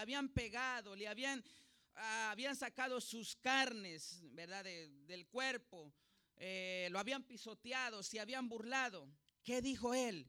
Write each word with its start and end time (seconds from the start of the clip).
habían 0.00 0.28
pegado, 0.28 0.96
le 0.96 1.06
habían, 1.08 1.44
ah, 1.94 2.30
habían 2.32 2.56
sacado 2.56 3.00
sus 3.00 3.36
carnes, 3.36 4.20
¿verdad? 4.32 4.64
del 4.64 5.26
cuerpo, 5.26 5.92
eh, 6.36 6.88
lo 6.90 6.98
habían 6.98 7.22
pisoteado, 7.22 8.02
se 8.02 8.18
habían 8.18 8.48
burlado. 8.48 9.08
¿Qué 9.42 9.62
dijo 9.62 9.94
él? 9.94 10.26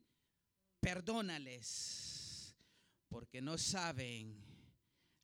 Perdónales, 0.80 2.56
porque 3.08 3.42
no 3.42 3.58
saben 3.58 4.44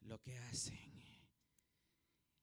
lo 0.01 0.19
que 0.21 0.37
hacen. 0.37 0.87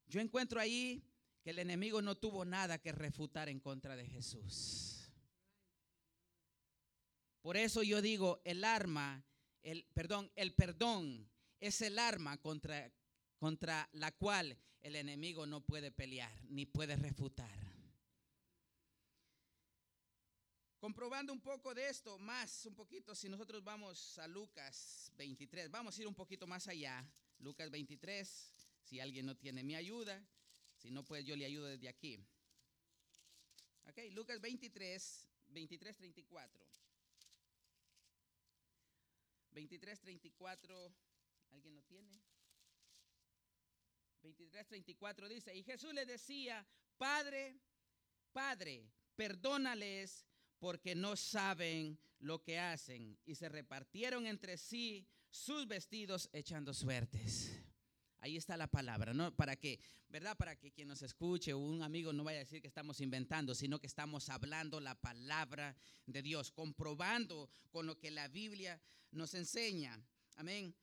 Yo 0.07 0.21
encuentro 0.21 0.61
ahí 0.61 1.03
que 1.43 1.51
el 1.51 1.59
enemigo 1.59 2.01
no 2.03 2.17
tuvo 2.17 2.45
nada 2.45 2.79
que 2.79 2.93
refutar 2.93 3.49
en 3.49 3.61
contra 3.61 3.97
de 3.97 4.07
Jesús. 4.07 5.11
Por 7.41 7.57
eso 7.57 7.83
yo 7.83 8.01
digo, 8.01 8.41
el 8.45 8.65
arma, 8.65 9.23
el 9.63 9.85
perdón, 9.93 10.31
el 10.37 10.55
perdón 10.55 11.29
es 11.67 11.81
el 11.81 11.99
arma 11.99 12.37
contra, 12.37 12.93
contra 13.39 13.89
la 13.93 14.13
cual 14.13 14.57
el 14.83 14.97
enemigo 14.97 15.47
no 15.47 15.63
puede 15.63 15.91
pelear 15.91 16.31
ni 16.51 16.67
puede 16.67 16.95
refutar. 16.97 17.59
Comprobando 20.79 21.33
un 21.33 21.41
poco 21.41 21.75
de 21.75 21.89
esto, 21.89 22.19
más 22.19 22.67
un 22.67 22.75
poquito, 22.75 23.15
si 23.15 23.31
nosotros 23.31 23.65
vamos 23.65 24.19
a 24.19 24.29
Lucas 24.29 25.11
23, 25.17 25.71
vamos 25.71 25.97
a 25.97 26.03
ir 26.03 26.07
un 26.07 26.15
poquito 26.15 26.47
más 26.47 26.69
allá. 26.69 27.03
Lucas 27.39 27.71
23, 27.71 28.29
si 28.83 29.01
alguien 29.01 29.25
no 29.25 29.35
tiene 29.35 29.63
mi 29.63 29.75
ayuda, 29.75 30.23
si 30.77 30.91
no, 30.91 31.03
pues 31.03 31.25
yo 31.25 31.35
le 31.35 31.47
ayudo 31.47 31.65
desde 31.65 31.89
aquí. 31.89 32.23
Ok, 33.87 33.99
Lucas 34.13 34.39
23, 34.39 35.29
23, 35.49 35.97
34. 35.97 36.67
23, 39.53 40.01
34. 40.01 41.04
¿Alguien 41.55 41.77
lo 41.77 41.83
tiene? 41.85 42.21
23, 44.23 44.67
34 44.67 45.29
dice, 45.29 45.55
y 45.55 45.63
Jesús 45.63 45.95
le 45.95 46.05
decía, 46.05 46.67
Padre, 46.99 47.61
Padre, 48.33 48.91
perdónales 49.15 50.27
porque 50.59 50.97
no 50.97 51.15
saben 51.15 51.97
lo 52.19 52.43
que 52.43 52.59
hacen. 52.59 53.17
Y 53.25 53.37
se 53.37 53.49
repartieron 53.49 54.27
entre 54.27 54.57
sí 54.57 55.07
sus 55.31 55.69
vestidos 55.69 56.29
echando 56.33 56.75
suertes. 56.75 57.53
Ahí 58.19 58.37
está 58.37 58.57
la 58.57 58.67
palabra, 58.67 59.15
¿no? 59.15 59.33
Para 59.37 59.55
que, 59.55 59.79
¿verdad? 60.09 60.37
Para 60.37 60.57
que 60.57 60.73
quien 60.73 60.89
nos 60.89 61.03
escuche 61.03 61.53
o 61.53 61.59
un 61.59 61.83
amigo 61.83 62.13
no 62.13 62.25
vaya 62.25 62.39
a 62.39 62.45
decir 62.45 62.61
que 62.63 62.69
estamos 62.69 63.01
inventando, 63.01 63.55
sino 63.55 63.79
que 63.79 63.87
estamos 63.87 64.29
hablando 64.29 64.81
la 64.81 65.01
palabra 65.01 65.77
de 66.07 66.21
Dios, 66.21 66.51
comprobando 66.51 67.49
con 67.71 67.87
lo 67.87 68.01
que 68.01 68.11
la 68.11 68.27
Biblia 68.27 68.81
nos 69.13 69.35
enseña. 69.35 70.03
Amén. 70.35 70.75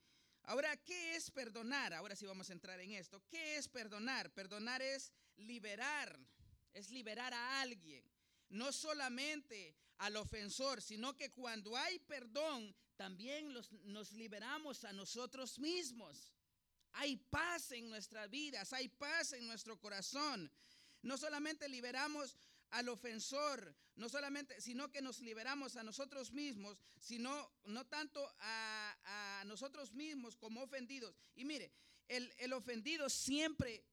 Ahora, 0.44 0.76
¿qué 0.76 1.16
es 1.16 1.30
perdonar? 1.30 1.94
Ahora 1.94 2.16
sí 2.16 2.26
vamos 2.26 2.50
a 2.50 2.52
entrar 2.52 2.80
en 2.80 2.92
esto. 2.92 3.22
¿Qué 3.28 3.56
es 3.56 3.68
perdonar? 3.68 4.30
Perdonar 4.32 4.82
es 4.82 5.12
liberar, 5.36 6.18
es 6.72 6.90
liberar 6.90 7.32
a 7.32 7.60
alguien. 7.60 8.04
No 8.48 8.72
solamente 8.72 9.74
al 9.98 10.16
ofensor, 10.16 10.82
sino 10.82 11.16
que 11.16 11.30
cuando 11.30 11.76
hay 11.76 11.98
perdón, 12.00 12.74
también 12.96 13.52
nos 13.84 14.12
liberamos 14.12 14.84
a 14.84 14.92
nosotros 14.92 15.58
mismos. 15.58 16.32
Hay 16.92 17.16
paz 17.16 17.72
en 17.72 17.88
nuestras 17.88 18.28
vidas, 18.28 18.72
hay 18.72 18.88
paz 18.88 19.32
en 19.32 19.46
nuestro 19.46 19.78
corazón. 19.78 20.50
No 21.02 21.16
solamente 21.16 21.68
liberamos 21.68 22.36
al 22.70 22.88
ofensor, 22.88 23.74
no 23.96 24.08
solamente, 24.08 24.60
sino 24.60 24.90
que 24.90 25.02
nos 25.02 25.20
liberamos 25.20 25.76
a 25.76 25.82
nosotros 25.82 26.32
mismos, 26.32 26.78
sino 26.98 27.50
no 27.64 27.86
tanto 27.86 28.26
a, 28.40 28.96
nosotros 29.44 29.92
mismos 29.92 30.36
como 30.36 30.62
ofendidos. 30.62 31.14
Y 31.34 31.44
mire, 31.44 31.72
el, 32.08 32.32
el 32.38 32.52
ofendido 32.52 33.08
siempre 33.08 33.84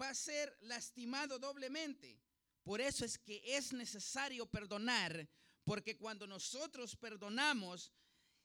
va 0.00 0.10
a 0.10 0.14
ser 0.14 0.56
lastimado 0.60 1.38
doblemente. 1.38 2.20
Por 2.62 2.80
eso 2.80 3.04
es 3.04 3.18
que 3.18 3.40
es 3.56 3.72
necesario 3.72 4.46
perdonar, 4.46 5.28
porque 5.64 5.96
cuando 5.96 6.26
nosotros 6.26 6.96
perdonamos, 6.96 7.92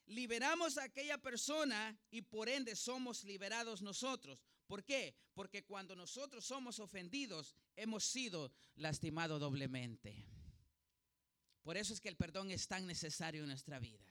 liberamos 0.06 0.78
a 0.78 0.84
aquella 0.84 1.18
persona 1.18 1.98
y 2.10 2.22
por 2.22 2.48
ende 2.48 2.76
somos 2.76 3.24
liberados 3.24 3.82
nosotros. 3.82 4.38
¿Por 4.66 4.84
qué? 4.84 5.14
Porque 5.34 5.64
cuando 5.64 5.96
nosotros 5.96 6.44
somos 6.44 6.78
ofendidos, 6.78 7.54
hemos 7.76 8.04
sido 8.04 8.52
lastimados 8.76 9.40
doblemente. 9.40 10.26
Por 11.62 11.76
eso 11.76 11.92
es 11.92 12.00
que 12.00 12.08
el 12.08 12.16
perdón 12.16 12.50
es 12.50 12.66
tan 12.66 12.86
necesario 12.86 13.42
en 13.42 13.48
nuestra 13.48 13.78
vida. 13.78 14.04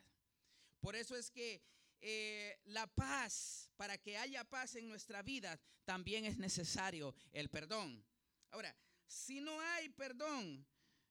Por 0.80 0.96
eso 0.96 1.16
es 1.16 1.30
que 1.30 1.62
eh, 2.02 2.60
la 2.66 2.88
paz, 2.88 3.70
para 3.76 3.98
que 3.98 4.18
haya 4.18 4.44
paz 4.44 4.76
en 4.76 4.88
nuestra 4.88 5.22
vida, 5.22 5.60
también 5.86 6.26
es 6.26 6.38
necesario 6.38 7.16
el 7.32 7.50
perdón. 7.50 8.04
Ahora, 8.50 8.76
si 9.08 9.40
no 9.40 9.60
hay 9.62 9.90
perdón, 9.90 10.66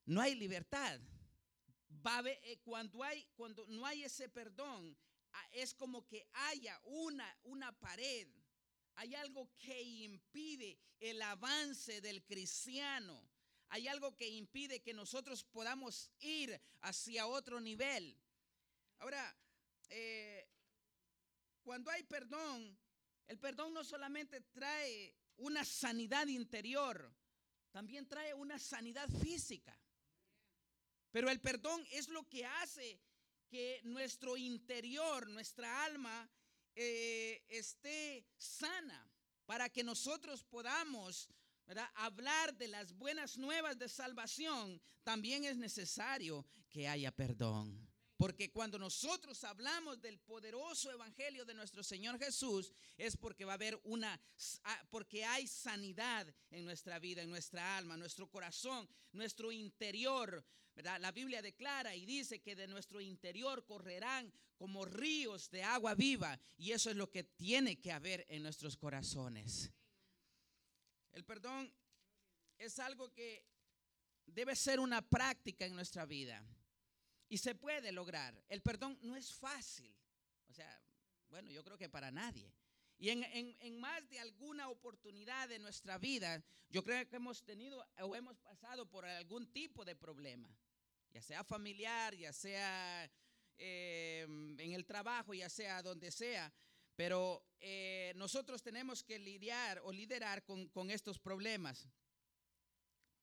no 0.04 0.20
hay 0.20 0.34
libertad. 0.34 1.00
Eh, 2.26 2.58
cuando, 2.64 3.02
hay, 3.02 3.26
cuando 3.36 3.66
no 3.68 3.84
hay 3.86 4.04
ese 4.04 4.28
perdón, 4.28 4.96
ah, 5.32 5.48
es 5.52 5.74
como 5.74 6.06
que 6.06 6.26
haya 6.32 6.80
una, 6.84 7.38
una 7.44 7.72
pared. 7.78 8.26
Hay 8.96 9.14
algo 9.14 9.50
que 9.58 9.82
impide 9.82 10.78
el 10.98 11.20
avance 11.22 12.00
del 12.00 12.24
cristiano. 12.24 13.28
Hay 13.68 13.86
algo 13.86 14.16
que 14.16 14.28
impide 14.28 14.82
que 14.82 14.92
nosotros 14.92 15.44
podamos 15.44 16.10
ir 16.20 16.60
hacia 16.80 17.26
otro 17.26 17.60
nivel. 17.60 18.18
Ahora, 18.98 19.36
eh, 19.90 20.39
cuando 21.62 21.91
hay 21.91 22.03
perdón, 22.03 22.78
el 23.28 23.38
perdón 23.38 23.75
no 23.75 23.84
solamente 23.84 24.41
trae 24.41 25.15
una 25.37 25.65
sanidad 25.65 26.26
interior, 26.26 27.15
también 27.71 28.06
trae 28.09 28.34
una 28.34 28.59
sanidad 28.59 29.09
física. 29.09 29.78
Pero 31.10 31.31
el 31.31 31.41
perdón 31.41 31.84
es 31.91 32.09
lo 32.09 32.28
que 32.28 32.44
hace 32.44 33.00
que 33.49 33.81
nuestro 33.84 34.37
interior, 34.37 35.28
nuestra 35.28 35.84
alma, 35.84 36.31
eh, 36.76 37.44
esté 37.49 38.25
sana 38.37 39.10
para 39.44 39.69
que 39.69 39.82
nosotros 39.82 40.44
podamos 40.44 41.28
hablar 41.94 42.56
de 42.56 42.69
las 42.69 42.93
buenas 42.93 43.37
nuevas 43.38 43.78
de 43.78 43.88
salvación. 43.88 44.81
También 45.03 45.44
es 45.44 45.56
necesario 45.56 46.47
que 46.69 46.88
haya 46.88 47.10
perdón. 47.10 47.89
Porque 48.20 48.53
cuando 48.53 48.78
nosotros 48.78 49.42
hablamos 49.44 49.98
del 50.03 50.19
poderoso 50.19 50.92
evangelio 50.92 51.47
de 51.47 51.54
nuestro 51.54 51.82
Señor 51.82 52.19
Jesús, 52.19 52.70
es 52.98 53.16
porque 53.16 53.47
va 53.47 53.53
a 53.53 53.54
haber 53.54 53.81
una, 53.84 54.20
ah, 54.64 54.86
porque 54.91 55.25
hay 55.25 55.47
sanidad 55.47 56.26
en 56.50 56.66
nuestra 56.66 56.98
vida, 56.98 57.22
en 57.22 57.31
nuestra 57.31 57.78
alma, 57.78 57.97
nuestro 57.97 58.31
corazón, 58.31 58.86
nuestro 59.12 59.50
interior. 59.50 60.44
La 60.75 61.12
Biblia 61.12 61.41
declara 61.41 61.97
y 61.97 62.04
dice 62.04 62.42
que 62.42 62.54
de 62.54 62.69
nuestro 62.69 63.00
interior 63.00 63.64
correrán 63.64 64.31
como 64.58 64.84
ríos 64.84 65.50
de 65.50 65.62
agua 65.62 65.94
viva. 65.94 66.38
Y 66.58 66.72
eso 66.72 66.91
es 66.91 66.97
lo 66.97 67.10
que 67.10 67.25
tiene 67.25 67.81
que 67.81 67.91
haber 67.91 68.26
en 68.28 68.42
nuestros 68.42 68.76
corazones. 68.76 69.72
El 71.12 71.25
perdón 71.25 71.72
es 72.58 72.78
algo 72.81 73.14
que 73.14 73.47
debe 74.26 74.54
ser 74.54 74.78
una 74.78 75.00
práctica 75.00 75.64
en 75.64 75.75
nuestra 75.75 76.04
vida. 76.04 76.47
Y 77.30 77.38
se 77.38 77.54
puede 77.54 77.92
lograr. 77.92 78.34
El 78.48 78.60
perdón 78.60 78.98
no 79.02 79.16
es 79.16 79.32
fácil. 79.32 79.96
O 80.48 80.52
sea, 80.52 80.82
bueno, 81.30 81.48
yo 81.50 81.62
creo 81.64 81.78
que 81.78 81.88
para 81.88 82.10
nadie. 82.10 82.52
Y 82.98 83.08
en, 83.08 83.80
más 83.80 84.06
de 84.10 84.18
alguna 84.20 84.68
oportunidad 84.68 85.48
de 85.48 85.58
nuestra 85.58 85.96
vida, 85.96 86.42
yo 86.69 86.84
creo 86.84 87.08
que 87.08 87.16
hemos 87.16 87.42
tenido 87.44 87.82
o 88.00 88.14
hemos 88.14 88.36
pasado 88.40 88.84
por 88.84 89.06
algún 89.06 89.46
tipo 89.46 89.86
de 89.86 89.96
problema, 89.96 90.54
ya 91.10 91.22
sea 91.22 91.42
familiar, 91.42 92.14
ya 92.14 92.32
sea 92.32 93.10
eh, 93.56 94.26
en 94.58 94.72
el 94.72 94.84
trabajo, 94.84 95.32
ya 95.32 95.48
sea 95.48 95.82
donde 95.82 96.10
sea. 96.10 96.52
Pero 96.94 97.42
eh, 97.60 98.12
nosotros 98.16 98.62
tenemos 98.62 99.02
que 99.02 99.19
lidiar 99.19 99.81
o 99.84 99.93
liderar 99.93 100.44
con, 100.44 100.69
con 100.69 100.90
estos 100.90 101.19
problemas, 101.19 101.88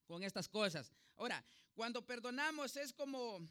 con 0.08 0.24
estas 0.24 0.48
cosas. 0.48 0.92
Ahora, 1.18 1.46
cuando 1.76 2.04
perdonamos 2.04 2.76
es 2.78 2.94
como 2.94 3.48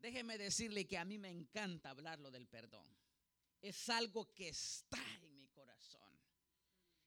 Déjeme 0.00 0.38
decirle 0.38 0.86
que 0.86 0.96
a 0.96 1.04
mí 1.04 1.18
me 1.18 1.28
encanta 1.28 1.90
hablarlo 1.90 2.30
del 2.30 2.46
perdón. 2.46 2.86
Es 3.60 3.88
algo 3.90 4.32
que 4.34 4.48
está 4.48 4.98
en 5.22 5.36
mi 5.36 5.46
corazón. 5.48 6.18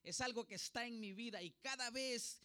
Es 0.04 0.22
algo 0.22 0.46
que 0.46 0.56
está 0.56 0.86
en 0.86 1.00
mi 1.00 1.14
vida 1.14 1.42
y 1.42 1.52
cada 1.52 1.90
vez 1.90 2.40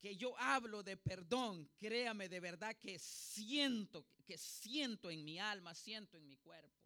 que 0.00 0.16
yo 0.16 0.38
hablo 0.38 0.82
de 0.82 0.96
perdón, 0.96 1.68
créame 1.78 2.28
de 2.28 2.40
verdad 2.40 2.76
que 2.76 2.98
siento, 2.98 4.06
que 4.24 4.38
siento 4.38 5.10
en 5.10 5.24
mi 5.24 5.38
alma, 5.38 5.74
siento 5.74 6.16
en 6.16 6.26
mi 6.26 6.36
cuerpo. 6.36 6.82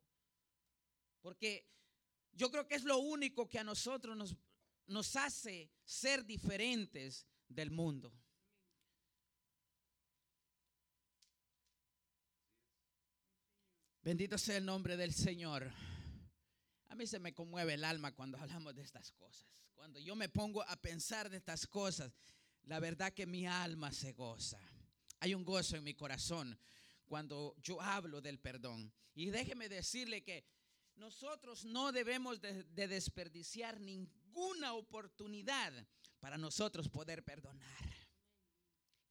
Porque 1.21 1.67
yo 2.33 2.51
creo 2.51 2.67
que 2.67 2.77
es 2.77 2.85
lo 2.85 2.99
único 2.99 3.49
que 3.49 3.59
a 3.59 3.65
nosotros 3.65 4.17
nos, 4.17 4.37
nos 4.87 5.17
hace 5.17 5.71
ser 5.85 6.25
diferentes 6.25 7.27
del 7.49 7.71
mundo. 7.71 8.13
Bendito 14.07 14.39
sea 14.39 14.59
el 14.59 14.65
nombre 14.65 14.97
del 14.97 15.13
Señor. 15.13 15.69
A 16.91 16.95
mí 16.95 17.09
se 17.09 17.19
me 17.19 17.35
conmueve 17.35 17.75
el 17.75 17.83
alma 17.83 18.15
cuando 18.15 18.39
hablamos 18.39 18.73
de 18.73 18.83
estas 18.83 19.11
cosas. 19.11 19.49
Cuando 19.75 19.99
yo 19.99 20.15
me 20.15 20.29
pongo 20.29 20.63
a 20.63 20.77
pensar 20.77 21.29
de 21.29 21.39
estas 21.39 21.67
cosas, 21.67 22.13
la 22.63 22.79
verdad 22.79 23.13
que 23.13 23.27
mi 23.27 23.49
alma 23.49 23.91
se 23.91 24.13
goza. 24.13 24.61
Hay 25.19 25.35
un 25.35 25.45
gozo 25.45 25.75
en 25.75 25.83
mi 25.83 25.95
corazón 25.95 26.57
cuando 27.05 27.57
yo 27.61 27.83
hablo 27.83 28.21
del 28.21 28.39
perdón. 28.39 28.93
Y 29.13 29.31
déjeme 29.31 29.69
decirle 29.69 30.23
que 30.23 30.45
nosotros 30.95 31.65
no 31.65 31.91
debemos 31.91 32.41
de, 32.41 32.63
desperdiciar 32.63 33.81
ninguna 33.81 34.75
oportunidad 34.75 35.73
para 36.21 36.39
nosotros 36.39 36.89
poder 36.89 37.25
perdonar. 37.25 38.07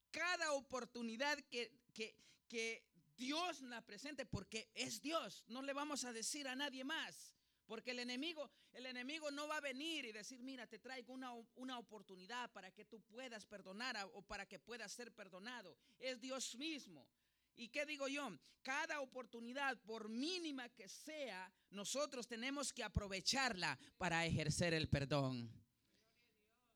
Cada 0.09 0.53
oportunidad 0.53 1.37
que, 1.49 1.81
que, 1.91 2.15
que 2.47 2.94
Dios 3.17 3.61
la 3.61 3.81
presente, 3.81 4.25
porque 4.25 4.69
es 4.73 5.01
Dios, 5.01 5.43
no 5.47 5.61
le 5.61 5.73
vamos 5.73 6.03
a 6.05 6.13
decir 6.13 6.47
a 6.47 6.55
nadie 6.55 6.83
más. 6.83 7.35
Porque 7.65 7.91
el 7.91 7.99
enemigo, 7.99 8.51
el 8.73 8.85
enemigo 8.85 9.31
no 9.31 9.47
va 9.47 9.57
a 9.57 9.61
venir 9.61 10.05
y 10.05 10.11
decir, 10.11 10.43
mira, 10.43 10.67
te 10.67 10.77
traigo 10.77 11.13
una, 11.13 11.31
una, 11.55 11.79
oportunidad 11.79 12.51
para 12.51 12.69
que 12.71 12.85
tú 12.85 13.01
puedas 13.01 13.45
perdonar 13.47 13.97
o 14.13 14.21
para 14.21 14.45
que 14.45 14.59
puedas 14.59 14.91
ser 14.91 15.11
perdonado. 15.11 15.75
Es 15.97 16.21
Dios 16.21 16.55
mismo. 16.57 17.07
¿Y 17.55 17.69
qué 17.69 17.85
digo 17.85 18.07
yo? 18.07 18.37
Cada 18.61 19.01
oportunidad, 19.01 19.77
por 19.81 20.09
mínima 20.09 20.69
que 20.69 20.87
sea, 20.87 21.51
nosotros 21.71 22.27
tenemos 22.27 22.71
que 22.71 22.83
aprovecharla 22.83 23.79
para 23.97 24.25
ejercer 24.25 24.73
el 24.73 24.87
perdón. 24.87 25.51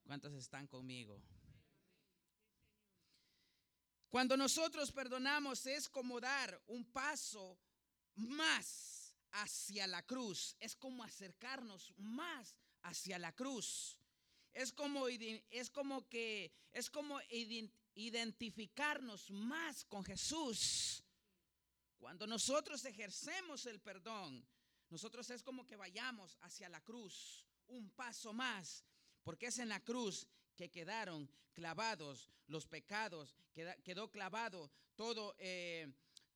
¿Cuántos 0.03 0.33
están 0.33 0.65
conmigo? 0.67 1.21
Cuando 4.09 4.35
nosotros 4.35 4.91
perdonamos 4.91 5.65
es 5.67 5.87
como 5.87 6.19
dar 6.19 6.59
un 6.67 6.83
paso 6.91 7.59
más 8.15 9.15
hacia 9.31 9.85
la 9.85 10.01
cruz, 10.03 10.55
es 10.59 10.75
como 10.75 11.03
acercarnos 11.03 11.93
más 11.97 12.55
hacia 12.81 13.19
la 13.19 13.31
cruz. 13.35 13.97
Es 14.51 14.73
como, 14.73 15.07
es 15.07 15.69
como 15.69 16.07
que 16.09 16.51
es 16.71 16.89
como 16.89 17.19
identificarnos 17.93 19.29
más 19.29 19.85
con 19.85 20.03
Jesús. 20.03 21.03
Cuando 21.99 22.25
nosotros 22.25 22.83
ejercemos 22.85 23.67
el 23.67 23.79
perdón, 23.79 24.43
nosotros 24.89 25.29
es 25.29 25.43
como 25.43 25.67
que 25.67 25.75
vayamos 25.75 26.35
hacia 26.41 26.67
la 26.67 26.81
cruz, 26.81 27.45
un 27.67 27.91
paso 27.91 28.33
más, 28.33 28.83
porque 29.23 29.47
es 29.47 29.59
en 29.59 29.69
la 29.69 29.79
cruz 29.81 30.27
que 30.59 30.69
quedaron 30.69 31.29
clavados 31.53 32.29
los 32.47 32.65
pecados, 32.65 33.33
quedó 33.81 34.11
clavado 34.11 34.69
todo, 34.97 35.33
eh, 35.39 35.87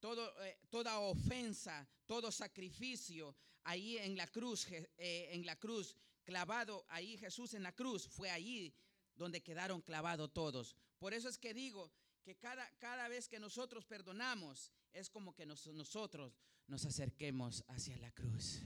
eh, 0.01 0.57
toda 0.69 0.99
ofensa, 0.99 1.85
todo 2.05 2.31
sacrificio 2.31 3.35
ahí 3.65 3.97
en 3.97 4.15
la 4.15 4.25
cruz, 4.27 4.65
eh, 4.71 4.87
en 5.33 5.45
la 5.45 5.57
cruz, 5.57 5.97
clavado 6.23 6.85
ahí 6.87 7.17
Jesús 7.17 7.53
en 7.53 7.63
la 7.63 7.73
cruz, 7.73 8.07
fue 8.07 8.29
allí 8.31 8.73
donde 9.13 9.43
quedaron 9.43 9.81
clavados 9.81 10.31
todos. 10.31 10.77
Por 10.99 11.13
eso 11.13 11.27
es 11.27 11.37
que 11.37 11.53
digo 11.53 11.91
que 12.23 12.37
cada, 12.37 12.65
cada 12.79 13.09
vez 13.09 13.27
que 13.27 13.41
nosotros 13.41 13.83
perdonamos, 13.83 14.71
es 14.93 15.09
como 15.09 15.35
que 15.35 15.45
nosotros 15.45 16.39
nos 16.67 16.85
acerquemos 16.85 17.61
hacia 17.67 17.97
la 17.97 18.11
cruz. 18.11 18.61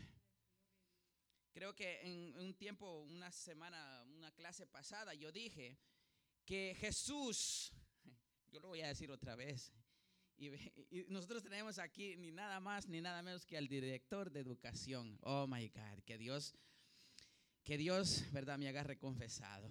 Creo 1.58 1.74
que 1.74 2.02
en 2.04 2.38
un 2.38 2.54
tiempo, 2.54 3.00
una 3.10 3.32
semana, 3.32 4.04
una 4.16 4.32
clase 4.32 4.68
pasada, 4.68 5.16
yo 5.16 5.32
dije 5.32 5.76
que 6.46 6.78
Jesús, 6.80 7.74
yo 8.52 8.60
lo 8.60 8.68
voy 8.68 8.82
a 8.82 8.90
decir 8.90 9.10
otra 9.10 9.36
vez, 9.36 9.74
y, 10.38 10.52
nosotros 11.08 11.42
tenemos 11.42 11.80
aquí 11.80 12.16
ni 12.16 12.32
nada 12.32 12.60
más 12.60 12.88
ni 12.88 13.02
nada 13.02 13.24
menos 13.24 13.44
que 13.44 13.58
al 13.58 13.68
director 13.68 14.30
de 14.30 14.40
educación. 14.40 15.18
Oh 15.24 15.48
my 15.48 15.68
God, 15.70 16.04
que 16.06 16.20
Dios, 16.20 16.54
que 17.64 17.76
Dios, 17.76 18.32
verdad, 18.32 18.60
me 18.60 18.70
agarre 18.70 19.00
confesado. 19.00 19.68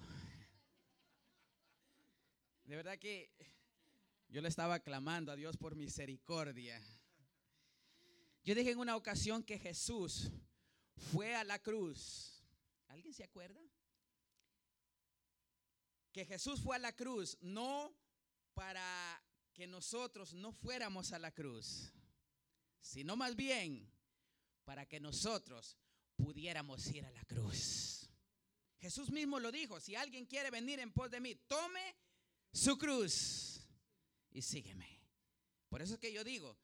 De 2.65 2.75
verdad 2.75 2.99
que 2.99 3.31
yo 4.27 4.43
le 4.43 4.49
estaba 4.49 4.81
clamando 4.81 5.31
a 5.31 5.37
Dios 5.37 5.57
por 5.57 5.77
misericordia. 5.77 6.83
Yo 8.43 8.57
dije 8.57 8.73
en 8.73 8.79
una 8.79 8.97
ocasión 8.97 9.45
que 9.45 9.61
Jesús 9.61 10.33
fue 10.97 11.35
a 11.35 11.45
la 11.45 11.59
cruz. 11.59 12.43
¿Alguien 12.89 13.15
se 13.15 13.25
acuerda? 13.25 13.61
Que 16.13 16.25
Jesús 16.25 16.61
fue 16.61 16.77
a 16.77 16.81
la 16.81 16.95
cruz 16.95 17.37
no 17.41 17.95
para 18.55 19.23
que 19.53 19.67
nosotros 19.67 20.35
no 20.35 20.53
fuéramos 20.53 21.13
a 21.13 21.19
la 21.19 21.33
cruz, 21.33 21.93
sino 22.81 23.17
más 23.17 23.37
bien 23.37 23.91
para 24.65 24.87
que 24.87 25.01
nosotros 25.01 25.77
pudiéramos 26.17 26.87
ir 26.89 27.05
a 27.05 27.11
la 27.11 27.25
cruz. 27.25 28.09
Jesús 28.79 29.11
mismo 29.11 29.41
lo 29.41 29.53
dijo, 29.53 29.81
si 29.81 29.95
alguien 29.95 30.27
quiere 30.27 30.51
venir 30.51 30.81
en 30.81 30.93
pos 30.93 31.11
de 31.11 31.21
mí, 31.21 31.35
tome 31.35 31.95
su 32.53 32.77
cruz 32.77 33.61
y 34.31 34.43
sígueme. 34.43 35.01
Por 35.69 35.83
eso 35.83 35.95
es 35.95 36.01
que 36.01 36.13
yo 36.13 36.25
digo, 36.25 36.57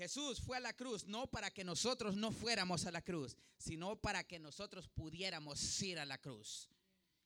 Jesús 0.00 0.40
fue 0.40 0.56
a 0.56 0.60
la 0.60 0.72
cruz 0.72 1.04
no 1.06 1.26
para 1.26 1.50
que 1.50 1.62
nosotros 1.62 2.16
no 2.16 2.32
fuéramos 2.32 2.86
a 2.86 2.90
la 2.90 3.02
cruz, 3.02 3.36
sino 3.58 4.00
para 4.00 4.24
que 4.24 4.38
nosotros 4.38 4.88
pudiéramos 4.88 5.82
ir 5.82 5.98
a 5.98 6.06
la 6.06 6.16
cruz. 6.16 6.70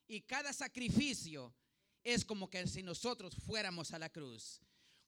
Y 0.08 0.22
cada 0.22 0.52
sacrificio 0.52 1.54
es 2.02 2.24
como 2.24 2.50
que 2.50 2.66
si 2.66 2.82
nosotros 2.82 3.36
fuéramos 3.46 3.92
a 3.92 4.00
la 4.00 4.10
cruz. 4.10 4.60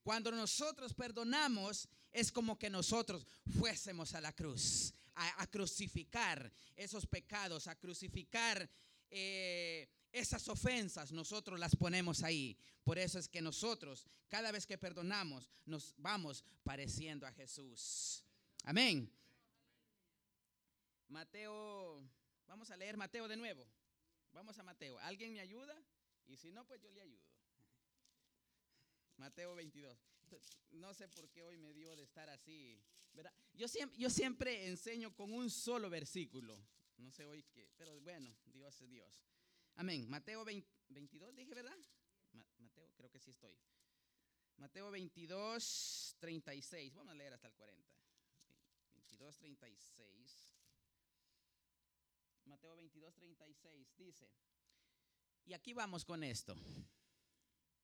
Cuando 0.04 0.30
nosotros 0.30 0.94
perdonamos, 0.94 1.88
es 2.12 2.30
como 2.30 2.56
que 2.56 2.70
nosotros 2.70 3.26
fuésemos 3.58 4.14
a 4.14 4.20
la 4.20 4.32
cruz, 4.32 4.94
a, 5.16 5.44
crucificar 5.48 6.52
esos 6.76 7.04
pecados, 7.04 7.66
a 7.66 7.74
crucificar 7.74 8.70
eh, 9.10 9.88
esas 10.18 10.48
ofensas 10.48 11.12
nosotros 11.12 11.60
las 11.60 11.76
ponemos 11.76 12.22
ahí. 12.22 12.56
Por 12.82 12.98
eso 12.98 13.18
es 13.18 13.28
que 13.28 13.42
nosotros, 13.42 14.06
cada 14.28 14.50
vez 14.50 14.66
que 14.66 14.78
perdonamos, 14.78 15.50
nos 15.64 15.94
vamos 15.98 16.44
pareciendo 16.62 17.26
a 17.26 17.32
Jesús. 17.32 18.24
Amén. 18.64 19.12
Mateo, 21.08 22.02
vamos 22.46 22.70
a 22.70 22.76
leer 22.76 22.96
Mateo 22.96 23.28
de 23.28 23.36
nuevo. 23.36 23.66
Vamos 24.32 24.58
a 24.58 24.62
Mateo. 24.62 24.98
¿Alguien 25.00 25.32
me 25.32 25.40
ayuda? 25.40 25.76
Y 26.26 26.36
si 26.36 26.50
no, 26.50 26.66
pues 26.66 26.80
yo 26.80 26.90
le 26.90 27.02
ayudo. 27.02 27.24
Mateo 29.18 29.54
22. 29.54 29.98
No 30.72 30.92
sé 30.94 31.08
por 31.08 31.28
qué 31.30 31.42
hoy 31.42 31.56
me 31.58 31.72
dio 31.72 31.94
de 31.94 32.02
estar 32.02 32.28
así. 32.28 32.82
Yo, 33.54 33.68
siempre, 33.68 33.98
yo 33.98 34.10
siempre 34.10 34.66
enseño 34.66 35.14
con 35.14 35.32
un 35.32 35.50
solo 35.50 35.88
versículo. 35.88 36.58
No 36.98 37.10
sé 37.10 37.26
hoy 37.26 37.42
qué, 37.44 37.68
pero 37.76 38.00
bueno, 38.00 38.34
Dios 38.46 38.80
es 38.80 38.90
Dios. 38.90 39.22
Amén. 39.76 40.08
Mateo 40.08 40.44
22, 40.44 41.34
dije, 41.34 41.54
¿verdad? 41.54 41.76
Mateo, 42.32 42.90
creo 42.96 43.10
que 43.10 43.18
sí 43.18 43.30
estoy. 43.30 43.56
Mateo 44.56 44.90
22, 44.90 46.16
36. 46.18 46.94
Vamos 46.94 47.12
a 47.12 47.14
leer 47.14 47.34
hasta 47.34 47.48
el 47.48 47.54
40. 47.54 47.94
22, 48.94 49.36
36. 49.36 50.56
Mateo 52.46 52.74
22, 52.76 53.14
36 53.14 53.96
dice, 53.96 54.30
y 55.44 55.52
aquí 55.52 55.74
vamos 55.74 56.04
con 56.04 56.22
esto. 56.24 56.56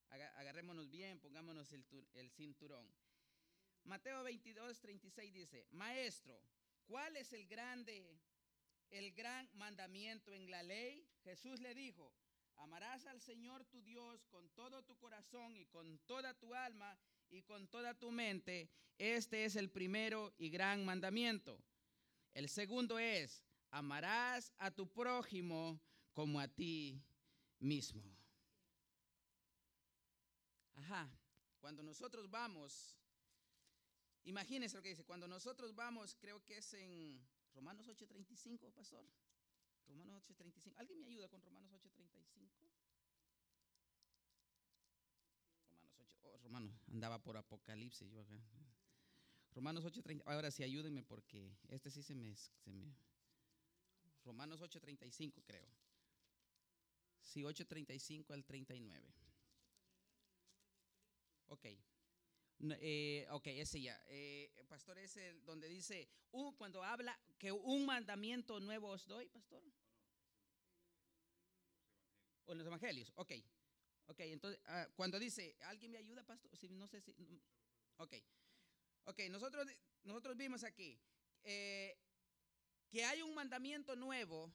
Agarrémonos 0.09 0.89
bien, 0.89 1.21
pongámonos 1.21 1.73
el, 1.73 1.85
el 2.15 2.31
cinturón. 2.31 2.87
Mateo 3.85 4.23
22, 4.23 4.81
36 4.81 5.35
dice, 5.35 5.67
Maestro, 5.73 6.41
¿cuál 6.87 7.17
es 7.17 7.33
el 7.33 7.47
grande 7.47 8.19
el 8.93 9.13
gran 9.13 9.49
mandamiento 9.55 10.35
en 10.35 10.51
la 10.51 10.63
ley, 10.63 11.07
Jesús 11.23 11.61
le 11.61 11.75
dijo, 11.75 12.13
amarás 12.57 13.07
al 13.07 13.21
Señor 13.21 13.65
tu 13.65 13.83
Dios 13.83 14.27
con 14.27 14.49
todo 14.51 14.83
tu 14.83 14.97
corazón 14.97 15.57
y 15.57 15.67
con 15.67 15.99
toda 16.01 16.35
tu 16.35 16.55
alma 16.55 16.99
y 17.31 17.43
con 17.43 17.69
toda 17.69 17.95
tu 17.95 18.11
mente. 18.11 18.71
Este 18.99 19.45
es 19.45 19.57
el 19.57 19.71
primero 19.71 20.35
y 20.39 20.51
gran 20.51 20.85
mandamiento. 20.85 21.59
El 22.35 22.49
segundo 22.49 22.99
es, 22.99 23.45
amarás 23.71 24.53
a 24.59 24.71
tu 24.71 24.87
prójimo 24.91 25.81
como 26.13 26.41
a 26.41 26.49
ti 26.49 27.03
mismo. 27.59 28.03
Ajá, 30.75 31.11
cuando 31.61 31.83
nosotros 31.83 32.29
vamos, 32.31 32.97
imagínense 34.25 34.77
lo 34.77 34.83
que 34.83 34.91
dice, 34.91 35.05
cuando 35.05 35.29
nosotros 35.29 35.75
vamos, 35.75 36.17
creo 36.17 36.45
que 36.45 36.59
es 36.59 36.75
en 36.75 37.25
Romanos 37.55 37.89
8:35, 37.89 38.73
pastor. 38.73 39.07
Romanos 39.89 40.23
8:35. 40.29 40.75
¿Alguien 40.77 41.01
me 41.01 41.07
ayuda 41.07 41.29
con 41.29 41.43
Romanos 41.43 41.73
8:35? 41.73 42.69
Romanos 45.69 45.95
8, 45.99 46.19
oh, 46.23 46.39
Romanos, 46.39 46.75
andaba 46.91 47.19
por 47.23 47.37
Apocalipsis 47.37 48.11
yo 48.11 48.21
acá. 48.23 48.41
Romanos 49.55 49.85
8:30. 49.85 50.23
Ahora 50.27 50.51
sí, 50.51 50.63
ayúdenme 50.63 51.03
porque 51.03 51.57
este 51.69 51.91
sí 51.91 52.03
se 52.03 52.15
me, 52.15 52.35
se 52.35 52.73
me 52.73 52.95
Romanos 54.25 54.61
8:35 54.61 55.43
creo. 55.45 55.69
Sí, 57.21 57.43
8:35 57.43 58.33
al 58.33 58.45
39. 58.45 59.13
Ok. 61.49 61.67
Eh, 62.71 63.27
ok, 63.31 63.47
ese 63.49 63.81
ya. 63.81 64.01
Eh, 64.09 64.51
pastor, 64.69 64.99
es 64.99 65.19
donde 65.45 65.69
dice, 65.69 66.09
cuando 66.57 66.83
habla 66.83 67.19
que 67.39 67.51
un 67.51 67.85
mandamiento 67.85 68.61
nuevo 68.61 68.89
os 68.89 69.07
doy, 69.07 69.29
pastor. 69.29 69.63
O 72.45 72.53
en 72.53 72.59
los 72.59 72.67
evangelios, 72.67 73.13
ok. 73.17 73.33
Ok, 74.07 74.21
entonces, 74.21 74.61
ah, 74.67 74.89
cuando 74.95 75.19
dice, 75.19 75.57
¿alguien 75.63 75.91
me 75.91 75.99
ayuda, 75.99 76.25
pastor? 76.25 76.57
Si, 76.57 76.69
no 76.69 76.87
sé 76.87 77.01
si... 77.01 77.15
Ok. 77.97 78.15
Ok, 79.05 79.21
nosotros, 79.31 79.67
nosotros 80.05 80.37
vimos 80.37 80.63
aquí 80.63 81.01
eh, 81.43 81.99
que 82.89 83.05
hay 83.05 83.23
un 83.23 83.35
mandamiento 83.35 83.97
nuevo 83.97 84.53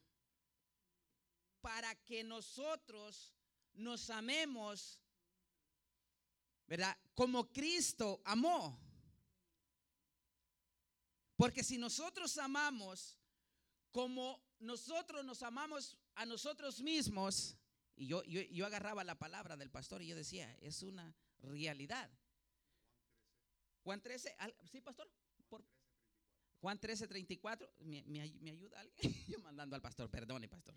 para 1.59 1.95
que 2.05 2.23
nosotros 2.23 3.33
nos 3.73 4.09
amemos, 4.09 5.01
¿verdad? 6.65 6.97
Como 7.17 7.51
Cristo 7.51 8.21
amó. 8.25 8.79
Porque 11.35 11.63
si 11.63 11.79
nosotros 11.79 12.37
amamos 12.37 13.17
como 13.91 14.39
nosotros 14.59 15.25
nos 15.25 15.41
amamos 15.41 15.97
a 16.13 16.27
nosotros 16.27 16.79
mismos, 16.79 17.57
y 17.95 18.05
yo, 18.05 18.23
yo, 18.25 18.41
yo 18.41 18.67
agarraba 18.67 19.03
la 19.03 19.17
palabra 19.17 19.57
del 19.57 19.71
pastor 19.71 20.03
y 20.03 20.07
yo 20.07 20.15
decía, 20.15 20.55
es 20.61 20.83
una 20.83 21.15
realidad. 21.39 22.07
Juan 23.83 23.99
13, 23.99 24.35
al- 24.37 24.55
¿sí, 24.71 24.79
pastor? 24.81 25.11
Por, 25.49 25.65
Juan 26.61 26.79
13, 26.79 27.07
34, 27.07 27.73
¿me, 27.79 28.03
me 28.03 28.31
me 28.41 28.51
ayuda 28.51 28.79
alguien? 28.79 29.25
yo 29.27 29.39
mandando 29.39 29.75
al 29.75 29.81
pastor, 29.81 30.07
perdone, 30.11 30.47
pastor. 30.47 30.75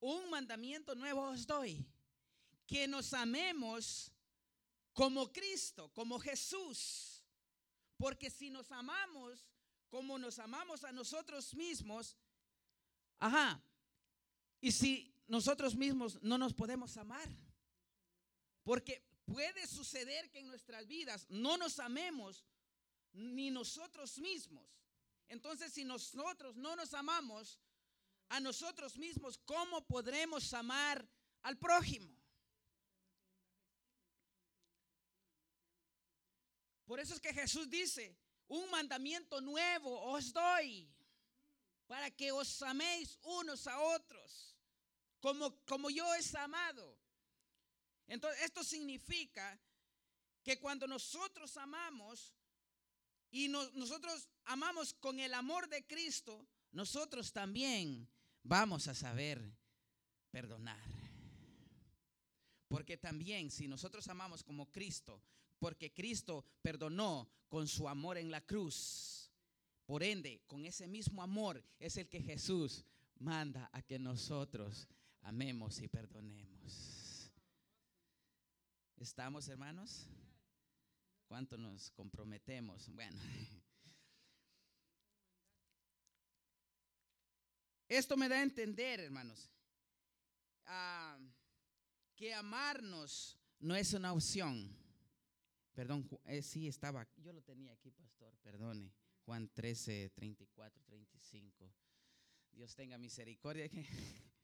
Un 0.00 0.30
mandamiento 0.30 0.94
nuevo 0.94 1.22
os 1.28 1.46
doy, 1.46 1.84
que 2.66 2.86
nos 2.86 3.12
amemos 3.14 4.12
como 4.92 5.32
Cristo, 5.32 5.90
como 5.94 6.18
Jesús. 6.18 7.22
Porque 7.96 8.30
si 8.30 8.50
nos 8.50 8.70
amamos 8.70 9.48
como 9.88 10.18
nos 10.18 10.38
amamos 10.38 10.84
a 10.84 10.92
nosotros 10.92 11.54
mismos, 11.54 12.16
ajá, 13.18 13.62
y 14.60 14.72
si 14.72 15.14
nosotros 15.28 15.74
mismos 15.74 16.22
no 16.22 16.38
nos 16.38 16.52
podemos 16.52 16.96
amar, 16.96 17.28
porque 18.62 19.02
puede 19.24 19.66
suceder 19.66 20.30
que 20.30 20.40
en 20.40 20.48
nuestras 20.48 20.86
vidas 20.86 21.26
no 21.28 21.56
nos 21.56 21.78
amemos 21.78 22.44
ni 23.12 23.50
nosotros 23.50 24.18
mismos. 24.18 24.68
Entonces, 25.28 25.72
si 25.72 25.84
nosotros 25.84 26.56
no 26.56 26.76
nos 26.76 26.92
amamos 26.94 27.58
a 28.28 28.40
nosotros 28.40 28.96
mismos, 28.96 29.38
¿cómo 29.44 29.86
podremos 29.86 30.52
amar 30.52 31.06
al 31.42 31.56
prójimo? 31.58 32.14
Por 36.86 37.00
eso 37.00 37.14
es 37.14 37.20
que 37.20 37.34
Jesús 37.34 37.68
dice, 37.68 38.16
un 38.48 38.70
mandamiento 38.70 39.40
nuevo 39.40 40.00
os 40.12 40.32
doy 40.32 40.88
para 41.86 42.10
que 42.10 42.30
os 42.32 42.62
améis 42.62 43.18
unos 43.22 43.66
a 43.66 43.80
otros, 43.80 44.56
como, 45.20 45.64
como 45.64 45.90
yo 45.90 46.14
es 46.14 46.34
amado. 46.34 46.96
Entonces, 48.06 48.42
esto 48.42 48.62
significa 48.62 49.60
que 50.44 50.60
cuando 50.60 50.86
nosotros 50.86 51.56
amamos 51.56 52.32
y 53.30 53.48
no- 53.48 53.68
nosotros 53.72 54.28
amamos 54.44 54.94
con 54.94 55.18
el 55.18 55.34
amor 55.34 55.68
de 55.68 55.84
Cristo, 55.86 56.46
nosotros 56.70 57.32
también 57.32 58.08
vamos 58.46 58.88
a 58.88 58.94
saber 58.94 59.42
perdonar. 60.30 60.82
Porque 62.68 62.96
también 62.96 63.50
si 63.50 63.68
nosotros 63.68 64.06
amamos 64.08 64.42
como 64.42 64.70
Cristo, 64.70 65.22
porque 65.58 65.92
Cristo 65.92 66.44
perdonó 66.62 67.28
con 67.48 67.68
su 67.68 67.88
amor 67.88 68.18
en 68.18 68.30
la 68.30 68.40
cruz, 68.40 69.30
por 69.86 70.02
ende, 70.02 70.42
con 70.46 70.64
ese 70.64 70.88
mismo 70.88 71.22
amor 71.22 71.62
es 71.78 71.96
el 71.96 72.08
que 72.08 72.20
Jesús 72.20 72.84
manda 73.18 73.70
a 73.72 73.82
que 73.82 73.98
nosotros 73.98 74.88
amemos 75.22 75.80
y 75.80 75.88
perdonemos. 75.88 77.30
¿Estamos, 78.96 79.48
hermanos? 79.48 80.06
¿Cuánto 81.28 81.56
nos 81.56 81.90
comprometemos? 81.90 82.88
Bueno. 82.94 83.20
Esto 87.88 88.16
me 88.16 88.28
da 88.28 88.36
a 88.36 88.42
entender, 88.42 89.00
hermanos, 89.00 89.48
ah, 90.66 91.18
que 92.16 92.34
amarnos 92.34 93.38
no 93.60 93.76
es 93.76 93.92
una 93.92 94.12
opción. 94.12 94.76
Perdón, 95.72 96.08
eh, 96.24 96.42
sí 96.42 96.66
estaba, 96.66 97.06
yo 97.16 97.32
lo 97.32 97.42
tenía 97.42 97.72
aquí, 97.72 97.90
pastor, 97.90 98.34
perdone. 98.42 98.92
Juan 99.24 99.48
13, 99.52 100.10
34, 100.14 100.82
35. 100.84 101.72
Dios 102.52 102.74
tenga 102.74 102.96
misericordia. 102.96 103.68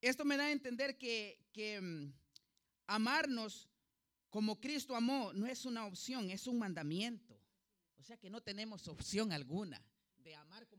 Esto 0.00 0.24
me 0.24 0.36
da 0.36 0.44
a 0.44 0.52
entender 0.52 0.96
que, 0.96 1.48
que 1.52 1.80
mm, 1.80 2.12
amarnos 2.86 3.68
como 4.30 4.60
Cristo 4.60 4.94
amó 4.94 5.32
no 5.32 5.46
es 5.46 5.64
una 5.64 5.86
opción, 5.86 6.30
es 6.30 6.46
un 6.46 6.58
mandamiento. 6.58 7.40
O 7.96 8.02
sea 8.02 8.16
que 8.16 8.30
no 8.30 8.40
tenemos 8.42 8.86
opción 8.86 9.32
alguna 9.32 9.82
de 10.18 10.34
amar 10.34 10.66
como. 10.68 10.77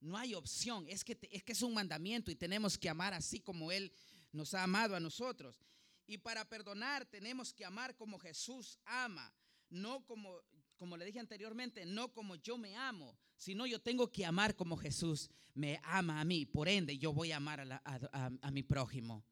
No 0.00 0.16
hay 0.16 0.34
opción, 0.34 0.86
es 0.88 1.02
que, 1.04 1.18
es 1.30 1.42
que 1.42 1.52
es 1.52 1.62
un 1.62 1.74
mandamiento 1.74 2.30
y 2.30 2.36
tenemos 2.36 2.78
que 2.78 2.88
amar 2.88 3.14
así 3.14 3.40
como 3.40 3.72
Él 3.72 3.92
nos 4.32 4.54
ha 4.54 4.62
amado 4.62 4.94
a 4.94 5.00
nosotros. 5.00 5.60
Y 6.06 6.18
para 6.18 6.48
perdonar 6.48 7.04
tenemos 7.06 7.52
que 7.52 7.64
amar 7.64 7.96
como 7.96 8.18
Jesús 8.18 8.78
ama, 8.84 9.34
no 9.68 10.04
como, 10.06 10.40
como 10.76 10.96
le 10.96 11.04
dije 11.04 11.18
anteriormente, 11.18 11.84
no 11.84 12.12
como 12.12 12.36
yo 12.36 12.56
me 12.56 12.76
amo, 12.76 13.18
sino 13.36 13.66
yo 13.66 13.80
tengo 13.80 14.10
que 14.10 14.24
amar 14.24 14.54
como 14.54 14.76
Jesús 14.76 15.28
me 15.54 15.80
ama 15.82 16.20
a 16.20 16.24
mí. 16.24 16.46
Por 16.46 16.68
ende, 16.68 16.96
yo 16.96 17.12
voy 17.12 17.32
a 17.32 17.36
amar 17.38 17.60
a- 17.60 18.30
a 18.40 18.50
mi 18.50 18.62
prójimo. 18.62 19.24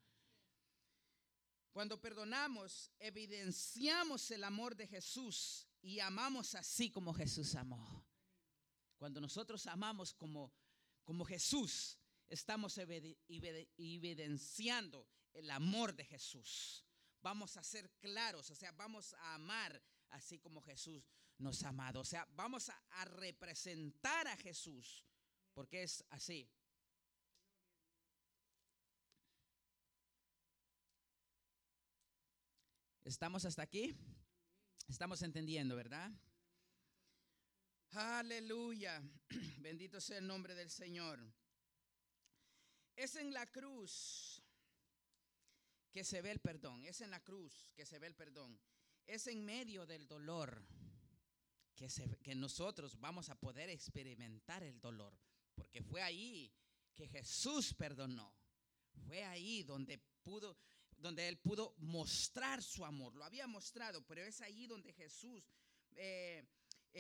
Cuando 1.73 2.01
perdonamos, 2.01 2.91
evidenciamos 2.99 4.31
el 4.31 4.45
amor 4.45 4.75
de 4.77 4.87
Jesús 4.87 5.67
y 5.83 6.01
amamos 6.01 6.55
así 6.55 6.91
como 6.91 7.13
Jesús 7.13 7.55
amó. 7.55 8.03
Cuando 8.99 9.21
nosotros 9.21 9.67
amamos 9.67 10.15
como, 10.15 10.53
como 11.05 11.25
Jesús, 11.25 11.99
estamos 12.29 12.77
evide- 12.79 13.19
evide- 13.29 13.69
evidenciando 13.77 15.07
el 15.33 15.51
amor 15.51 15.95
de 15.95 16.05
Jesús. 16.05 16.85
Vamos 17.23 17.57
a 17.57 17.63
ser 17.63 17.91
claros, 18.01 18.51
o 18.51 18.55
sea, 18.55 18.73
vamos 18.73 19.15
a 19.15 19.35
amar 19.35 19.83
así 20.11 20.39
como 20.39 20.63
Jesús 20.63 21.05
nos 21.39 21.63
ha 21.65 21.69
amado. 21.69 22.01
O 22.01 22.05
sea, 22.05 22.27
vamos 22.35 22.69
a, 22.69 22.83
a 22.91 23.05
representar 23.05 24.27
a 24.29 24.37
Jesús, 24.37 25.05
porque 25.53 25.83
es 25.83 26.05
así. 26.11 26.49
¿Estamos 33.05 33.45
hasta 33.45 33.63
aquí? 33.63 33.97
Estamos 34.89 35.23
entendiendo, 35.23 35.77
¿verdad? 35.77 36.11
Aleluya. 37.93 39.03
Bendito 39.59 40.01
sea 40.01 40.19
el 40.19 40.27
nombre 40.27 40.55
del 40.55 40.71
Señor. 40.71 41.21
Es 42.95 43.17
en 43.17 43.33
la 43.33 43.47
cruz 43.47 44.43
que 45.93 46.05
se 46.05 46.21
ve 46.23 46.31
el 46.31 46.41
perdón. 46.41 46.85
Es 46.85 47.01
en 47.01 47.11
la 47.11 47.21
cruz 47.23 47.73
que 47.75 47.87
se 47.87 47.99
ve 47.99 48.07
el 48.09 48.15
perdón. 48.15 48.59
Es 49.07 49.27
en 49.27 49.45
medio 49.45 49.87
del 49.87 50.07
dolor 50.09 50.67
que, 51.75 51.89
se- 51.89 52.19
que 52.23 52.35
nosotros 52.35 52.99
vamos 52.99 53.29
a 53.31 53.39
poder 53.39 53.71
experimentar 53.71 54.63
el 54.63 54.81
dolor. 54.81 55.17
Porque 55.55 55.83
fue 55.83 56.03
ahí 56.03 56.53
que 56.95 57.09
Jesús 57.09 57.73
perdonó. 57.75 58.35
Fue 59.07 59.25
ahí 59.25 59.63
donde 59.63 59.99
pudo, 60.23 60.57
donde 60.97 61.29
Él 61.29 61.39
pudo 61.39 61.75
mostrar 61.79 62.63
su 62.63 62.85
amor. 62.85 63.15
Lo 63.15 63.25
había 63.25 63.47
mostrado, 63.47 64.05
pero 64.07 64.23
es 64.23 64.41
ahí 64.41 64.67
donde 64.67 64.93
Jesús 64.95 65.45
eh, 65.97 66.47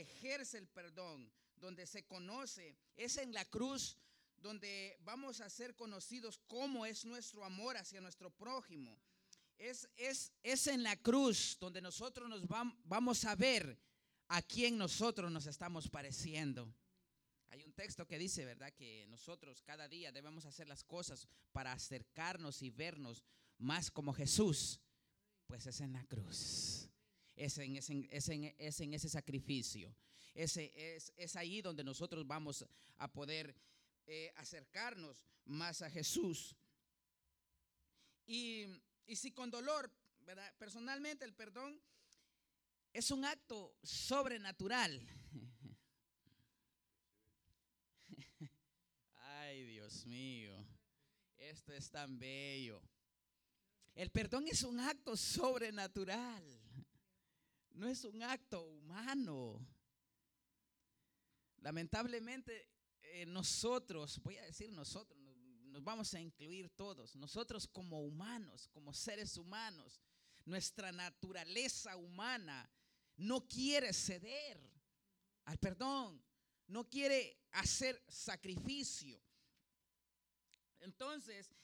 ejerce 0.00 0.58
el 0.58 0.68
perdón, 0.68 1.30
donde 1.56 1.86
se 1.86 2.04
conoce. 2.04 2.76
Es 2.96 3.16
en 3.16 3.32
la 3.32 3.44
cruz 3.44 3.96
donde 4.36 4.96
vamos 5.00 5.40
a 5.40 5.48
ser 5.50 5.74
conocidos 5.74 6.38
cómo 6.46 6.84
es 6.86 7.04
nuestro 7.04 7.44
amor 7.44 7.76
hacia 7.76 8.00
nuestro 8.00 8.30
prójimo. 8.30 8.98
Es, 9.58 9.88
es, 9.96 10.32
es 10.42 10.66
en 10.66 10.82
la 10.82 10.96
cruz 10.96 11.56
donde 11.58 11.80
nosotros 11.80 12.28
nos 12.28 12.42
vam- 12.46 12.76
vamos 12.84 13.24
a 13.24 13.34
ver 13.34 13.78
a 14.28 14.42
quién 14.42 14.76
nosotros 14.76 15.32
nos 15.32 15.46
estamos 15.46 15.88
pareciendo. 15.88 16.70
Hay 17.48 17.62
un 17.64 17.72
texto 17.72 18.06
que 18.06 18.18
dice, 18.18 18.44
¿verdad? 18.44 18.72
Que 18.74 19.06
nosotros 19.08 19.62
cada 19.62 19.88
día 19.88 20.12
debemos 20.12 20.44
hacer 20.44 20.68
las 20.68 20.84
cosas 20.84 21.26
para 21.52 21.72
acercarnos 21.72 22.60
y 22.60 22.70
vernos 22.70 23.24
más 23.56 23.90
como 23.90 24.12
Jesús. 24.12 24.80
Pues 25.46 25.66
es 25.66 25.80
en 25.80 25.92
la 25.92 26.04
cruz. 26.04 26.90
Es 27.36 27.58
en, 27.58 27.76
es 27.76 27.90
en- 27.90 28.08
es 28.10 28.28
en- 28.28 28.54
es 28.58 28.80
en 28.80 28.94
ese 28.94 29.08
sacrificio. 29.08 29.94
Es, 30.34 30.56
es 30.56 31.36
ahí 31.36 31.62
donde 31.62 31.82
nosotros 31.84 32.26
vamos 32.26 32.64
a 32.98 33.12
poder 33.12 33.54
eh, 34.06 34.32
acercarnos 34.36 35.24
más 35.46 35.82
a 35.82 35.90
Jesús. 35.90 36.54
Y, 38.26 38.66
y 39.06 39.16
si 39.16 39.32
con 39.32 39.50
dolor, 39.50 39.90
¿verdad? 40.26 40.52
Personalmente 40.58 41.24
el 41.24 41.32
perdón 41.34 41.80
es 42.92 43.10
un 43.10 43.24
acto 43.24 43.74
sobrenatural. 43.82 45.00
Ay, 49.16 49.64
Dios 49.64 50.06
mío, 50.06 50.52
esto 51.38 51.72
es 51.72 51.90
tan 51.90 52.18
bello. 52.18 52.80
El 53.94 54.10
perdón 54.10 54.46
es 54.48 54.62
un 54.62 54.78
acto 54.80 55.16
sobrenatural, 55.16 56.42
no 57.76 57.86
es 57.88 58.04
un 58.04 58.22
acto 58.22 58.62
humano. 58.62 59.64
Lamentablemente, 61.58 62.68
eh, 63.02 63.26
nosotros, 63.26 64.18
voy 64.22 64.36
a 64.38 64.44
decir 64.44 64.72
nosotros, 64.72 65.18
nos 65.66 65.84
vamos 65.84 66.14
a 66.14 66.20
incluir 66.20 66.70
todos, 66.70 67.14
nosotros 67.16 67.66
como 67.68 68.00
humanos, 68.00 68.68
como 68.72 68.94
seres 68.94 69.36
humanos, 69.36 70.00
nuestra 70.46 70.90
naturaleza 70.90 71.96
humana 71.96 72.70
no 73.16 73.46
quiere 73.46 73.92
ceder 73.92 74.58
al 75.44 75.58
perdón, 75.58 76.22
no 76.68 76.88
quiere 76.88 77.38
hacer 77.52 78.02
sacrificio. 78.08 79.20
Entonces, 80.80 81.54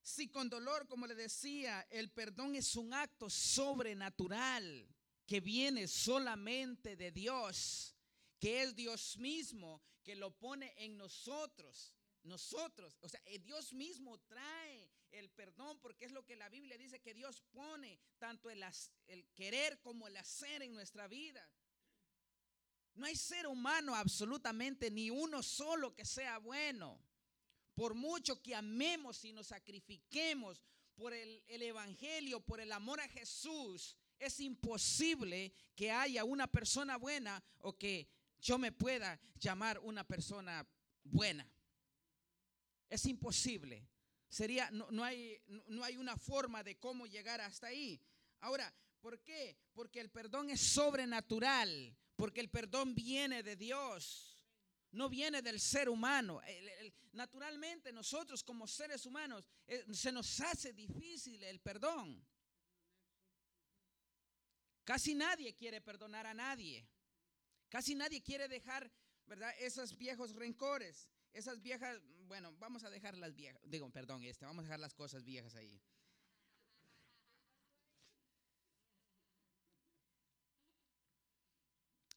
si 0.00 0.28
con 0.28 0.48
dolor, 0.48 0.86
como 0.88 1.06
le 1.06 1.14
decía, 1.14 1.86
el 1.90 2.10
perdón 2.10 2.54
es 2.54 2.76
un 2.76 2.94
acto 2.94 3.28
sobrenatural 3.28 4.93
que 5.26 5.40
viene 5.40 5.88
solamente 5.88 6.96
de 6.96 7.10
Dios, 7.10 7.94
que 8.38 8.62
es 8.62 8.74
Dios 8.74 9.16
mismo 9.18 9.82
que 10.02 10.14
lo 10.16 10.30
pone 10.30 10.72
en 10.76 10.96
nosotros. 10.96 11.94
Nosotros, 12.22 12.96
o 13.00 13.08
sea, 13.08 13.20
eh, 13.26 13.38
Dios 13.38 13.72
mismo 13.72 14.18
trae 14.20 14.90
el 15.10 15.30
perdón 15.30 15.78
porque 15.80 16.06
es 16.06 16.12
lo 16.12 16.24
que 16.24 16.36
la 16.36 16.48
Biblia 16.48 16.78
dice 16.78 17.00
que 17.00 17.14
Dios 17.14 17.42
pone 17.52 18.00
tanto 18.18 18.50
el, 18.50 18.64
el 19.06 19.26
querer 19.34 19.80
como 19.80 20.08
el 20.08 20.16
hacer 20.16 20.62
en 20.62 20.72
nuestra 20.72 21.06
vida. 21.06 21.46
No 22.94 23.06
hay 23.06 23.16
ser 23.16 23.46
humano 23.46 23.94
absolutamente 23.94 24.90
ni 24.90 25.10
uno 25.10 25.42
solo 25.42 25.94
que 25.94 26.04
sea 26.04 26.38
bueno. 26.38 27.00
Por 27.74 27.94
mucho 27.94 28.40
que 28.40 28.54
amemos 28.54 29.24
y 29.24 29.32
nos 29.32 29.48
sacrifiquemos 29.48 30.62
por 30.94 31.12
el, 31.12 31.42
Evangelio, 31.48 32.40
por 32.40 32.60
el 32.60 32.72
amor 32.72 33.00
a 33.00 33.08
Jesús, 33.08 33.96
es 34.18 34.40
imposible 34.40 35.52
que 35.74 35.90
haya 35.90 36.24
una 36.24 36.46
persona 36.46 36.96
buena 36.96 37.42
o 37.58 37.76
que 37.76 38.08
yo 38.40 38.58
me 38.58 38.72
pueda 38.72 39.20
llamar 39.38 39.78
una 39.80 40.04
persona 40.04 40.66
buena. 41.02 41.48
Es 42.88 43.06
imposible. 43.06 43.88
Sería, 44.28 44.70
no, 44.70 44.90
no, 44.90 45.04
hay, 45.04 45.40
no 45.68 45.84
hay 45.84 45.96
una 45.96 46.16
forma 46.16 46.62
de 46.62 46.76
cómo 46.78 47.06
llegar 47.06 47.40
hasta 47.40 47.68
ahí. 47.68 48.00
Ahora, 48.40 48.72
¿por 49.00 49.20
qué? 49.20 49.56
Porque 49.72 50.00
el 50.00 50.10
perdón 50.10 50.50
es 50.50 50.60
sobrenatural, 50.60 51.96
porque 52.16 52.40
el 52.40 52.50
perdón 52.50 52.94
viene 52.94 53.42
de 53.42 53.56
Dios 53.56 54.34
no 54.94 55.08
viene 55.08 55.42
del 55.42 55.60
ser 55.60 55.88
humano. 55.88 56.40
naturalmente 57.12 57.92
nosotros 57.92 58.42
como 58.42 58.66
seres 58.66 59.04
humanos 59.06 59.48
eh, 59.66 59.84
se 59.92 60.10
nos 60.10 60.40
hace 60.40 60.72
difícil 60.72 61.42
el 61.42 61.60
perdón. 61.60 62.24
Casi 64.84 65.14
nadie 65.14 65.54
quiere 65.54 65.80
perdonar 65.80 66.26
a 66.26 66.34
nadie. 66.34 66.86
Casi 67.68 67.94
nadie 67.94 68.22
quiere 68.22 68.48
dejar, 68.48 68.92
¿verdad? 69.26 69.52
Esos 69.58 69.96
viejos 69.96 70.34
rencores, 70.34 71.08
esas 71.32 71.60
viejas, 71.60 72.00
bueno, 72.26 72.54
vamos 72.58 72.84
a 72.84 72.90
dejar 72.90 73.16
las 73.16 73.34
viejas, 73.34 73.60
digo, 73.64 73.90
perdón, 73.90 74.22
este, 74.22 74.44
vamos 74.44 74.60
a 74.60 74.66
dejar 74.66 74.80
las 74.80 74.94
cosas 74.94 75.24
viejas 75.24 75.54
ahí. 75.56 75.82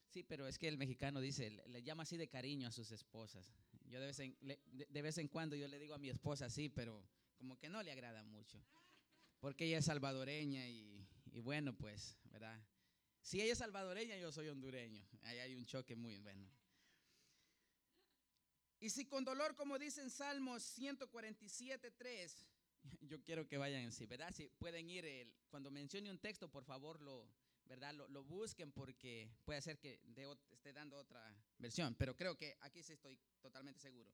Sí, 0.10 0.24
pero 0.24 0.48
es 0.48 0.58
que 0.58 0.68
el 0.68 0.78
mexicano 0.78 1.22
dice, 1.22 1.52
le, 1.52 1.84
llama 1.84 2.04
así 2.04 2.18
de 2.18 2.28
cariño 2.28 2.68
a 2.68 2.72
sus 2.72 2.91
esposas. 2.91 3.54
Yo 3.86 4.00
de 4.00 4.08
vez, 4.08 4.20
en, 4.20 4.36
de, 4.41 5.02
vez 5.02 5.18
en 5.20 5.28
cuando 5.28 5.56
yo 5.56 5.68
le 5.68 5.80
digo 5.80 5.94
a 5.94 6.00
mi 6.00 6.10
esposa 6.10 6.48
así, 6.48 6.70
pero 6.70 7.08
como 7.38 7.58
que 7.58 7.70
no 7.70 7.84
le 7.84 7.91
agrada 7.91 8.24
mucho. 8.24 8.60
Porque 9.39 9.65
ella 9.65 9.78
es 9.78 9.86
salvadoreña 9.86 10.68
y, 10.68 11.07
y 11.38 11.39
bueno, 11.39 11.71
pues, 11.78 12.17
¿verdad? 12.32 12.60
Si 13.21 13.39
ella 13.39 13.52
es 13.52 13.60
salvadoreña, 13.60 14.17
yo 14.17 14.32
soy 14.32 14.47
hondureño. 14.47 15.08
Ahí 15.21 15.38
hay 15.38 15.54
un 15.54 15.67
choque 15.67 15.95
muy 15.95 16.17
bueno. 16.17 16.50
Y 18.80 18.89
si 18.89 19.06
con 19.06 19.23
dolor, 19.23 19.56
como 19.56 19.78
dice 19.78 20.02
en 20.02 20.10
Salmos 20.10 20.63
147, 20.63 21.91
3, 21.91 22.47
yo 23.02 23.21
quiero 23.21 23.47
que 23.47 23.60
vayan 23.60 23.84
en 23.84 23.91
sí, 23.91 24.08
¿verdad? 24.08 24.34
Si 24.34 24.50
pueden 24.58 24.89
ir, 24.89 25.06
el, 25.06 25.32
cuando 25.50 25.69
mencione 25.69 26.10
un 26.10 26.17
texto, 26.17 26.50
por 26.50 26.63
favor 26.63 27.00
lo, 27.04 27.30
¿verdad? 27.65 27.93
Lo, 27.93 28.23
busquen 28.23 28.71
porque 28.71 29.30
puede 29.45 29.62
ser 29.62 29.78
que 29.78 30.02
esté 30.50 30.73
dando 30.73 30.97
otra 30.97 31.39
versión, 31.60 31.93
pero 32.00 32.15
creo 32.15 32.36
que 32.36 32.58
aquí 32.62 32.82
sí 32.82 32.93
estoy 32.93 33.15
totalmente 33.41 33.80
seguro. 33.80 34.12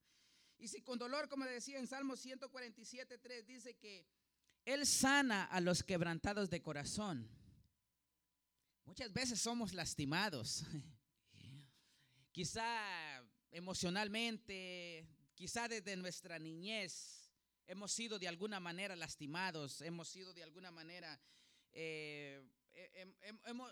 Y 0.58 0.68
si 0.68 0.82
con 0.82 1.00
dolor, 1.00 1.30
como 1.30 1.46
decía 1.46 1.80
en 1.80 1.88
Salmo 1.88 2.18
147, 2.18 3.18
3, 3.18 3.48
dice 3.48 3.78
que 3.78 4.06
Él 4.66 4.86
sana 4.86 5.46
a 5.46 5.60
los 5.60 5.84
quebrantados 5.84 6.50
de 6.50 6.62
corazón. 6.62 7.28
Muchas 8.86 9.12
veces 9.14 9.40
somos 9.40 9.74
lastimados, 9.74 10.64
quizá 12.32 13.24
emocionalmente, 13.52 15.08
quizá 15.36 15.68
desde 15.68 15.96
nuestra 15.96 16.40
niñez. 16.40 17.32
Hemos 17.66 17.92
sido 17.92 18.20
de 18.20 18.28
alguna 18.28 18.60
manera 18.60 18.96
lastimados, 18.96 19.82
hemos 19.82 20.10
sido 20.10 20.34
de 20.34 20.44
alguna 20.44 20.70
manera 20.70 21.20
eh, 21.72 22.44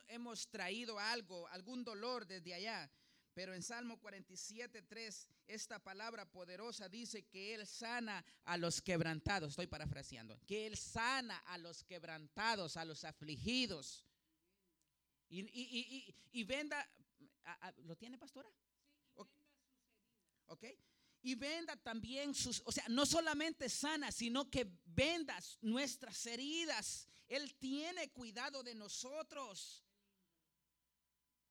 hemos, 0.09 0.47
traído 0.49 0.99
algo, 0.99 1.47
algún 1.49 1.83
dolor 1.83 2.25
desde 2.25 2.53
allá. 2.53 2.91
Pero 3.33 3.53
en 3.53 3.63
Salmo 3.63 3.97
47, 3.99 4.81
3, 4.81 5.27
esta 5.47 5.79
palabra 5.79 6.29
poderosa 6.29 6.89
dice 6.89 7.23
que 7.23 7.55
Él 7.55 7.65
sana 7.65 8.25
a 8.43 8.57
los 8.57 8.81
quebrantados. 8.81 9.51
Estoy 9.51 9.67
parafraseando. 9.67 10.39
Que 10.45 10.67
Él 10.67 10.77
sana 10.77 11.37
a 11.47 11.57
los 11.57 11.83
quebrantados, 11.83 12.77
a 12.77 12.85
los 12.85 13.03
afligidos. 13.03 14.05
Y, 15.29 16.43
venda. 16.43 16.89
¿Lo 17.83 17.95
tiene, 17.95 18.17
pastora? 18.17 18.49
Sí, 18.49 19.23
ok. 20.47 20.65
Y 21.23 21.35
venda 21.35 21.77
también 21.77 22.33
sus. 22.33 22.61
O 22.65 22.71
sea, 22.71 22.83
no 22.89 23.05
solamente 23.05 23.69
sana, 23.69 24.11
sino 24.11 24.49
que 24.49 24.67
venda 24.85 25.39
nuestras 25.61 26.25
heridas 26.25 27.07
él 27.31 27.55
tiene 27.55 28.09
cuidado 28.09 28.61
de 28.61 28.75
nosotros. 28.75 29.85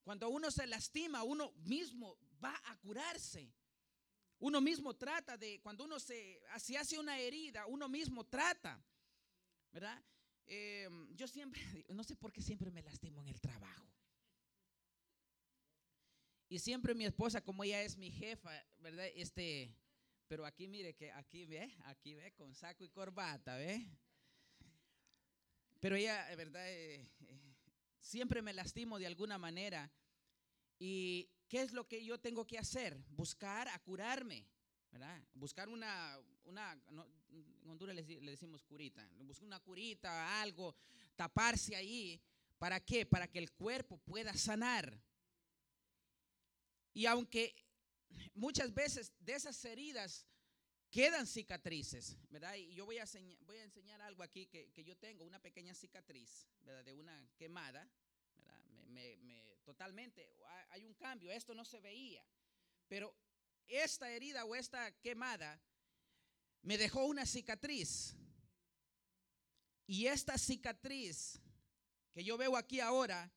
Cuando 0.03 0.29
uno 0.29 0.49
se 0.49 0.65
lastima, 0.67 1.23
uno 1.23 1.51
mismo 1.63 2.17
va 2.43 2.59
a 2.65 2.77
curarse. 2.77 3.53
Uno 4.39 4.59
mismo 4.59 4.95
trata 4.95 5.37
de, 5.37 5.59
cuando 5.61 5.83
uno 5.83 5.99
se, 5.99 6.41
hace 6.49 6.97
una 6.97 7.19
herida, 7.19 7.67
uno 7.67 7.87
mismo 7.87 8.25
trata. 8.25 8.83
¿Verdad? 9.71 10.03
Em, 10.47 11.15
yo 11.15 11.27
siempre, 11.27 11.61
no 11.89 12.03
sé 12.03 12.15
por 12.15 12.31
qué 12.31 12.41
siempre 12.41 12.71
me 12.71 12.81
lastimo 12.81 13.21
en 13.21 13.27
el 13.27 13.39
trabajo. 13.39 13.87
Y 16.49 16.59
siempre 16.59 16.93
mi 16.95 17.05
esposa, 17.05 17.41
como 17.41 17.63
ella 17.63 17.81
es 17.81 17.95
mi 17.97 18.11
jefa, 18.11 18.51
¿verdad? 18.79 19.07
Este, 19.15 19.73
pero 20.27 20.45
aquí 20.45 20.67
mire 20.67 20.93
que 20.95 21.11
aquí 21.11 21.45
ve, 21.45 21.73
aquí 21.85 22.13
ve 22.15 22.33
con 22.33 22.53
saco 22.55 22.83
y 22.83 22.89
corbata, 22.89 23.55
¿ve? 23.55 23.87
Pero 25.79 25.95
ella, 25.95 26.25
de 26.25 26.35
verdad, 26.35 26.69
eh, 26.69 27.07
eh, 27.27 27.30
siempre 28.01 28.41
me 28.41 28.53
lastimo 28.53 28.99
de 28.99 29.07
alguna 29.07 29.37
manera. 29.37 29.89
¿Y 30.79 31.29
qué 31.47 31.61
es 31.61 31.71
lo 31.71 31.87
que 31.87 32.03
yo 32.03 32.19
tengo 32.19 32.45
que 32.45 32.57
hacer? 32.57 32.97
Buscar 33.09 33.67
a 33.69 33.79
curarme, 33.79 34.45
¿verdad? 34.91 35.23
Buscar 35.33 35.69
una, 35.69 36.19
una 36.43 36.73
en 37.63 37.69
Honduras 37.69 37.95
le, 37.95 38.03
decimos 38.03 38.63
curita, 38.63 39.07
buscar 39.19 39.45
una 39.45 39.59
curita, 39.59 40.41
algo, 40.41 40.75
taparse 41.15 41.75
ahí. 41.75 42.19
¿Para 42.57 42.79
qué? 42.79 43.05
Para 43.05 43.27
que 43.27 43.39
el 43.39 43.51
cuerpo 43.51 43.97
pueda 43.97 44.33
sanar. 44.35 45.01
Y 46.93 47.05
aunque 47.05 47.55
muchas 48.33 48.73
veces 48.73 49.13
de 49.19 49.35
esas 49.35 49.63
heridas 49.65 50.27
quedan 50.91 51.25
cicatrices, 51.25 52.17
¿verdad? 52.29 52.55
Y 52.55 52.75
yo 52.75 52.85
voy 52.85 52.97
a, 52.97 53.03
enseñar 53.03 54.01
algo 54.01 54.23
aquí 54.23 54.45
que, 54.45 54.83
yo 54.83 54.95
tengo, 54.97 55.23
una 55.23 55.39
pequeña 55.39 55.73
cicatriz, 55.73 56.45
¿verdad? 56.63 56.83
De 56.83 56.93
una 56.93 57.27
quemada, 57.37 57.89
¿verdad? 58.35 58.63
Me, 58.89 59.57
totalmente, 59.63 60.35
hay 60.69 60.83
un 60.83 60.93
cambio, 60.95 61.31
esto 61.31 61.55
no 61.55 61.63
se 61.63 61.79
veía, 61.79 62.23
pero 62.89 63.15
esta 63.67 64.11
herida 64.11 64.43
o 64.43 64.53
esta 64.53 64.91
quemada 64.99 65.61
me 66.61 66.77
dejó 66.77 67.05
una 67.05 67.25
cicatriz. 67.25 68.15
Y 69.87 70.07
esta 70.07 70.37
cicatriz 70.37 71.39
que 72.13 72.23
yo 72.23 72.37
veo 72.37 72.57
aquí 72.57 72.81
ahora 72.81 73.31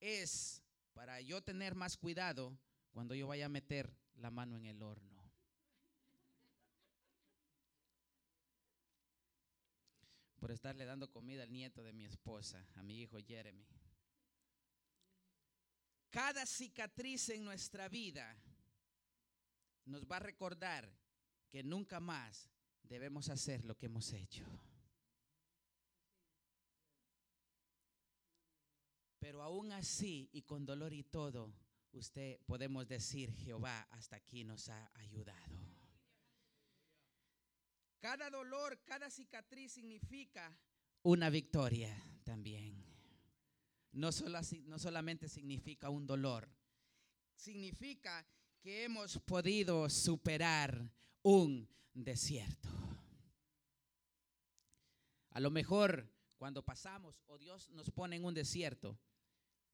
es 0.00 0.62
para 0.92 1.20
yo 1.20 1.42
tener 1.42 1.74
más 1.74 1.96
cuidado 1.96 2.58
cuando 2.90 3.14
yo 3.14 3.28
vaya 3.28 3.46
a 3.46 3.48
meter 3.48 3.96
la 4.16 4.30
mano 4.30 4.56
en 4.56 4.66
el 4.66 4.82
horno. 4.82 5.11
Por 10.42 10.50
estarle 10.50 10.84
dando 10.84 11.08
comida 11.08 11.44
al 11.44 11.52
nieto 11.52 11.84
de 11.84 11.92
mi 11.92 12.04
esposa, 12.04 12.66
a 12.74 12.82
mi 12.82 13.00
hijo 13.00 13.16
Jeremy. 13.24 13.64
Cada 16.10 16.44
cicatriz 16.46 17.28
en 17.28 17.44
nuestra 17.44 17.88
vida 17.88 18.36
nos 19.84 20.04
va 20.04 20.16
a 20.16 20.18
recordar 20.18 20.92
que 21.48 21.62
nunca 21.62 22.00
más 22.00 22.50
debemos 22.82 23.28
hacer 23.28 23.64
lo 23.64 23.78
que 23.78 23.86
hemos 23.86 24.12
hecho. 24.12 24.44
Pero 29.20 29.42
aún 29.44 29.70
así 29.70 30.28
y 30.32 30.42
con 30.42 30.66
dolor 30.66 30.92
y 30.92 31.04
todo, 31.04 31.54
usted 31.92 32.40
podemos 32.46 32.88
decir, 32.88 33.32
Jehová 33.32 33.86
hasta 33.92 34.16
aquí 34.16 34.42
nos 34.42 34.68
ha 34.70 34.90
ayudado. 34.94 35.71
Cada 38.02 38.28
dolor, 38.30 38.82
cada 38.84 39.08
cicatriz 39.08 39.74
significa 39.74 40.58
una 41.04 41.30
victoria 41.30 41.96
también. 42.24 42.84
No, 43.92 44.10
no 44.64 44.78
solamente 44.80 45.28
significa 45.28 45.88
un 45.88 46.04
dolor, 46.04 46.50
significa 47.36 48.26
que 48.60 48.82
hemos 48.82 49.20
podido 49.20 49.88
superar 49.88 50.90
un 51.22 51.68
desierto. 51.94 52.68
A 55.30 55.38
lo 55.38 55.52
mejor 55.52 56.12
cuando 56.38 56.64
pasamos 56.64 57.22
o 57.28 57.38
Dios 57.38 57.70
nos 57.70 57.92
pone 57.92 58.16
en 58.16 58.24
un 58.24 58.34
desierto, 58.34 58.98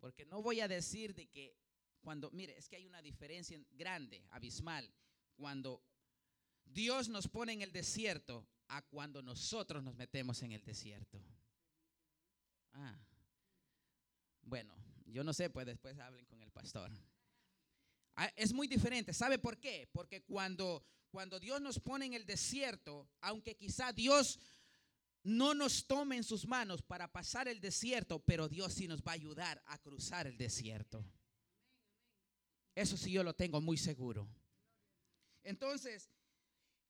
porque 0.00 0.26
no 0.26 0.42
voy 0.42 0.60
a 0.60 0.68
decir 0.68 1.14
de 1.14 1.30
que 1.30 1.56
cuando, 2.02 2.30
mire, 2.32 2.58
es 2.58 2.68
que 2.68 2.76
hay 2.76 2.84
una 2.84 3.00
diferencia 3.00 3.58
grande, 3.70 4.22
abismal, 4.28 4.92
cuando 5.34 5.82
Dios 6.72 7.08
nos 7.08 7.28
pone 7.28 7.52
en 7.52 7.62
el 7.62 7.72
desierto 7.72 8.46
a 8.68 8.82
cuando 8.82 9.22
nosotros 9.22 9.82
nos 9.82 9.94
metemos 9.94 10.42
en 10.42 10.52
el 10.52 10.64
desierto. 10.64 11.22
Ah, 12.72 12.98
bueno, 14.42 14.74
yo 15.06 15.24
no 15.24 15.32
sé, 15.32 15.50
pues 15.50 15.66
después 15.66 15.98
hablen 15.98 16.26
con 16.26 16.42
el 16.42 16.50
pastor. 16.50 16.90
Ah, 18.16 18.32
es 18.36 18.52
muy 18.52 18.66
diferente. 18.66 19.12
¿Sabe 19.12 19.38
por 19.38 19.58
qué? 19.58 19.88
Porque 19.92 20.22
cuando, 20.22 20.84
cuando 21.10 21.38
Dios 21.38 21.60
nos 21.60 21.78
pone 21.78 22.06
en 22.06 22.14
el 22.14 22.26
desierto, 22.26 23.08
aunque 23.20 23.56
quizá 23.56 23.92
Dios 23.92 24.38
no 25.22 25.54
nos 25.54 25.86
tome 25.86 26.16
en 26.16 26.24
sus 26.24 26.46
manos 26.46 26.82
para 26.82 27.10
pasar 27.10 27.48
el 27.48 27.60
desierto, 27.60 28.20
pero 28.20 28.48
Dios 28.48 28.74
sí 28.74 28.88
nos 28.88 29.02
va 29.02 29.12
a 29.12 29.14
ayudar 29.14 29.62
a 29.66 29.78
cruzar 29.78 30.26
el 30.26 30.36
desierto. 30.36 31.04
Eso 32.74 32.96
sí 32.96 33.10
yo 33.10 33.22
lo 33.22 33.34
tengo 33.34 33.60
muy 33.60 33.76
seguro. 33.76 34.28
Entonces, 35.42 36.10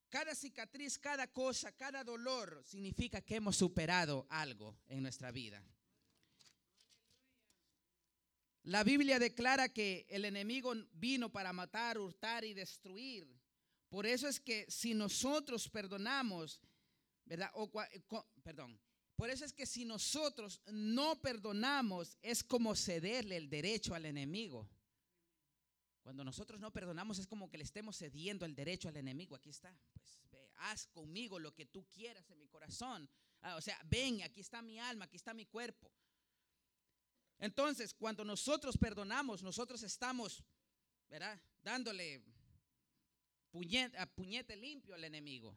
cada 0.09 0.35
cicatriz, 0.35 0.97
cada 0.97 1.27
cosa, 1.27 1.71
cada 1.71 2.03
dolor 2.03 2.63
significa 2.65 3.21
que 3.21 3.35
hemos 3.35 3.55
superado 3.55 4.25
algo 4.29 4.77
en 4.87 5.01
nuestra 5.03 5.31
vida. 5.31 5.63
La 8.63 8.83
Biblia 8.83 9.19
declara 9.19 9.69
que 9.69 10.05
el 10.09 10.25
enemigo 10.25 10.73
vino 10.93 11.31
para 11.31 11.53
matar, 11.53 11.97
hurtar 11.97 12.43
y 12.43 12.53
destruir. 12.53 13.27
Por 13.89 14.05
eso 14.05 14.27
es 14.27 14.39
que 14.39 14.65
si 14.69 14.93
nosotros 14.93 15.69
perdonamos, 15.69 16.59
¿verdad? 17.25 17.49
O, 17.53 17.71
perdón. 18.43 18.79
Por 19.15 19.29
eso 19.29 19.43
es 19.43 19.53
que 19.53 19.65
si 19.65 19.85
nosotros 19.85 20.61
no 20.67 21.19
perdonamos, 21.19 22.17
es 22.21 22.43
como 22.43 22.75
cederle 22.75 23.37
el 23.37 23.49
derecho 23.49 23.93
al 23.93 24.05
enemigo. 24.05 24.69
Cuando 26.09 26.23
nosotros 26.23 26.59
no 26.59 26.73
perdonamos 26.73 27.19
es 27.19 27.27
como 27.27 27.51
que 27.51 27.59
le 27.59 27.63
estemos 27.63 27.95
cediendo 27.95 28.43
el 28.43 28.55
derecho 28.55 28.89
al 28.89 28.97
enemigo. 28.97 29.35
Aquí 29.35 29.51
está, 29.51 29.71
pues 30.31 30.51
haz 30.57 30.87
conmigo 30.87 31.37
lo 31.37 31.53
que 31.53 31.67
tú 31.67 31.85
quieras 31.87 32.27
en 32.31 32.39
mi 32.39 32.47
corazón. 32.47 33.07
Ah, 33.41 33.57
o 33.57 33.61
sea, 33.61 33.79
ven, 33.85 34.23
aquí 34.23 34.41
está 34.41 34.63
mi 34.63 34.79
alma, 34.79 35.05
aquí 35.05 35.17
está 35.17 35.35
mi 35.35 35.45
cuerpo. 35.45 35.91
Entonces, 37.37 37.93
cuando 37.93 38.25
nosotros 38.25 38.75
perdonamos, 38.75 39.43
nosotros 39.43 39.83
estamos, 39.83 40.43
¿verdad? 41.09 41.39
Dándole 41.61 42.23
puñete 43.51 44.55
limpio 44.55 44.95
al 44.95 45.03
enemigo. 45.03 45.55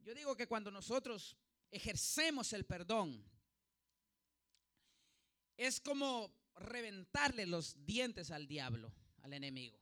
Yo 0.00 0.12
digo 0.14 0.36
que 0.36 0.46
cuando 0.46 0.70
nosotros 0.70 1.38
ejercemos 1.70 2.52
el 2.52 2.66
perdón, 2.66 3.24
es 5.56 5.80
como 5.80 6.41
reventarle 6.56 7.46
los 7.46 7.84
dientes 7.84 8.30
al 8.30 8.46
diablo, 8.46 8.92
al 9.22 9.32
enemigo. 9.32 9.78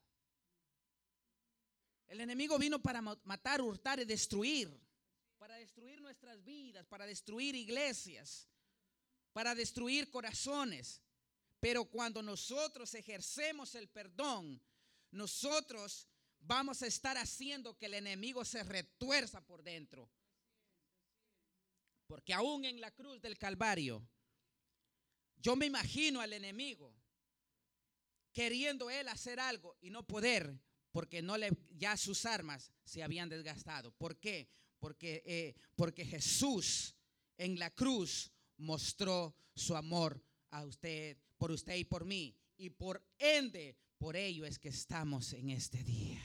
El 2.06 2.20
enemigo 2.20 2.58
vino 2.58 2.82
para 2.82 3.00
matar, 3.00 3.62
hurtar 3.62 4.00
y 4.00 4.04
destruir, 4.04 4.68
para 5.38 5.54
destruir 5.56 6.00
nuestras 6.00 6.42
vidas, 6.44 6.86
para 6.86 7.06
destruir 7.06 7.54
iglesias, 7.54 8.48
para 9.32 9.54
destruir 9.54 10.10
corazones. 10.10 11.00
Pero 11.60 11.84
cuando 11.84 12.22
nosotros 12.22 12.94
ejercemos 12.94 13.74
el 13.74 13.88
perdón, 13.88 14.60
nosotros 15.12 16.08
vamos 16.40 16.82
a 16.82 16.86
estar 16.86 17.16
haciendo 17.16 17.76
que 17.76 17.86
el 17.86 17.94
enemigo 17.94 18.44
se 18.44 18.62
retuerza 18.64 19.40
por 19.40 19.62
dentro. 19.62 20.10
Porque 22.06 22.34
aún 22.34 22.64
en 22.64 22.80
la 22.80 22.90
cruz 22.90 23.20
del 23.22 23.38
Calvario, 23.38 24.02
yo 25.40 25.56
me 25.56 25.66
imagino 25.66 26.20
al 26.20 26.32
enemigo 26.32 26.94
queriendo 28.32 28.90
él 28.90 29.08
hacer 29.08 29.40
algo 29.40 29.76
y 29.80 29.90
no 29.90 30.06
poder 30.06 30.58
porque 30.92 31.22
no 31.22 31.36
le, 31.36 31.50
ya 31.76 31.96
sus 31.96 32.26
armas 32.26 32.70
se 32.84 33.02
habían 33.02 33.28
desgastado. 33.28 33.92
¿Por 33.92 34.18
qué? 34.18 34.48
Porque, 34.78 35.22
eh, 35.24 35.54
porque 35.76 36.04
Jesús 36.04 36.94
en 37.36 37.58
la 37.58 37.70
cruz 37.70 38.32
mostró 38.56 39.34
su 39.54 39.76
amor 39.76 40.22
a 40.50 40.64
usted, 40.64 41.16
por 41.38 41.50
usted 41.50 41.76
y 41.76 41.84
por 41.84 42.04
mí. 42.04 42.34
Y 42.56 42.70
por 42.70 43.02
ende, 43.18 43.76
por 43.98 44.16
ello 44.16 44.44
es 44.44 44.58
que 44.58 44.68
estamos 44.68 45.32
en 45.32 45.50
este 45.50 45.82
día. 45.82 46.20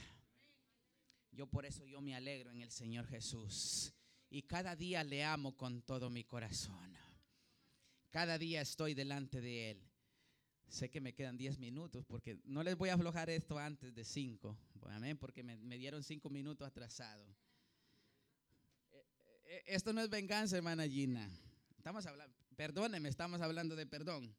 Yo 1.30 1.46
por 1.46 1.64
eso 1.64 1.84
yo 1.84 2.00
me 2.00 2.14
alegro 2.14 2.50
en 2.50 2.60
el 2.60 2.70
Señor 2.70 3.06
Jesús. 3.06 3.92
Y 4.28 4.42
cada 4.42 4.74
día 4.74 5.04
le 5.04 5.24
amo 5.24 5.56
con 5.56 5.82
todo 5.82 6.10
mi 6.10 6.24
corazón. 6.24 6.96
Cada 8.16 8.38
día 8.38 8.62
estoy 8.62 8.94
delante 8.94 9.42
de 9.42 9.72
Él. 9.72 9.90
Sé 10.68 10.88
que 10.88 11.02
me 11.02 11.12
quedan 11.12 11.36
10 11.36 11.58
minutos 11.58 12.02
porque 12.06 12.40
no 12.44 12.62
les 12.62 12.74
voy 12.74 12.88
a 12.88 12.94
aflojar 12.94 13.28
esto 13.28 13.58
antes 13.58 13.94
de 13.94 14.06
5. 14.06 14.56
Amén, 14.86 15.18
porque 15.18 15.42
me, 15.42 15.76
dieron 15.76 16.02
5 16.02 16.30
minutos 16.30 16.66
atrasado. 16.66 17.26
Eh, 18.90 19.04
eh, 19.44 19.64
esto 19.66 19.92
no 19.92 20.00
es 20.00 20.08
venganza, 20.08 20.56
hermana 20.56 20.88
Gina. 20.88 21.28
Estamos 21.76 22.06
hablando, 22.06 22.34
perdóneme, 22.56 23.10
estamos 23.10 23.42
hablando 23.42 23.76
de 23.76 23.86
perdón. 23.86 24.34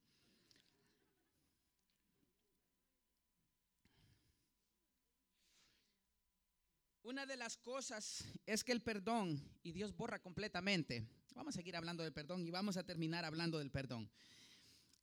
Una 7.03 7.27
de 7.27 7.37
las 7.37 7.57
cosas 7.57 8.25
es 8.47 8.63
que 8.63 8.71
el 8.71 8.81
perdón, 8.81 9.39
y 9.61 9.71
Dios 9.71 9.95
borra 9.95 10.17
completamente, 10.19 11.07
vamos 11.37 11.53
a 11.53 11.57
seguir 11.57 11.75
hablando 11.75 12.03
del 12.03 12.13
perdón 12.13 12.45
y 12.45 12.51
vamos 12.51 12.77
a 12.77 12.83
terminar 12.83 13.23
hablando 13.23 13.59
del 13.59 13.69
perdón. 13.69 14.09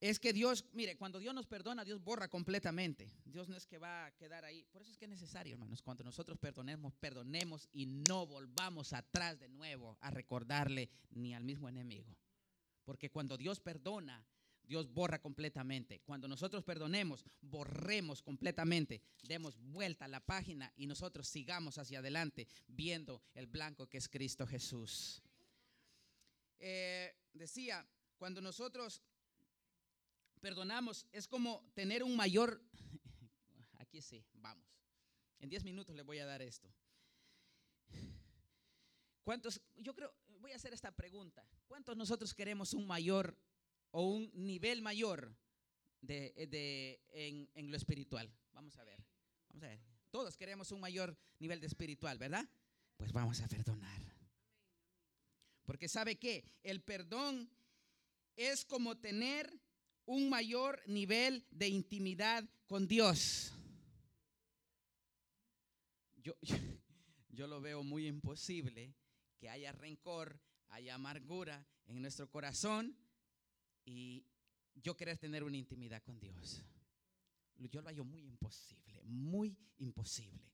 Es 0.00 0.18
que 0.18 0.32
Dios, 0.32 0.66
mire, 0.72 0.96
cuando 0.96 1.18
Dios 1.20 1.32
nos 1.32 1.46
perdona, 1.46 1.84
Dios 1.84 2.02
borra 2.02 2.28
completamente. 2.28 3.08
Dios 3.24 3.48
no 3.48 3.56
es 3.56 3.66
que 3.66 3.78
va 3.78 4.06
a 4.06 4.10
quedar 4.10 4.44
ahí. 4.44 4.66
Por 4.72 4.82
eso 4.82 4.90
es 4.90 4.98
que 4.98 5.06
es 5.06 5.10
necesario, 5.10 5.54
hermanos, 5.54 5.80
cuando 5.80 6.02
nosotros 6.04 6.36
perdonemos, 6.38 6.92
perdonemos 6.96 7.68
y 7.72 7.86
no 7.86 8.26
volvamos 8.26 8.92
atrás 8.92 9.38
de 9.38 9.48
nuevo 9.48 9.96
a 10.00 10.10
recordarle 10.10 10.90
ni 11.10 11.32
al 11.34 11.44
mismo 11.44 11.68
enemigo. 11.68 12.14
Porque 12.84 13.10
cuando 13.10 13.38
Dios 13.38 13.60
perdona, 13.60 14.26
Dios 14.64 14.92
borra 14.92 15.22
completamente. 15.22 16.00
Cuando 16.00 16.26
nosotros 16.26 16.64
perdonemos, 16.64 17.24
borremos 17.40 18.20
completamente. 18.22 19.00
Demos 19.22 19.56
vuelta 19.58 20.06
a 20.06 20.08
la 20.08 20.20
página 20.20 20.72
y 20.76 20.86
nosotros 20.86 21.28
sigamos 21.28 21.78
hacia 21.78 22.00
adelante 22.00 22.48
viendo 22.66 23.22
el 23.34 23.46
blanco 23.46 23.88
que 23.88 23.98
es 23.98 24.08
Cristo 24.08 24.46
Jesús. 24.46 25.22
Eh, 26.58 27.14
decía, 27.32 27.86
cuando 28.18 28.40
nosotros 28.40 29.02
perdonamos, 30.40 31.06
es 31.12 31.26
como 31.28 31.64
tener 31.74 32.02
un 32.02 32.16
mayor... 32.16 32.62
Aquí 33.78 34.02
sí, 34.02 34.24
vamos. 34.34 34.66
En 35.38 35.48
10 35.48 35.64
minutos 35.64 35.94
le 35.94 36.02
voy 36.02 36.18
a 36.18 36.26
dar 36.26 36.42
esto. 36.42 36.72
¿Cuántos? 39.24 39.60
Yo 39.76 39.94
creo, 39.94 40.14
voy 40.38 40.52
a 40.52 40.56
hacer 40.56 40.74
esta 40.74 40.90
pregunta. 40.92 41.46
¿Cuántos 41.66 41.96
nosotros 41.96 42.34
queremos 42.34 42.74
un 42.74 42.86
mayor 42.86 43.36
o 43.90 44.02
un 44.02 44.30
nivel 44.34 44.82
mayor 44.82 45.34
de, 46.02 47.00
en, 47.08 47.48
en, 47.54 47.70
lo 47.70 47.76
espiritual? 47.76 48.30
Vamos 48.52 48.76
a 48.76 48.84
ver. 48.84 49.02
Vamos 49.48 49.64
a 49.64 49.68
ver. 49.68 49.80
Todos 50.10 50.36
queremos 50.36 50.70
un 50.72 50.80
mayor 50.80 51.16
nivel 51.38 51.60
de 51.60 51.66
espiritual, 51.66 52.18
¿verdad? 52.18 52.46
Pues 52.98 53.12
vamos 53.12 53.40
a 53.40 53.48
perdonar. 53.48 54.03
Porque 55.64 55.88
sabe 55.88 56.16
que 56.16 56.44
el 56.62 56.82
perdón 56.82 57.50
es 58.36 58.64
como 58.64 58.96
tener 58.96 59.50
un 60.06 60.28
mayor 60.28 60.82
nivel 60.86 61.46
de 61.50 61.68
intimidad 61.68 62.44
con 62.66 62.86
Dios. 62.86 63.52
yo, 66.24 66.34
yo 67.30 67.46
lo 67.46 67.60
veo 67.60 67.82
muy 67.82 68.06
imposible 68.06 68.94
que 69.38 69.48
haya 69.48 69.72
rencor, 69.72 70.40
haya 70.68 70.94
amargura 70.94 71.66
en 71.86 72.00
nuestro 72.00 72.30
corazón 72.30 72.96
y 73.84 74.24
yo 74.74 74.96
querer 74.96 75.18
tener 75.18 75.44
una 75.44 75.56
intimidad 75.56 76.02
con 76.02 76.18
Dios. 76.18 76.64
Yo 77.58 77.80
lo 77.82 77.88
hallo 77.88 78.04
muy 78.04 78.22
imposible, 78.22 79.02
muy 79.04 79.56
imposible. 79.78 80.50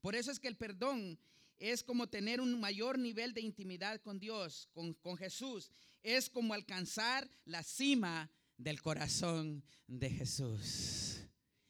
Por 0.00 0.14
eso 0.14 0.30
es 0.30 0.38
que 0.38 0.48
el 0.48 0.56
perdón 0.56 1.18
es 1.58 1.82
como 1.82 2.08
tener 2.08 2.40
un 2.40 2.58
mayor 2.58 2.98
nivel 2.98 3.34
de 3.34 3.40
intimidad 3.40 4.00
con 4.00 4.18
Dios, 4.18 4.68
con, 4.72 5.16
Jesús. 5.16 5.70
Es 6.02 6.28
como 6.28 6.54
alcanzar 6.54 7.28
la 7.44 7.62
cima 7.62 8.30
del 8.56 8.82
corazón 8.82 9.62
de 9.86 10.10
Jesús. 10.10 11.20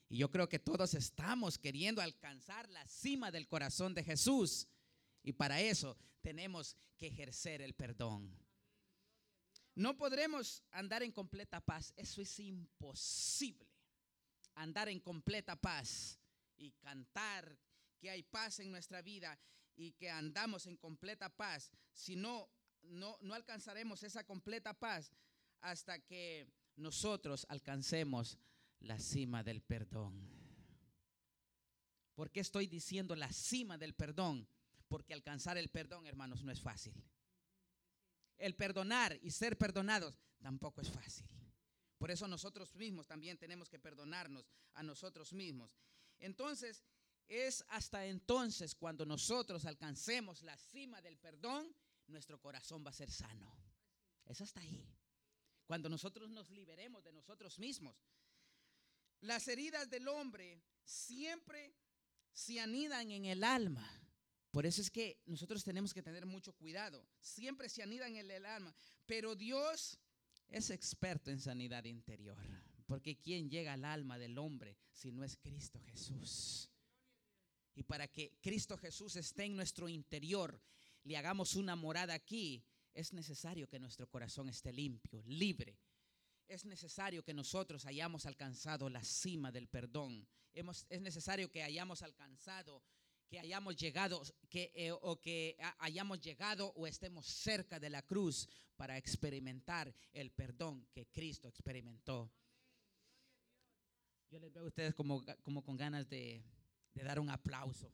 Y 0.09 0.19
yo 0.19 0.31
creo 0.31 0.49
que 0.49 0.59
todos 0.59 0.95
estamos 0.95 1.59
queriendo 1.59 2.03
alcanzar 2.03 2.69
la 2.71 2.87
cima 2.87 3.31
del 3.31 3.49
corazón 3.49 3.95
de 3.95 4.05
Jesús. 4.05 4.69
Y 5.23 5.33
para 5.33 5.61
eso 5.61 5.97
tenemos 6.21 6.77
que 6.97 7.09
ejercer 7.09 7.63
el 7.63 7.75
perdón. 7.75 8.35
No 9.75 9.97
podremos 9.97 10.63
andar 10.71 11.03
en 11.03 11.13
completa 11.13 11.61
paz. 11.61 11.93
Eso 11.97 12.21
es 12.21 12.39
imposible. 12.39 13.67
Andar 14.55 14.89
en 14.89 15.01
completa 15.01 15.57
paz 15.57 16.19
y 16.59 16.73
cantar 16.73 17.59
que 17.99 18.11
hay 18.11 18.23
paz 18.23 18.61
en 18.61 18.71
nuestra 18.71 19.01
vida 19.01 19.39
y 19.77 19.93
que 19.93 20.11
andamos 20.11 20.67
en 20.67 20.77
completa 20.77 21.29
paz, 21.29 21.71
si 21.93 22.17
no, 22.17 22.49
no, 22.83 23.17
alcanzaremos 23.33 24.03
esa 24.03 24.25
completa 24.25 24.75
paz 24.75 25.13
hasta 25.61 25.99
que 26.01 26.53
nosotros 26.77 27.47
alcancemos 27.49 28.39
la 28.81 28.99
cima 28.99 29.43
del 29.43 29.63
perdón. 29.63 30.29
¿Por 32.15 32.31
qué 32.31 32.41
estoy 32.41 32.67
diciendo 32.67 33.17
la 33.17 33.33
cima 33.33 33.79
del 33.79 33.95
perdón? 33.95 34.47
Porque 34.89 35.15
alcanzar 35.15 35.57
el 35.57 35.71
perdón, 35.71 36.07
hermanos, 36.07 36.43
no 36.43 36.53
es 36.53 36.61
fácil. 36.61 36.95
El 38.37 38.55
perdonar 38.55 39.19
y 39.23 39.31
ser 39.31 39.57
perdonados 39.57 40.21
tampoco 40.41 40.81
es 40.81 40.91
fácil. 40.91 41.27
Por 41.97 42.11
eso 42.11 42.27
nosotros 42.27 42.75
mismos 42.75 43.07
también 43.07 43.39
tenemos 43.39 43.69
que 43.69 43.79
perdonarnos 43.79 44.51
a 44.75 44.83
nosotros 44.83 45.33
mismos. 45.33 45.79
Entonces, 46.19 46.83
es 47.33 47.65
hasta 47.69 48.05
entonces 48.07 48.75
cuando 48.75 49.07
nosotros 49.07 49.65
alcancemos 49.65 50.43
la 50.43 50.57
cima 50.59 51.01
del 51.01 51.17
perdón, 51.17 51.75
nuestro 52.07 52.39
corazón 52.39 52.85
va 52.85 52.91
a 52.91 52.95
ser 52.95 53.11
sano. 53.11 53.51
Es 54.27 54.41
hasta 54.43 54.61
ahí. 54.61 54.87
Cuando 55.67 55.89
nosotros 55.89 56.31
nos 56.31 56.51
liberemos 56.51 57.03
de 57.03 57.13
nosotros 57.13 57.59
mismos. 57.59 57.97
Las 59.21 59.49
heridas 59.49 59.89
del 59.89 60.09
hombre 60.09 60.63
siempre 60.85 61.75
se 62.33 62.61
anidan 62.61 63.11
en 63.11 63.25
el 63.25 63.45
alma. 63.45 63.89
Por 64.51 64.67
eso 64.67 64.83
es 64.83 64.91
que 64.91 65.23
nosotros 65.25 65.65
tenemos 65.65 65.95
que 65.95 66.03
tener 66.03 66.27
mucho 66.27 66.53
cuidado. 66.53 67.09
Siempre 67.21 67.71
se 67.71 67.83
anidan 67.83 68.15
en 68.17 68.31
el 68.31 68.45
alma. 68.45 68.75
Pero 69.07 69.35
Dios 69.35 69.99
es 70.49 70.69
experto 70.69 71.31
en 71.31 71.41
sanidad 71.41 71.85
interior. 71.85 72.37
Porque 72.85 73.19
¿quién 73.19 73.49
llega 73.49 73.73
al 73.73 73.87
alma 73.87 74.19
del 74.19 74.37
hombre 74.37 74.77
si 74.93 75.13
no 75.13 75.25
es 75.25 75.39
Cristo 75.39 75.81
Jesús? 75.81 76.72
Y 77.75 77.83
para 77.83 78.09
que 78.09 78.37
Cristo 78.41 78.77
Jesús 78.77 79.17
esté 79.17 79.45
en 79.45 79.57
nuestro 79.57 79.89
interior, 79.89 80.61
le 81.05 81.17
hagamos 81.17 81.55
una 81.55 81.75
morada 81.75 82.15
aquí, 82.15 82.65
es 82.95 83.13
necesario 83.13 83.69
que 83.69 83.79
nuestro 83.79 84.07
corazón 84.09 84.49
esté 84.49 84.73
limpio, 84.73 85.23
libre. 85.27 85.79
Es 86.47 86.65
necesario 86.65 87.25
que 87.25 87.33
nosotros 87.33 87.87
hayamos 87.87 88.27
alcanzado 88.27 88.91
la 88.91 89.03
cima 89.03 89.51
del 89.51 89.69
perdón. 89.69 90.27
es 90.53 91.01
necesario 91.01 91.51
que 91.51 91.63
hayamos 91.63 92.03
alcanzado, 92.03 92.83
que 93.27 93.39
hayamos 93.39 93.77
llegado, 93.77 94.23
eh, 94.53 94.93
o 94.93 95.19
que 95.19 95.57
hayamos 95.79 96.21
llegado 96.21 96.71
o 96.77 96.87
estemos 96.87 97.27
cerca 97.27 97.81
de 97.81 97.89
la 97.89 98.03
cruz 98.03 98.47
para 98.77 98.99
experimentar 98.99 99.95
el 100.13 100.31
perdón 100.31 100.87
que 100.93 101.07
Cristo 101.07 101.49
experimentó. 101.49 102.31
Yo 104.31 104.39
les 104.39 104.53
veo 104.53 104.65
a 104.65 104.67
ustedes 104.67 104.95
como, 104.95 105.25
como 105.43 105.63
con 105.63 105.79
ganas 105.79 106.09
de, 106.11 106.43
de 106.95 107.03
dar 107.05 107.19
un 107.19 107.31
aplauso. 107.31 107.93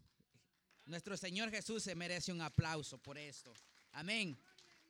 Nuestro 0.85 1.17
Señor 1.17 1.51
Jesús 1.51 1.83
se 1.83 1.95
merece 1.95 2.33
un 2.33 2.41
aplauso 2.41 2.99
por 2.99 3.19
esto. 3.19 3.53
Amén. 3.93 4.41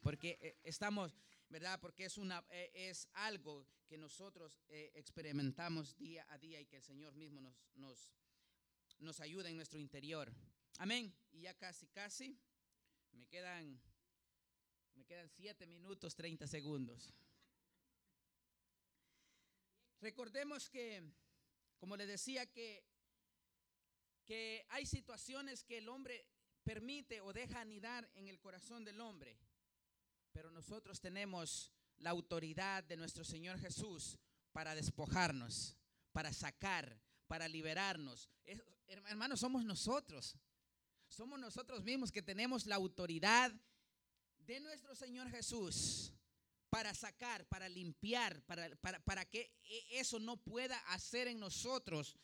Porque 0.00 0.38
eh, 0.40 0.56
estamos, 0.62 1.12
¿verdad? 1.48 1.80
Porque 1.80 2.04
es, 2.04 2.18
una, 2.18 2.44
eh, 2.50 2.70
es 2.72 3.08
algo 3.14 3.66
que 3.88 3.98
nosotros 3.98 4.60
eh, 4.68 4.92
experimentamos 4.94 5.96
día 5.96 6.24
a 6.28 6.38
día 6.38 6.60
y 6.60 6.66
que 6.66 6.76
el 6.76 6.82
Señor 6.82 7.14
mismo 7.14 7.40
nos, 7.40 7.56
nos, 7.74 8.12
nos 8.98 9.20
ayuda 9.20 9.48
en 9.48 9.56
nuestro 9.56 9.80
interior. 9.80 10.32
Amén. 10.78 11.12
Y 11.32 11.40
ya 11.40 11.54
casi, 11.54 11.88
casi, 11.88 12.38
me 13.12 13.26
quedan, 13.26 13.80
me 14.94 15.04
quedan 15.04 15.28
7 15.28 15.66
minutos 15.66 16.14
30 16.14 16.46
segundos. 16.46 17.12
Recordemos 20.00 20.70
que, 20.70 21.02
como 21.78 21.96
le 21.96 22.06
decía, 22.06 22.46
que 22.46 22.84
que 24.28 24.66
hay 24.68 24.84
situaciones 24.84 25.64
que 25.64 25.78
el 25.78 25.88
hombre 25.88 26.26
permite 26.62 27.22
o 27.22 27.32
deja 27.32 27.62
anidar 27.62 28.06
en 28.14 28.28
el 28.28 28.38
corazón 28.38 28.84
del 28.84 29.00
hombre, 29.00 29.38
pero 30.32 30.50
nosotros 30.50 31.00
tenemos 31.00 31.72
la 31.96 32.10
autoridad 32.10 32.84
de 32.84 32.98
nuestro 32.98 33.24
Señor 33.24 33.58
Jesús 33.58 34.18
para 34.52 34.74
despojarnos, 34.74 35.78
para 36.12 36.30
sacar, 36.34 37.00
para 37.26 37.48
liberarnos. 37.48 38.28
hermanos, 39.06 39.40
somos 39.40 39.64
nosotros. 39.64 40.36
Somos 41.08 41.40
nosotros 41.40 41.82
mismos 41.82 42.12
que 42.12 42.20
tenemos 42.20 42.66
la 42.66 42.74
autoridad 42.74 43.50
de 44.40 44.60
nuestro 44.60 44.94
Señor 44.94 45.30
Jesús 45.30 46.12
para 46.68 46.92
sacar, 46.92 47.48
para 47.48 47.66
limpiar, 47.66 48.42
para, 48.42 48.68
para, 48.76 49.24
que 49.24 49.56
e, 49.62 50.00
eso 50.00 50.18
no 50.18 50.36
pueda 50.36 50.78
hacer 50.92 51.28
en 51.28 51.40
nosotros 51.40 52.18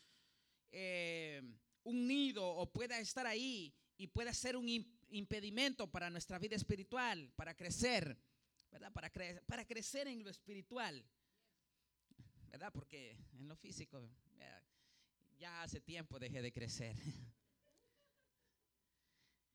eh, 0.71 1.41
un 1.85 2.07
nido 2.07 2.45
o 2.45 2.71
pueda 2.71 2.99
estar 2.99 3.25
ahí 3.25 3.73
y 3.97 4.07
pueda 4.07 4.33
ser 4.33 4.57
un 4.57 4.67
impedimento 5.09 5.89
para 5.89 6.09
nuestra 6.09 6.37
vida 6.37 6.55
espiritual, 6.55 7.31
para 7.35 7.55
crecer, 7.55 8.17
¿verdad? 8.71 8.91
Para, 8.91 9.09
para 9.45 9.65
crecer 9.65 10.07
en 10.07 10.23
lo 10.23 10.29
espiritual, 10.29 11.05
¿verdad? 12.51 12.71
Porque 12.73 13.17
en 13.33 13.47
lo 13.47 13.55
físico 13.55 14.09
ya, 15.37 15.63
hace 15.63 15.81
tiempo 15.81 16.19
dejé 16.19 16.41
de 16.41 16.51
crecer. 16.51 16.95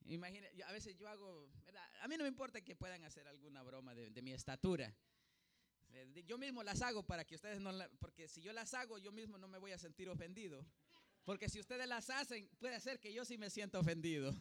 Imagínate, 0.07 0.63
a 0.65 0.73
veces 0.73 0.97
yo 0.97 1.09
hago, 1.09 1.49
¿verdad? 1.65 1.89
a 2.03 2.09
mí 2.09 2.17
no 2.17 2.25
me 2.25 2.29
importa 2.29 2.61
que 2.63 2.75
puedan 2.75 3.05
hacer 3.05 3.27
alguna 3.29 3.63
broma 3.63 3.95
de, 3.95 4.23
mi 4.23 4.33
estatura. 4.33 4.95
Eh, 5.93 6.25
yo 6.27 6.39
mismo 6.39 6.63
las 6.63 6.83
hago 6.83 7.07
para 7.07 7.25
que 7.25 7.35
ustedes 7.35 7.61
no, 7.61 7.73
porque 7.99 8.29
si 8.29 8.41
yo 8.43 8.53
las 8.53 8.75
hago, 8.75 8.99
yo 8.99 9.13
mismo 9.13 9.39
no 9.39 9.49
me 9.49 9.59
voy 9.59 9.73
a 9.73 9.79
sentir 9.79 10.09
ofendido. 10.09 10.67
Porque 11.25 11.49
si 11.49 11.61
ustedes 11.61 11.87
las 11.87 12.11
hacen, 12.11 12.49
puede 12.59 12.81
ser 12.81 12.99
que 12.99 13.13
yo 13.13 13.25
sí 13.25 13.39
me 13.39 13.51
sienta 13.51 13.79
ofendido. 13.79 14.35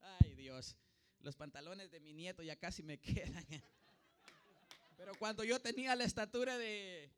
Ay, 0.00 0.34
Dios. 0.34 0.76
Los 1.20 1.36
pantalones 1.36 1.90
de 1.90 2.00
mi 2.00 2.12
nieto 2.12 2.42
ya 2.42 2.56
casi 2.56 2.82
me 2.82 2.98
quedan. 3.00 3.44
Pero 4.96 5.14
cuando 5.18 5.44
yo 5.44 5.60
tenía 5.60 5.94
la 5.94 6.04
estatura 6.04 6.56
de. 6.56 7.10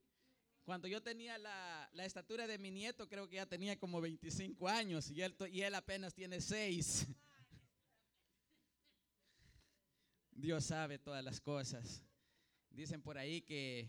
Cuando 0.64 0.86
yo 0.86 1.02
tenía 1.02 1.38
la, 1.38 1.90
estatura 2.04 2.46
de 2.46 2.58
mi 2.58 2.70
nieto, 2.70 3.08
creo 3.08 3.26
que 3.26 3.36
ya 3.36 3.46
tenía 3.46 3.78
como 3.78 4.02
25 4.02 4.68
años 4.68 5.10
y 5.10 5.22
él, 5.22 5.34
y 5.50 5.62
él 5.62 5.74
apenas 5.74 6.12
tiene 6.12 6.42
6. 6.42 7.06
Dios 10.32 10.66
sabe 10.66 10.98
todas 10.98 11.24
las 11.24 11.40
cosas. 11.40 12.02
Dicen 12.70 13.00
por 13.00 13.16
ahí 13.16 13.40
que 13.40 13.88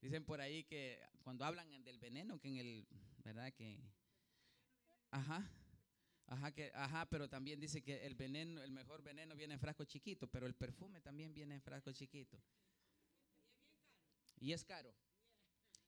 dicen 0.00 0.24
por 0.24 0.40
ahí 0.40 0.64
que 0.64 1.00
cuando 1.22 1.44
hablan 1.44 1.84
del 1.84 1.98
veneno 1.98 2.40
que 2.40 2.48
en 2.48 2.56
el 2.56 2.86
¿verdad? 3.24 3.52
Que, 3.52 3.78
ajá, 5.10 5.50
ajá, 6.26 6.52
que, 6.52 6.70
ajá, 6.74 7.08
pero 7.08 7.28
también 7.28 7.60
dice 7.60 7.82
que 7.82 8.04
el 8.06 8.14
veneno, 8.14 8.62
el 8.62 8.70
mejor 8.70 9.02
veneno 9.02 9.34
viene 9.36 9.54
en 9.54 9.60
frasco 9.60 9.84
chiquito, 9.84 10.26
pero 10.26 10.46
el 10.46 10.54
perfume 10.54 11.00
también 11.00 11.32
viene 11.34 11.54
en 11.54 11.62
frasco 11.62 11.92
chiquito. 11.92 12.38
Y 14.40 14.52
es 14.52 14.64
caro. 14.64 14.92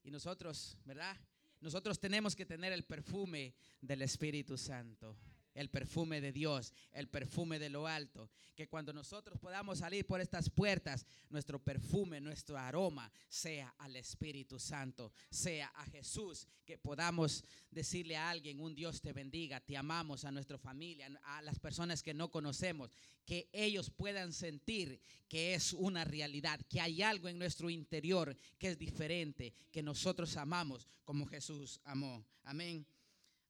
Y 0.02 0.10
nosotros, 0.10 0.76
¿verdad? 0.84 1.16
Nosotros 1.60 1.98
tenemos 1.98 2.36
que 2.36 2.46
tener 2.46 2.72
el 2.72 2.84
perfume 2.84 3.54
del 3.80 4.02
Espíritu 4.02 4.56
Santo 4.56 5.16
el 5.54 5.70
perfume 5.70 6.20
de 6.20 6.32
Dios, 6.32 6.72
el 6.92 7.08
perfume 7.08 7.58
de 7.58 7.70
lo 7.70 7.86
alto. 7.86 8.30
Que 8.54 8.68
cuando 8.68 8.92
nosotros 8.92 9.38
podamos 9.38 9.78
salir 9.78 10.06
por 10.06 10.20
estas 10.20 10.50
puertas, 10.50 11.06
nuestro 11.30 11.58
perfume, 11.58 12.20
nuestro 12.20 12.56
aroma 12.58 13.10
sea 13.28 13.74
al 13.78 13.96
Espíritu 13.96 14.58
Santo, 14.58 15.12
sea 15.30 15.68
a 15.68 15.86
Jesús. 15.86 16.46
Que 16.64 16.78
podamos 16.78 17.44
decirle 17.70 18.16
a 18.16 18.30
alguien, 18.30 18.60
un 18.60 18.74
Dios 18.74 19.00
te 19.00 19.12
bendiga, 19.12 19.60
te 19.60 19.76
amamos 19.76 20.24
a 20.24 20.30
nuestra 20.30 20.58
familia, 20.58 21.08
a 21.24 21.42
las 21.42 21.58
personas 21.58 22.02
que 22.02 22.14
no 22.14 22.30
conocemos, 22.30 22.90
que 23.24 23.48
ellos 23.52 23.90
puedan 23.90 24.32
sentir 24.32 25.00
que 25.28 25.54
es 25.54 25.72
una 25.72 26.04
realidad, 26.04 26.60
que 26.68 26.80
hay 26.80 27.02
algo 27.02 27.28
en 27.28 27.38
nuestro 27.38 27.70
interior 27.70 28.36
que 28.58 28.68
es 28.68 28.78
diferente, 28.78 29.52
que 29.72 29.82
nosotros 29.82 30.36
amamos 30.36 30.86
como 31.04 31.26
Jesús 31.26 31.80
amó. 31.84 32.24
Amén. 32.44 32.86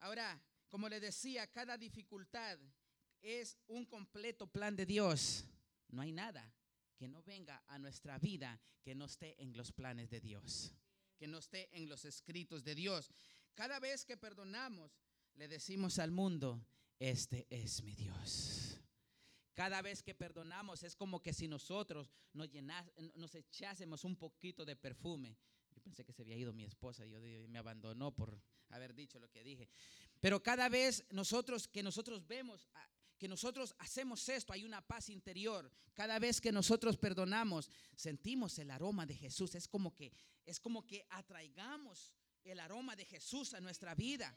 Ahora, 0.00 0.40
como 0.74 0.88
le 0.88 0.98
decía, 0.98 1.46
cada 1.52 1.78
dificultad 1.78 2.58
es 3.22 3.56
un 3.68 3.86
completo 3.86 4.48
plan 4.48 4.74
de 4.74 4.84
Dios. 4.84 5.44
No 5.90 6.02
hay 6.02 6.10
nada 6.10 6.52
que 6.96 7.06
no 7.06 7.22
venga 7.22 7.62
a 7.68 7.78
nuestra 7.78 8.18
vida 8.18 8.60
que 8.82 8.92
no 8.92 9.04
esté 9.04 9.40
en 9.40 9.56
los 9.56 9.70
planes 9.70 10.10
de 10.10 10.20
Dios, 10.20 10.74
que 11.16 11.28
no 11.28 11.38
esté 11.38 11.68
en 11.76 11.88
los 11.88 12.04
escritos 12.04 12.64
de 12.64 12.74
Dios. 12.74 13.08
Cada 13.54 13.78
vez 13.78 14.04
que 14.04 14.16
perdonamos, 14.16 14.90
le 15.36 15.46
decimos 15.46 16.00
al 16.00 16.10
mundo, 16.10 16.66
este 16.98 17.46
es 17.50 17.80
mi 17.84 17.94
Dios. 17.94 18.80
Cada 19.54 19.80
vez 19.80 20.02
que 20.02 20.16
perdonamos 20.16 20.82
es 20.82 20.96
como 20.96 21.22
que 21.22 21.32
si 21.32 21.46
nosotros 21.46 22.10
nos, 22.32 22.48
nos 23.14 23.32
echásemos 23.36 24.02
un 24.02 24.16
poquito 24.16 24.64
de 24.64 24.74
perfume. 24.74 25.38
Yo 25.70 25.80
pensé 25.80 26.04
que 26.04 26.12
se 26.12 26.22
había 26.22 26.36
ido 26.36 26.52
mi 26.52 26.64
esposa 26.64 27.06
y 27.06 27.10
yo 27.10 27.20
me 27.46 27.60
abandonó 27.60 28.10
por 28.10 28.42
haber 28.70 28.94
dicho 28.94 29.18
lo 29.18 29.30
que 29.30 29.44
dije. 29.44 29.68
Pero 30.20 30.42
cada 30.42 30.68
vez 30.68 31.04
nosotros 31.10 31.68
que 31.68 31.82
nosotros 31.82 32.26
vemos 32.26 32.68
que 33.18 33.28
nosotros 33.28 33.74
hacemos 33.78 34.28
esto, 34.28 34.52
hay 34.52 34.64
una 34.64 34.80
paz 34.80 35.08
interior. 35.08 35.70
Cada 35.94 36.18
vez 36.18 36.40
que 36.40 36.52
nosotros 36.52 36.96
perdonamos, 36.96 37.70
sentimos 37.96 38.58
el 38.58 38.70
aroma 38.70 39.06
de 39.06 39.14
Jesús. 39.14 39.54
Es 39.54 39.68
como 39.68 39.94
que 39.94 40.12
es 40.44 40.60
como 40.60 40.86
que 40.86 41.06
atraigamos 41.10 42.12
el 42.44 42.60
aroma 42.60 42.96
de 42.96 43.06
Jesús 43.06 43.54
a 43.54 43.60
nuestra 43.60 43.94
vida. 43.94 44.36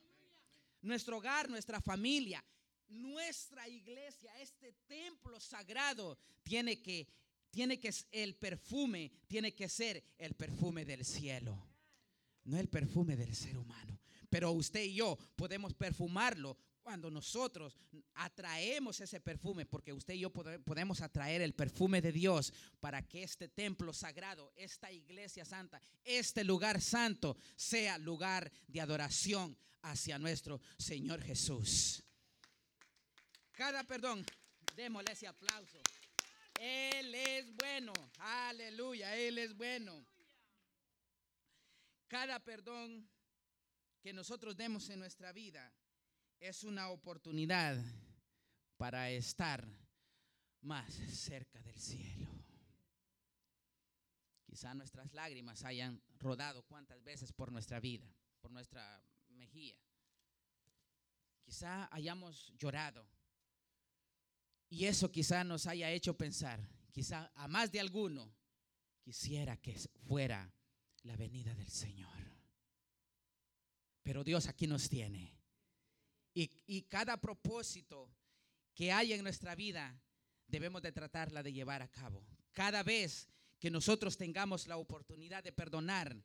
Nuestro 0.82 1.18
hogar, 1.18 1.50
nuestra 1.50 1.82
familia, 1.82 2.44
nuestra 2.88 3.68
iglesia, 3.68 4.32
este 4.40 4.74
templo 4.88 5.40
sagrado 5.40 6.18
tiene 6.44 6.82
que 6.82 7.08
tiene 7.50 7.80
que 7.80 7.94
el 8.12 8.36
perfume 8.36 9.12
tiene 9.28 9.54
que 9.54 9.68
ser 9.68 10.04
el 10.18 10.36
perfume 10.36 10.86
del 10.86 11.04
cielo, 11.04 11.58
no 12.46 12.58
el 12.58 12.70
perfume 12.70 13.16
del 13.16 13.36
ser 13.36 13.58
humano. 13.58 14.00
Pero 14.30 14.52
usted 14.52 14.84
y 14.84 14.96
yo 14.96 15.18
podemos 15.36 15.74
perfumarlo 15.74 16.58
cuando 16.82 17.12
nosotros 17.12 17.78
atraemos 18.14 19.02
ese 19.02 19.20
perfume, 19.20 19.66
porque 19.66 19.92
usted 19.92 20.14
y 20.14 20.20
yo 20.20 20.32
podemos 20.32 21.02
atraer 21.02 21.42
el 21.42 21.54
perfume 21.54 22.02
de 22.02 22.14
Dios 22.14 22.54
para 22.80 23.06
que 23.06 23.24
este 23.24 23.50
templo 23.50 23.92
sagrado, 23.92 24.54
esta 24.56 24.90
iglesia 24.90 25.44
santa, 25.44 25.82
este 26.06 26.46
lugar 26.46 26.80
santo 26.82 27.36
sea 27.58 27.98
lugar 27.98 28.50
de 28.68 28.80
adoración 28.80 29.58
hacia 29.82 30.18
nuestro 30.18 30.62
Señor 30.78 31.22
Jesús. 31.22 32.04
Cada 33.52 33.84
perdón, 33.84 34.26
démosle 34.76 35.12
ese 35.12 35.28
aplauso. 35.28 35.80
Él 36.58 37.14
es 37.14 37.54
bueno, 37.56 37.92
aleluya, 38.20 39.16
Él 39.18 39.38
es 39.40 39.56
bueno. 39.56 40.06
Cada 42.08 42.40
perdón 42.40 43.10
que 44.08 44.14
nosotros 44.14 44.56
demos 44.56 44.90
en 44.90 45.00
nuestra 45.00 45.34
vida 45.34 45.70
es 46.40 46.64
una 46.64 46.92
oportunidad 46.92 47.78
para 48.78 49.12
estar 49.12 49.68
más 50.62 50.94
cerca 50.94 51.62
del 51.62 51.78
cielo. 51.78 52.26
Quizá 54.46 54.74
nuestras 54.76 55.12
lágrimas 55.12 55.66
hayan 55.66 56.02
rodado 56.20 56.64
cuantas 56.64 57.04
veces 57.04 57.34
por 57.34 57.52
nuestra 57.52 57.82
vida, 57.82 58.10
por 58.40 58.50
nuestra 58.50 59.04
mejilla. 59.28 59.76
Quizá 61.44 61.94
hayamos 61.94 62.54
llorado. 62.58 63.06
Y 64.70 64.86
eso 64.86 65.12
quizá 65.12 65.44
nos 65.44 65.68
haya 65.68 65.92
hecho 65.92 66.16
pensar, 66.16 66.66
quizá 66.94 67.30
a 67.36 67.50
más 67.50 67.74
de 67.74 67.82
alguno, 67.82 68.34
quisiera 69.02 69.58
que 69.58 69.78
fuera 70.08 70.50
la 71.04 71.18
venida 71.18 71.54
del 71.54 71.70
Señor. 71.70 72.27
Pero 74.08 74.24
Dios 74.24 74.48
aquí 74.48 74.68
nos 74.68 74.88
tiene 74.88 75.38
y, 76.34 76.82
cada 76.84 77.20
propósito 77.20 78.10
que 78.74 78.90
hay 78.90 79.12
en 79.12 79.22
nuestra 79.22 79.54
vida 79.54 80.00
debemos 80.48 80.82
de 80.82 80.94
tratarla 80.94 81.44
de 81.44 81.52
llevar 81.52 81.82
a 81.82 81.92
cabo. 81.92 82.26
Cada 82.54 82.84
vez 82.84 83.28
que 83.60 83.70
nosotros 83.70 84.16
tengamos 84.16 84.66
la 84.66 84.78
oportunidad 84.78 85.44
de 85.44 85.52
perdonar, 85.52 86.16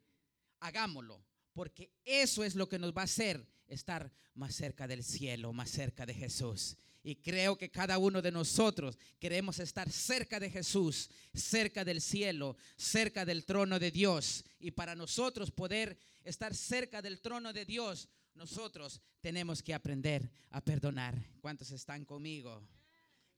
hagámoslo, 0.61 1.25
porque 1.53 1.90
eso 2.05 2.45
es 2.45 2.55
lo 2.55 2.68
que 2.68 2.79
nos 2.79 2.92
va 2.97 3.01
a 3.01 3.07
hacer 3.07 3.45
estar 3.66 4.12
más 4.35 4.55
cerca 4.55 4.87
del 4.87 5.03
cielo, 5.03 5.53
más 5.53 5.68
cerca 5.68 6.07
de 6.07 6.14
Jesús. 6.14 6.77
Y 7.03 7.17
creo 7.17 7.59
que 7.59 7.71
cada 7.71 7.99
uno 7.99 8.23
de 8.23 8.31
nosotros 8.31 8.97
queremos 9.19 9.59
estar 9.59 9.91
cerca 9.91 10.38
de 10.38 10.51
Jesús, 10.51 11.11
cerca 11.35 11.85
del 11.85 12.01
cielo, 12.01 12.57
cerca 12.77 13.25
del 13.25 13.45
trono 13.45 13.79
de 13.79 13.91
Dios. 13.91 14.45
Y 14.61 14.71
para 14.71 14.95
nosotros 14.95 15.51
poder 15.51 15.99
estar 16.25 16.55
cerca 16.55 17.03
del 17.03 17.21
trono 17.21 17.53
de 17.53 17.65
Dios, 17.65 18.09
nosotros 18.35 19.01
tenemos 19.21 19.62
que 19.62 19.75
aprender 19.75 20.31
a 20.51 20.61
perdonar. 20.61 21.15
¿Cuántos 21.41 21.71
están 21.73 22.05
conmigo? 22.05 22.62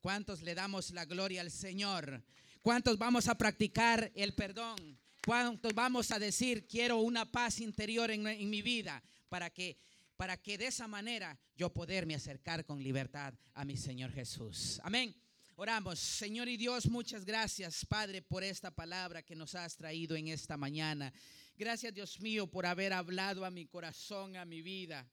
¿Cuántos 0.01 0.43
le 0.43 0.55
damos 0.55 0.91
la 0.91 1.07
gloria 1.07 1.41
al 1.41 1.51
Señor? 1.51 2.23
¿Cuántos 2.61 2.99
vamos 2.99 3.29
a 3.29 3.37
practicar 3.37 4.13
el 4.15 4.35
perdón? 4.35 4.99
¿Cuántos 5.25 5.75
vamos 5.75 6.11
a 6.11 6.19
decir, 6.19 6.67
quiero 6.67 6.99
una 6.99 7.25
paz 7.31 7.61
interior 7.61 8.11
en, 8.11 8.51
mi 8.51 8.61
vida 8.61 9.03
para 9.31 9.49
que, 9.49 9.79
para 10.17 10.37
que 10.37 10.59
de 10.59 10.67
esa 10.67 10.87
manera 10.87 11.39
yo 11.57 11.73
poderme 11.73 12.15
acercar 12.15 12.65
con 12.65 12.83
libertad 12.83 13.35
a 13.55 13.65
mi 13.65 13.77
Señor 13.77 14.13
Jesús? 14.13 14.81
Amén. 14.83 15.15
Oramos, 15.57 16.01
Señor 16.01 16.49
y 16.49 16.57
Dios, 16.57 16.87
muchas 16.87 17.25
gracias, 17.25 17.87
Padre, 17.87 18.23
por 18.23 18.43
esta 18.43 18.73
palabra 18.73 19.23
que 19.23 19.37
nos 19.37 19.55
has 19.55 19.77
traído 19.77 20.17
en 20.17 20.29
esta 20.29 20.57
mañana. 20.57 21.13
Gracias 21.57 21.95
Dios 21.95 22.21
mío 22.21 22.49
por 22.49 22.67
haber 22.67 22.93
hablado 22.93 23.45
a 23.45 23.51
mi 23.51 23.67
corazón, 23.67 24.37
a 24.37 24.45
mi 24.45 24.63
vida. 24.63 25.09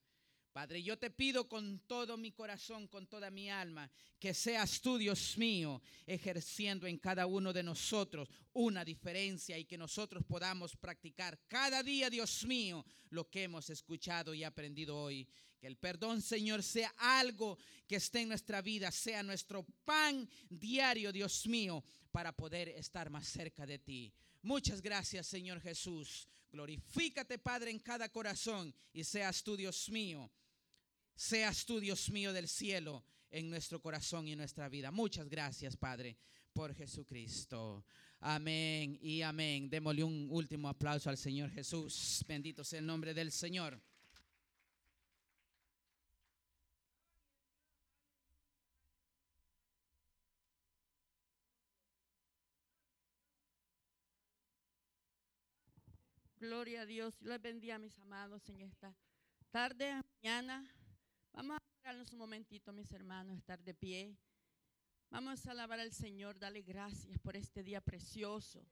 Padre, 0.51 0.83
yo 0.83 0.97
te 0.97 1.09
pido 1.09 1.47
con 1.47 1.79
todo 1.87 2.17
mi 2.17 2.33
corazón, 2.33 2.87
con 2.87 3.07
toda 3.07 3.31
mi 3.31 3.49
alma, 3.49 3.89
que 4.19 4.33
seas 4.33 4.81
tú, 4.81 4.97
Dios 4.97 5.37
mío, 5.37 5.81
ejerciendo 6.05 6.87
en 6.87 6.97
cada 6.97 7.25
uno 7.25 7.53
de 7.53 7.63
nosotros 7.63 8.27
una 8.51 8.83
diferencia 8.83 9.57
y 9.57 9.63
que 9.63 9.77
nosotros 9.77 10.25
podamos 10.25 10.75
practicar 10.75 11.39
cada 11.47 11.81
día, 11.81 12.09
Dios 12.09 12.43
mío, 12.45 12.85
lo 13.11 13.29
que 13.29 13.43
hemos 13.43 13.69
escuchado 13.69 14.33
y 14.33 14.43
aprendido 14.43 14.97
hoy. 14.97 15.25
Que 15.57 15.67
el 15.67 15.77
perdón, 15.77 16.21
Señor, 16.21 16.63
sea 16.63 16.93
algo 16.97 17.57
que 17.87 17.95
esté 17.95 18.21
en 18.21 18.29
nuestra 18.29 18.61
vida, 18.61 18.91
sea 18.91 19.23
nuestro 19.23 19.63
pan 19.85 20.29
diario, 20.49 21.13
Dios 21.13 21.47
mío, 21.47 21.81
para 22.11 22.35
poder 22.35 22.69
estar 22.69 23.09
más 23.09 23.27
cerca 23.27 23.65
de 23.65 23.79
ti. 23.79 24.11
Muchas 24.41 24.81
gracias, 24.81 25.27
Señor 25.27 25.61
Jesús. 25.61 26.27
Glorifícate, 26.51 27.37
Padre, 27.37 27.71
en 27.71 27.79
cada 27.79 28.09
corazón 28.09 28.73
y 28.91 29.05
seas 29.05 29.41
tú, 29.43 29.55
Dios 29.55 29.87
mío. 29.89 30.29
Seas 31.15 31.65
tú, 31.65 31.79
Dios 31.79 32.09
mío 32.09 32.33
del 32.33 32.47
cielo, 32.47 33.03
en 33.29 33.49
nuestro 33.49 33.81
corazón 33.81 34.27
y 34.27 34.33
en 34.33 34.39
nuestra 34.39 34.69
vida. 34.69 34.91
Muchas 34.91 35.29
gracias, 35.29 35.77
Padre, 35.77 36.17
por 36.53 36.73
Jesucristo. 36.73 37.85
Amén 38.19 38.99
y 39.01 39.21
amén. 39.21 39.69
Démosle 39.69 40.03
un 40.03 40.27
último 40.29 40.69
aplauso 40.69 41.09
al 41.09 41.17
Señor 41.17 41.49
Jesús. 41.49 42.23
Bendito 42.27 42.63
sea 42.63 42.79
el 42.79 42.85
nombre 42.85 43.13
del 43.13 43.31
Señor. 43.31 43.81
Gloria 56.41 56.81
a 56.81 56.85
Dios. 56.87 57.19
Yo 57.19 57.29
les 57.29 57.39
bendiga 57.39 57.77
mis 57.77 57.97
amados 57.99 58.49
en 58.49 58.61
esta 58.61 58.95
tarde, 59.51 60.01
mañana. 60.23 60.67
Vamos 61.33 61.57
a 61.57 61.59
pararnos 61.81 62.11
un 62.11 62.19
momentito, 62.19 62.73
mis 62.73 62.91
hermanos, 62.91 63.37
estar 63.37 63.61
de 63.63 63.73
pie. 63.73 64.17
Vamos 65.09 65.45
a 65.45 65.51
alabar 65.51 65.79
al 65.79 65.91
Señor, 65.91 66.37
darle 66.37 66.61
gracias 66.61 67.17
por 67.19 67.35
este 67.35 67.63
día 67.63 67.81
precioso, 67.81 68.65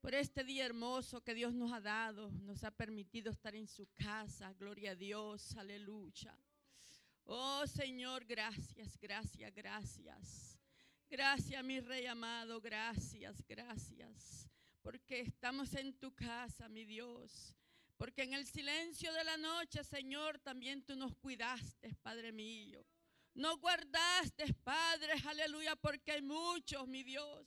por 0.00 0.14
este 0.14 0.44
día 0.44 0.64
hermoso 0.64 1.22
que 1.22 1.34
Dios 1.34 1.54
nos 1.54 1.72
ha 1.72 1.80
dado, 1.80 2.30
nos 2.30 2.64
ha 2.64 2.70
permitido 2.70 3.30
estar 3.30 3.54
en 3.54 3.66
su 3.66 3.88
casa. 3.94 4.52
Gloria 4.54 4.92
a 4.92 4.94
Dios, 4.94 5.56
aleluya. 5.56 6.36
Oh 7.24 7.66
Señor, 7.66 8.24
gracias, 8.24 8.98
gracias, 8.98 9.54
gracias. 9.54 10.58
Gracias, 11.08 11.64
mi 11.64 11.80
Rey 11.80 12.06
amado, 12.06 12.60
gracias, 12.60 13.42
gracias 13.46 14.46
porque 14.86 15.18
estamos 15.18 15.74
en 15.74 15.98
tu 15.98 16.14
casa, 16.14 16.68
mi 16.68 16.84
Dios. 16.84 17.56
Porque 17.96 18.22
en 18.22 18.34
el 18.34 18.46
silencio 18.46 19.12
de 19.12 19.24
la 19.24 19.36
noche, 19.36 19.82
Señor, 19.82 20.38
también 20.40 20.84
tú 20.84 20.96
nos 20.96 21.14
cuidaste, 21.16 21.94
Padre 22.02 22.30
mío. 22.30 22.84
Nos 23.34 23.58
guardaste, 23.58 24.52
Padre, 24.64 25.14
aleluya, 25.26 25.76
porque 25.76 26.12
hay 26.12 26.22
muchos, 26.22 26.86
mi 26.88 27.02
Dios, 27.02 27.46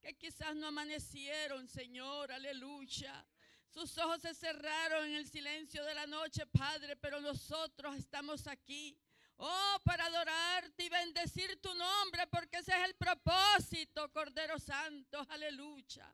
que 0.00 0.14
quizás 0.14 0.54
no 0.54 0.66
amanecieron, 0.66 1.66
Señor, 1.68 2.32
aleluya. 2.32 3.26
Sus 3.68 3.98
ojos 3.98 4.22
se 4.22 4.34
cerraron 4.34 5.06
en 5.06 5.16
el 5.16 5.28
silencio 5.28 5.84
de 5.84 5.94
la 5.94 6.06
noche, 6.06 6.46
Padre, 6.46 6.96
pero 6.96 7.20
nosotros 7.20 7.96
estamos 7.96 8.46
aquí. 8.46 8.98
Oh, 9.38 9.76
para 9.84 10.06
adorarte 10.06 10.84
y 10.84 10.88
bendecir 10.88 11.60
tu 11.60 11.74
nombre, 11.74 12.26
porque 12.28 12.58
ese 12.58 12.72
es 12.72 12.84
el 12.84 12.94
propósito, 12.94 14.10
Cordero 14.12 14.58
Santo, 14.58 15.26
aleluya. 15.28 16.10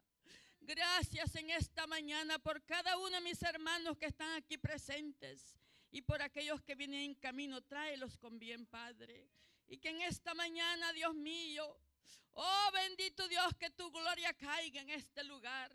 Gracias 0.64 1.34
en 1.34 1.50
esta 1.50 1.86
mañana 1.88 2.38
por 2.38 2.62
cada 2.64 2.96
uno 2.96 3.10
de 3.10 3.20
mis 3.20 3.42
hermanos 3.42 3.98
que 3.98 4.06
están 4.06 4.32
aquí 4.34 4.56
presentes. 4.56 5.56
y 5.94 6.00
por 6.00 6.22
aquellos 6.22 6.62
que 6.62 6.74
vienen 6.74 7.02
en 7.02 7.14
camino, 7.14 7.60
tráelos 7.60 8.16
con 8.16 8.38
bien, 8.38 8.64
Padre. 8.66 9.28
Y 9.68 9.76
que 9.76 9.90
en 9.90 10.00
esta 10.00 10.32
mañana, 10.32 10.90
Dios 10.94 11.14
mío, 11.14 11.76
oh 12.32 12.70
bendito 12.72 13.28
Dios, 13.28 13.54
que 13.58 13.68
tu 13.70 13.90
gloria 13.90 14.32
caiga 14.32 14.80
en 14.80 14.88
este 14.88 15.22
lugar. 15.24 15.70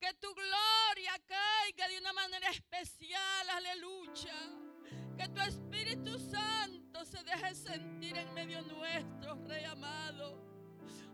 Que 0.00 0.14
tu 0.14 0.32
gloria 0.34 1.12
caiga 1.26 1.88
de 1.88 1.98
una 1.98 2.14
manera 2.14 2.48
especial, 2.50 3.50
aleluya. 3.50 4.34
Que 5.18 5.28
tu 5.28 5.40
Espíritu 5.40 6.18
Santo 6.18 7.04
se 7.04 7.22
deje 7.22 7.54
sentir 7.54 8.16
en 8.16 8.32
medio 8.32 8.62
nuestro, 8.62 9.34
Rey 9.46 9.64
amado. 9.64 10.47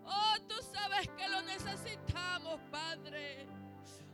Oh, 0.07 0.35
tú 0.49 0.55
sabes 0.73 1.09
que 1.17 1.29
lo 1.29 1.43
necesitamos, 1.43 2.61
Padre. 2.71 3.47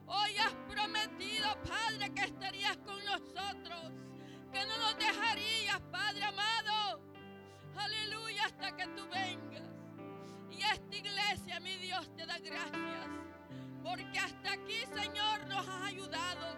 Hoy 0.06 0.36
has 0.38 0.54
prometido, 0.68 1.56
Padre, 1.62 2.12
que 2.14 2.22
estarías 2.24 2.76
con 2.78 3.04
nosotros, 3.04 3.92
que 4.52 4.66
no 4.66 4.76
nos 4.78 4.98
dejarías, 4.98 5.80
Padre 5.92 6.24
amado. 6.24 7.00
Aleluya, 7.76 8.44
hasta 8.46 8.76
que 8.76 8.86
tú 8.88 9.08
vengas. 9.08 9.68
Y 10.50 10.62
esta 10.62 10.96
iglesia, 10.96 11.60
mi 11.60 11.76
Dios, 11.76 12.14
te 12.16 12.26
da 12.26 12.38
gracias. 12.38 13.06
Porque 13.82 14.18
hasta 14.18 14.52
aquí, 14.52 14.84
Señor, 14.94 15.46
nos 15.46 15.66
has 15.66 15.86
ayudado. 15.86 16.56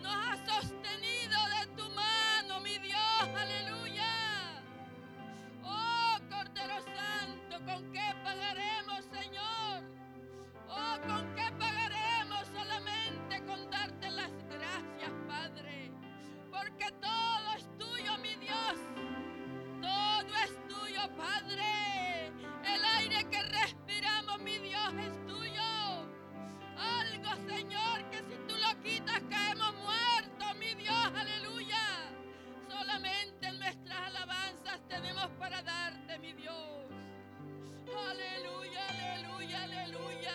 Nos 0.00 0.14
has 0.14 0.38
sostenido 0.40 1.38
de 1.58 1.66
tu 1.76 1.90
mano, 1.90 2.60
mi 2.60 2.78
Dios. 2.78 3.28
Aleluya. 3.36 3.93
Cordero 6.34 6.74
Santo, 6.82 7.64
¿con 7.64 7.92
qué 7.92 8.12
pagaremos, 8.24 9.04
Señor? 9.04 9.84
Oh, 10.68 10.96
¿con 11.06 11.34
qué 11.34 11.46
pagaremos? 11.58 12.48
Solamente 12.52 13.40
con 13.46 13.70
darte 13.70 14.10
las 14.10 14.32
gracias, 14.50 15.12
Padre. 15.28 15.92
Porque 16.50 16.90
todo 17.00 17.54
es 17.56 17.78
tuyo, 17.78 18.18
mi 18.18 18.34
Dios. 18.36 18.76
Todo 19.80 20.34
es 20.44 20.68
tuyo, 20.68 21.02
Padre. 21.16 22.32
El 22.64 22.84
aire 22.98 23.24
que 23.30 23.42
respiramos, 23.42 24.40
mi 24.40 24.58
Dios, 24.58 24.92
es 25.06 25.26
tuyo. 25.26 25.62
Algo, 26.76 27.30
Señor, 27.48 28.10
que 28.10 28.18
si 28.18 28.36
tú 28.48 28.54
lo 28.56 28.82
quitas, 28.82 29.22
caemos 29.30 29.74
muertos, 29.76 30.56
mi 30.58 30.74
Dios. 30.74 31.10
Aleluya. 31.14 31.63
Solamente 32.76 33.46
en 33.46 33.58
nuestras 33.60 33.98
alabanzas 34.08 34.80
tenemos 34.88 35.28
para 35.38 35.62
darte, 35.62 36.18
mi 36.18 36.32
Dios. 36.32 36.56
Aleluya, 38.10 38.80
aleluya, 38.88 39.62
aleluya. 39.62 40.34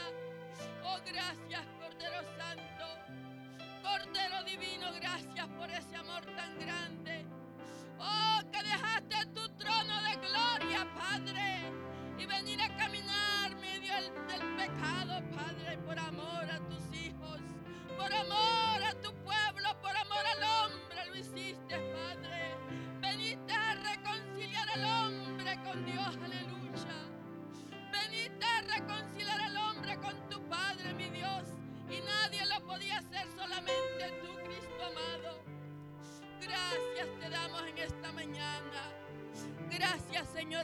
Oh, 0.86 0.98
gracias, 1.06 1.66
Cordero 1.82 2.22
Santo. 2.38 2.86
Cordero 3.84 4.44
Divino, 4.46 4.88
gracias 5.02 5.48
por 5.50 5.70
ese 5.70 5.96
amor 5.98 6.24
tan 6.38 6.60
grande. 6.60 7.26
Oh, 8.00 8.40
que 8.50 8.64
dejaste 8.64 9.26
tu 9.34 9.50
trono 9.58 10.02
de 10.04 10.16
gloria, 10.26 10.88
Padre. 10.96 11.74
Y 12.18 12.26
venir 12.26 12.62
a 12.62 12.70
caminar 12.78 13.54
medio 13.58 13.94
del 13.96 14.56
pecado, 14.56 15.22
Padre, 15.36 15.78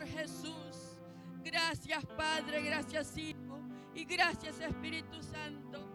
Jesús. 0.04 0.98
Gracias, 1.44 2.06
Padre. 2.18 2.62
Gracias, 2.64 3.18
Hijo. 3.18 3.60
Y 3.94 4.04
gracias, 4.04 4.60
Espíritu 4.60 5.22
Santo. 5.24 5.88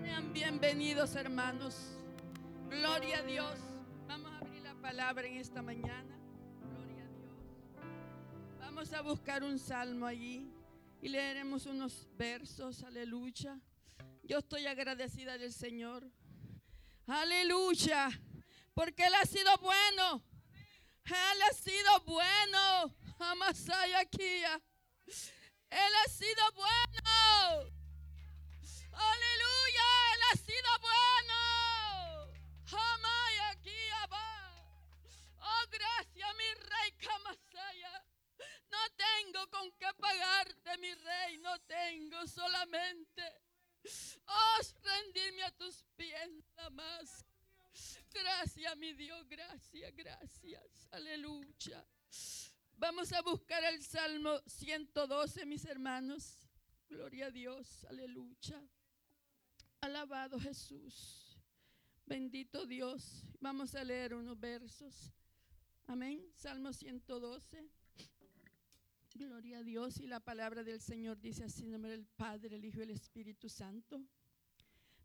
Sean 0.00 0.32
bienvenidos, 0.32 1.14
hermanos. 1.16 1.98
Gloria 2.70 3.18
a 3.18 3.22
Dios. 3.22 3.58
Vamos 4.08 4.32
a 4.32 4.38
abrir 4.38 4.62
la 4.62 4.74
palabra 4.74 5.26
en 5.26 5.36
esta 5.36 5.60
mañana. 5.62 6.16
Gloria 6.60 7.04
a 7.04 7.08
Dios. 7.08 7.32
Vamos 8.60 8.92
a 8.92 9.02
buscar 9.02 9.42
un 9.42 9.58
salmo 9.58 10.06
allí 10.06 10.50
y 11.02 11.08
leeremos 11.08 11.66
unos 11.66 12.08
versos. 12.16 12.82
Aleluya. 12.82 13.60
Yo 14.22 14.38
estoy 14.38 14.66
agradecida 14.66 15.36
del 15.36 15.52
Señor. 15.52 16.10
Aleluya. 17.06 18.08
Porque 18.72 19.04
Él 19.04 19.14
ha 19.20 19.26
sido 19.26 19.50
bueno. 19.58 20.22
Él 21.06 21.42
ha 21.42 21.52
sido 21.52 22.00
bueno. 22.00 22.94
Amasaya 23.18 24.00
aquí. 24.00 24.42
Él 25.70 25.94
ha 26.04 26.10
sido 26.10 26.52
bueno. 26.52 27.72
Aleluya. 28.92 29.86
Él 30.14 30.22
ha 30.30 30.36
sido 30.36 30.78
bueno. 30.80 31.38
Amaya 32.72 33.48
aquí. 33.50 33.70
Oh, 35.40 35.66
gracias, 35.70 36.34
mi 36.36 36.54
rey 36.54 36.92
Kamasaya. 36.92 38.04
No 38.70 38.78
tengo 38.96 39.46
con 39.50 39.70
qué 39.72 39.88
pagarte, 39.98 40.78
mi 40.78 40.94
rey. 40.94 41.38
No 41.38 41.58
tengo 41.60 42.26
solamente. 42.26 43.22
Oh, 44.26 44.58
rendirme 44.82 45.42
a 45.44 45.50
tus 45.52 45.84
pies 45.96 46.30
nada. 46.56 47.24
Gracias, 48.14 48.76
mi 48.76 48.92
Dios, 48.92 49.28
gracias, 49.28 49.92
gracias. 49.96 50.88
Aleluya. 50.92 51.84
Vamos 52.76 53.12
a 53.12 53.20
buscar 53.22 53.64
el 53.64 53.82
Salmo 53.82 54.38
112, 54.46 55.44
mis 55.46 55.64
hermanos. 55.64 56.38
Gloria 56.88 57.26
a 57.26 57.30
Dios, 57.32 57.84
aleluya. 57.90 58.62
Alabado 59.80 60.38
Jesús. 60.38 61.36
Bendito 62.06 62.66
Dios. 62.66 63.24
Vamos 63.40 63.74
a 63.74 63.82
leer 63.82 64.14
unos 64.14 64.38
versos. 64.38 65.12
Amén. 65.88 66.24
Salmo 66.34 66.72
112. 66.72 67.68
Gloria 69.14 69.58
a 69.58 69.62
Dios. 69.62 69.98
Y 69.98 70.06
la 70.06 70.20
palabra 70.20 70.62
del 70.62 70.80
Señor 70.80 71.20
dice 71.20 71.44
así 71.44 71.64
en 71.64 71.72
nombre 71.72 71.90
del 71.90 72.06
Padre, 72.06 72.56
el 72.56 72.64
Hijo 72.64 72.78
y 72.78 72.82
el 72.82 72.90
Espíritu 72.90 73.48
Santo. 73.48 74.00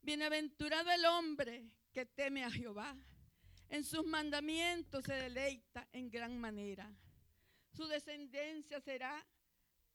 Bienaventurado 0.02 0.92
el 0.92 1.06
hombre 1.06 1.70
que 1.92 2.06
teme 2.06 2.44
a 2.44 2.52
Jehová. 2.52 2.96
En 3.70 3.84
sus 3.84 4.06
mandamientos 4.06 5.06
se 5.06 5.14
deleita 5.14 5.88
en 5.92 6.10
gran 6.10 6.38
manera. 6.40 6.92
Su 7.72 7.86
descendencia 7.88 8.80
será 8.80 9.26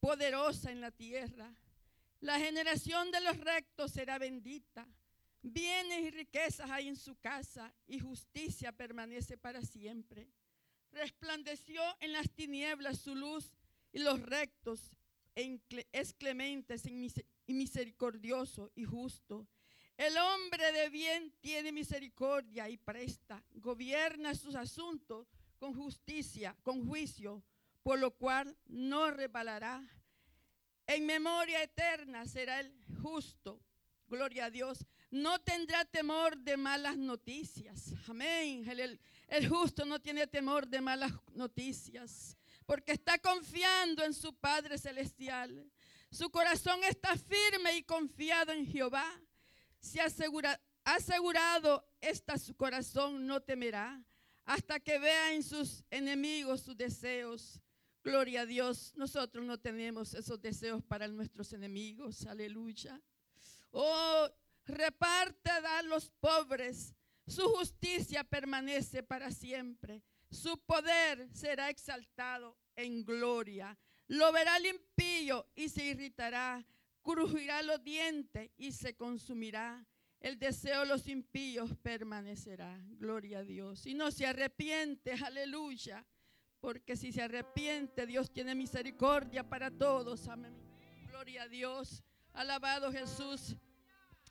poderosa 0.01 0.71
en 0.71 0.81
la 0.81 0.91
tierra. 0.91 1.53
La 2.21 2.39
generación 2.39 3.11
de 3.11 3.21
los 3.21 3.37
rectos 3.39 3.93
será 3.93 4.19
bendita. 4.19 4.87
Bienes 5.43 6.01
y 6.01 6.11
riquezas 6.11 6.71
hay 6.71 6.89
en 6.89 6.97
su 6.97 7.17
casa 7.17 7.75
y 7.87 7.99
justicia 7.99 8.73
permanece 8.73 9.37
para 9.37 9.61
siempre. 9.63 10.29
Resplandeció 10.93 11.83
en 12.01 12.13
las 12.13 12.31
tinieblas 12.31 13.01
su 13.01 13.15
luz 13.15 13.51
y 13.93 13.99
los 13.99 14.23
rectos 14.23 14.93
es 15.35 16.15
clemente 16.15 16.77
y 17.47 17.53
misericordioso 17.53 18.71
y 18.75 18.85
justo. 18.85 19.47
El 19.97 20.17
hombre 20.17 20.73
de 20.73 20.89
bien 20.89 21.33
tiene 21.41 21.71
misericordia 21.71 22.69
y 22.69 22.77
presta, 22.77 23.43
gobierna 23.55 24.35
sus 24.35 24.57
asuntos 24.57 25.29
con 25.59 25.73
justicia, 25.75 26.57
con 26.65 26.87
juicio, 26.89 27.45
por 27.83 28.01
lo 28.01 28.11
cual 28.11 28.57
no 28.67 29.13
repalará. 29.13 29.87
En 30.87 31.07
memoria 31.07 31.63
eterna 31.63 32.27
será 32.27 32.59
el 32.59 32.75
justo, 33.03 33.61
gloria 34.09 34.47
a 34.47 34.51
Dios. 34.51 34.85
No 35.13 35.39
tendrá 35.39 35.85
temor 35.85 36.37
de 36.39 36.57
malas 36.57 36.97
noticias. 36.97 37.95
Amén. 38.09 38.69
El, 38.69 39.01
el 39.29 39.49
justo 39.49 39.85
no 39.85 40.01
tiene 40.01 40.27
temor 40.27 40.67
de 40.67 40.81
malas 40.81 41.13
noticias, 41.35 42.37
porque 42.67 42.93
está 42.93 43.19
confiando 43.19 44.03
en 44.03 44.13
su 44.13 44.35
Padre 44.35 44.77
Celestial. 44.77 45.71
Su 46.11 46.31
corazón 46.31 46.83
está 46.83 47.17
firme 47.17 47.77
y 47.77 47.85
confiado 47.85 48.51
en 48.51 48.67
Jehová 48.67 49.07
se 49.85 50.01
asegura, 50.01 50.59
asegurado 50.83 51.87
está 52.01 52.39
su 52.39 52.57
corazón, 52.57 53.27
no 53.27 53.43
temerá, 53.43 54.03
hasta 54.47 54.81
que 54.81 54.99
vea 54.99 55.35
en 55.35 55.43
sus 55.43 55.85
enemigos 55.91 56.63
sus 56.63 56.77
deseos. 56.77 57.61
Gloria 58.03 58.43
a 58.43 58.47
Dios, 58.47 58.93
nosotros 58.97 59.45
no 59.45 59.59
tenemos 59.59 60.15
esos 60.15 60.41
deseos 60.41 60.83
para 60.83 61.07
nuestros 61.09 61.53
enemigos, 61.53 62.27
aleluya. 62.27 63.01
Oh, 63.73 64.29
reparte 64.65 65.51
a 65.51 65.83
los 65.83 66.11
pobres, 66.21 66.95
su 67.27 67.43
justicia 67.51 68.25
permanece 68.25 69.03
para 69.03 69.31
siempre, 69.31 70.03
su 70.31 70.59
poder 70.65 71.29
será 71.33 71.69
exaltado 71.71 72.57
en 72.77 73.05
gloria. 73.05 73.79
Lo 74.07 74.33
verá 74.33 74.57
el 74.57 74.67
impío 74.67 75.47
y 75.55 75.69
se 75.69 75.85
irritará 75.85 76.67
crujirá 77.05 77.63
los 77.63 77.85
dientes 77.85 78.51
y 78.57 78.73
se 78.73 78.97
consumirá. 78.97 79.87
el 80.21 80.39
deseo 80.39 80.81
de 80.81 80.87
los 80.87 81.07
impíos 81.07 81.77
permanecerá. 81.83 82.81
Gloria 82.99 83.41
a 83.41 83.43
Dios. 83.45 83.85
Y 83.85 83.93
no 83.93 84.11
se 84.11 84.27
arrepiente, 84.27 85.13
aleluya. 85.13 86.03
Porque 86.61 86.97
si 86.97 87.13
se 87.13 87.21
arrepiente, 87.21 88.07
Dios 88.07 88.33
tiene 88.33 88.55
misericordia 88.55 89.47
para 89.47 89.71
todos. 89.71 90.27
Amén. 90.29 90.55
Gloria 91.09 91.43
a 91.43 91.49
Dios. 91.49 92.03
Alabado 92.33 92.91
Jesús. 92.91 93.55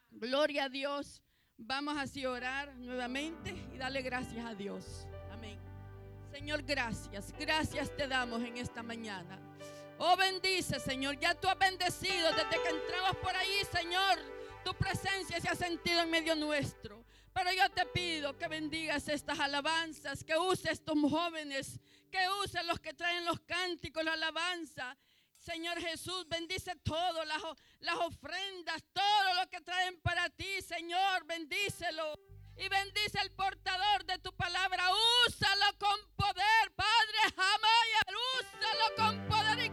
Gloria 0.09 0.63
a 0.63 0.69
Dios. 0.69 1.21
Vamos 1.57 1.95
así 1.95 2.23
a 2.23 2.31
orar 2.31 2.75
nuevamente 2.77 3.53
y 3.71 3.77
darle 3.77 4.01
gracias 4.01 4.43
a 4.43 4.55
Dios. 4.55 5.05
Amén. 5.31 5.59
Señor, 6.31 6.63
gracias. 6.63 7.31
Gracias 7.39 7.95
te 7.95 8.07
damos 8.07 8.41
en 8.41 8.57
esta 8.57 8.81
mañana. 8.81 9.52
Oh, 9.97 10.15
bendice, 10.17 10.79
Señor. 10.79 11.19
Ya 11.19 11.35
tú 11.35 11.47
has 11.47 11.57
bendecido 11.57 12.31
desde 12.31 12.61
que 12.61 12.69
entramos 12.69 13.15
por 13.17 13.35
ahí, 13.35 13.61
Señor. 13.71 14.19
Tu 14.63 14.73
presencia 14.75 15.39
se 15.39 15.49
ha 15.49 15.55
sentido 15.55 16.01
en 16.01 16.09
medio 16.09 16.35
nuestro. 16.35 17.03
Pero 17.33 17.51
yo 17.51 17.69
te 17.71 17.85
pido 17.87 18.37
que 18.37 18.47
bendigas 18.47 19.07
estas 19.07 19.39
alabanzas, 19.39 20.23
que 20.23 20.37
uses 20.37 20.73
estos 20.73 20.95
jóvenes, 20.99 21.79
que 22.11 22.19
uses 22.43 22.63
los 22.65 22.79
que 22.79 22.93
traen 22.93 23.25
los 23.25 23.39
cánticos, 23.41 24.03
la 24.03 24.13
alabanza. 24.13 24.95
Señor 25.39 25.79
Jesús, 25.79 26.27
bendice 26.29 26.75
todo, 26.83 27.25
las, 27.25 27.41
las 27.79 27.95
ofrendas, 27.95 28.81
todo 28.93 29.33
lo 29.41 29.49
que 29.49 29.59
traen 29.61 29.99
para 30.01 30.29
ti, 30.29 30.61
Señor, 30.61 31.25
bendícelo. 31.25 32.13
Y 32.55 32.69
bendice 32.69 33.19
el 33.19 33.31
portador 33.31 34.05
de 34.05 34.19
tu 34.19 34.31
palabra. 34.35 34.83
Úsalo 35.27 35.77
con 35.79 35.99
poder, 36.15 36.71
Padre. 36.75 37.17
Jamás. 37.35 37.73
Úsalo 38.39 38.95
con 38.95 39.27
poder 39.27 39.65
y 39.65 39.69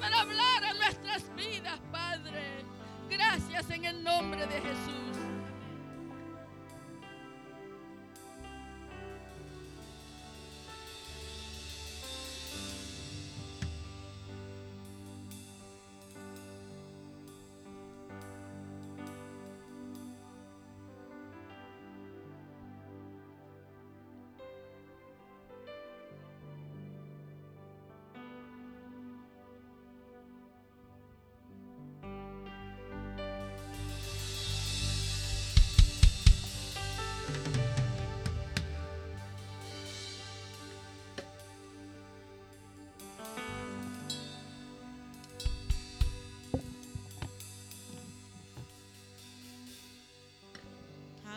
para 0.00 0.20
hablar 0.20 0.64
a 0.64 0.74
nuestras 0.74 1.34
vidas, 1.34 1.80
Padre. 1.90 2.64
Gracias 3.08 3.70
en 3.70 3.84
el 3.86 4.04
nombre 4.04 4.46
de 4.46 4.60
Jesús. 4.60 5.33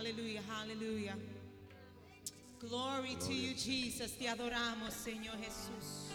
Aleluya, 0.07 0.41
aleluya. 0.61 1.15
Glory 2.61 3.17
to 3.19 3.33
you, 3.33 3.53
Jesus. 3.53 4.11
Te 4.11 4.27
adoramos, 4.27 4.93
Señor 4.93 5.35
Jesús. 5.35 6.13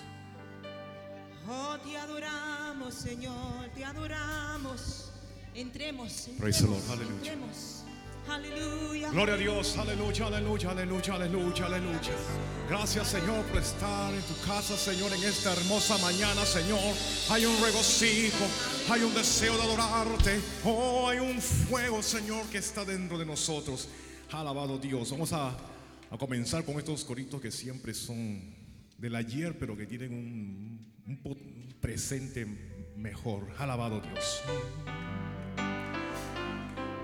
Oh, 1.46 1.76
te 1.84 1.98
adoramos, 1.98 2.94
Señor. 2.94 3.68
Te 3.74 3.84
adoramos. 3.84 5.10
Entremos. 5.54 6.30
Praise 6.38 6.60
the 6.60 6.68
entremos, 6.68 7.10
entremos. 7.20 7.82
Aleluya. 8.28 9.10
Gloria 9.10 9.34
a 9.34 9.36
Dios, 9.36 9.76
aleluya, 9.76 10.26
aleluya, 10.26 10.70
aleluya, 10.70 11.14
aleluya, 11.14 11.66
aleluya. 11.66 12.12
Gracias 12.68 13.08
Señor 13.08 13.44
por 13.46 13.60
estar 13.60 14.14
en 14.14 14.22
tu 14.22 14.46
casa, 14.46 14.76
Señor, 14.76 15.12
en 15.12 15.22
esta 15.24 15.52
hermosa 15.52 15.98
mañana, 15.98 16.46
Señor. 16.46 16.94
Hay 17.28 17.44
un 17.44 17.60
regocijo, 17.60 18.46
hay 18.90 19.02
un 19.02 19.14
deseo 19.14 19.56
de 19.56 19.62
adorarte. 19.62 20.40
Oh, 20.64 21.08
hay 21.08 21.18
un 21.18 21.40
fuego, 21.40 22.02
Señor, 22.02 22.46
que 22.46 22.58
está 22.58 22.84
dentro 22.84 23.18
de 23.18 23.26
nosotros. 23.26 23.88
Alabado 24.30 24.78
Dios. 24.78 25.10
Vamos 25.10 25.32
a, 25.32 25.56
comenzar 26.18 26.64
con 26.64 26.78
estos 26.78 27.04
coritos 27.04 27.40
que 27.40 27.50
siempre 27.50 27.94
son 27.94 28.40
del 28.98 29.14
ayer, 29.16 29.58
pero 29.58 29.76
que 29.76 29.86
tienen 29.86 30.12
un, 30.12 31.74
presente 31.80 32.46
mejor. 32.96 33.48
Alabado 33.58 34.00
Dios. 34.00 34.42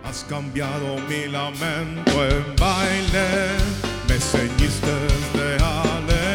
Has 0.04 0.24
cambiado 0.24 0.98
mi 1.08 1.26
lamento 1.26 2.26
en 2.26 2.56
baile, 2.56 3.56
me 4.08 4.18
ceñiste 4.18 4.86
de 5.34 5.56
alegría, 5.56 6.27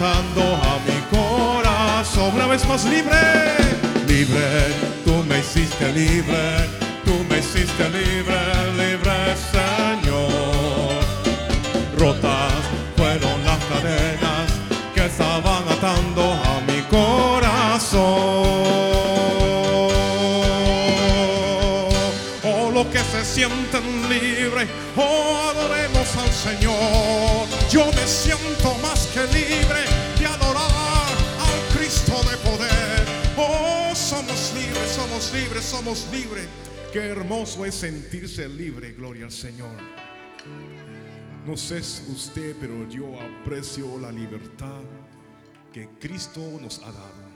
estaban 0.00 0.24
atando 0.24 0.42
a 0.42 0.78
mi 0.86 0.98
corazón. 1.10 2.34
Una 2.34 2.46
vez 2.46 2.66
más 2.66 2.84
libre, 2.84 3.16
libre, 4.08 4.74
tú 5.04 5.22
me 5.28 5.38
hiciste 5.40 5.92
libre, 5.92 6.68
tú 7.04 7.24
me 7.28 7.38
hiciste 7.38 7.88
libre 7.90 8.59
somos 35.94 36.12
libres. 36.12 36.46
Qué 36.92 37.00
hermoso 37.00 37.64
es 37.64 37.74
sentirse 37.74 38.48
libre, 38.48 38.92
gloria 38.92 39.24
al 39.24 39.32
Señor. 39.32 39.74
No 41.44 41.56
sé 41.56 41.78
usted, 41.78 42.54
pero 42.60 42.88
yo 42.88 43.20
aprecio 43.20 43.98
la 43.98 44.12
libertad 44.12 44.82
que 45.72 45.88
Cristo 46.00 46.40
nos 46.60 46.78
ha 46.80 46.92
dado. 46.92 47.30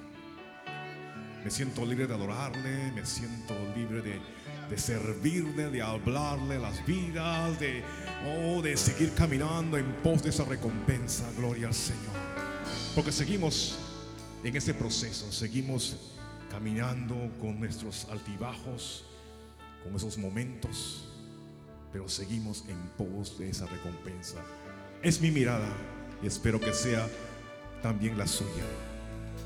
Me 1.45 1.51
siento 1.51 1.85
libre 1.85 2.07
de 2.07 2.15
adorarle, 2.15 2.93
me 2.93 3.05
siento 3.05 3.55
libre 3.77 4.03
de, 4.03 4.79
servirle, 4.79 5.71
de 5.71 5.83
hablarle 5.83 6.59
las 6.59 6.85
vidas, 6.87 7.59
de, 7.59 7.83
oh, 8.25 8.63
de 8.63 8.77
seguir 8.77 9.13
caminando 9.15 9.79
en 9.79 9.93
pos 9.97 10.23
de 10.23 10.31
esa 10.31 10.45
recompensa. 10.45 11.29
Gloria 11.37 11.67
al 11.69 11.75
Señor. 11.75 12.15
Porque 12.95 13.11
seguimos 13.11 13.79
en 14.45 14.57
ese 14.57 14.75
proceso, 14.75 15.33
seguimos 15.33 16.14
caminando 16.55 17.17
con 17.41 17.59
nuestros 17.59 18.07
altibajos, 18.13 19.05
con 19.83 19.97
esos 19.97 20.17
momentos, 20.17 21.09
pero 21.93 22.09
seguimos 22.09 22.65
en 22.69 22.79
pos 22.97 23.37
de 23.41 23.51
esa 23.51 23.67
recompensa. 23.67 24.37
Es 25.03 25.21
mi 25.21 25.33
mirada 25.33 25.67
y 26.23 26.29
espero 26.29 26.61
que 26.61 26.73
sea 26.73 27.09
también 27.83 28.17
la 28.17 28.29
suya, 28.29 28.63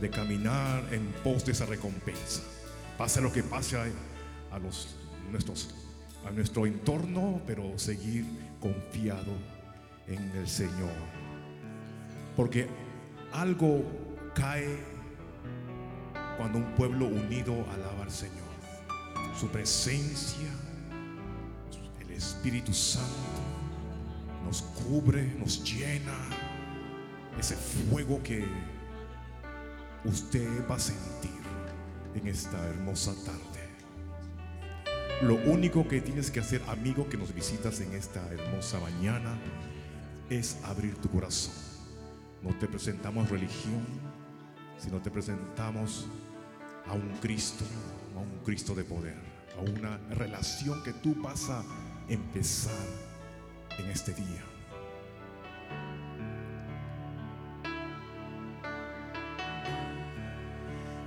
de 0.03 0.11
caminar 0.11 0.85
en 0.93 1.07
pos 1.25 1.47
de 1.47 1.53
esa 1.53 1.65
recompensa. 1.65 2.43
Pase 2.99 3.23
lo 3.23 3.33
que 3.33 3.43
pase 3.43 3.79
a, 3.79 3.87
a 4.55 4.59
los, 4.59 4.95
nuestros, 5.31 5.75
a 6.27 6.31
nuestro 6.31 6.67
entorno, 6.67 7.41
pero 7.47 7.79
seguir 7.79 8.27
confiado 8.61 9.33
en 10.09 10.31
el 10.37 10.47
Señor. 10.47 10.93
Porque 12.37 12.69
algo 13.33 13.83
cae 14.35 14.98
cuando 16.39 16.59
un 16.59 16.75
pueblo 16.77 17.07
unido 17.07 17.67
alaba 17.75 18.05
al 18.05 18.11
Señor. 18.11 18.49
Su 19.39 19.49
presencia, 19.49 20.49
el 22.01 22.11
Espíritu 22.13 22.73
Santo 22.73 23.43
nos 24.45 24.63
cubre, 24.63 25.35
nos 25.39 25.63
llena. 25.63 26.15
Ese 27.39 27.55
fuego 27.55 28.23
que 28.23 28.47
usted 30.05 30.67
va 30.69 30.77
a 30.77 30.81
sentir 30.81 31.31
en 32.15 32.27
esta 32.27 32.67
hermosa 32.69 33.15
tarde. 33.25 33.69
Lo 35.23 35.35
único 35.51 35.87
que 35.87 36.01
tienes 36.01 36.31
que 36.31 36.41
hacer, 36.41 36.63
amigo, 36.69 37.09
que 37.09 37.17
nos 37.17 37.35
visitas 37.35 37.81
en 37.81 37.93
esta 37.93 38.25
hermosa 38.33 38.79
mañana, 38.81 39.37
es 40.31 40.59
abrir 40.65 40.95
tu 40.97 41.11
corazón. 41.11 41.55
No 42.43 42.57
te 42.57 42.69
presentamos 42.69 43.29
religión, 43.29 43.85
sino 44.79 45.01
te 45.01 45.11
presentamos 45.11 46.07
a 46.89 46.95
un 46.95 47.19
Cristo, 47.21 47.65
a 48.17 48.19
un 48.19 48.41
Cristo 48.45 48.75
de 48.75 48.85
poder, 48.85 49.17
a 49.57 49.61
una 49.61 49.99
relación 50.15 50.83
que 50.83 50.93
tú 50.93 51.15
vas 51.21 51.49
a 51.51 51.63
empezar 52.09 52.87
en 53.79 53.91
este 53.91 54.15
día. 54.15 54.45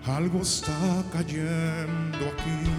Algo 0.06 0.42
está 0.42 1.04
cayendo 1.14 2.18
aquí. 2.18 2.72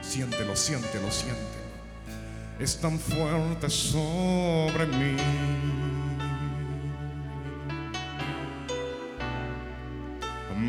Siéntelo, 0.00 0.56
siéntelo, 0.56 1.10
siéntelo. 1.10 1.62
Es 2.58 2.80
tan 2.80 2.98
fuerte 2.98 3.68
sobre 3.68 4.86
mí. 4.86 5.16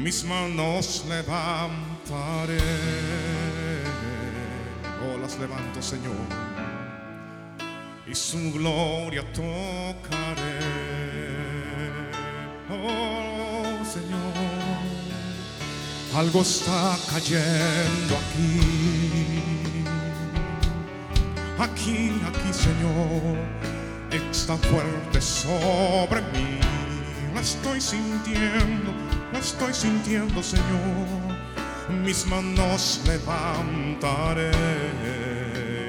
Mis 0.01 0.23
manos 0.23 1.05
levantaré. 1.07 2.57
Oh, 5.03 5.17
las 5.21 5.37
levanto, 5.37 5.81
Señor. 5.81 6.15
Y 8.07 8.15
su 8.15 8.51
gloria 8.51 9.23
tocaré. 9.31 10.59
Oh, 12.69 13.85
Señor. 13.85 14.33
Algo 16.15 16.41
está 16.41 16.97
cayendo 17.09 18.17
aquí. 18.17 19.43
Aquí, 21.59 22.11
aquí, 22.27 22.51
Señor. 22.51 23.37
Está 24.11 24.57
fuerte 24.57 25.21
sobre 25.21 26.21
mí. 26.33 26.59
La 27.33 27.41
estoy 27.41 27.81
sintiendo, 27.81 28.93
estoy 29.43 29.73
sintiendo, 29.73 30.41
Señor. 30.41 30.63
Mis 32.03 32.25
manos 32.25 33.01
levantaré. 33.05 34.51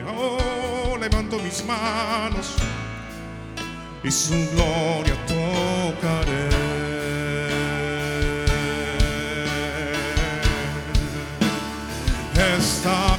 Oh, 0.08 0.96
levanto 0.98 1.38
mis 1.38 1.64
manos 1.64 2.56
y 4.02 4.10
su 4.10 4.34
gloria 4.54 5.14
tocaré. 5.26 6.48
Está 12.58 13.18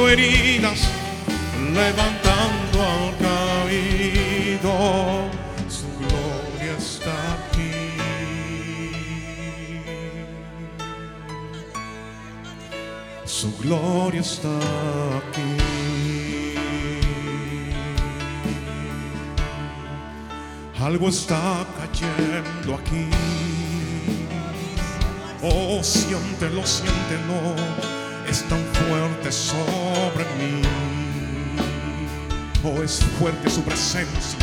heridas, 0.00 0.88
levantando 1.74 2.82
al 2.82 3.16
caído. 3.18 4.72
Su 5.68 5.86
gloria 5.98 6.76
está 6.78 7.16
aquí. 7.34 7.72
Su 13.24 13.56
gloria 13.58 14.20
está 14.20 14.56
aquí. 15.18 15.50
Algo 20.80 21.08
está 21.08 21.64
cayendo 21.78 22.74
aquí. 22.74 23.08
Oh, 25.42 25.82
siéntelo, 25.82 26.66
siéntelo. 26.66 28.01
Es 28.32 28.42
tan 28.44 28.64
fuerte 28.88 29.30
sobre 29.30 30.24
mí. 30.38 30.62
Oh, 32.64 32.82
es 32.82 33.04
fuerte 33.18 33.50
su 33.50 33.62
presencia. 33.62 34.38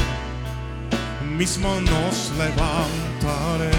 Mis 1.36 1.58
manos 1.58 2.32
levantaré. 2.38 3.72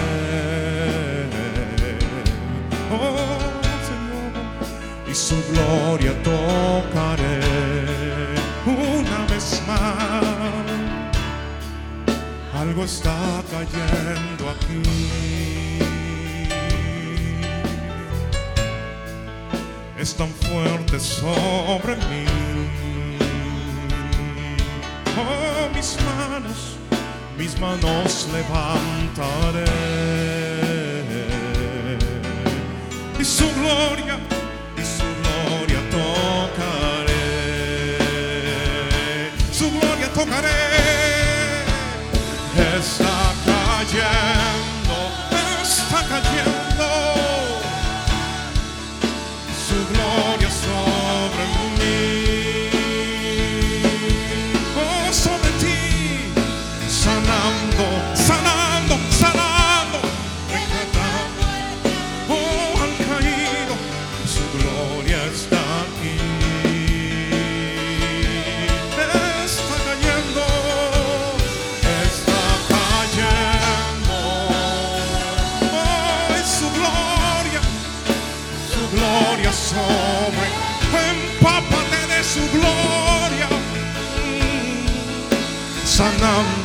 Oh, 2.91 3.39
Señor. 3.87 4.33
Y 5.09 5.15
su 5.15 5.37
gloria 5.53 6.11
tocaré 6.23 7.39
una 8.65 9.25
vez 9.33 9.63
más. 9.65 10.25
Algo 12.53 12.83
está 12.83 13.41
cayendo 13.49 14.49
aquí. 14.49 15.60
Es 20.01 20.15
tan 20.15 20.29
fuerte 20.29 20.99
sobre 20.99 21.95
mí. 21.95 22.25
Oh, 25.15 25.69
mis 25.75 25.95
manos, 26.01 26.75
mis 27.37 27.59
manos 27.59 28.27
levantaré. 28.33 29.65
Y 33.19 33.23
su 33.23 33.45
gloria, 33.53 34.17
Mm. 86.21 86.60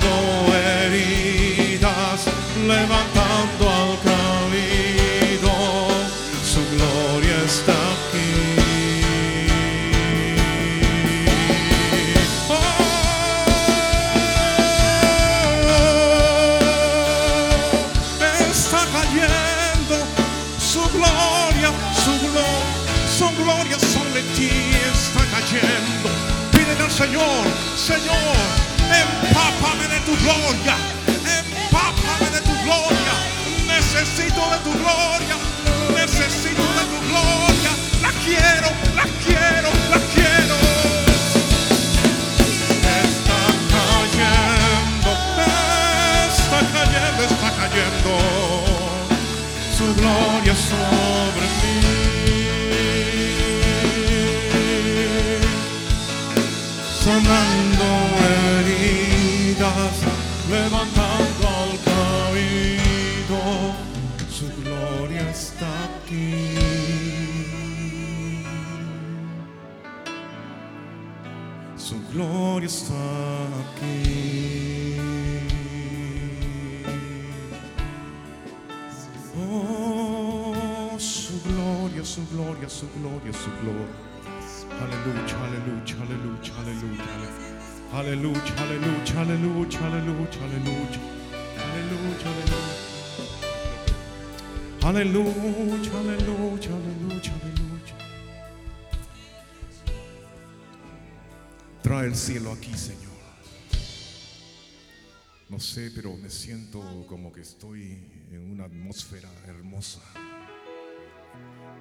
Como 107.07 107.33
que 107.33 107.41
estoy 107.41 108.27
en 108.31 108.51
una 108.51 108.65
atmósfera 108.65 109.29
hermosa. 109.47 110.01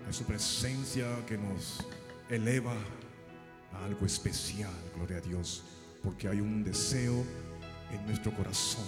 Es 0.10 0.16
su 0.16 0.24
presencia 0.26 1.08
que 1.26 1.38
nos 1.38 1.86
eleva 2.30 2.76
a 3.74 3.86
algo 3.86 4.06
especial, 4.06 4.74
gloria 4.96 5.18
a 5.18 5.22
Dios, 5.22 5.64
porque 6.04 6.28
hay 6.28 6.40
un 6.40 6.64
deseo 6.64 7.26
en 7.92 8.06
nuestro 8.06 8.32
corazón. 8.36 8.86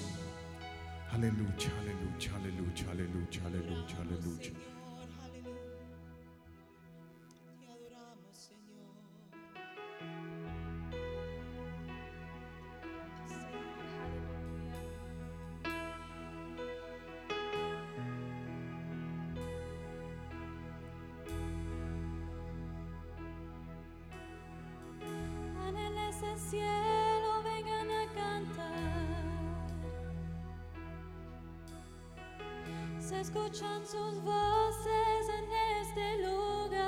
Aleluya, 1.11 1.71
aleluya, 1.79 2.35
aleluya, 2.35 2.91
aleluya, 2.91 3.45
aleluya, 3.45 3.97
aleluya. 4.01 4.51
Escuchan 33.47 33.81
sus 33.85 34.21
voces 34.23 35.29
en 35.29 35.45
este 35.81 36.17
lugar. 36.17 36.83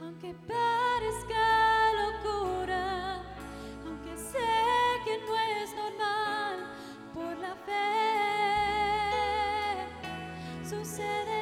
Aunque 0.00 0.34
parezca 0.48 1.92
locura, 1.92 3.22
aunque 3.86 4.16
sé 4.16 4.38
que 5.04 5.18
no 5.26 5.34
es 5.36 5.74
normal, 5.76 6.56
por 7.12 7.36
la 7.38 7.54
fe 7.66 7.84
sucederá. 10.66 11.39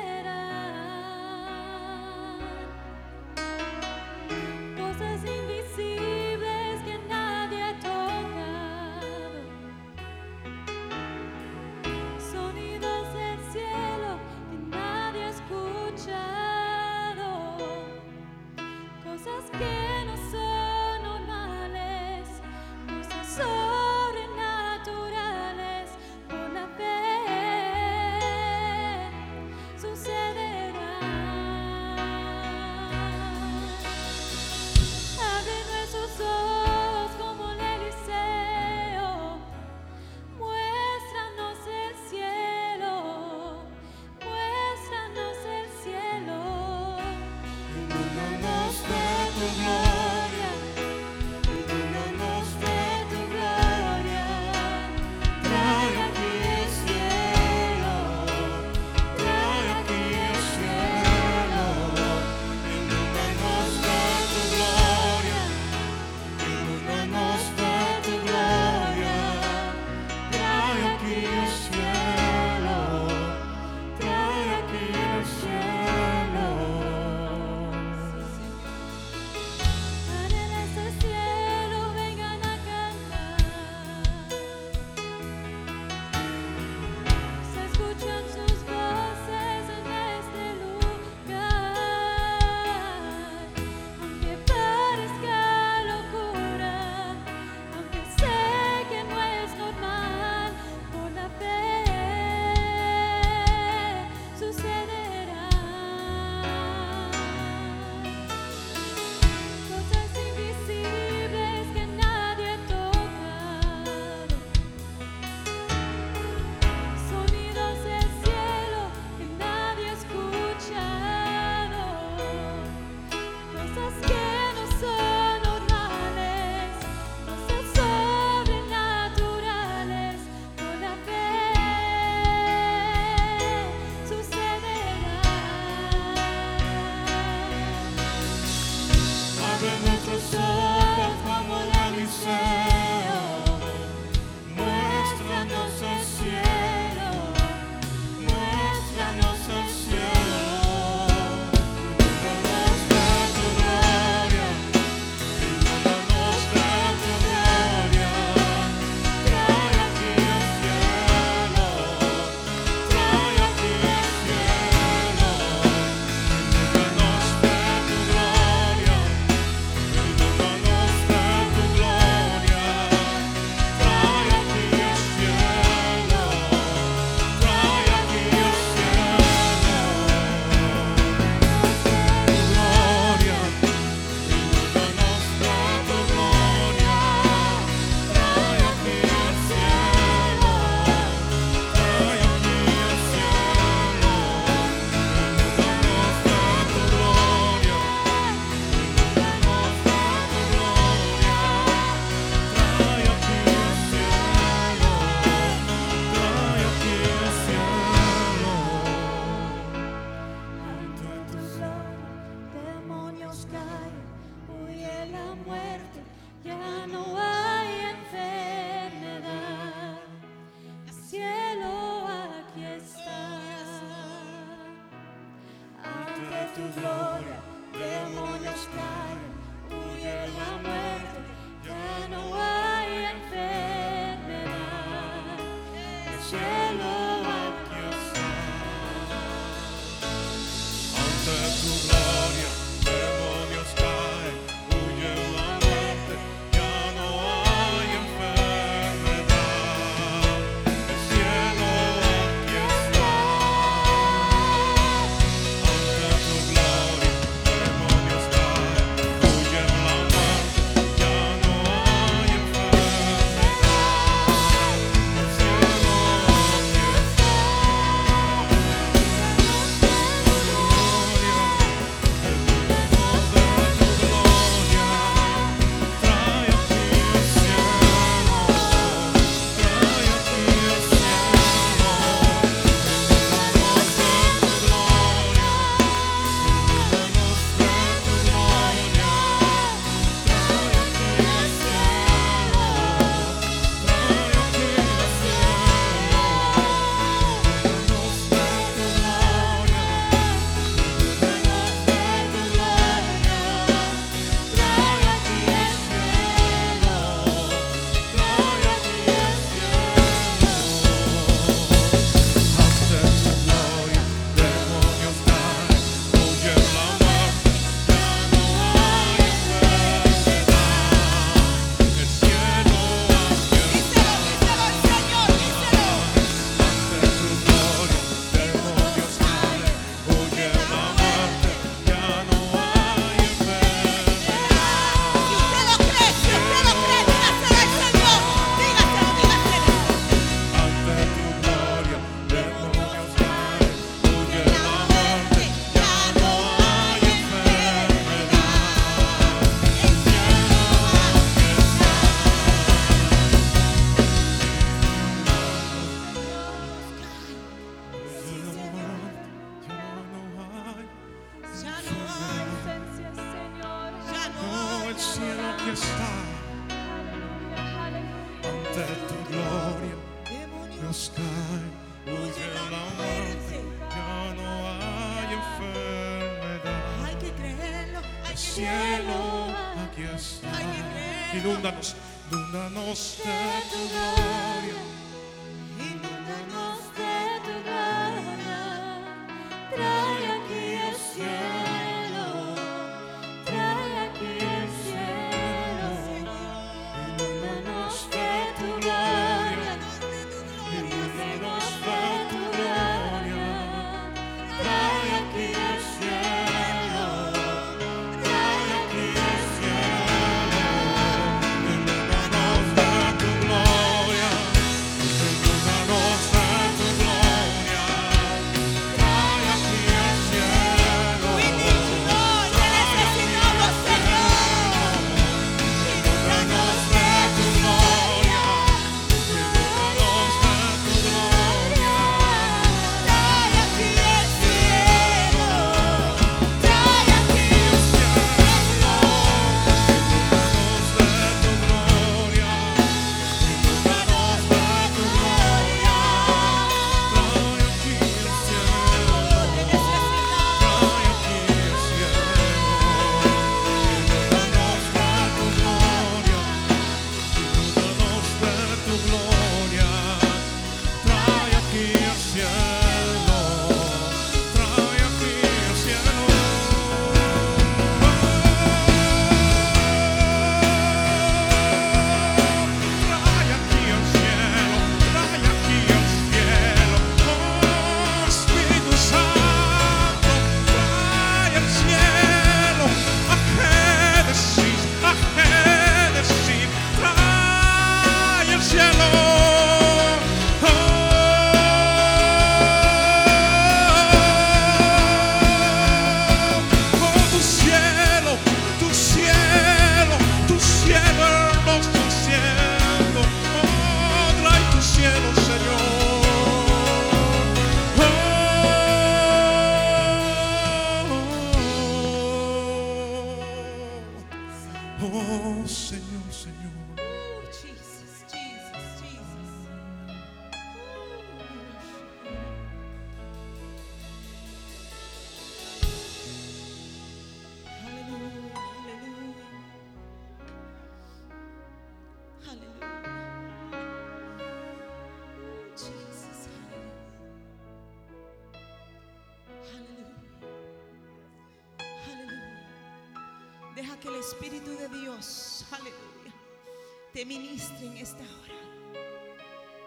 En 547.80 547.96
esta 547.96 548.22
hora. 548.22 548.54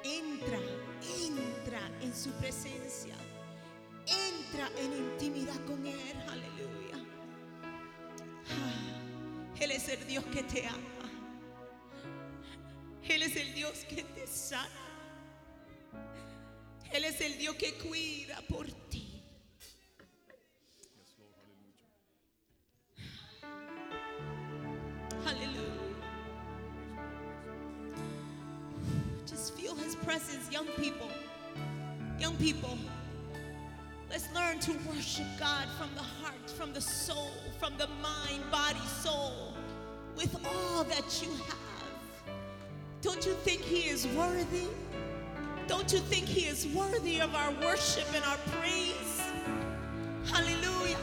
Entra, 0.04 0.60
entra 1.20 1.92
en 2.02 2.16
su 2.16 2.32
presencia. 2.34 3.16
Entra 4.08 4.70
en 4.78 4.94
intimidad 4.94 5.64
con 5.66 5.86
Él, 5.86 6.18
aleluya. 6.28 7.06
Ah, 8.50 9.60
Él 9.60 9.72
es 9.72 9.88
el 9.90 10.08
Dios 10.08 10.24
que 10.26 10.44
te 10.44 10.68
ama. 10.68 11.12
Él 13.08 13.24
es 13.24 13.36
el 13.36 13.54
Dios 13.54 13.86
que 13.90 14.04
te 14.04 14.28
sana. 14.28 14.70
Él 16.92 17.06
es 17.06 17.22
el 17.22 17.38
Dios 17.38 17.56
que 17.56 17.74
cuida 17.76 18.42
por 18.48 18.68
ti. 18.90 19.01
Worthy? 44.52 44.68
Don't 45.68 45.92
you 45.92 46.00
think 46.00 46.26
he 46.26 46.48
is 46.48 46.68
worthy 46.68 47.20
of 47.20 47.34
our 47.36 47.52
worship 47.62 48.06
and 48.14 48.24
our 48.26 48.38
praise? 48.60 49.22
Hallelujah. 50.32 50.98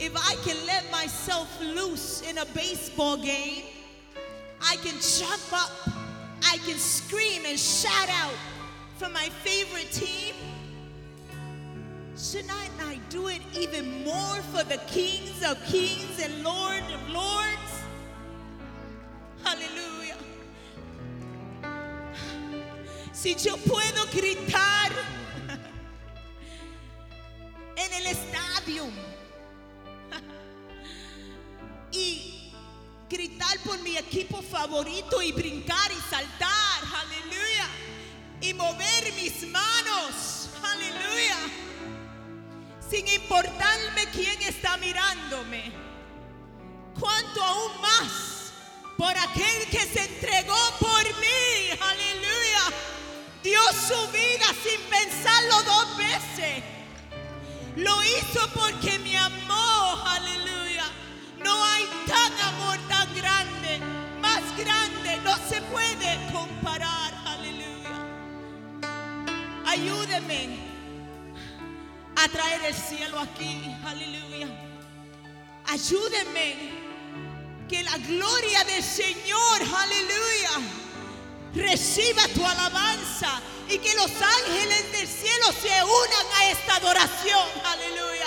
If 0.00 0.16
I 0.16 0.34
can 0.44 0.56
let 0.66 0.90
myself 0.90 1.60
loose 1.60 2.22
in 2.22 2.38
a 2.38 2.46
baseball 2.46 3.16
game, 3.16 3.64
I 4.60 4.76
can 4.76 4.94
jump 5.00 5.52
up, 5.52 5.70
I 6.44 6.58
can 6.58 6.78
scream 6.78 7.42
and 7.46 7.58
shout 7.58 8.08
out 8.10 8.34
for 8.96 9.08
my 9.08 9.28
favorite 9.42 9.90
team. 9.92 10.34
Shouldn't 12.16 12.50
I 12.80 12.98
do 13.10 13.28
it 13.28 13.40
even 13.56 14.04
more 14.04 14.36
for 14.52 14.64
the 14.64 14.78
kings 14.88 15.42
of 15.48 15.62
kings 15.64 16.20
and 16.22 16.42
lord 16.42 16.82
of 16.92 17.08
lords? 17.10 17.67
Si 23.20 23.34
yo 23.34 23.56
puedo 23.56 24.06
gritar 24.12 24.92
en 27.76 27.94
el 27.94 28.06
estadio 28.06 28.84
y 31.90 32.52
gritar 33.10 33.58
por 33.64 33.76
mi 33.80 33.96
equipo 33.96 34.40
favorito 34.40 35.20
y 35.20 35.32
brincar 35.32 35.90
y 35.90 35.96
saltar, 36.08 36.80
aleluya, 36.94 37.66
y 38.40 38.54
mover 38.54 39.12
mis 39.14 39.48
manos, 39.48 40.50
aleluya, 40.62 41.38
sin 42.88 43.08
importarme 43.08 44.06
quién 44.12 44.40
está 44.42 44.76
mirándome, 44.76 45.72
cuanto 47.00 47.42
aún 47.42 47.80
más 47.80 48.52
por 48.96 49.10
aquel 49.10 49.66
que 49.72 49.80
se 49.80 50.04
entregó 50.04 50.54
por 50.78 51.02
mí, 51.18 51.70
aleluya, 51.80 52.62
dio 53.42 53.60
su 53.72 54.10
vida 54.12 54.46
sin 54.62 54.80
pensarlo 54.88 55.62
dos 55.62 55.96
veces. 55.96 56.64
Lo 57.76 58.02
hizo 58.02 58.48
porque 58.54 58.98
me 58.98 59.16
amó, 59.16 60.04
aleluya. 60.06 60.84
No 61.44 61.64
hay 61.64 61.84
tan 62.06 62.32
amor 62.40 62.78
tan 62.88 63.14
grande, 63.14 63.80
más 64.20 64.42
grande, 64.56 65.16
no 65.24 65.36
se 65.48 65.62
puede 65.62 66.18
comparar, 66.32 67.14
aleluya. 67.26 67.96
Ayúdeme 69.66 70.58
a 72.16 72.28
traer 72.28 72.64
el 72.64 72.74
cielo 72.74 73.20
aquí, 73.20 73.62
aleluya. 73.86 74.48
Ayúdeme 75.66 76.56
que 77.68 77.82
la 77.82 77.96
gloria 77.98 78.64
del 78.64 78.82
Señor, 78.82 79.62
aleluya 79.76 80.87
reciba 81.58 82.22
tu 82.34 82.44
alabanza 82.44 83.40
y 83.68 83.78
que 83.78 83.94
los 83.94 84.10
ángeles 84.10 84.92
del 84.92 85.06
cielo 85.06 85.46
se 85.60 85.68
unan 85.68 86.26
a 86.36 86.50
esta 86.50 86.76
adoración. 86.76 87.46
Aleluya. 87.64 88.26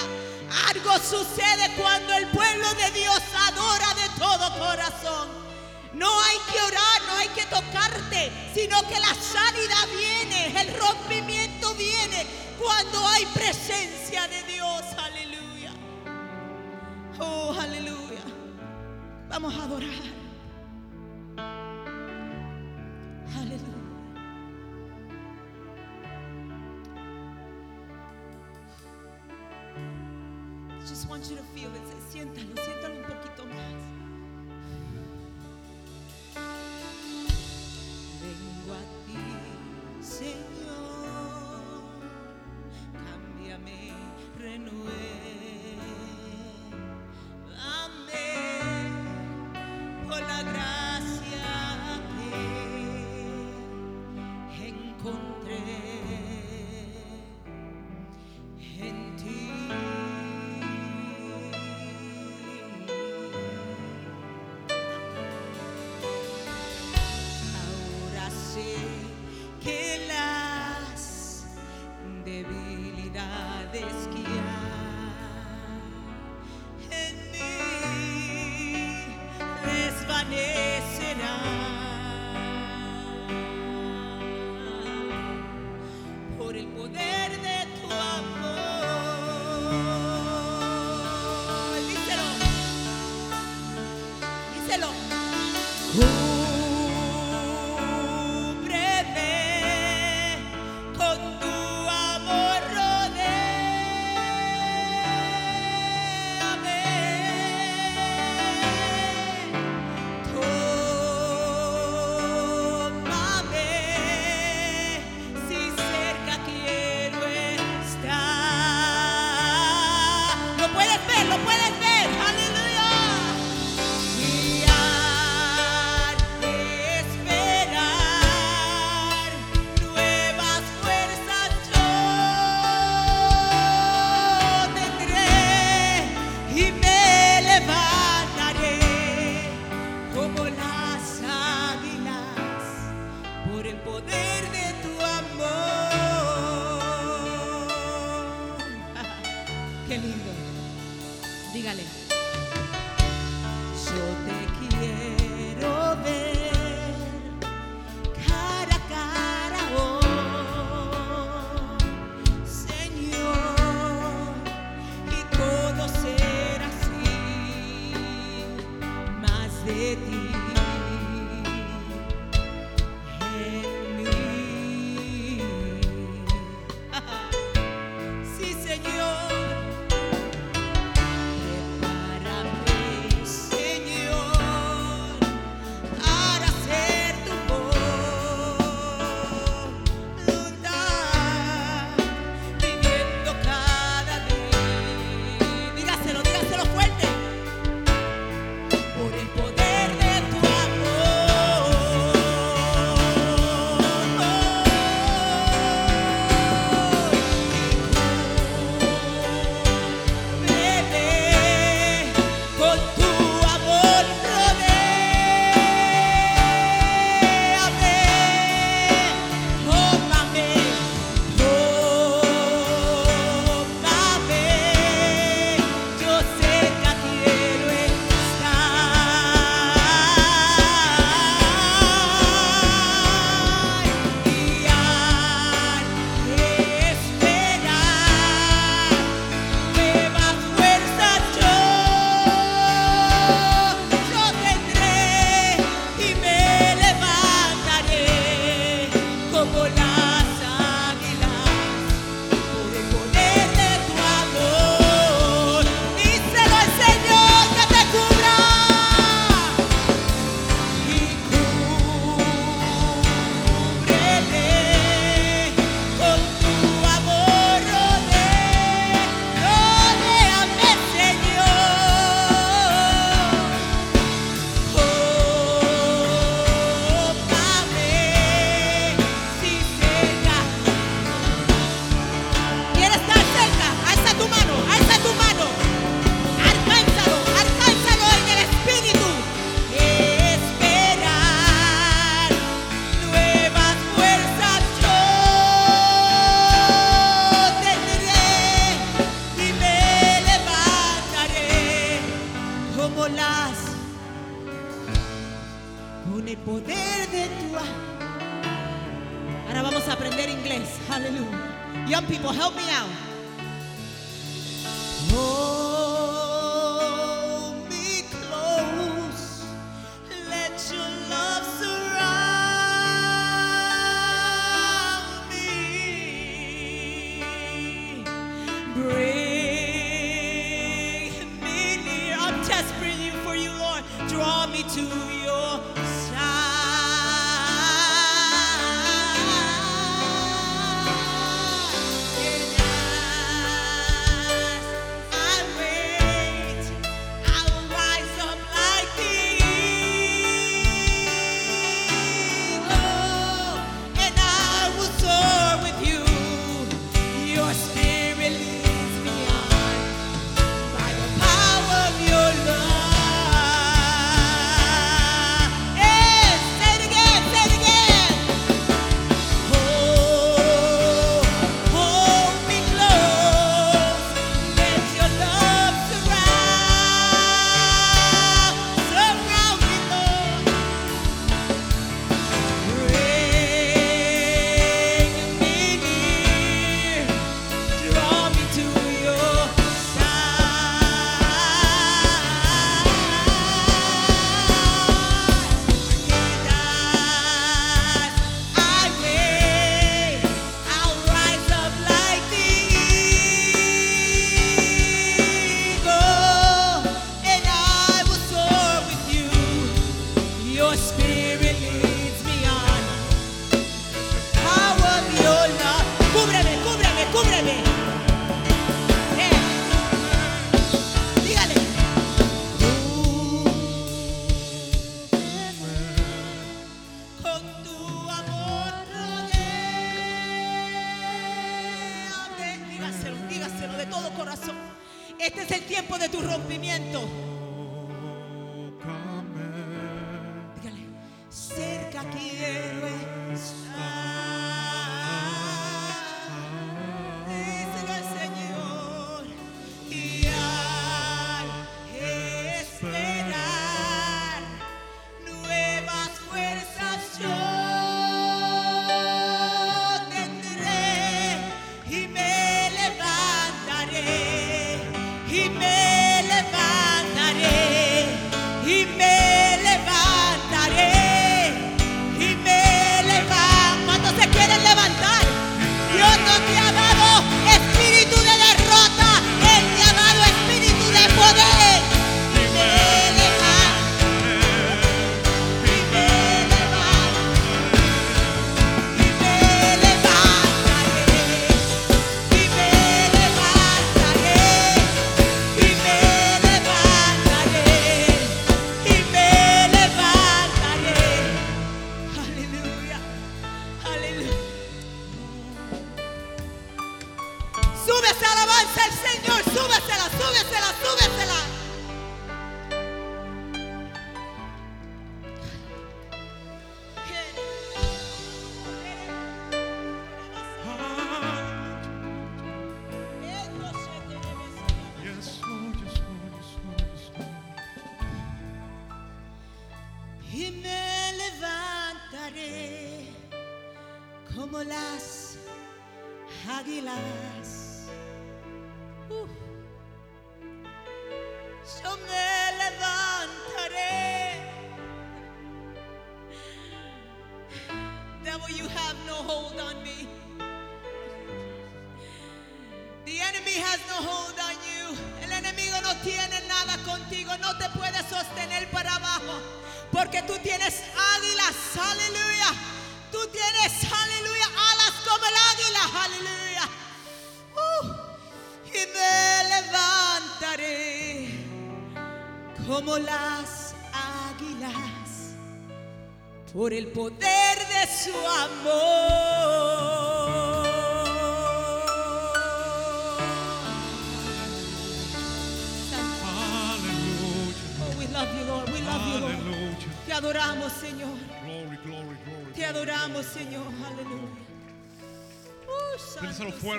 Algo 0.69 0.93
sucede 0.99 1.73
cuando 1.77 2.13
el 2.13 2.27
pueblo 2.27 2.67
de 2.75 2.91
Dios 2.91 3.19
adora 3.47 3.93
de 3.95 4.19
todo 4.19 4.59
corazón. 4.59 5.29
No 5.93 6.09
hay 6.21 6.37
que 6.51 6.61
orar, 6.61 7.01
no 7.07 7.17
hay 7.17 7.27
que 7.29 7.45
tocarte, 7.45 8.31
sino 8.53 8.81
que 8.87 8.99
la 8.99 9.13
sanidad 9.13 9.87
viene, 9.97 10.61
el 10.61 10.79
rompimiento 10.79 11.73
viene 11.75 12.25
cuando 12.59 13.05
hay 13.07 13.25
presencia 13.27 14.27
de 14.27 14.43
Dios. 14.43 14.83
Aleluya. 14.97 15.71
Oh, 17.19 17.55
aleluya. 17.59 18.21
Vamos 19.29 19.53
a 19.55 19.63
adorar. 19.63 20.21
Aleluya. 23.37 23.81
Just 30.87 31.09
want 31.09 31.29
you 31.29 31.37
to 31.37 31.43
feel 31.55 31.71
it. 31.73 31.81
Siéntalo, 32.11 32.55
siéntalo 32.63 32.95
un 32.95 33.03
poquito 33.03 33.45
más. 33.45 33.81
Vengo 38.21 38.73
a 38.73 38.83
ti, 39.05 39.21
Señor. 40.01 41.61
Cámbiame, 42.93 43.93
renuévame 44.37 45.40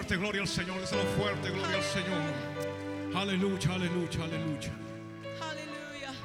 fuerte, 0.02 0.16
gloria 0.16 0.42
al 0.42 0.48
Señor. 0.48 0.80
Díselo 0.80 1.02
fuerte, 1.16 1.50
gloria 1.50 1.76
al 1.76 1.82
Señor. 1.82 3.14
Aleluya, 3.14 3.74
aleluya, 3.74 4.24
aleluya. 4.24 4.72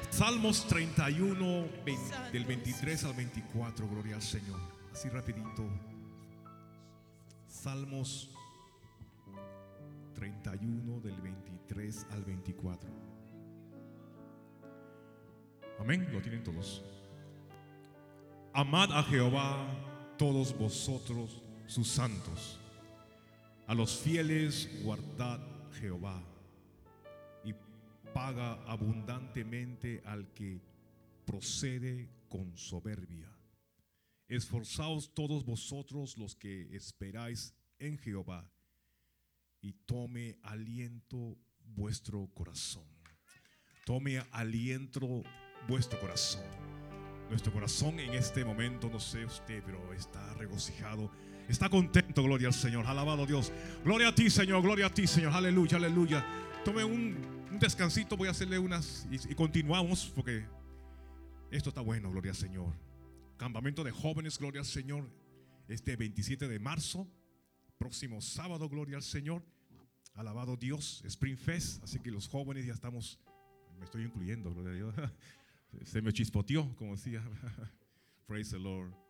Salmos 0.09 0.65
31, 0.67 1.67
vein- 1.85 1.99
del 2.31 2.45
23 2.45 3.03
al 3.03 3.13
24, 3.13 3.87
gloria 3.87 4.15
al 4.15 4.21
Señor. 4.21 4.59
Así 4.91 5.09
rapidito. 5.09 5.63
Salmos 7.47 8.31
31 10.15 10.99
del 11.01 11.21
23 11.21 12.07
al 12.11 12.23
24. 12.23 12.89
Amén, 15.79 16.07
lo 16.11 16.19
tienen 16.21 16.43
todos. 16.43 16.83
Amad 18.53 18.91
a 18.91 19.03
Jehová 19.03 19.67
todos 20.17 20.57
vosotros 20.57 21.43
sus 21.67 21.87
santos. 21.87 22.56
A 23.67 23.75
los 23.75 23.97
fieles 23.97 24.81
guardad 24.81 25.41
Jehová 25.73 26.23
y 27.43 27.53
paga 28.13 28.53
abundantemente 28.65 30.01
al 30.05 30.33
que 30.33 30.61
procede 31.25 32.09
con 32.29 32.57
soberbia. 32.57 33.29
Esforzaos 34.29 35.13
todos 35.13 35.43
vosotros 35.43 36.17
los 36.17 36.33
que 36.33 36.73
esperáis 36.77 37.53
en 37.77 37.97
Jehová 37.97 38.49
y 39.61 39.73
tome 39.73 40.39
aliento 40.43 41.37
vuestro 41.75 42.29
corazón. 42.33 42.87
Tome 43.85 44.19
aliento 44.31 45.23
vuestro 45.67 45.99
corazón. 45.99 46.43
Nuestro 47.29 47.51
corazón 47.51 47.99
en 47.99 48.13
este 48.13 48.45
momento, 48.45 48.89
no 48.89 49.01
sé 49.01 49.25
usted, 49.25 49.61
pero 49.65 49.93
está 49.93 50.33
regocijado. 50.35 51.11
Está 51.47 51.69
contento, 51.69 52.23
gloria 52.23 52.47
al 52.47 52.53
Señor. 52.53 52.85
Alabado 52.85 53.25
Dios. 53.25 53.53
Gloria 53.83 54.09
a 54.09 54.15
ti, 54.15 54.29
Señor. 54.29 54.61
Gloria 54.61 54.87
a 54.87 54.93
ti, 54.93 55.07
Señor. 55.07 55.33
Aleluya, 55.33 55.77
aleluya. 55.77 56.25
Tome 56.65 56.83
un, 56.83 57.15
descansito. 57.59 58.17
Voy 58.17 58.27
a 58.27 58.31
hacerle 58.31 58.59
unas 58.59 59.07
y, 59.09 59.31
y 59.31 59.35
continuamos 59.35 60.11
porque 60.13 60.45
esto 61.49 61.69
está 61.69 61.81
bueno, 61.81 62.11
gloria 62.11 62.31
al 62.31 62.37
Señor. 62.37 62.73
Campamento 63.37 63.83
de 63.83 63.91
jóvenes, 63.91 64.37
gloria 64.37 64.59
al 64.59 64.65
Señor. 64.65 65.09
Este 65.69 65.95
27 65.95 66.47
de 66.47 66.59
marzo, 66.59 67.07
próximo 67.77 68.21
sábado, 68.21 68.67
gloria 68.67 68.97
al 68.97 69.03
Señor. 69.03 69.43
Alabado 70.13 70.57
Dios, 70.57 71.01
Spring 71.05 71.37
Fest. 71.37 71.83
Así 71.83 71.99
que 71.99 72.11
los 72.11 72.27
jóvenes 72.27 72.65
ya 72.65 72.73
estamos, 72.73 73.19
me 73.77 73.85
estoy 73.85 74.03
incluyendo, 74.03 74.53
gloria 74.53 74.71
a 74.71 74.75
Dios. 74.75 74.95
Se 75.85 76.01
me 76.01 76.11
chispoteó, 76.11 76.75
como 76.75 76.95
decía. 76.95 77.23
Praise 78.27 78.51
the 78.51 78.59
Lord. 78.59 79.06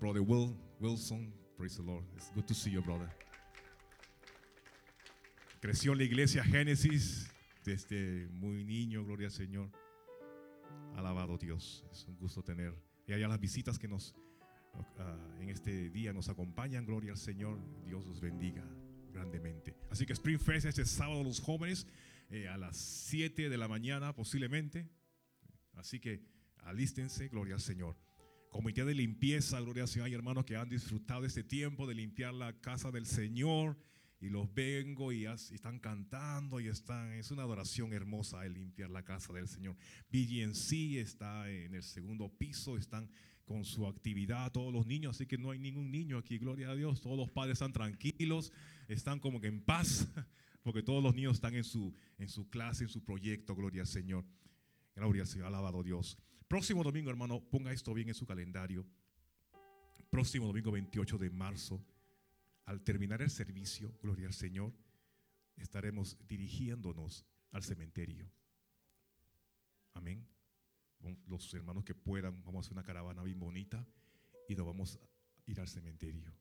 Brother 0.00 0.22
Will 0.22 0.56
Wilson, 0.80 1.32
praise 1.56 1.76
the 1.76 1.82
Lord. 1.82 2.04
It's 2.16 2.30
good 2.30 2.46
to 2.46 2.54
see 2.54 2.70
you, 2.70 2.80
brother. 2.80 3.10
Creció 5.60 5.90
en 5.92 5.98
la 5.98 6.04
iglesia 6.04 6.44
Génesis 6.44 7.28
desde 7.64 8.28
muy 8.30 8.64
niño, 8.64 9.04
gloria 9.04 9.26
al 9.26 9.32
Señor. 9.32 9.70
Alabado 10.94 11.36
Dios, 11.36 11.84
es 11.90 12.06
un 12.06 12.16
gusto 12.16 12.44
tener. 12.44 12.74
Y 13.08 13.12
allá 13.12 13.26
las 13.26 13.40
visitas 13.40 13.76
que 13.76 13.88
nos 13.88 14.14
ah, 14.98 15.16
en 15.40 15.48
este 15.48 15.90
día 15.90 16.12
nos 16.12 16.28
acompañan, 16.28 16.86
gloria 16.86 17.10
al 17.10 17.18
Señor. 17.18 17.58
Dios 17.84 18.06
los 18.06 18.20
bendiga 18.20 18.64
grandemente. 19.12 19.74
Así 19.90 20.06
que 20.06 20.12
Spring 20.12 20.38
Fest 20.38 20.66
este 20.66 20.84
sábado 20.84 21.24
los 21.24 21.40
jóvenes 21.40 21.88
eh, 22.30 22.46
a 22.46 22.56
las 22.56 22.76
7 22.76 23.48
de 23.48 23.58
la 23.58 23.66
mañana 23.66 24.14
posiblemente. 24.14 24.88
Así 25.74 25.98
que 25.98 26.22
alístense, 26.62 27.26
gloria 27.26 27.54
al 27.54 27.60
Señor. 27.60 27.96
Comité 28.58 28.84
de 28.84 28.92
limpieza, 28.92 29.60
gloria 29.60 29.84
al 29.84 29.88
Señor. 29.88 30.06
Hay 30.08 30.14
hermanos 30.14 30.44
que 30.44 30.56
han 30.56 30.68
disfrutado 30.68 31.24
este 31.24 31.44
tiempo 31.44 31.86
de 31.86 31.94
limpiar 31.94 32.34
la 32.34 32.60
casa 32.60 32.90
del 32.90 33.06
Señor. 33.06 33.78
Y 34.20 34.30
los 34.30 34.52
vengo 34.52 35.12
y, 35.12 35.26
están 35.26 35.78
cantando 35.78 36.58
y 36.58 36.66
están. 36.66 37.12
Es 37.12 37.30
una 37.30 37.44
adoración 37.44 37.92
hermosa 37.92 38.44
el 38.44 38.54
limpiar 38.54 38.90
la 38.90 39.04
casa 39.04 39.32
del 39.32 39.46
Señor. 39.46 39.76
BGNC 40.10 40.96
está 40.96 41.48
en 41.48 41.72
el 41.72 41.84
segundo 41.84 42.36
piso, 42.36 42.76
están 42.76 43.08
con 43.44 43.64
su 43.64 43.86
actividad, 43.86 44.50
todos 44.50 44.74
los 44.74 44.88
niños, 44.88 45.14
así 45.14 45.26
que 45.26 45.38
no 45.38 45.52
hay 45.52 45.60
ningún 45.60 45.92
niño 45.92 46.18
aquí, 46.18 46.36
gloria 46.36 46.70
a 46.70 46.74
Dios. 46.74 47.00
Todos 47.00 47.16
los 47.16 47.30
padres 47.30 47.52
están 47.52 47.72
tranquilos, 47.72 48.52
están 48.88 49.20
como 49.20 49.40
que 49.40 49.46
en 49.46 49.60
paz, 49.60 50.08
porque 50.64 50.82
todos 50.82 51.00
los 51.00 51.14
niños 51.14 51.34
están 51.34 51.54
en 51.54 51.62
su, 51.62 51.94
en 52.18 52.28
su 52.28 52.50
clase, 52.50 52.82
en 52.82 52.90
su 52.90 53.04
proyecto, 53.04 53.54
gloria 53.54 53.82
al 53.82 53.86
Señor. 53.86 54.24
Gloria 54.96 55.22
al 55.22 55.28
Señor, 55.28 55.46
alabado 55.46 55.84
Dios. 55.84 56.18
Próximo 56.48 56.82
domingo, 56.82 57.10
hermano, 57.10 57.42
ponga 57.50 57.72
esto 57.72 57.92
bien 57.92 58.08
en 58.08 58.14
su 58.14 58.24
calendario. 58.24 58.86
Próximo 60.08 60.46
domingo 60.46 60.72
28 60.72 61.18
de 61.18 61.28
marzo, 61.28 61.84
al 62.64 62.82
terminar 62.82 63.20
el 63.20 63.28
servicio, 63.28 63.92
gloria 64.02 64.26
al 64.26 64.32
Señor, 64.32 64.72
estaremos 65.58 66.16
dirigiéndonos 66.26 67.26
al 67.50 67.62
cementerio. 67.62 68.30
Amén. 69.92 70.26
Los 71.26 71.52
hermanos 71.52 71.84
que 71.84 71.94
puedan, 71.94 72.42
vamos 72.42 72.56
a 72.56 72.66
hacer 72.66 72.72
una 72.72 72.82
caravana 72.82 73.22
bien 73.22 73.38
bonita 73.38 73.86
y 74.48 74.54
nos 74.54 74.64
vamos 74.64 74.96
a 74.96 75.50
ir 75.50 75.60
al 75.60 75.68
cementerio. 75.68 76.32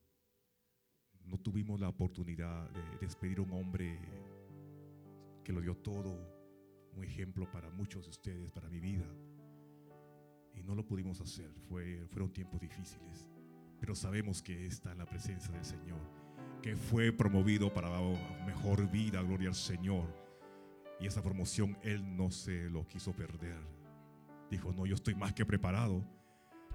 No 1.26 1.38
tuvimos 1.38 1.82
la 1.82 1.90
oportunidad 1.90 2.70
de 2.70 2.98
despedir 3.00 3.40
a 3.40 3.42
un 3.42 3.52
hombre 3.52 4.00
que 5.44 5.52
lo 5.52 5.60
dio 5.60 5.76
todo, 5.76 6.90
un 6.94 7.04
ejemplo 7.04 7.52
para 7.52 7.70
muchos 7.70 8.06
de 8.06 8.12
ustedes, 8.12 8.52
para 8.52 8.70
mi 8.70 8.80
vida. 8.80 9.06
Y 10.58 10.64
no 10.64 10.76
lo 10.76 10.86
pudimos 10.86 11.22
hacer, 11.22 11.52
Fue, 11.70 12.06
fueron 12.10 12.32
tiempos 12.32 12.60
difíciles. 12.60 13.30
Pero 13.80 13.96
sabemos 13.96 14.42
que 14.42 14.66
está 14.66 14.92
en 14.92 14.98
la 14.98 15.06
presencia 15.06 15.52
del 15.52 15.64
Señor, 15.64 16.00
que 16.62 16.76
fue 16.76 17.12
promovido 17.12 17.72
para 17.74 17.90
la 17.90 18.02
mejor 18.46 18.90
vida, 18.90 19.22
gloria 19.22 19.50
al 19.50 19.56
Señor. 19.56 20.06
Y 21.00 21.06
esa 21.06 21.22
promoción 21.22 21.78
Él 21.84 22.18
no 22.18 22.32
se 22.32 22.70
lo 22.70 22.88
quiso 22.88 23.14
perder. 23.14 23.60
Dijo, 24.50 24.74
no, 24.74 24.86
yo 24.86 24.96
estoy 24.96 25.14
más 25.14 25.34
que 25.34 25.46
preparado. 25.46 26.04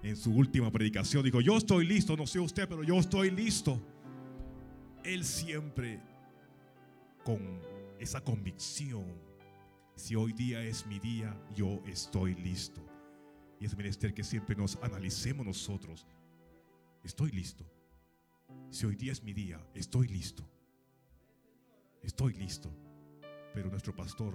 En 0.02 0.16
su 0.16 0.32
última 0.32 0.70
predicación 0.70 1.24
dijo, 1.24 1.40
yo 1.40 1.56
estoy 1.56 1.86
listo, 1.86 2.16
no 2.16 2.26
sé 2.26 2.38
usted, 2.38 2.68
pero 2.68 2.84
yo 2.84 2.98
estoy 2.98 3.30
listo. 3.30 3.80
Él 5.02 5.24
siempre 5.24 6.00
con 7.24 7.60
esa 7.98 8.20
convicción, 8.20 9.04
si 9.96 10.14
hoy 10.14 10.32
día 10.32 10.62
es 10.62 10.86
mi 10.86 10.98
día, 10.98 11.36
yo 11.54 11.82
estoy 11.86 12.34
listo. 12.34 12.91
Y 13.62 13.66
es 13.66 13.76
menester 13.76 14.12
que 14.12 14.24
siempre 14.24 14.56
nos 14.56 14.74
analicemos 14.82 15.46
nosotros. 15.46 16.04
Estoy 17.04 17.30
listo. 17.30 17.64
Si 18.70 18.84
hoy 18.86 18.96
día 18.96 19.12
es 19.12 19.22
mi 19.22 19.32
día, 19.32 19.64
estoy 19.72 20.08
listo. 20.08 20.44
Estoy 22.02 22.32
listo. 22.32 22.74
Pero 23.54 23.70
nuestro 23.70 23.94
pastor, 23.94 24.34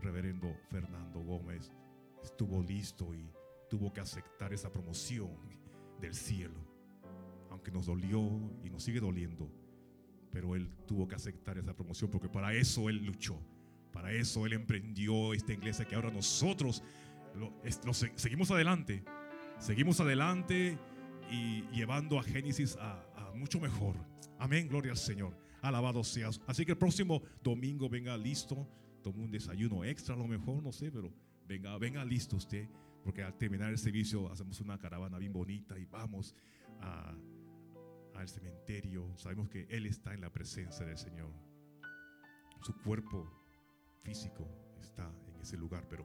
reverendo 0.00 0.56
Fernando 0.70 1.20
Gómez, 1.20 1.70
estuvo 2.24 2.62
listo 2.62 3.14
y 3.14 3.30
tuvo 3.68 3.92
que 3.92 4.00
aceptar 4.00 4.54
esa 4.54 4.72
promoción 4.72 5.36
del 6.00 6.14
cielo. 6.14 6.58
Aunque 7.50 7.70
nos 7.70 7.84
dolió 7.84 8.22
y 8.64 8.70
nos 8.70 8.84
sigue 8.84 9.00
doliendo, 9.00 9.52
pero 10.32 10.56
él 10.56 10.70
tuvo 10.86 11.06
que 11.06 11.14
aceptar 11.14 11.58
esa 11.58 11.74
promoción 11.74 12.10
porque 12.10 12.30
para 12.30 12.54
eso 12.54 12.88
él 12.88 13.04
luchó. 13.04 13.38
Para 13.92 14.12
eso 14.12 14.46
él 14.46 14.54
emprendió 14.54 15.34
esta 15.34 15.52
iglesia 15.52 15.84
que 15.84 15.94
ahora 15.94 16.10
nosotros 16.10 16.82
lo, 17.36 17.52
es- 17.64 17.84
lo 17.84 17.92
se- 17.94 18.12
seguimos 18.16 18.50
adelante. 18.50 19.04
Seguimos 19.58 20.00
adelante 20.00 20.78
y 21.30 21.62
llevando 21.72 22.18
a 22.18 22.22
Génesis 22.22 22.76
a, 22.76 23.04
a 23.16 23.32
mucho 23.34 23.58
mejor. 23.60 23.96
Amén, 24.38 24.68
gloria 24.68 24.92
al 24.92 24.98
Señor. 24.98 25.36
Alabado 25.62 26.04
seas. 26.04 26.40
Así 26.46 26.64
que 26.64 26.72
el 26.72 26.78
próximo 26.78 27.22
domingo 27.42 27.88
venga 27.88 28.16
listo. 28.16 28.68
Tome 29.02 29.22
un 29.24 29.30
desayuno 29.30 29.84
extra 29.84 30.14
a 30.14 30.18
lo 30.18 30.26
mejor, 30.26 30.62
no 30.62 30.72
sé, 30.72 30.90
pero 30.90 31.12
venga, 31.46 31.76
venga 31.78 32.04
listo 32.04 32.36
usted. 32.36 32.68
Porque 33.02 33.22
al 33.22 33.36
terminar 33.38 33.70
el 33.70 33.78
servicio 33.78 34.30
hacemos 34.30 34.60
una 34.60 34.78
caravana 34.78 35.18
bien 35.18 35.32
bonita 35.32 35.78
y 35.78 35.84
vamos 35.86 36.34
a, 36.80 37.14
al 38.14 38.28
cementerio. 38.28 39.16
Sabemos 39.16 39.48
que 39.48 39.66
Él 39.70 39.86
está 39.86 40.12
en 40.12 40.20
la 40.20 40.30
presencia 40.32 40.84
del 40.84 40.98
Señor. 40.98 41.30
Su 42.62 42.74
cuerpo 42.82 43.30
físico 44.02 44.46
está 44.80 45.10
en 45.28 45.40
ese 45.40 45.56
lugar, 45.56 45.86
pero 45.88 46.04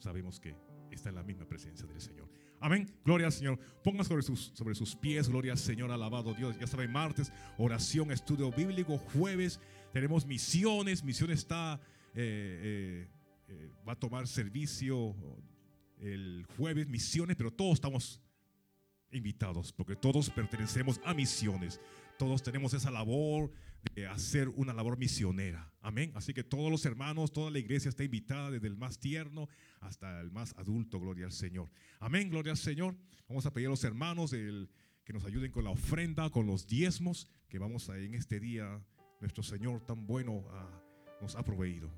sabemos 0.00 0.40
que 0.40 0.56
está 0.90 1.08
en 1.08 1.14
la 1.14 1.22
misma 1.22 1.46
presencia 1.46 1.86
del 1.86 2.00
Señor. 2.00 2.28
Amén. 2.58 2.92
Gloria 3.04 3.26
al 3.28 3.32
Señor. 3.32 3.58
Ponga 3.82 4.04
sobre 4.04 4.22
sus, 4.22 4.52
sobre 4.54 4.74
sus 4.74 4.94
pies. 4.94 5.28
Gloria 5.28 5.52
al 5.52 5.58
Señor. 5.58 5.90
Alabado 5.90 6.34
Dios. 6.34 6.58
Ya 6.58 6.66
saben, 6.66 6.92
martes, 6.92 7.32
oración, 7.56 8.10
estudio 8.10 8.50
bíblico. 8.50 8.98
Jueves 8.98 9.60
tenemos 9.92 10.26
misiones. 10.26 11.02
Misiones 11.02 11.38
está, 11.38 11.80
eh, 12.14 13.06
eh, 13.06 13.08
eh, 13.48 13.70
va 13.88 13.92
a 13.92 13.98
tomar 13.98 14.26
servicio 14.26 15.16
el 16.00 16.46
jueves. 16.56 16.86
Misiones, 16.86 17.36
pero 17.36 17.50
todos 17.50 17.74
estamos 17.74 18.20
invitados 19.12 19.72
porque 19.72 19.96
todos 19.96 20.28
pertenecemos 20.30 21.00
a 21.04 21.14
misiones. 21.14 21.80
Todos 22.18 22.42
tenemos 22.42 22.74
esa 22.74 22.90
labor 22.90 23.50
de 23.94 24.06
hacer 24.06 24.48
una 24.48 24.72
labor 24.72 24.98
misionera. 24.98 25.72
Amén. 25.80 26.12
Así 26.14 26.34
que 26.34 26.44
todos 26.44 26.70
los 26.70 26.84
hermanos, 26.84 27.32
toda 27.32 27.50
la 27.50 27.58
iglesia 27.58 27.88
está 27.88 28.04
invitada, 28.04 28.50
desde 28.50 28.66
el 28.66 28.76
más 28.76 28.98
tierno 28.98 29.48
hasta 29.80 30.20
el 30.20 30.30
más 30.30 30.54
adulto, 30.58 31.00
gloria 31.00 31.26
al 31.26 31.32
Señor. 31.32 31.70
Amén, 31.98 32.30
gloria 32.30 32.52
al 32.52 32.58
Señor. 32.58 32.96
Vamos 33.28 33.46
a 33.46 33.52
pedir 33.52 33.68
a 33.68 33.70
los 33.70 33.84
hermanos 33.84 34.32
que 34.32 35.12
nos 35.12 35.24
ayuden 35.24 35.50
con 35.50 35.64
la 35.64 35.70
ofrenda, 35.70 36.30
con 36.30 36.46
los 36.46 36.66
diezmos, 36.66 37.28
que 37.48 37.58
vamos 37.58 37.88
a 37.88 37.98
en 37.98 38.14
este 38.14 38.40
día, 38.40 38.84
nuestro 39.20 39.42
Señor 39.42 39.84
tan 39.86 40.06
bueno 40.06 40.44
ah, 40.50 40.82
nos 41.20 41.34
ha 41.36 41.42
proveído. 41.42 41.90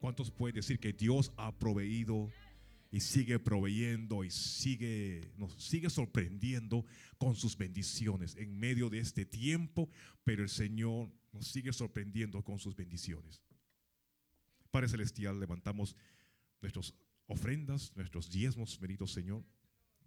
¿Cuántos 0.00 0.30
pueden 0.30 0.56
decir 0.56 0.78
que 0.78 0.92
Dios 0.92 1.32
ha 1.36 1.52
proveído? 1.58 2.30
y 2.94 3.00
sigue 3.00 3.40
proveyendo 3.40 4.22
y 4.22 4.30
sigue 4.30 5.20
nos 5.36 5.52
sigue 5.54 5.90
sorprendiendo 5.90 6.86
con 7.18 7.34
sus 7.34 7.58
bendiciones 7.58 8.36
en 8.36 8.56
medio 8.56 8.88
de 8.88 9.00
este 9.00 9.24
tiempo, 9.26 9.88
pero 10.22 10.44
el 10.44 10.48
Señor 10.48 11.10
nos 11.34 11.48
sigue 11.48 11.72
sorprendiendo 11.72 12.42
con 12.42 12.58
sus 12.58 12.74
bendiciones. 12.74 13.42
Padre 14.70 14.88
Celestial, 14.88 15.38
levantamos 15.38 15.94
nuestras 16.62 16.94
ofrendas, 17.26 17.92
nuestros 17.96 18.30
diezmos, 18.30 18.78
bendito 18.78 19.06
Señor, 19.06 19.44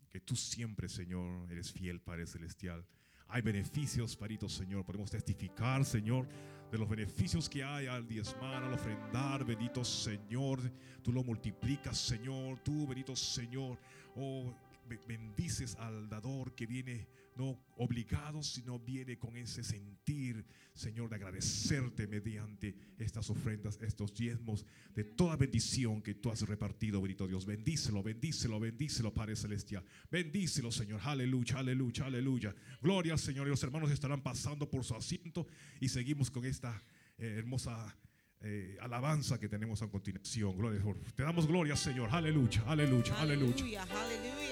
que 0.09 0.21
tú 0.21 0.35
siempre, 0.35 0.89
Señor, 0.89 1.51
eres 1.51 1.71
fiel, 1.71 2.01
Padre 2.01 2.25
Celestial. 2.25 2.85
Hay 3.29 3.41
beneficios, 3.41 4.15
Parito 4.15 4.47
Señor. 4.47 4.85
Podemos 4.85 5.11
testificar, 5.11 5.83
Señor, 5.83 6.27
de 6.71 6.77
los 6.77 6.87
beneficios 6.87 7.49
que 7.49 7.63
hay 7.63 7.87
al 7.87 8.07
diezmar, 8.07 8.63
al 8.63 8.73
ofrendar, 8.73 9.43
bendito 9.45 9.83
Señor. 9.83 10.71
Tú 11.03 11.11
lo 11.11 11.23
multiplicas, 11.23 11.97
Señor. 11.97 12.59
Tú, 12.59 12.87
bendito 12.87 13.15
Señor. 13.17 13.77
Oh, 14.15 14.55
bendices 15.07 15.75
al 15.75 16.07
dador 16.07 16.55
que 16.55 16.65
viene 16.65 17.07
no 17.37 17.63
obligado, 17.77 18.41
sino 18.41 18.79
viene 18.79 19.17
con 19.17 19.37
ese 19.37 19.63
sentir, 19.63 20.45
Señor, 20.73 21.09
de 21.09 21.15
agradecerte 21.15 22.07
mediante 22.07 22.75
estas 22.97 23.29
ofrendas, 23.29 23.79
estos 23.81 24.13
diezmos, 24.13 24.65
de 24.95 25.03
toda 25.03 25.35
bendición 25.35 26.01
que 26.01 26.15
tú 26.15 26.31
has 26.31 26.41
repartido, 26.41 27.01
bendito 27.01 27.27
Dios. 27.27 27.45
Bendícelo, 27.45 28.01
bendícelo, 28.01 28.59
bendícelo, 28.59 29.13
Padre 29.13 29.35
Celestial. 29.35 29.83
Bendícelo, 30.09 30.71
Señor. 30.71 31.01
Aleluya, 31.03 31.59
aleluya, 31.59 32.05
aleluya. 32.05 32.55
Gloria 32.81 33.17
Señor. 33.17 33.47
Y 33.47 33.51
los 33.51 33.63
hermanos 33.63 33.91
estarán 33.91 34.21
pasando 34.21 34.69
por 34.69 34.83
su 34.83 34.95
asiento 34.95 35.47
y 35.79 35.89
seguimos 35.89 36.31
con 36.31 36.45
esta 36.45 36.83
eh, 37.17 37.35
hermosa 37.37 37.95
eh, 38.41 38.77
alabanza 38.81 39.39
que 39.39 39.49
tenemos 39.49 39.81
a 39.81 39.87
continuación. 39.89 40.57
Gloria, 40.57 40.81
Te 41.15 41.23
damos 41.23 41.47
gloria, 41.47 41.75
Señor. 41.75 42.09
Aleluya, 42.11 42.63
aleluya, 42.67 43.19
aleluya. 43.19 43.83
aleluya. 43.83 44.46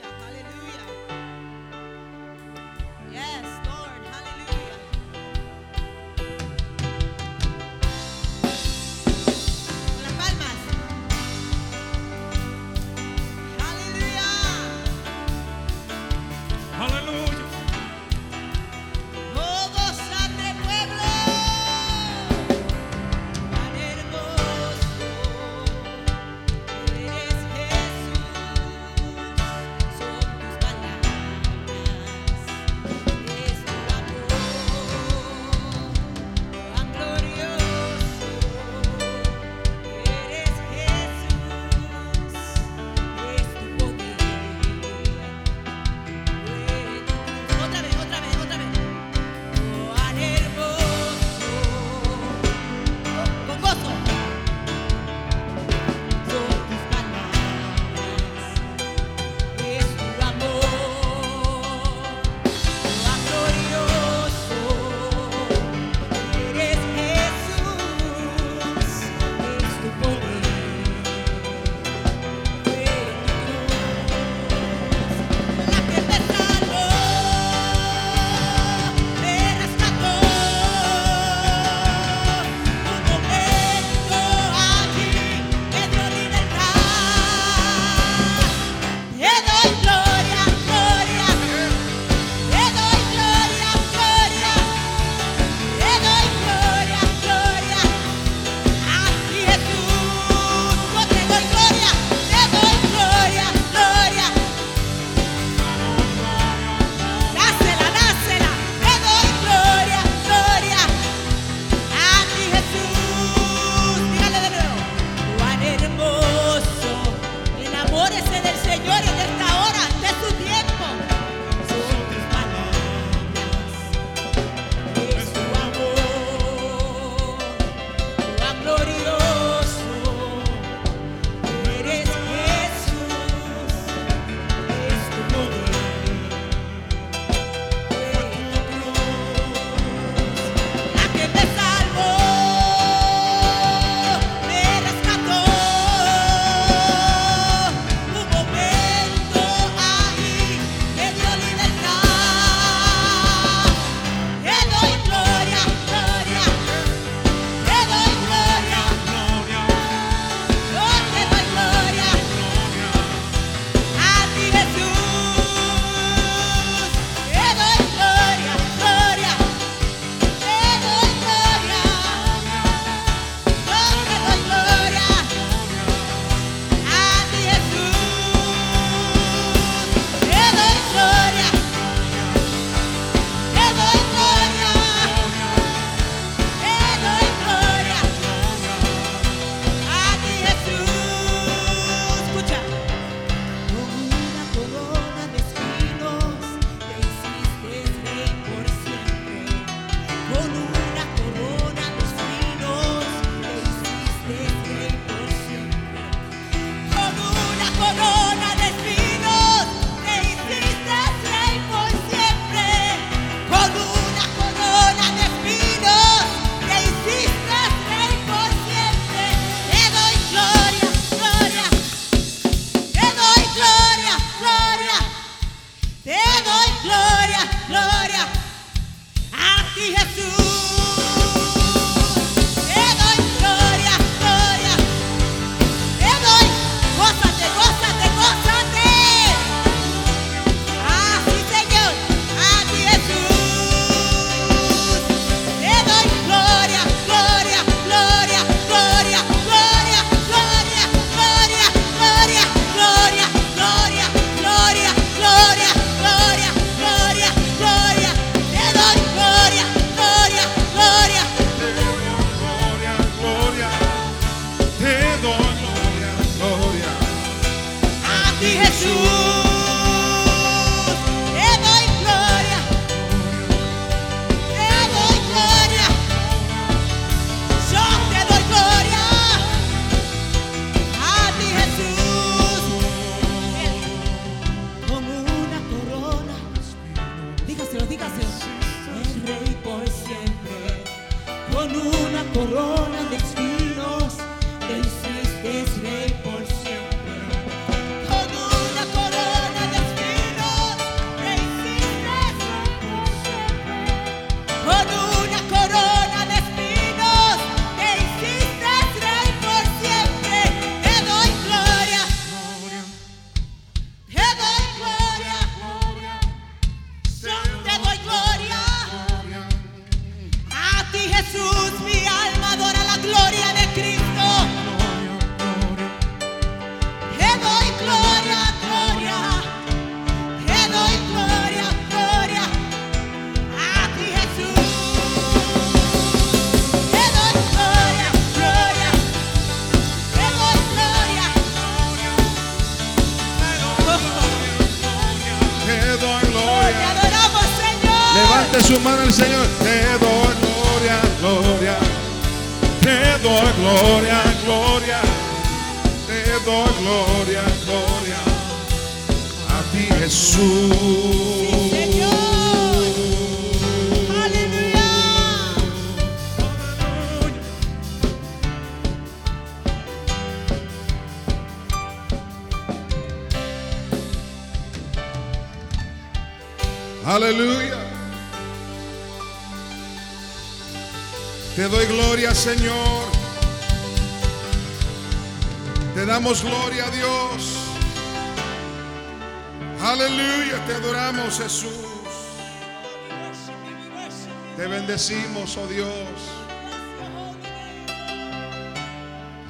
Bendecimos, 394.95 395.57
oh 395.57 395.67
Dios. 395.67 395.89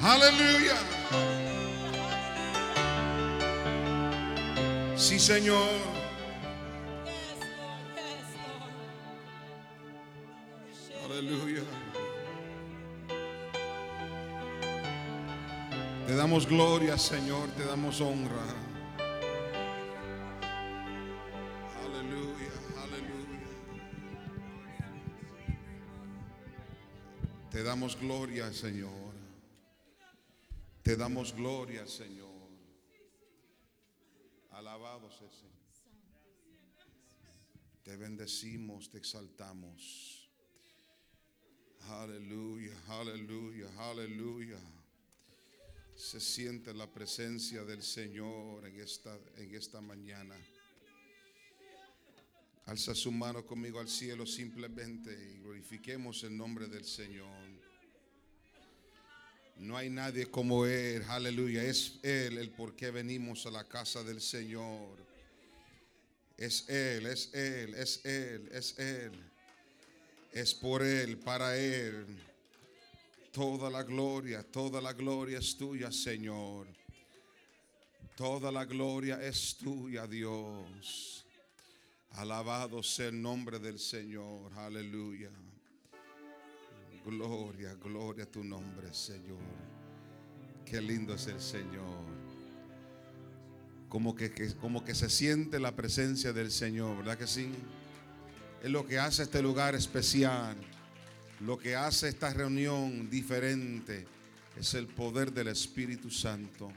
Aleluya. 0.01 0.75
Sí, 4.95 5.19
Señor. 5.19 5.69
Aleluya. 11.05 11.61
Te 16.07 16.15
damos 16.15 16.47
gloria, 16.47 16.97
Señor, 16.97 17.49
te 17.49 17.65
damos 17.65 18.01
honra. 18.01 18.64
Te 27.55 27.63
damos 27.63 27.97
gloria, 27.97 28.51
Señor. 28.51 29.13
Te 30.83 30.97
damos 30.97 31.33
gloria, 31.33 31.87
Señor. 31.87 32.49
Alabado 34.51 35.09
sea 35.09 35.25
el 35.25 35.33
Señor. 35.33 35.53
Te 37.81 37.95
bendecimos, 37.95 38.89
te 38.89 38.97
exaltamos. 38.97 40.29
Aleluya, 41.87 42.75
aleluya, 42.89 43.69
aleluya. 43.77 44.59
Se 45.95 46.19
siente 46.19 46.73
la 46.73 46.91
presencia 46.91 47.63
del 47.63 47.83
Señor 47.83 48.67
en 48.67 48.81
esta, 48.81 49.17
en 49.37 49.55
esta 49.55 49.79
mañana. 49.79 50.35
Alza 52.65 52.95
su 52.95 53.11
mano 53.11 53.45
conmigo 53.45 53.79
al 53.79 53.87
cielo 53.87 54.25
simplemente 54.25 55.11
y 55.13 55.37
glorifiquemos 55.37 56.23
el 56.23 56.35
nombre 56.35 56.67
del 56.67 56.83
Señor. 56.83 57.44
No 59.57 59.77
hay 59.77 59.89
nadie 59.89 60.25
como 60.25 60.65
Él, 60.65 61.03
aleluya. 61.07 61.63
Es 61.63 61.99
Él 62.03 62.37
el 62.37 62.49
por 62.51 62.75
qué 62.75 62.91
venimos 62.91 63.45
a 63.45 63.51
la 63.51 63.63
casa 63.63 64.03
del 64.03 64.21
Señor. 64.21 64.97
Es 66.37 66.67
Él, 66.67 67.05
es 67.05 67.33
Él, 67.33 67.73
es 67.75 68.05
Él, 68.05 68.49
es 68.51 68.77
Él. 68.77 69.11
Es 70.33 70.53
por 70.53 70.83
Él, 70.83 71.17
para 71.17 71.57
Él. 71.57 72.05
Toda 73.31 73.69
la 73.69 73.83
gloria, 73.83 74.43
toda 74.43 74.81
la 74.81 74.93
gloria 74.93 75.39
es 75.39 75.55
tuya, 75.55 75.91
Señor. 75.91 76.67
Toda 78.15 78.51
la 78.51 78.65
gloria 78.65 79.21
es 79.21 79.55
tuya, 79.57 80.07
Dios. 80.07 81.25
Alabado 82.11 82.81
sea 82.81 83.07
el 83.07 83.21
nombre 83.21 83.59
del 83.59 83.79
Señor. 83.79 84.53
Aleluya. 84.57 85.31
Gloria, 87.05 87.75
gloria 87.75 88.23
a 88.23 88.27
tu 88.27 88.43
nombre, 88.43 88.91
Señor. 88.93 89.37
Qué 90.65 90.81
lindo 90.81 91.13
es 91.13 91.27
el 91.27 91.39
Señor. 91.39 92.03
Como 93.87 94.15
que, 94.15 94.31
que- 94.31 94.49
se 94.95 95.09
siente 95.09 95.59
la 95.59 95.75
presencia 95.75 96.33
del 96.33 96.51
Señor, 96.51 96.97
¿verdad 96.97 97.17
que 97.17 97.27
sí? 97.27 97.51
Es 98.63 98.71
lo 98.71 98.87
que 98.87 98.97
hace 98.97 99.23
este 99.23 99.41
lugar 99.41 99.75
especial. 99.75 100.55
Lo 101.41 101.57
que 101.59 101.75
hace 101.75 102.07
esta 102.09 102.33
reunión 102.33 103.09
diferente 103.09 104.07
es 104.57 104.73
el 104.73 104.87
poder 104.87 105.31
del 105.31 105.49
Espíritu 105.49 106.09
Santo 106.09 106.71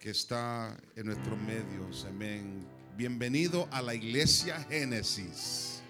que 0.00 0.10
está 0.10 0.74
en 0.96 1.06
nuestros 1.06 1.36
medios. 1.38 2.06
Amén. 2.08 2.64
Bienvenido 2.96 3.68
a 3.70 3.82
la 3.82 3.94
iglesia 3.94 4.64
Génesis. 4.70 5.82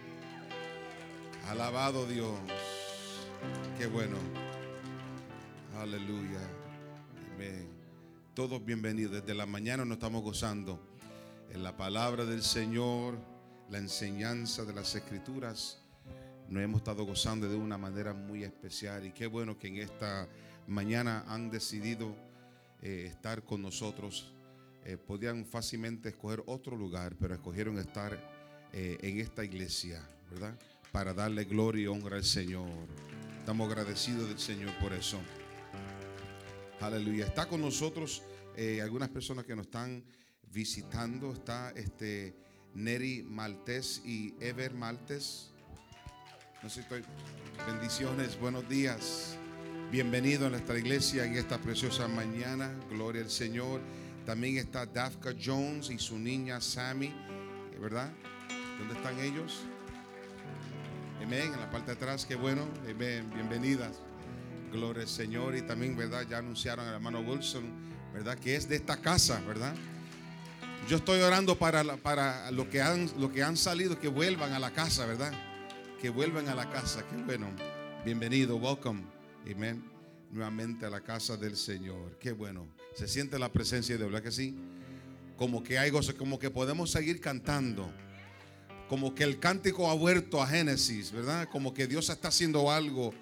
Alabado 1.47 2.07
Dios. 2.07 2.39
Qué 3.79 3.87
bueno. 3.87 4.17
Aleluya. 5.77 6.41
Amén. 7.35 7.69
Todos 8.35 8.65
bienvenidos. 8.65 9.13
Desde 9.13 9.35
la 9.35 9.47
mañana 9.47 9.85
nos 9.85 9.97
estamos 9.99 10.23
gozando 10.23 10.81
en 11.51 11.63
la 11.63 11.77
palabra 11.77 12.25
del 12.25 12.43
Señor, 12.43 13.19
la 13.71 13.79
enseñanza 13.79 14.65
de 14.65 14.73
las 14.73 14.95
escrituras. 14.95 15.81
Nos 16.49 16.63
hemos 16.63 16.79
estado 16.79 17.05
gozando 17.05 17.49
de 17.49 17.57
una 17.57 17.79
manera 17.79 18.15
muy 18.15 18.43
especial 18.43 19.07
y 19.07 19.13
qué 19.13 19.27
bueno 19.27 19.59
que 19.59 19.69
en 19.69 19.77
esta 19.77 20.29
mañana 20.67 21.25
han 21.29 21.51
decidido 21.51 22.17
eh, 22.83 23.07
estar 23.09 23.45
con 23.45 23.63
nosotros. 23.63 24.33
Eh, 24.85 24.97
podían 24.97 25.45
fácilmente 25.45 26.09
escoger 26.09 26.43
otro 26.47 26.77
lugar, 26.77 27.17
pero 27.21 27.35
escogieron 27.35 27.79
estar 27.79 28.19
eh, 28.73 28.99
en 29.03 29.21
esta 29.21 29.45
iglesia, 29.45 30.09
¿verdad? 30.31 30.59
Para 30.93 31.13
darle 31.13 31.45
gloria 31.45 31.85
y 31.85 31.87
honra 31.87 32.17
al 32.17 32.25
Señor. 32.25 32.89
Estamos 33.49 33.71
agradecidos 33.71 34.29
del 34.29 34.39
Señor 34.39 34.75
por 34.75 34.93
eso. 34.93 35.19
Aleluya. 36.83 37.25
Está 37.25 37.49
con 37.49 37.63
nosotros 37.63 38.23
eh, 38.55 38.83
algunas 38.83 39.09
personas 39.09 39.47
que 39.47 39.57
nos 39.57 39.65
están 39.65 40.05
visitando. 40.53 41.33
Está 41.33 41.71
este 41.71 42.37
Neri 42.75 43.23
Maltés 43.23 44.03
y 44.05 44.35
Ever 44.39 44.75
Maltés. 44.75 45.49
No 46.63 46.69
sé 46.69 46.75
si 46.75 46.81
estoy. 46.81 47.03
Bendiciones, 47.67 48.39
buenos 48.39 48.69
días. 48.69 49.39
Bienvenido 49.91 50.49
a 50.49 50.51
nuestra 50.51 50.79
iglesia 50.79 51.25
en 51.25 51.37
esta 51.37 51.57
preciosa 51.57 52.07
mañana. 52.07 52.79
Gloria 52.91 53.23
al 53.23 53.31
Señor. 53.31 53.81
También 54.27 54.59
está 54.59 54.85
Dafka 54.85 55.35
Jones 55.43 55.89
y 55.89 55.99
su 55.99 56.19
niña 56.19 56.61
Sammy, 56.61 57.15
¿verdad? 57.81 58.13
¿Dónde 58.79 58.93
están 58.93 59.19
ellos? 59.21 59.65
Amén, 61.23 61.53
en 61.53 61.61
la 61.61 61.69
parte 61.69 61.89
de 61.89 61.97
atrás, 61.97 62.25
qué 62.25 62.37
bueno. 62.37 62.67
Amén, 62.89 63.29
bienvenidas. 63.35 64.01
Gloria 64.73 65.03
al 65.03 65.09
Señor. 65.09 65.57
Y 65.57 65.63
también, 65.63 65.97
¿verdad? 65.97 66.27
Ya 66.29 66.39
anunciaron 66.39 66.87
al 66.87 66.95
hermano 66.95 67.21
Wilson, 67.21 67.65
¿verdad? 68.15 68.39
Que 68.39 68.55
es 68.55 68.69
de 68.69 68.77
esta 68.77 68.97
casa, 68.97 69.41
¿verdad? 69.47 69.75
Yo 70.89 70.97
estoy 70.97 71.21
orando 71.21 71.59
para, 71.59 71.85
para 71.97 72.51
lo, 72.53 72.71
que 72.71 72.81
han, 72.81 73.11
lo 73.19 73.33
que 73.33 73.43
han 73.43 73.57
salido, 73.57 73.99
que 73.99 74.09
vuelvan 74.09 74.53
a 74.53 74.59
la 74.59 74.71
casa, 74.71 75.07
¿verdad? 75.07 75.33
Que 76.01 76.09
vuelvan 76.09 76.49
a 76.49 76.55
la 76.55 76.71
casa, 76.71 77.05
qué 77.11 77.17
bueno. 77.17 77.49
Bienvenido, 78.05 78.57
welcome. 78.57 79.03
Amén. 79.53 79.85
Nuevamente 80.31 80.87
a 80.87 80.91
la 80.91 81.01
casa 81.01 81.37
del 81.37 81.57
Señor. 81.57 82.17
Qué 82.21 82.33
bueno. 82.33 82.69
Se 82.95 83.09
siente 83.09 83.39
la 83.39 83.51
presencia 83.51 83.97
de 83.97 83.99
Dios, 83.99 84.13
¿verdad 84.13 84.25
que 84.25 84.33
sí? 84.33 84.57
Como 85.37 85.63
que 85.65 85.79
hay 85.79 85.91
gozo, 85.91 86.17
como 86.17 86.39
que 86.39 86.49
podemos 86.49 86.91
seguir 86.91 87.21
cantando. 87.21 87.93
Como 88.89 89.15
que 89.15 89.25
el 89.25 89.39
cántico 89.39 89.91
ha 89.91 89.95
vuelto 89.95 90.43
a 90.43 90.47
Génesis, 90.47 91.13
¿verdad? 91.13 91.49
Como 91.51 91.75
que 91.75 91.87
Dios 91.87 92.09
está 92.09 92.29
haciendo 92.29 92.71
algo 92.71 93.13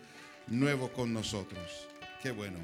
nuevo 0.47 0.93
con 0.93 1.13
nosotros. 1.13 1.89
Qué 2.23 2.31
bueno. 2.31 2.59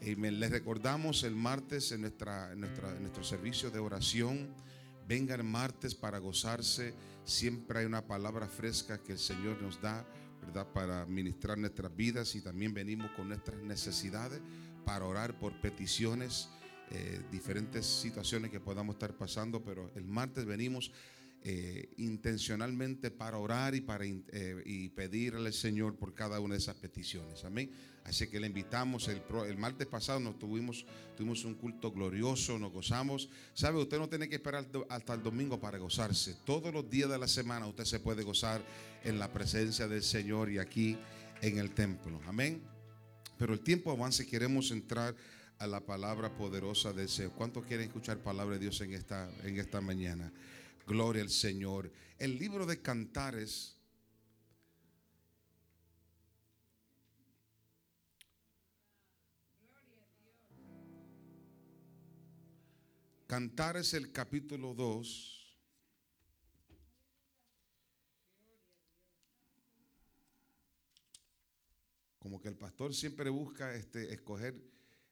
Amén. 0.00 0.38
Les 0.38 0.50
recordamos 0.50 1.24
el 1.24 1.34
martes 1.34 1.90
en, 1.92 2.02
nuestra, 2.02 2.52
en, 2.52 2.60
nuestro 2.60 3.24
servicio 3.24 3.70
de 3.70 3.78
oración. 3.78 4.54
Venga 5.08 5.34
el 5.34 5.44
martes 5.44 5.94
para 5.94 6.18
gozarse. 6.18 6.94
Siempre 7.24 7.80
hay 7.80 7.86
una 7.86 8.06
palabra 8.06 8.46
fresca 8.46 8.98
que 8.98 9.12
el 9.12 9.18
Señor 9.18 9.60
nos 9.62 9.80
da, 9.80 10.06
¿verdad? 10.42 10.66
Para 10.72 11.06
ministrar 11.06 11.56
nuestras 11.56 11.94
vidas 11.96 12.34
y 12.34 12.42
también 12.42 12.74
venimos 12.74 13.10
con 13.12 13.28
nuestras 13.28 13.62
necesidades 13.62 14.40
para 14.84 15.06
orar 15.06 15.38
por 15.38 15.58
peticiones, 15.60 16.50
eh, 16.90 17.22
diferentes 17.32 17.86
situaciones 17.86 18.50
que 18.50 18.60
podamos 18.60 18.96
estar 18.96 19.16
pasando. 19.16 19.64
Pero 19.64 19.90
el 19.94 20.04
martes 20.04 20.44
venimos 20.44 20.92
eh, 21.46 21.92
intencionalmente 21.98 23.10
para 23.10 23.36
orar 23.36 23.74
y 23.74 23.82
para 23.82 24.06
eh, 24.06 24.62
y 24.64 24.88
pedirle 24.88 25.48
al 25.48 25.52
Señor 25.52 25.94
por 25.94 26.14
cada 26.14 26.40
una 26.40 26.54
de 26.54 26.58
esas 26.58 26.76
peticiones. 26.76 27.44
Amén. 27.44 27.70
Así 28.04 28.28
que 28.28 28.40
le 28.40 28.46
invitamos. 28.46 29.08
El, 29.08 29.58
martes 29.58 29.86
pasado 29.86 30.20
nos 30.20 30.38
tuvimos, 30.38 30.86
tuvimos 31.14 31.44
un 31.44 31.54
culto 31.54 31.92
glorioso, 31.92 32.58
nos 32.58 32.72
gozamos. 32.72 33.28
Sabe, 33.52 33.78
usted 33.78 33.98
no 33.98 34.08
tiene 34.08 34.26
que 34.26 34.36
esperar 34.36 34.66
hasta 34.88 35.12
el 35.12 35.22
domingo 35.22 35.60
para 35.60 35.76
gozarse. 35.76 36.34
Todos 36.46 36.72
los 36.72 36.88
días 36.88 37.10
de 37.10 37.18
la 37.18 37.28
semana 37.28 37.66
usted 37.66 37.84
se 37.84 38.00
puede 38.00 38.22
gozar 38.22 38.62
en 39.04 39.18
la 39.18 39.30
presencia 39.30 39.86
del 39.86 40.02
Señor 40.02 40.50
y 40.50 40.56
aquí 40.56 40.96
en 41.42 41.58
el 41.58 41.72
templo. 41.72 42.22
Amén. 42.26 42.62
Pero 43.36 43.52
el 43.52 43.60
tiempo 43.60 43.90
avanza 43.90 44.22
y 44.22 44.26
queremos 44.26 44.70
entrar 44.70 45.14
a 45.58 45.66
la 45.66 45.80
palabra 45.80 46.34
poderosa 46.34 46.94
del 46.94 47.10
Señor. 47.10 47.32
¿Cuántos 47.32 47.64
quieren 47.64 47.88
escuchar 47.88 48.18
palabra 48.18 48.54
de 48.54 48.60
Dios 48.60 48.80
en 48.80 48.94
esta, 48.94 49.30
en 49.44 49.58
esta 49.58 49.82
mañana? 49.82 50.32
Gloria 50.86 51.22
al 51.22 51.30
Señor. 51.30 51.90
El 52.18 52.38
libro 52.38 52.66
de 52.66 52.82
Cantares. 52.82 53.76
Cantares 63.26 63.94
el 63.94 64.12
capítulo 64.12 64.74
2. 64.74 65.56
Como 72.18 72.40
que 72.40 72.48
el 72.48 72.56
pastor 72.56 72.94
siempre 72.94 73.30
busca 73.30 73.74
este, 73.74 74.12
escoger 74.12 74.54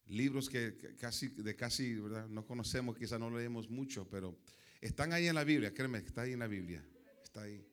libros 0.07 0.49
que 0.51 0.97
casi, 0.99 1.29
de 1.29 1.57
casi 1.57 1.95
¿verdad? 1.95 2.29
no 2.29 2.47
conocemos, 2.47 2.97
quizás 2.97 3.19
no 3.19 3.31
leemos 3.31 3.69
mucho, 3.71 4.09
pero 4.09 4.39
están 4.83 5.13
ahí 5.13 5.29
en 5.29 5.35
la 5.35 5.45
Biblia, 5.45 5.73
créeme, 5.73 5.99
está 5.99 6.23
ahí 6.23 6.33
en 6.33 6.41
la 6.41 6.49
Biblia. 6.49 6.85
Está 7.23 7.43
ahí, 7.43 7.65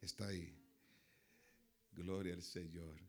está 0.00 0.26
ahí. 0.28 0.54
Gloria 1.92 2.34
al 2.34 2.42
Señor. 2.42 3.00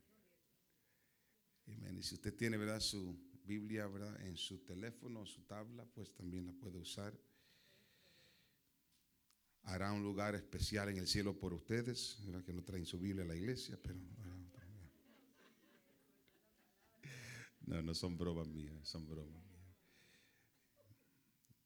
Amén. 1.66 1.98
Y 1.98 2.02
si 2.02 2.14
usted 2.14 2.34
tiene, 2.34 2.56
¿verdad? 2.56 2.80
Su 2.80 3.16
Biblia, 3.44 3.86
¿verdad? 3.86 4.20
En 4.26 4.36
su 4.36 4.58
teléfono 4.58 5.20
o 5.20 5.26
su 5.26 5.42
tabla, 5.42 5.84
pues 5.94 6.12
también 6.14 6.46
la 6.46 6.52
puede 6.52 6.78
usar. 6.78 7.12
Hará 9.64 9.92
un 9.92 10.02
lugar 10.02 10.34
especial 10.34 10.88
en 10.88 10.98
el 10.98 11.06
cielo 11.06 11.38
por 11.38 11.54
ustedes, 11.54 12.18
¿verdad? 12.24 12.44
Que 12.44 12.52
no 12.52 12.62
traen 12.62 12.86
su 12.86 12.98
Biblia 12.98 13.24
a 13.24 13.28
la 13.28 13.36
iglesia, 13.36 13.78
pero... 13.80 13.98
No, 17.66 17.80
no 17.80 17.94
son 17.94 18.18
bromas 18.18 18.46
mías, 18.46 18.74
son 18.86 19.06
bromas. 19.06 19.42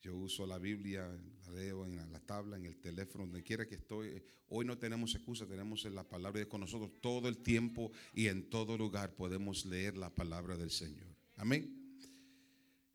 Yo 0.01 0.15
uso 0.17 0.47
la 0.47 0.59
Biblia, 0.59 1.09
la 1.47 1.51
leo 1.53 1.85
en 1.85 1.97
la, 1.97 2.07
la 2.07 2.21
tabla, 2.21 2.57
en 2.57 2.67
el 2.67 2.77
teléfono, 2.77 3.25
donde 3.25 3.43
quiera 3.43 3.67
que 3.67 3.75
estoy. 3.75 4.23
Hoy 4.49 4.65
no 4.65 4.79
tenemos 4.79 5.15
excusa, 5.15 5.47
tenemos 5.47 5.85
la 5.87 6.09
palabra 6.09 6.39
de 6.41 6.49
con 6.49 6.61
nosotros 6.61 6.93
todo 7.01 7.29
el 7.29 7.39
tiempo 7.39 7.91
y 8.15 8.29
en 8.29 8.49
todo 8.49 8.79
lugar 8.79 9.15
podemos 9.17 9.67
leer 9.67 9.97
la 9.97 10.15
palabra 10.15 10.57
del 10.57 10.71
Señor. 10.71 11.09
Amén. 11.37 11.99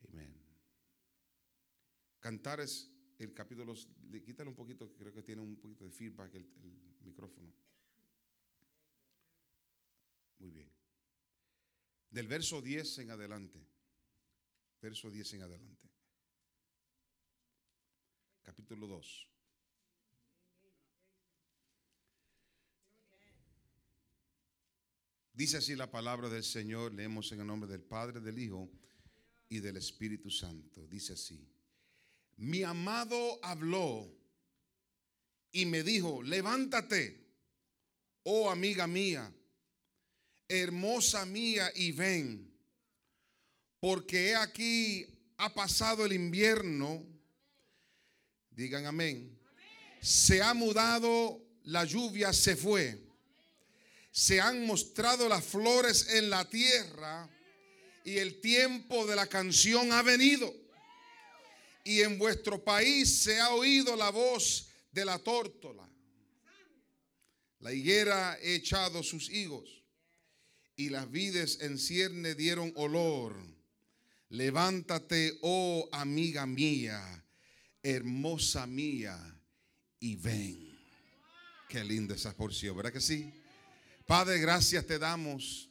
Amén. 0.09 0.33
Cantares, 2.19 2.89
el 3.19 3.33
capítulo, 3.33 3.73
le- 4.09 4.23
quítale 4.23 4.49
un 4.49 4.55
poquito, 4.55 4.93
creo 4.95 5.13
que 5.13 5.21
tiene 5.23 5.41
un 5.41 5.57
poquito 5.57 5.83
de 5.83 5.91
feedback 5.91 6.33
el, 6.35 6.47
el 6.63 6.95
micrófono. 7.03 7.51
Muy 10.39 10.51
bien. 10.51 10.69
Del 12.09 12.27
verso 12.27 12.61
10 12.61 12.99
en 12.99 13.11
adelante. 13.11 13.59
Verso 14.81 15.09
10 15.11 15.33
en 15.33 15.41
adelante. 15.41 15.89
Capítulo 18.43 18.87
2. 18.87 19.27
Dice 25.33 25.57
así 25.57 25.75
la 25.75 25.89
palabra 25.89 26.29
del 26.29 26.43
Señor, 26.43 26.93
leemos 26.93 27.31
en 27.31 27.39
el 27.39 27.47
nombre 27.47 27.69
del 27.69 27.81
Padre, 27.81 28.19
del 28.19 28.37
Hijo 28.37 28.69
y 29.49 29.59
del 29.59 29.77
Espíritu 29.77 30.29
Santo. 30.29 30.85
Dice 30.87 31.13
así, 31.13 31.49
mi 32.37 32.63
amado 32.63 33.39
habló 33.41 34.13
y 35.51 35.65
me 35.65 35.81
dijo, 35.81 36.21
levántate, 36.21 37.25
oh 38.23 38.51
amiga 38.51 38.85
mía, 38.85 39.33
hermosa 40.47 41.25
mía, 41.25 41.71
y 41.75 41.93
ven, 41.93 42.53
porque 43.79 44.29
he 44.29 44.35
aquí 44.35 45.05
ha 45.37 45.53
pasado 45.53 46.05
el 46.05 46.13
invierno, 46.13 47.12
digan 48.55 48.85
amén, 48.85 49.37
se 50.01 50.41
ha 50.41 50.53
mudado, 50.53 51.41
la 51.63 51.85
lluvia 51.85 52.33
se 52.33 52.55
fue 52.55 53.03
se 54.13 54.39
han 54.39 54.67
mostrado 54.67 55.27
las 55.27 55.43
flores 55.43 56.07
en 56.09 56.29
la 56.29 56.47
tierra 56.47 57.27
y 58.05 58.19
el 58.19 58.39
tiempo 58.41 59.07
de 59.07 59.15
la 59.15 59.25
canción 59.25 59.91
ha 59.91 60.03
venido. 60.03 60.53
Y 61.83 62.01
en 62.01 62.19
vuestro 62.19 62.63
país 62.63 63.23
se 63.23 63.39
ha 63.39 63.49
oído 63.49 63.95
la 63.95 64.11
voz 64.11 64.69
de 64.91 65.03
la 65.03 65.17
tórtola. 65.17 65.89
La 67.59 67.73
higuera 67.73 68.33
ha 68.33 68.39
echado 68.39 69.01
sus 69.01 69.31
higos 69.31 69.83
y 70.75 70.89
las 70.89 71.09
vides 71.09 71.57
en 71.61 71.79
cierne 71.79 72.35
dieron 72.35 72.71
olor. 72.75 73.35
Levántate, 74.29 75.39
oh 75.41 75.89
amiga 75.91 76.45
mía, 76.45 77.22
hermosa 77.83 78.65
mía, 78.65 79.19
y 79.99 80.15
ven. 80.15 80.69
Qué 81.69 81.83
linda 81.83 82.15
esa 82.15 82.35
porción, 82.35 82.75
¿verdad 82.75 82.93
que 82.93 83.01
sí? 83.01 83.31
Padre, 84.05 84.39
gracias 84.39 84.85
te 84.85 84.99
damos, 84.99 85.69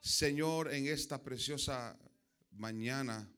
Señor, 0.00 0.72
en 0.72 0.86
esta 0.86 1.22
preciosa 1.22 1.98
mañana 2.52 3.28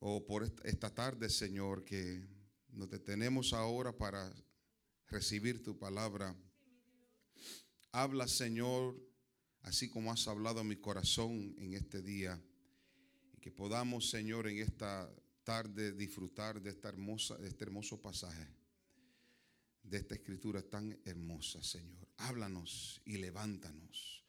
o 0.00 0.24
por 0.24 0.44
esta- 0.64 0.94
tarde, 0.94 1.28
Señor, 1.28 1.84
que 1.84 2.24
nos 2.70 2.88
detenemos 2.88 3.52
ahora 3.52 3.96
para 3.96 4.32
recibir 5.08 5.62
tu 5.62 5.76
palabra. 5.78 6.36
Habla, 7.92 8.28
Señor, 8.28 8.96
así 9.62 9.88
como 9.88 10.12
has 10.12 10.28
hablado 10.28 10.60
a 10.60 10.64
mi 10.64 10.76
corazón 10.76 11.54
en 11.58 11.74
este 11.74 12.00
día, 12.00 12.40
y 13.32 13.40
que 13.40 13.50
podamos, 13.50 14.08
Señor, 14.08 14.46
en 14.46 14.58
esta 14.58 15.10
tarde 15.48 15.92
disfrutar 15.92 16.60
de 16.60 16.68
esta 16.68 16.90
hermosa, 16.90 17.38
de 17.38 17.48
este 17.48 17.64
hermoso 17.64 18.02
pasaje 18.02 18.46
de 19.82 19.96
esta 19.96 20.14
escritura 20.14 20.60
tan 20.60 21.00
hermosa, 21.06 21.62
Señor. 21.62 22.06
Háblanos 22.18 23.00
y 23.06 23.16
levántanos 23.16 24.22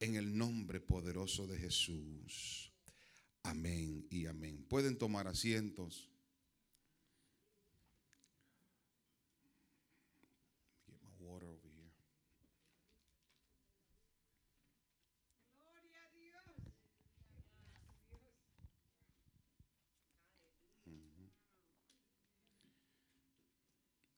en 0.00 0.16
el 0.16 0.34
nombre 0.34 0.80
poderoso 0.80 1.46
de 1.46 1.58
Jesús. 1.58 2.72
Amén 3.42 4.06
y 4.08 4.24
amén. 4.24 4.64
Pueden 4.66 4.96
tomar 4.96 5.28
asientos. 5.28 6.08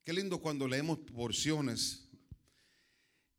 Qué 0.07 0.13
lindo 0.13 0.41
cuando 0.41 0.69
leemos 0.69 1.01
porciones. 1.01 2.07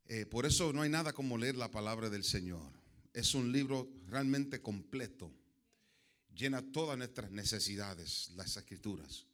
Eh, 0.04 0.26
por 0.26 0.44
eso 0.44 0.70
no 0.70 0.82
hay 0.82 0.90
nada 0.90 1.14
como 1.14 1.38
leer 1.38 1.56
la 1.56 1.70
palabra 1.70 2.10
del 2.10 2.24
Señor. 2.24 2.70
Es 3.14 3.34
un 3.34 3.52
libro 3.52 3.88
realmente 4.06 4.60
completo. 4.60 5.32
Llena 6.36 6.60
todas 6.60 6.98
nuestras 6.98 7.30
necesidades, 7.30 8.32
las 8.36 8.54
escrituras. 8.58 9.24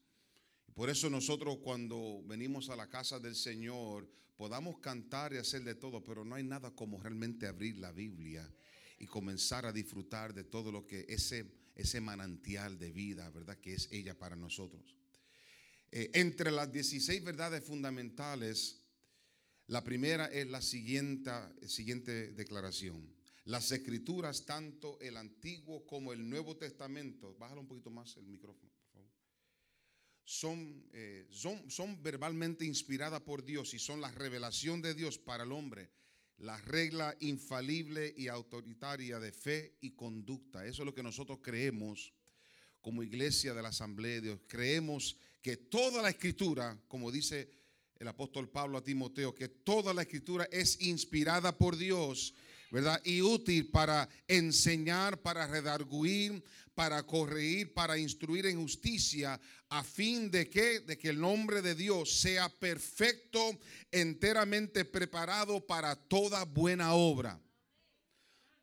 Por 0.74 0.90
eso 0.90 1.10
nosotros 1.10 1.58
cuando 1.60 2.22
venimos 2.24 2.70
a 2.70 2.76
la 2.76 2.88
casa 2.88 3.18
del 3.18 3.34
Señor 3.34 4.08
podamos 4.36 4.78
cantar 4.78 5.32
y 5.32 5.38
hacer 5.38 5.64
de 5.64 5.74
todo, 5.74 6.04
pero 6.04 6.24
no 6.24 6.36
hay 6.36 6.44
nada 6.44 6.70
como 6.70 7.02
realmente 7.02 7.48
abrir 7.48 7.78
la 7.78 7.90
Biblia 7.90 8.48
y 8.96 9.06
comenzar 9.06 9.66
a 9.66 9.72
disfrutar 9.72 10.34
de 10.34 10.44
todo 10.44 10.70
lo 10.70 10.86
que 10.86 11.04
ese, 11.08 11.52
ese 11.74 12.00
manantial 12.00 12.78
de 12.78 12.92
vida, 12.92 13.28
¿verdad? 13.30 13.58
Que 13.58 13.74
es 13.74 13.88
ella 13.90 14.16
para 14.16 14.36
nosotros. 14.36 14.94
Eh, 15.96 16.10
entre 16.14 16.50
las 16.50 16.72
16 16.72 17.22
verdades 17.22 17.62
fundamentales, 17.62 18.82
la 19.68 19.84
primera 19.84 20.26
es 20.26 20.48
la 20.48 20.60
siguiente, 20.60 21.30
siguiente 21.68 22.32
declaración. 22.32 23.14
Las 23.44 23.70
escrituras, 23.70 24.44
tanto 24.44 24.98
el 25.00 25.16
Antiguo 25.16 25.86
como 25.86 26.12
el 26.12 26.28
Nuevo 26.28 26.56
Testamento, 26.56 27.36
bájalo 27.36 27.60
un 27.60 27.68
poquito 27.68 27.90
más 27.90 28.16
el 28.16 28.26
micrófono, 28.26 28.72
por 28.72 28.88
favor, 28.88 29.08
son, 30.24 30.84
eh, 30.92 31.28
son, 31.30 31.70
son 31.70 32.02
verbalmente 32.02 32.64
inspiradas 32.64 33.20
por 33.20 33.44
Dios 33.44 33.72
y 33.72 33.78
son 33.78 34.00
la 34.00 34.10
revelación 34.10 34.82
de 34.82 34.94
Dios 34.94 35.16
para 35.16 35.44
el 35.44 35.52
hombre, 35.52 35.92
la 36.38 36.60
regla 36.62 37.16
infalible 37.20 38.12
y 38.16 38.26
autoritaria 38.26 39.20
de 39.20 39.30
fe 39.30 39.76
y 39.80 39.92
conducta. 39.92 40.66
Eso 40.66 40.82
es 40.82 40.86
lo 40.86 40.94
que 40.94 41.04
nosotros 41.04 41.38
creemos 41.40 42.12
como 42.80 43.04
iglesia 43.04 43.54
de 43.54 43.62
la 43.62 43.68
Asamblea 43.68 44.16
de 44.16 44.20
Dios. 44.22 44.40
Creemos 44.48 45.16
que 45.44 45.58
toda 45.58 46.00
la 46.00 46.08
escritura, 46.08 46.74
como 46.88 47.12
dice 47.12 47.50
el 47.98 48.08
apóstol 48.08 48.48
Pablo 48.48 48.78
a 48.78 48.82
Timoteo, 48.82 49.34
que 49.34 49.48
toda 49.48 49.92
la 49.92 50.00
escritura 50.00 50.48
es 50.50 50.80
inspirada 50.80 51.58
por 51.58 51.76
Dios, 51.76 52.32
¿verdad? 52.70 52.98
Y 53.04 53.20
útil 53.20 53.70
para 53.70 54.08
enseñar, 54.26 55.20
para 55.20 55.46
redarguir, 55.46 56.42
para 56.74 57.02
corregir, 57.02 57.74
para 57.74 57.98
instruir 57.98 58.46
en 58.46 58.58
justicia, 58.58 59.38
a 59.68 59.84
fin 59.84 60.30
de 60.30 60.48
que, 60.48 60.80
de 60.80 60.96
que 60.96 61.10
el 61.10 61.20
nombre 61.20 61.60
de 61.60 61.74
Dios 61.74 62.20
sea 62.20 62.48
perfecto, 62.48 63.58
enteramente 63.92 64.86
preparado 64.86 65.60
para 65.66 65.94
toda 65.94 66.46
buena 66.46 66.94
obra. 66.94 67.38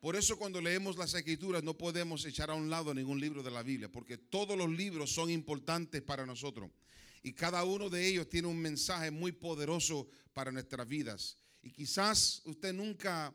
Por 0.02 0.16
eso 0.16 0.36
cuando 0.36 0.60
leemos 0.60 0.96
las 0.96 1.14
escrituras 1.14 1.62
no 1.62 1.78
podemos 1.78 2.24
echar 2.24 2.50
a 2.50 2.54
un 2.54 2.68
lado 2.68 2.92
ningún 2.92 3.20
libro 3.20 3.40
de 3.40 3.52
la 3.52 3.62
Biblia, 3.62 3.88
porque 3.88 4.18
todos 4.18 4.58
los 4.58 4.68
libros 4.68 5.14
son 5.14 5.30
importantes 5.30 6.02
para 6.02 6.26
nosotros. 6.26 6.72
Y 7.22 7.32
cada 7.34 7.62
uno 7.62 7.88
de 7.88 8.08
ellos 8.08 8.28
tiene 8.28 8.48
un 8.48 8.58
mensaje 8.58 9.12
muy 9.12 9.30
poderoso 9.30 10.08
para 10.32 10.50
nuestras 10.50 10.88
vidas. 10.88 11.36
Y 11.62 11.70
quizás 11.70 12.42
usted 12.46 12.72
nunca, 12.72 13.32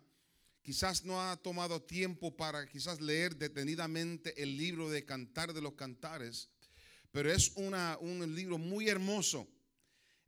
quizás 0.61 1.05
no 1.05 1.21
ha 1.21 1.37
tomado 1.37 1.81
tiempo 1.81 2.35
para 2.35 2.67
quizás 2.67 2.99
leer 2.99 3.37
detenidamente 3.37 4.33
el 4.43 4.57
libro 4.57 4.89
de 4.89 5.05
Cantar 5.05 5.53
de 5.53 5.61
los 5.61 5.75
Cantares, 5.75 6.49
pero 7.13 7.31
es 7.31 7.53
una, 7.55 7.97
un 8.01 8.35
libro 8.35 8.57
muy 8.57 8.89
hermoso. 8.89 9.47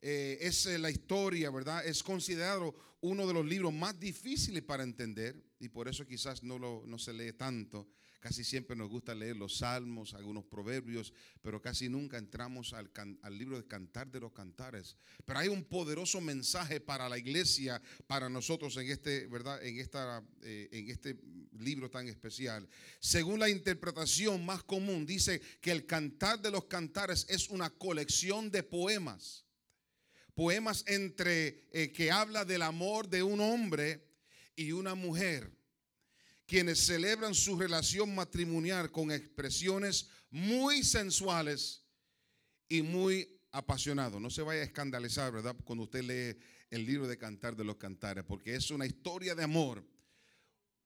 Eh, 0.02 0.38
es 0.40 0.66
eh, 0.68 0.80
la 0.80 0.90
historia, 0.90 1.50
¿verdad? 1.50 1.86
Es 1.86 2.02
considerado 2.02 2.74
uno 3.02 3.28
de 3.28 3.34
los 3.34 3.46
libros 3.46 3.74
más 3.74 4.00
difíciles 4.00 4.64
para 4.64 4.84
entender 4.84 5.49
y 5.60 5.70
por 5.70 5.88
eso 5.88 6.06
quizás 6.06 6.44
no, 6.44 6.58
lo, 6.58 6.84
no 6.86 6.98
se 6.98 7.14
lee 7.14 7.34
tanto. 7.34 7.88
Casi 8.20 8.44
siempre 8.44 8.76
nos 8.76 8.90
gusta 8.90 9.16
leer 9.16 9.38
los 9.38 9.60
salmos, 9.60 10.14
algunos 10.14 10.44
proverbios, 10.44 11.14
pero 11.42 11.62
casi 11.62 11.88
nunca 11.88 12.18
entramos 12.18 12.74
al, 12.74 12.92
al 13.22 13.38
libro 13.38 13.58
de 13.58 13.66
Cantar 13.66 14.12
de 14.12 14.20
los 14.20 14.34
Cantares. 14.34 14.98
Pero 15.24 15.40
hay 15.40 15.48
un 15.48 15.64
poderoso 15.64 16.20
mensaje 16.20 16.82
para 16.82 17.08
la 17.08 17.18
iglesia, 17.18 17.82
para 18.08 18.30
nosotros 18.30 18.76
en 18.76 18.90
este, 18.90 19.28
¿verdad? 19.28 19.64
En, 19.64 19.80
esta, 19.80 20.22
eh, 20.42 20.68
en 20.72 20.90
este 20.90 21.18
libro 21.60 21.90
tan 21.90 22.10
especial. 22.10 22.68
Según 23.00 23.40
la 23.40 23.50
interpretación 23.50 24.46
más 24.46 24.64
común, 24.64 25.06
dice 25.06 25.42
que 25.62 25.72
el 25.72 25.86
Cantar 25.86 26.42
de 26.42 26.52
los 26.52 26.66
Cantares 26.66 27.26
es 27.30 27.50
una 27.50 27.70
colección 27.70 28.52
de 28.52 28.64
poemas 28.64 29.46
poemas 30.36 30.86
entre 30.88 31.68
eh, 31.74 31.92
que 31.92 32.12
habla 32.12 32.46
del 32.46 32.62
amor 32.62 33.10
de 33.10 33.22
un 33.22 33.42
hombre 33.42 34.09
y 34.60 34.74
una 34.74 34.94
mujer, 34.94 35.50
quienes 36.46 36.86
celebran 36.86 37.34
su 37.34 37.58
relación 37.58 38.14
matrimonial 38.14 38.92
con 38.92 39.10
expresiones 39.10 40.10
muy 40.30 40.84
sensuales 40.84 41.86
y 42.68 42.82
muy 42.82 43.40
apasionados. 43.54 44.20
No 44.20 44.30
se 44.30 44.42
vaya 44.42 44.60
a 44.60 44.66
escandalizar, 44.66 45.32
¿verdad? 45.32 45.56
Cuando 45.64 45.86
usted 45.86 46.04
lee 46.04 46.38
el 46.70 46.86
libro 46.86 47.08
de 47.08 47.18
Cantar 47.18 47.56
de 47.56 47.64
los 47.64 47.78
Cantares, 47.78 48.26
porque 48.26 48.54
es 48.54 48.70
una 48.70 48.86
historia 48.86 49.34
de 49.34 49.44
amor 49.44 49.88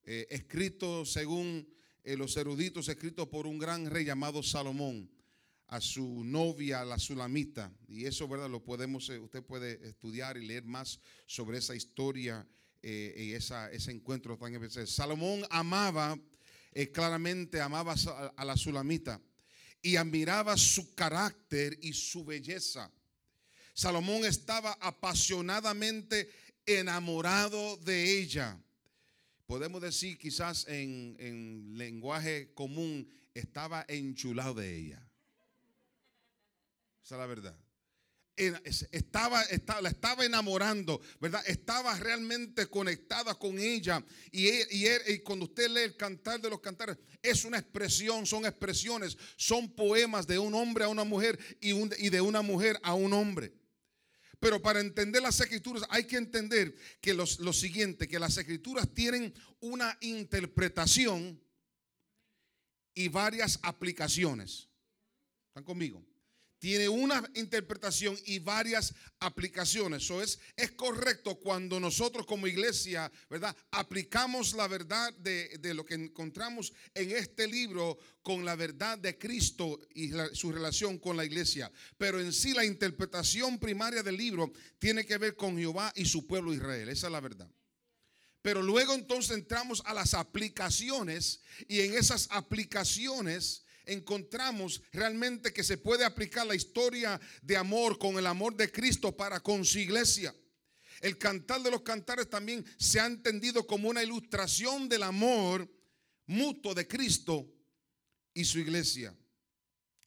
eh, 0.04 0.28
escrito 0.30 1.04
según 1.04 1.68
eh, 2.04 2.16
los 2.16 2.38
eruditos, 2.38 2.90
escrito 2.90 3.28
por 3.32 3.48
un 3.48 3.58
gran 3.58 3.90
rey 3.90 4.06
llamado 4.06 4.44
Salomón 4.44 5.10
a 5.66 5.82
su 5.82 6.24
novia, 6.24 6.86
la 6.86 7.00
Sulamita. 7.00 7.76
Y 7.88 8.06
eso, 8.06 8.28
¿verdad? 8.28 8.52
Lo 8.52 8.64
podemos, 8.64 9.10
eh, 9.10 9.18
usted 9.18 9.42
puede 9.42 9.84
estudiar 9.88 10.38
y 10.38 10.46
leer 10.46 10.64
más 10.64 11.00
sobre 11.26 11.58
esa 11.58 11.76
historia 11.76 12.48
eh, 12.84 13.16
y 13.18 13.34
esa, 13.34 13.72
ese 13.72 13.92
encuentro 13.92 14.38
tan 14.38 14.54
especial. 14.54 14.88
Salomón 14.88 15.46
amaba, 15.50 16.20
eh, 16.74 16.92
claramente 16.92 17.62
amaba 17.62 17.96
a 18.36 18.46
la 18.46 18.58
Sulamita 18.58 19.22
y 19.82 19.96
admiraba 19.96 20.58
su 20.58 20.94
carácter 20.94 21.80
y 21.82 21.94
su 21.94 22.26
belleza. 22.26 22.92
Salomón 23.74 24.26
estaba 24.26 24.74
apasionadamente 24.82 26.30
enamorado 26.66 27.78
de 27.78 28.20
ella. 28.20 28.62
Podemos 29.46 29.82
decir 29.82 30.18
quizás 30.18 30.68
en, 30.68 31.16
en 31.20 31.78
lenguaje 31.78 32.54
común, 32.54 33.10
estaba 33.34 33.86
enchulado 33.88 34.56
de 34.56 34.76
ella. 34.76 35.10
Esa 37.04 37.16
es 37.16 37.20
la 37.20 37.26
verdad. 37.28 37.63
Estaba, 38.36 39.44
estaba, 39.44 39.82
la 39.82 39.90
estaba 39.90 40.26
enamorando, 40.26 41.00
¿verdad? 41.22 41.44
Estaba 41.46 41.98
realmente 42.00 42.66
conectada 42.68 43.36
con 43.36 43.60
ella. 43.60 44.04
Y, 44.32 44.48
e- 44.48 44.68
y 44.72 44.86
e- 44.88 45.14
y 45.14 45.20
cuando 45.20 45.46
usted 45.46 45.70
lee 45.70 45.82
el 45.82 45.96
cantar 45.98 46.42
de 46.42 46.50
los 46.50 46.60
cantares, 46.60 46.98
es 47.22 47.46
una 47.46 47.60
expresión, 47.60 48.26
son 48.26 48.46
expresiones, 48.46 49.18
son 49.36 49.76
poemas 49.76 50.26
de 50.26 50.40
un 50.40 50.56
hombre 50.56 50.84
a 50.84 50.88
una 50.88 51.04
mujer 51.04 51.38
y, 51.62 51.74
un- 51.74 51.94
y 52.00 52.10
de 52.10 52.22
una 52.22 52.42
mujer 52.42 52.80
a 52.82 52.96
un 52.96 53.14
hombre. 53.14 53.54
Pero 54.40 54.62
para 54.62 54.80
entender 54.82 55.22
las 55.22 55.40
escrituras 55.40 55.84
hay 55.90 56.06
que 56.06 56.18
entender 56.18 56.76
que 57.02 57.14
los, 57.14 57.40
lo 57.40 57.54
siguiente, 57.54 58.08
que 58.08 58.20
las 58.20 58.36
escrituras 58.38 58.92
tienen 58.94 59.34
una 59.60 59.96
interpretación 60.02 61.40
y 62.96 63.08
varias 63.10 63.60
aplicaciones. 63.62 64.68
¿Están 65.50 65.64
conmigo? 65.64 66.04
Tiene 66.64 66.88
una 66.88 67.22
interpretación 67.34 68.18
y 68.24 68.40
varias 68.40 68.96
aplicaciones. 69.20 70.04
Eso 70.04 70.22
es, 70.22 70.40
es 70.56 70.72
correcto 70.72 71.36
cuando 71.36 71.78
nosotros 71.78 72.26
como 72.26 72.48
iglesia, 72.48 73.12
¿verdad? 73.30 73.54
Aplicamos 73.72 74.54
la 74.54 74.70
verdad 74.70 75.12
de, 75.16 75.58
de 75.60 75.74
lo 75.74 75.86
que 75.86 75.96
encontramos 75.96 76.72
en 76.94 77.12
este 77.12 77.50
libro 77.50 77.98
con 78.22 78.46
la 78.46 78.56
verdad 78.56 78.98
de 78.98 79.18
Cristo 79.18 79.78
y 79.94 80.12
su 80.32 80.54
relación 80.54 81.00
con 81.00 81.18
la 81.18 81.26
iglesia. 81.26 81.70
Pero 81.98 82.22
en 82.22 82.32
sí 82.32 82.54
la 82.54 82.64
interpretación 82.64 83.60
primaria 83.60 84.02
del 84.02 84.16
libro 84.16 84.50
tiene 84.80 85.06
que 85.06 85.18
ver 85.18 85.36
con 85.36 85.58
Jehová 85.58 85.92
y 85.98 86.06
su 86.06 86.26
pueblo 86.26 86.54
Israel. 86.54 86.88
Esa 86.88 87.08
es 87.08 87.12
la 87.12 87.20
verdad. 87.20 87.52
Pero 88.42 88.62
luego 88.62 88.94
entonces 88.94 89.36
entramos 89.36 89.84
a 89.84 89.94
las 89.94 90.14
aplicaciones 90.14 91.42
y 91.68 91.82
en 91.82 91.96
esas 91.96 92.30
aplicaciones 92.32 93.63
encontramos 93.86 94.82
realmente 94.92 95.54
que 95.54 95.64
se 95.64 95.78
puede 95.78 96.06
aplicar 96.06 96.46
la 96.46 96.56
historia 96.56 97.20
de 97.42 97.58
amor 97.58 97.98
con 97.98 98.18
el 98.18 98.28
amor 98.28 98.56
de 98.56 98.72
Cristo 98.72 99.16
para 99.16 99.40
con 99.40 99.66
su 99.66 99.80
iglesia. 99.80 100.36
El 101.02 101.18
cantar 101.18 101.62
de 101.62 101.72
los 101.72 101.82
cantares 101.82 102.30
también 102.30 102.66
se 102.78 103.00
ha 103.00 103.06
entendido 103.06 103.68
como 103.68 103.90
una 103.90 104.04
ilustración 104.04 104.88
del 104.88 105.04
amor 105.04 105.70
mutuo 106.26 106.74
de 106.74 106.88
Cristo 106.88 107.52
y 108.34 108.46
su 108.46 108.60
iglesia. 108.60 109.16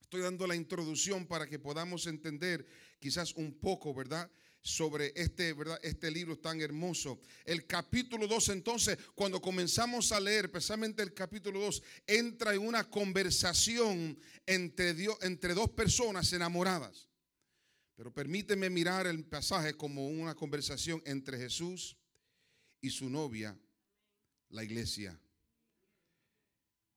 Estoy 0.01 0.23
dando 0.23 0.47
la 0.47 0.57
introducción 0.57 1.27
para 1.27 1.47
que 1.47 1.59
podamos 1.59 2.07
entender 2.07 2.67
quizás 2.99 3.35
un 3.35 3.59
poco, 3.59 3.93
¿verdad? 3.93 4.31
Sobre 4.67 5.13
este, 5.15 5.53
¿verdad? 5.53 5.79
Este 5.81 6.11
libro 6.11 6.41
tan 6.41 6.61
hermoso. 6.61 7.21
El 7.45 7.69
capítulo 7.69 8.27
2, 8.27 8.49
entonces, 8.49 8.99
cuando 9.15 9.41
comenzamos 9.41 10.11
a 10.11 10.19
leer, 10.19 10.47
especialmente 10.47 11.05
el 11.05 11.15
capítulo 11.15 11.61
2, 11.61 11.83
entra 12.05 12.53
en 12.53 12.67
una 12.67 12.83
conversación 12.91 14.19
entre, 14.45 14.93
Dios, 14.95 15.17
entre 15.23 15.55
dos 15.55 15.71
personas 15.71 16.33
enamoradas. 16.33 17.09
Pero 17.95 18.13
permíteme 18.13 18.69
mirar 18.69 19.07
el 19.07 19.25
pasaje 19.25 19.75
como 19.75 20.09
una 20.09 20.35
conversación 20.35 21.01
entre 21.07 21.39
Jesús 21.39 21.97
y 22.81 22.91
su 22.91 23.09
novia, 23.09 23.57
la 24.49 24.65
iglesia. 24.65 25.17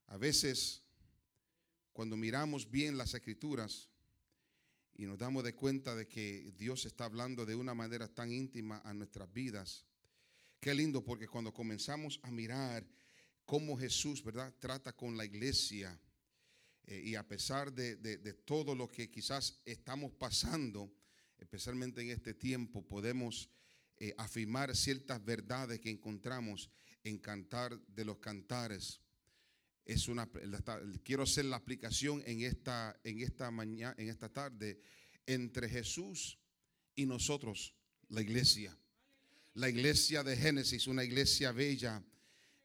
A 0.07 0.17
veces 0.17 0.81
cuando 1.93 2.17
miramos 2.17 2.71
bien 2.71 2.97
las 2.97 3.13
escrituras 3.13 3.88
y 4.99 5.05
nos 5.05 5.17
damos 5.17 5.45
de 5.45 5.55
cuenta 5.55 5.95
de 5.95 6.09
que 6.09 6.51
Dios 6.57 6.85
está 6.85 7.05
hablando 7.05 7.45
de 7.45 7.55
una 7.55 7.73
manera 7.73 8.09
tan 8.09 8.33
íntima 8.33 8.81
a 8.83 8.93
nuestras 8.93 9.31
vidas, 9.31 9.85
qué 10.59 10.73
lindo 10.73 11.05
porque 11.05 11.25
cuando 11.25 11.53
comenzamos 11.53 12.19
a 12.21 12.29
mirar 12.31 12.85
cómo 13.45 13.77
Jesús, 13.77 14.21
¿verdad?, 14.21 14.53
trata 14.59 14.91
con 14.91 15.15
la 15.15 15.23
iglesia, 15.23 15.97
eh, 16.83 17.01
y 17.05 17.15
a 17.15 17.25
pesar 17.25 17.71
de, 17.71 17.95
de- 17.95 18.17
de 18.17 18.33
todo 18.33 18.75
lo 18.75 18.91
que 18.91 19.09
quizás 19.09 19.61
estamos 19.63 20.11
pasando, 20.11 20.93
especialmente 21.37 22.01
en 22.01 22.09
este 22.09 22.33
tiempo, 22.33 22.85
podemos 22.85 23.49
eh, 23.95 24.13
afirmar 24.17 24.75
ciertas 24.75 25.23
verdades 25.23 25.79
que 25.79 25.89
encontramos 25.91 26.69
en 27.05 27.19
Cantar 27.19 27.79
de 27.87 28.03
los 28.03 28.17
Cantares. 28.17 28.99
Es 29.89 30.07
una, 30.07 30.29
quiero 31.03 31.23
hacer 31.23 31.45
la 31.45 31.55
aplicación 31.55 32.21
en 32.27 32.43
esta, 32.43 32.95
en 33.03 33.21
esta 33.21 33.49
mañana, 33.49 33.95
en 33.97 34.07
esta 34.07 34.29
tarde, 34.29 34.79
entre 35.25 35.67
Jesús 35.67 36.37
y 36.93 37.07
nosotros, 37.07 37.73
la 38.09 38.21
iglesia. 38.21 38.77
La 39.55 39.67
iglesia 39.67 40.23
de 40.23 40.37
Génesis, 40.37 40.85
una 40.85 41.03
iglesia 41.03 41.51
bella. 41.51 42.03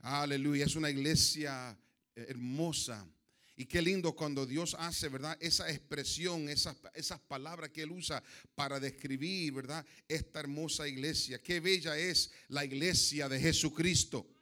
Aleluya, 0.01 0.67
es 0.67 0.77
una 0.77 0.91
iglesia 0.91 1.75
eh, 2.15 2.27
hermosa. 2.29 3.09
Y 3.57 3.65
qué 3.65 3.81
lindo 3.81 4.15
cuando 4.15 4.45
Dios 4.45 4.77
hace, 4.79 5.09
¿verdad? 5.09 5.39
Esa 5.41 5.71
expresión, 5.71 6.51
esas, 6.51 6.77
esas 6.93 7.21
palabras 7.21 7.71
que 7.71 7.85
Él 7.85 7.93
usa 7.93 8.23
para 8.55 8.79
describir, 8.79 9.55
¿verdad? 9.55 9.87
Esta 10.07 10.41
hermosa 10.41 10.87
iglesia. 10.87 11.41
Qué 11.43 11.61
bella 11.61 11.97
es 11.97 12.33
la 12.49 12.67
iglesia 12.67 13.31
de 13.31 13.41
Jesucristo. 13.41 14.34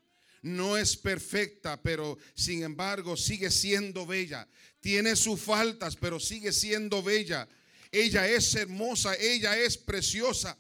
No 0.43 0.77
es 0.77 0.97
perfecta, 0.97 1.81
pero 1.81 2.19
sin 2.35 2.65
embargo 2.65 3.17
sigue 3.17 3.51
siendo 3.51 4.05
bella. 4.05 4.49
Tiene 4.81 5.15
sus 5.15 5.41
faltas, 5.41 5.97
pero 5.97 6.19
sigue 6.19 6.53
siendo 6.53 7.03
bella. 7.03 7.49
Ella 7.93 8.29
es 8.29 8.55
hermosa, 8.57 9.15
ella 9.15 9.57
es 9.57 9.79
preciosa. 9.79 10.59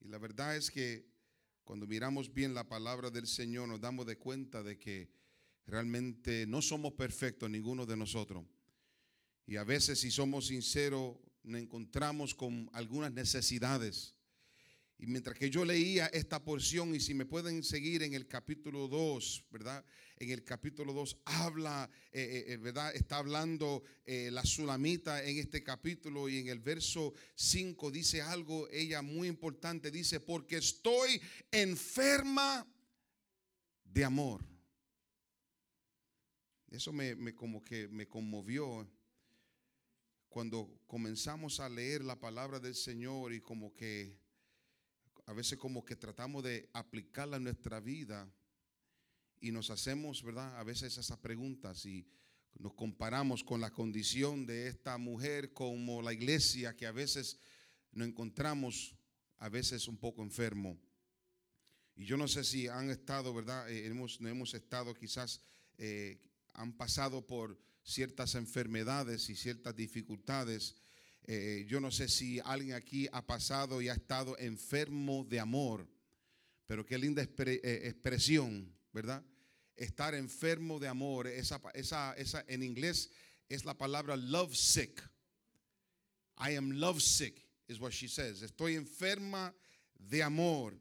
Y 0.00 0.08
la 0.08 0.18
verdad 0.18 0.56
es 0.56 0.70
que 0.70 1.08
cuando 1.64 1.86
miramos 1.86 2.32
bien 2.32 2.54
la 2.54 2.68
palabra 2.68 3.10
del 3.10 3.26
Señor 3.26 3.68
nos 3.68 3.80
damos 3.80 4.06
de 4.06 4.16
cuenta 4.16 4.62
de 4.62 4.78
que 4.78 5.10
realmente 5.66 6.46
no 6.46 6.62
somos 6.62 6.92
perfectos 6.92 7.50
ninguno 7.50 7.84
de 7.84 7.96
nosotros. 7.96 8.44
Y 9.46 9.56
a 9.56 9.64
veces 9.64 9.98
si 9.98 10.10
somos 10.10 10.46
sinceros 10.46 11.16
nos 11.42 11.60
encontramos 11.60 12.34
con 12.34 12.70
algunas 12.72 13.12
necesidades. 13.12 14.14
Y 15.00 15.06
mientras 15.06 15.38
que 15.38 15.48
yo 15.48 15.64
leía 15.64 16.06
esta 16.06 16.42
porción, 16.42 16.92
y 16.92 16.98
si 16.98 17.14
me 17.14 17.24
pueden 17.24 17.62
seguir 17.62 18.02
en 18.02 18.14
el 18.14 18.26
capítulo 18.26 18.88
2, 18.88 19.44
¿verdad? 19.48 19.84
En 20.16 20.30
el 20.30 20.42
capítulo 20.42 20.92
2 20.92 21.18
habla, 21.24 21.88
eh, 22.10 22.20
eh, 22.20 22.52
eh, 22.52 22.56
¿verdad? 22.56 22.92
Está 22.96 23.18
hablando 23.18 23.84
la 24.06 24.44
sulamita 24.44 25.22
en 25.22 25.38
este 25.38 25.62
capítulo 25.62 26.28
y 26.28 26.38
en 26.38 26.48
el 26.48 26.58
verso 26.58 27.14
5 27.36 27.92
dice 27.92 28.22
algo, 28.22 28.68
ella 28.70 29.00
muy 29.00 29.28
importante, 29.28 29.92
dice, 29.92 30.18
porque 30.18 30.56
estoy 30.56 31.20
enferma 31.52 32.66
de 33.84 34.04
amor. 34.04 34.44
Eso 36.70 36.92
me 36.92 37.34
como 37.36 37.62
que 37.62 37.86
me 37.86 38.08
conmovió 38.08 38.90
cuando 40.28 40.80
comenzamos 40.86 41.60
a 41.60 41.68
leer 41.68 42.02
la 42.04 42.18
palabra 42.18 42.58
del 42.58 42.74
Señor 42.74 43.32
y 43.32 43.40
como 43.40 43.72
que 43.72 44.18
a 45.28 45.34
veces 45.34 45.58
como 45.58 45.84
que 45.84 45.94
tratamos 45.94 46.42
de 46.42 46.70
aplicarla 46.72 47.36
a 47.36 47.40
nuestra 47.40 47.80
vida 47.80 48.26
y 49.40 49.52
nos 49.52 49.68
hacemos, 49.68 50.22
¿verdad? 50.22 50.58
A 50.58 50.64
veces 50.64 50.96
esas 50.96 51.18
preguntas 51.18 51.84
y 51.84 52.08
nos 52.58 52.72
comparamos 52.72 53.44
con 53.44 53.60
la 53.60 53.70
condición 53.70 54.46
de 54.46 54.68
esta 54.68 54.96
mujer 54.96 55.52
como 55.52 56.00
la 56.00 56.14
iglesia 56.14 56.74
que 56.74 56.86
a 56.86 56.92
veces 56.92 57.38
nos 57.92 58.08
encontramos 58.08 58.94
a 59.36 59.50
veces 59.50 59.86
un 59.86 59.98
poco 59.98 60.22
enfermo. 60.22 60.80
Y 61.94 62.06
yo 62.06 62.16
no 62.16 62.26
sé 62.26 62.42
si 62.42 62.66
han 62.66 62.88
estado, 62.88 63.34
¿verdad? 63.34 63.70
Eh, 63.70 63.84
hemos, 63.84 64.22
no 64.22 64.30
hemos 64.30 64.54
estado 64.54 64.94
quizás, 64.94 65.42
eh, 65.76 66.22
han 66.54 66.72
pasado 66.72 67.26
por 67.26 67.60
ciertas 67.82 68.34
enfermedades 68.34 69.28
y 69.28 69.36
ciertas 69.36 69.76
dificultades. 69.76 70.76
Eh, 71.30 71.66
yo 71.68 71.78
no 71.78 71.90
sé 71.90 72.08
si 72.08 72.40
alguien 72.42 72.72
aquí 72.72 73.06
ha 73.12 73.20
pasado 73.26 73.82
y 73.82 73.90
ha 73.90 73.92
estado 73.92 74.38
enfermo 74.38 75.26
de 75.28 75.38
amor, 75.38 75.86
pero 76.66 76.86
qué 76.86 76.96
linda 76.96 77.22
expre- 77.22 77.60
eh, 77.62 77.82
expresión, 77.86 78.74
¿verdad? 78.94 79.22
Estar 79.76 80.14
enfermo 80.14 80.78
de 80.78 80.88
amor, 80.88 81.26
esa, 81.26 81.60
esa, 81.74 82.14
esa 82.14 82.42
en 82.48 82.62
inglés 82.62 83.10
es 83.50 83.66
la 83.66 83.76
palabra 83.76 84.16
love 84.16 84.54
sick. 84.56 85.02
I 86.38 86.56
am 86.56 86.70
love 86.70 87.00
sick, 87.02 87.46
is 87.68 87.78
what 87.78 87.92
she 87.92 88.08
says. 88.08 88.42
Estoy 88.42 88.76
enferma 88.76 89.54
de 89.98 90.22
amor. 90.22 90.80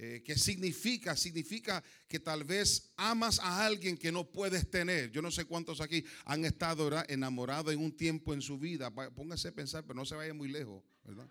Eh, 0.00 0.22
¿Qué 0.24 0.38
significa? 0.38 1.16
Significa 1.16 1.82
que 2.06 2.20
tal 2.20 2.44
vez 2.44 2.92
amas 2.96 3.40
a 3.40 3.66
alguien 3.66 3.98
que 3.98 4.12
no 4.12 4.30
puedes 4.30 4.70
tener. 4.70 5.10
Yo 5.10 5.20
no 5.20 5.32
sé 5.32 5.44
cuántos 5.44 5.80
aquí 5.80 6.04
han 6.24 6.44
estado 6.44 6.88
enamorados 7.08 7.74
en 7.74 7.80
un 7.80 7.90
tiempo 7.90 8.32
en 8.32 8.40
su 8.40 8.60
vida. 8.60 8.94
Póngase 8.94 9.48
a 9.48 9.52
pensar, 9.52 9.82
pero 9.82 9.94
no 9.96 10.04
se 10.04 10.14
vaya 10.14 10.32
muy 10.32 10.50
lejos, 10.50 10.84
¿verdad? 11.02 11.28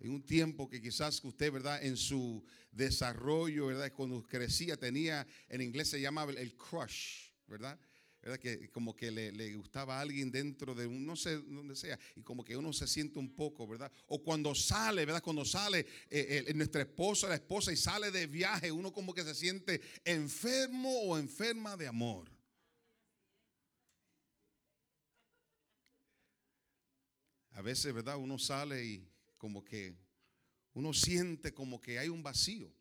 En 0.00 0.10
un 0.10 0.22
tiempo 0.22 0.68
que 0.68 0.82
quizás 0.82 1.24
usted, 1.24 1.50
¿verdad? 1.50 1.82
En 1.82 1.96
su 1.96 2.44
desarrollo, 2.70 3.68
¿verdad? 3.68 3.90
Cuando 3.94 4.22
crecía 4.22 4.76
tenía, 4.76 5.26
en 5.48 5.62
inglés 5.62 5.88
se 5.88 6.02
llamaba 6.02 6.32
el 6.32 6.54
crush, 6.54 7.30
¿verdad? 7.46 7.80
¿Verdad? 8.22 8.38
Que 8.38 8.68
como 8.70 8.94
que 8.96 9.10
le, 9.10 9.32
le 9.32 9.54
gustaba 9.54 9.98
a 9.98 10.00
alguien 10.00 10.30
dentro 10.30 10.74
de 10.74 10.86
un, 10.86 11.06
no 11.06 11.16
sé 11.16 11.38
dónde 11.38 11.76
sea, 11.76 11.98
y 12.16 12.22
como 12.22 12.44
que 12.44 12.56
uno 12.56 12.72
se 12.72 12.86
siente 12.86 13.18
un 13.18 13.34
poco, 13.34 13.66
¿verdad? 13.66 13.92
O 14.08 14.22
cuando 14.22 14.54
sale, 14.54 15.04
¿verdad? 15.04 15.22
Cuando 15.22 15.44
sale 15.44 15.80
eh, 16.10 16.44
eh, 16.48 16.54
nuestra 16.54 16.82
esposa, 16.82 17.28
la 17.28 17.36
esposa, 17.36 17.72
y 17.72 17.76
sale 17.76 18.10
de 18.10 18.26
viaje, 18.26 18.72
uno 18.72 18.92
como 18.92 19.14
que 19.14 19.24
se 19.24 19.34
siente 19.34 19.80
enfermo 20.04 20.90
o 21.02 21.18
enferma 21.18 21.76
de 21.76 21.86
amor. 21.86 22.30
A 27.52 27.62
veces, 27.62 27.92
¿verdad? 27.92 28.16
Uno 28.16 28.38
sale 28.38 28.84
y 28.84 29.08
como 29.36 29.64
que 29.64 29.96
uno 30.74 30.92
siente 30.92 31.52
como 31.52 31.80
que 31.80 31.98
hay 31.98 32.08
un 32.08 32.22
vacío. 32.22 32.72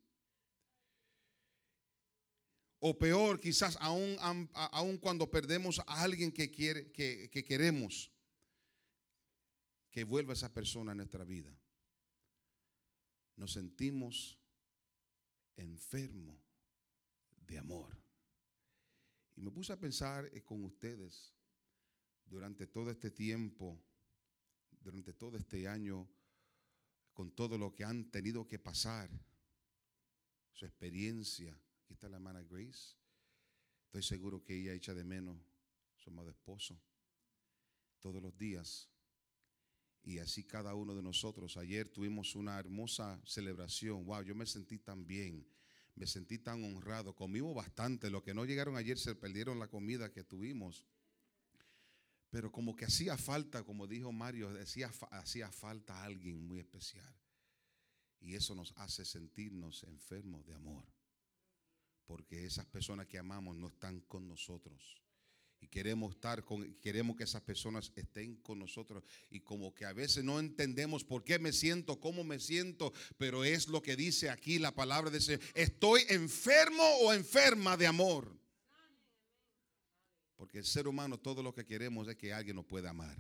O 2.80 2.98
peor, 2.98 3.40
quizás 3.40 3.78
aún, 3.82 4.98
cuando 5.00 5.30
perdemos 5.32 5.80
a 5.80 6.04
alguien 6.04 6.32
que, 6.32 6.52
quiere, 6.52 6.92
que, 6.92 7.30
que 7.30 7.44
queremos, 7.44 8.12
que 9.90 10.04
vuelva 10.04 10.34
esa 10.34 10.54
persona 10.54 10.92
a 10.92 10.96
nuestra 10.96 11.24
vida. 11.24 11.52
Nos 13.36 13.54
sentimos 13.54 14.38
enfermos 15.56 16.40
de 17.48 17.58
amor. 17.58 17.98
Y 19.36 19.42
me 19.42 19.52
puse 19.52 19.74
a 19.74 19.80
pensar 19.80 20.30
eh, 20.34 20.44
con 20.44 20.64
ustedes 20.66 21.34
durante 22.26 22.68
todo 22.68 22.92
este 22.92 23.12
tiempo, 23.12 23.80
durante 24.80 25.14
todo 25.14 25.38
este 25.38 25.68
año, 25.68 26.08
con 27.14 27.32
todo 27.32 27.58
lo 27.58 27.74
que 27.74 27.84
han 27.84 28.12
tenido 28.12 28.48
que 28.48 28.60
pasar, 28.60 29.10
su 30.54 30.66
experiencia. 30.66 31.60
Aquí 31.88 31.94
está 31.94 32.10
la 32.10 32.18
hermana 32.18 32.44
Grace. 32.44 32.98
Estoy 33.86 34.04
seguro 34.04 34.44
que 34.44 34.60
ella 34.60 34.74
echa 34.74 34.94
de 34.94 35.06
menos 35.06 35.38
su 35.96 36.10
amado 36.10 36.30
esposo 36.30 36.78
todos 38.02 38.22
los 38.22 38.38
días. 38.38 38.90
Y 40.04 40.20
así 40.20 40.44
cada 40.44 40.76
uno 40.76 40.94
de 40.94 41.02
nosotros. 41.02 41.56
Ayer 41.56 41.88
tuvimos 41.88 42.36
una 42.36 42.60
hermosa 42.60 43.22
celebración. 43.26 44.04
Wow, 44.04 44.24
yo 44.24 44.36
me 44.36 44.46
sentí 44.46 44.80
tan 44.80 45.08
bien. 45.08 45.48
Me 45.96 46.06
sentí 46.06 46.40
tan 46.40 46.62
honrado. 46.66 47.16
Comimos 47.16 47.56
bastante. 47.56 48.10
Los 48.10 48.22
que 48.22 48.34
no 48.34 48.44
llegaron 48.44 48.76
ayer 48.76 48.98
se 48.98 49.16
perdieron 49.16 49.58
la 49.58 49.70
comida 49.70 50.12
que 50.12 50.26
tuvimos. 50.26 50.86
Pero 52.30 52.52
como 52.52 52.76
que 52.76 52.84
hacía 52.84 53.18
falta, 53.18 53.64
como 53.64 53.88
dijo 53.88 54.12
Mario, 54.12 54.50
hacía, 54.62 54.92
hacía 55.12 55.50
falta 55.54 56.04
alguien 56.04 56.46
muy 56.46 56.60
especial. 56.60 57.16
Y 58.20 58.36
eso 58.36 58.56
nos 58.56 58.74
hace 58.76 59.06
sentirnos 59.06 59.84
enfermos 59.84 60.46
de 60.46 60.54
amor. 60.54 60.97
Porque 62.08 62.46
esas 62.46 62.66
personas 62.66 63.06
que 63.06 63.20
amamos 63.20 63.56
no 63.56 63.68
están 63.68 64.00
con 64.02 64.28
nosotros. 64.28 65.04
Y 65.60 65.68
queremos 65.68 66.16
estar 66.16 66.44
con, 66.44 66.74
queremos 66.76 67.16
que 67.16 67.24
esas 67.24 67.42
personas 67.42 67.92
estén 67.96 68.38
con 68.38 68.60
nosotros. 68.60 69.04
Y 69.30 69.42
como 69.42 69.76
que 69.76 69.86
a 69.86 69.94
veces 69.94 70.24
no 70.24 70.40
entendemos 70.40 71.04
por 71.04 71.24
qué 71.24 71.38
me 71.38 71.52
siento, 71.52 72.00
cómo 72.00 72.24
me 72.24 72.40
siento, 72.40 72.94
pero 73.18 73.44
es 73.44 73.68
lo 73.68 73.82
que 73.82 73.96
dice 73.96 74.30
aquí 74.30 74.58
la 74.58 74.74
palabra 74.74 75.12
de 75.12 75.20
Señor. 75.20 75.42
Estoy 75.54 76.04
enfermo 76.10 76.84
o 77.02 77.14
enferma 77.14 77.76
de 77.76 77.88
amor. 77.88 78.36
Porque 80.36 80.60
el 80.60 80.66
ser 80.66 80.88
humano 80.88 81.20
todo 81.20 81.44
lo 81.44 81.54
que 81.54 81.66
queremos 81.66 82.08
es 82.08 82.16
que 82.16 82.32
alguien 82.32 82.56
nos 82.56 82.66
pueda 82.66 82.92
amar. 82.92 83.20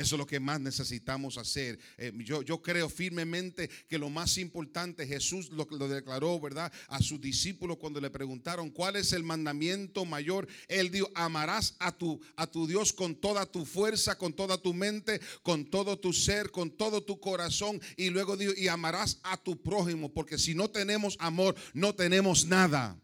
Eso 0.00 0.14
es 0.14 0.18
lo 0.18 0.26
que 0.26 0.40
más 0.40 0.58
necesitamos 0.62 1.36
hacer. 1.36 1.78
Eh, 1.98 2.10
yo, 2.24 2.40
yo 2.40 2.62
creo 2.62 2.88
firmemente 2.88 3.68
que 3.86 3.98
lo 3.98 4.08
más 4.08 4.38
importante, 4.38 5.06
Jesús 5.06 5.50
lo, 5.50 5.66
lo 5.72 5.88
declaró, 5.88 6.40
¿verdad? 6.40 6.72
A 6.88 7.02
sus 7.02 7.20
discípulos 7.20 7.76
cuando 7.76 8.00
le 8.00 8.08
preguntaron 8.08 8.70
cuál 8.70 8.96
es 8.96 9.12
el 9.12 9.24
mandamiento 9.24 10.06
mayor. 10.06 10.48
Él 10.68 10.90
dijo, 10.90 11.10
amarás 11.14 11.76
a 11.78 11.92
tu, 11.92 12.18
a 12.36 12.46
tu 12.46 12.66
Dios 12.66 12.94
con 12.94 13.14
toda 13.14 13.44
tu 13.44 13.66
fuerza, 13.66 14.16
con 14.16 14.32
toda 14.32 14.56
tu 14.56 14.72
mente, 14.72 15.20
con 15.42 15.66
todo 15.66 15.98
tu 15.98 16.14
ser, 16.14 16.50
con 16.50 16.70
todo 16.70 17.02
tu 17.02 17.20
corazón. 17.20 17.78
Y 17.98 18.08
luego 18.08 18.38
dijo, 18.38 18.54
y 18.56 18.68
amarás 18.68 19.20
a 19.22 19.36
tu 19.36 19.60
prójimo, 19.60 20.10
porque 20.10 20.38
si 20.38 20.54
no 20.54 20.70
tenemos 20.70 21.18
amor, 21.20 21.54
no 21.74 21.94
tenemos 21.94 22.46
nada. 22.46 22.98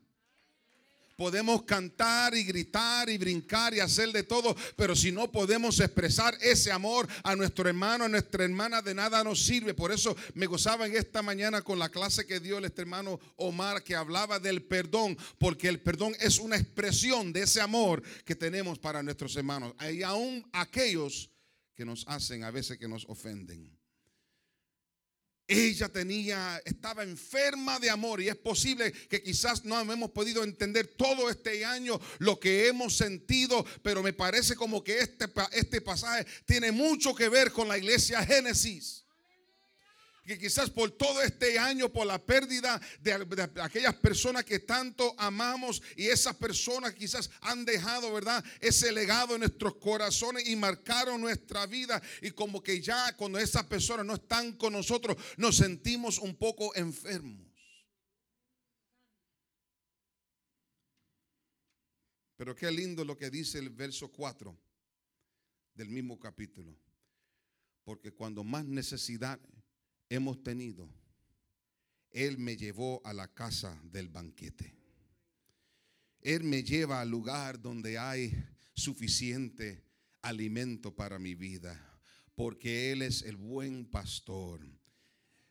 Podemos 1.16 1.62
cantar 1.62 2.34
y 2.34 2.44
gritar 2.44 3.08
y 3.08 3.16
brincar 3.16 3.72
y 3.72 3.80
hacer 3.80 4.12
de 4.12 4.22
todo, 4.22 4.54
pero 4.76 4.94
si 4.94 5.10
no 5.10 5.32
podemos 5.32 5.80
expresar 5.80 6.36
ese 6.42 6.70
amor 6.70 7.08
a 7.22 7.34
nuestro 7.34 7.68
hermano, 7.68 8.04
a 8.04 8.08
nuestra 8.08 8.44
hermana, 8.44 8.82
de 8.82 8.94
nada 8.94 9.24
nos 9.24 9.42
sirve. 9.42 9.72
Por 9.72 9.92
eso 9.92 10.14
me 10.34 10.46
gozaba 10.46 10.86
en 10.86 10.94
esta 10.94 11.22
mañana 11.22 11.62
con 11.62 11.78
la 11.78 11.88
clase 11.88 12.26
que 12.26 12.38
dio 12.38 12.58
el 12.58 12.66
este 12.66 12.82
hermano 12.82 13.18
Omar, 13.36 13.82
que 13.82 13.96
hablaba 13.96 14.38
del 14.38 14.62
perdón, 14.62 15.16
porque 15.38 15.68
el 15.68 15.80
perdón 15.80 16.14
es 16.20 16.38
una 16.38 16.56
expresión 16.56 17.32
de 17.32 17.42
ese 17.42 17.60
amor 17.60 18.02
que 18.24 18.34
tenemos 18.34 18.78
para 18.78 19.02
nuestros 19.02 19.34
hermanos, 19.36 19.74
y 19.90 20.02
aún 20.02 20.46
aquellos 20.52 21.30
que 21.74 21.84
nos 21.84 22.06
hacen 22.08 22.44
a 22.44 22.50
veces 22.50 22.78
que 22.78 22.88
nos 22.88 23.04
ofenden. 23.06 23.75
Ella 25.48 25.88
tenía, 25.88 26.60
estaba 26.64 27.04
enferma 27.04 27.78
de 27.78 27.88
amor 27.88 28.20
y 28.20 28.28
es 28.28 28.36
posible 28.36 28.92
que 28.92 29.22
quizás 29.22 29.64
no 29.64 29.80
hemos 29.80 30.10
podido 30.10 30.42
entender 30.42 30.88
todo 30.88 31.30
este 31.30 31.64
año 31.64 32.00
lo 32.18 32.40
que 32.40 32.66
hemos 32.66 32.96
sentido, 32.96 33.64
pero 33.82 34.02
me 34.02 34.12
parece 34.12 34.56
como 34.56 34.82
que 34.82 34.98
este, 34.98 35.26
este 35.52 35.80
pasaje 35.80 36.26
tiene 36.44 36.72
mucho 36.72 37.14
que 37.14 37.28
ver 37.28 37.52
con 37.52 37.68
la 37.68 37.78
iglesia 37.78 38.24
Génesis. 38.24 39.05
Que 40.26 40.38
quizás 40.38 40.68
por 40.70 40.90
todo 40.90 41.22
este 41.22 41.56
año, 41.56 41.88
por 41.92 42.04
la 42.04 42.18
pérdida 42.18 42.80
de, 43.00 43.12
aquellas 43.62 43.94
personas 43.94 44.44
que 44.44 44.58
tanto 44.58 45.14
amamos 45.18 45.80
y 45.96 46.08
esas 46.08 46.34
personas 46.34 46.94
quizás 46.94 47.30
han 47.42 47.64
dejado, 47.64 48.12
¿verdad? 48.12 48.44
Ese 48.60 48.90
legado 48.90 49.34
en 49.34 49.40
nuestros 49.40 49.76
corazones 49.76 50.48
y 50.48 50.56
marcaron 50.56 51.20
nuestra 51.20 51.66
vida. 51.66 52.02
Y 52.22 52.32
como 52.32 52.60
que 52.60 52.80
ya 52.80 53.16
cuando 53.16 53.38
esas 53.38 53.64
personas 53.66 54.04
no 54.04 54.14
están 54.14 54.54
con 54.54 54.72
nosotros, 54.72 55.16
nos 55.36 55.56
sentimos 55.58 56.18
un 56.18 56.34
poco 56.34 56.74
enfermos. 56.74 57.46
Pero 62.36 62.54
qué 62.56 62.70
lindo 62.70 63.04
lo 63.04 63.16
que 63.16 63.30
dice 63.30 63.58
el 63.58 63.70
verso 63.70 64.10
4 64.10 64.56
del 65.74 65.88
mismo 65.88 66.18
capítulo. 66.18 66.76
Porque 67.84 68.12
cuando 68.12 68.42
más 68.42 68.64
necesidad 68.64 69.38
hemos 70.08 70.42
tenido, 70.42 70.88
Él 72.10 72.38
me 72.38 72.56
llevó 72.56 73.00
a 73.04 73.12
la 73.12 73.28
casa 73.28 73.80
del 73.84 74.08
banquete. 74.08 74.74
Él 76.20 76.42
me 76.44 76.62
lleva 76.62 77.00
al 77.00 77.10
lugar 77.10 77.60
donde 77.60 77.98
hay 77.98 78.32
suficiente 78.74 79.84
alimento 80.22 80.94
para 80.94 81.18
mi 81.18 81.34
vida, 81.34 82.00
porque 82.34 82.92
Él 82.92 83.02
es 83.02 83.22
el 83.22 83.36
buen 83.36 83.86
pastor. 83.86 84.60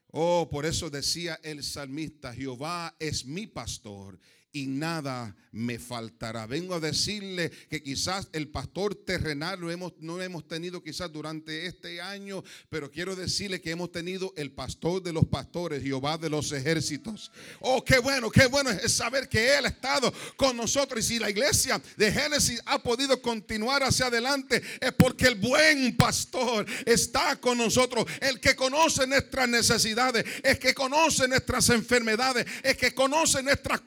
Oh, 0.07 0.49
por 0.49 0.65
eso 0.65 0.89
decía 0.89 1.39
el 1.43 1.63
salmista, 1.63 2.33
Jehová 2.33 2.95
es 2.99 3.25
mi 3.25 3.47
pastor 3.47 4.19
y 4.55 4.67
nada 4.67 5.35
me 5.51 5.79
faltará. 5.79 6.47
Vengo 6.47 6.75
a 6.75 6.79
decirle 6.79 7.49
que 7.69 7.81
quizás 7.81 8.27
el 8.31 8.49
pastor 8.49 8.95
terrenal 8.95 9.59
lo 9.59 9.71
hemos, 9.71 9.93
no 9.99 10.17
lo 10.17 10.23
hemos 10.23 10.47
tenido 10.47 10.83
quizás 10.83 11.11
durante 11.11 11.65
este 11.65 12.01
año, 12.01 12.43
pero 12.69 12.89
quiero 12.91 13.15
decirle 13.15 13.61
que 13.61 13.71
hemos 13.71 13.91
tenido 13.91 14.33
el 14.37 14.51
pastor 14.51 15.01
de 15.01 15.11
los 15.13 15.25
pastores, 15.25 15.83
Jehová 15.83 16.17
de 16.17 16.29
los 16.29 16.51
ejércitos. 16.53 17.31
Oh, 17.59 17.83
qué 17.83 17.99
bueno, 17.99 18.29
qué 18.29 18.47
bueno 18.47 18.69
es 18.69 18.93
saber 18.93 19.27
que 19.27 19.57
Él 19.57 19.65
ha 19.65 19.69
estado 19.69 20.13
con 20.37 20.55
nosotros. 20.55 20.99
Y 20.99 21.03
si 21.03 21.19
la 21.19 21.29
iglesia 21.29 21.81
de 21.97 22.11
Génesis 22.11 22.61
ha 22.65 22.81
podido 22.81 23.21
continuar 23.21 23.83
hacia 23.83 24.07
adelante, 24.07 24.61
es 24.79 24.91
porque 24.93 25.27
el 25.27 25.35
buen 25.35 25.97
pastor 25.97 26.65
está 26.85 27.39
con 27.41 27.57
nosotros. 27.57 28.05
El 28.21 28.39
que 28.39 28.55
conoce 28.55 29.05
nuestras 29.05 29.49
necesidades, 29.49 30.25
el 30.43 30.59
que 30.59 30.73
conoce 30.73 31.27
nuestras 31.27 31.69
enfermedades, 31.69 32.45
el 32.63 32.77
que 32.77 32.93
conoce 32.93 33.43
nuestra 33.43 33.77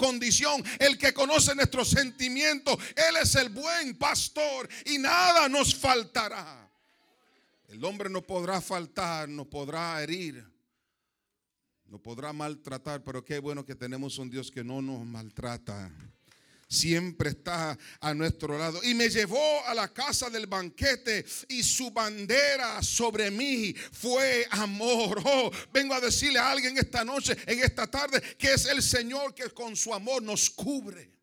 el 0.78 0.98
que 0.98 1.12
conoce 1.12 1.54
nuestros 1.54 1.90
sentimientos. 1.90 2.76
Él 2.94 3.16
es 3.22 3.34
el 3.34 3.48
buen 3.48 3.96
pastor 3.96 4.68
y 4.86 4.98
nada 4.98 5.48
nos 5.48 5.74
faltará. 5.74 6.68
El 7.68 7.84
hombre 7.84 8.08
no 8.08 8.22
podrá 8.22 8.60
faltar, 8.60 9.28
no 9.28 9.44
podrá 9.44 10.02
herir, 10.02 10.42
no 11.86 11.98
podrá 11.98 12.32
maltratar, 12.32 13.04
pero 13.04 13.24
qué 13.24 13.38
bueno 13.38 13.64
que 13.64 13.74
tenemos 13.74 14.18
un 14.18 14.30
Dios 14.30 14.50
que 14.50 14.64
no 14.64 14.80
nos 14.80 15.04
maltrata. 15.04 15.90
Siempre 16.68 17.30
está 17.30 17.78
a 18.00 18.12
nuestro 18.12 18.58
lado. 18.58 18.80
Y 18.84 18.94
me 18.94 19.08
llevó 19.08 19.64
a 19.64 19.74
la 19.74 19.88
casa 19.88 20.28
del 20.28 20.46
banquete 20.46 21.24
y 21.48 21.62
su 21.62 21.90
bandera 21.90 22.82
sobre 22.82 23.30
mí 23.30 23.74
fue 23.92 24.46
amor. 24.50 25.22
Oh, 25.30 25.50
vengo 25.72 25.94
a 25.94 26.00
decirle 26.00 26.38
a 26.38 26.50
alguien 26.50 26.78
esta 26.78 27.04
noche, 27.04 27.36
en 27.46 27.62
esta 27.62 27.86
tarde, 27.86 28.20
que 28.38 28.54
es 28.54 28.64
el 28.64 28.82
Señor 28.82 29.34
que 29.34 29.50
con 29.50 29.76
su 29.76 29.92
amor 29.92 30.22
nos 30.22 30.48
cubre. 30.48 31.17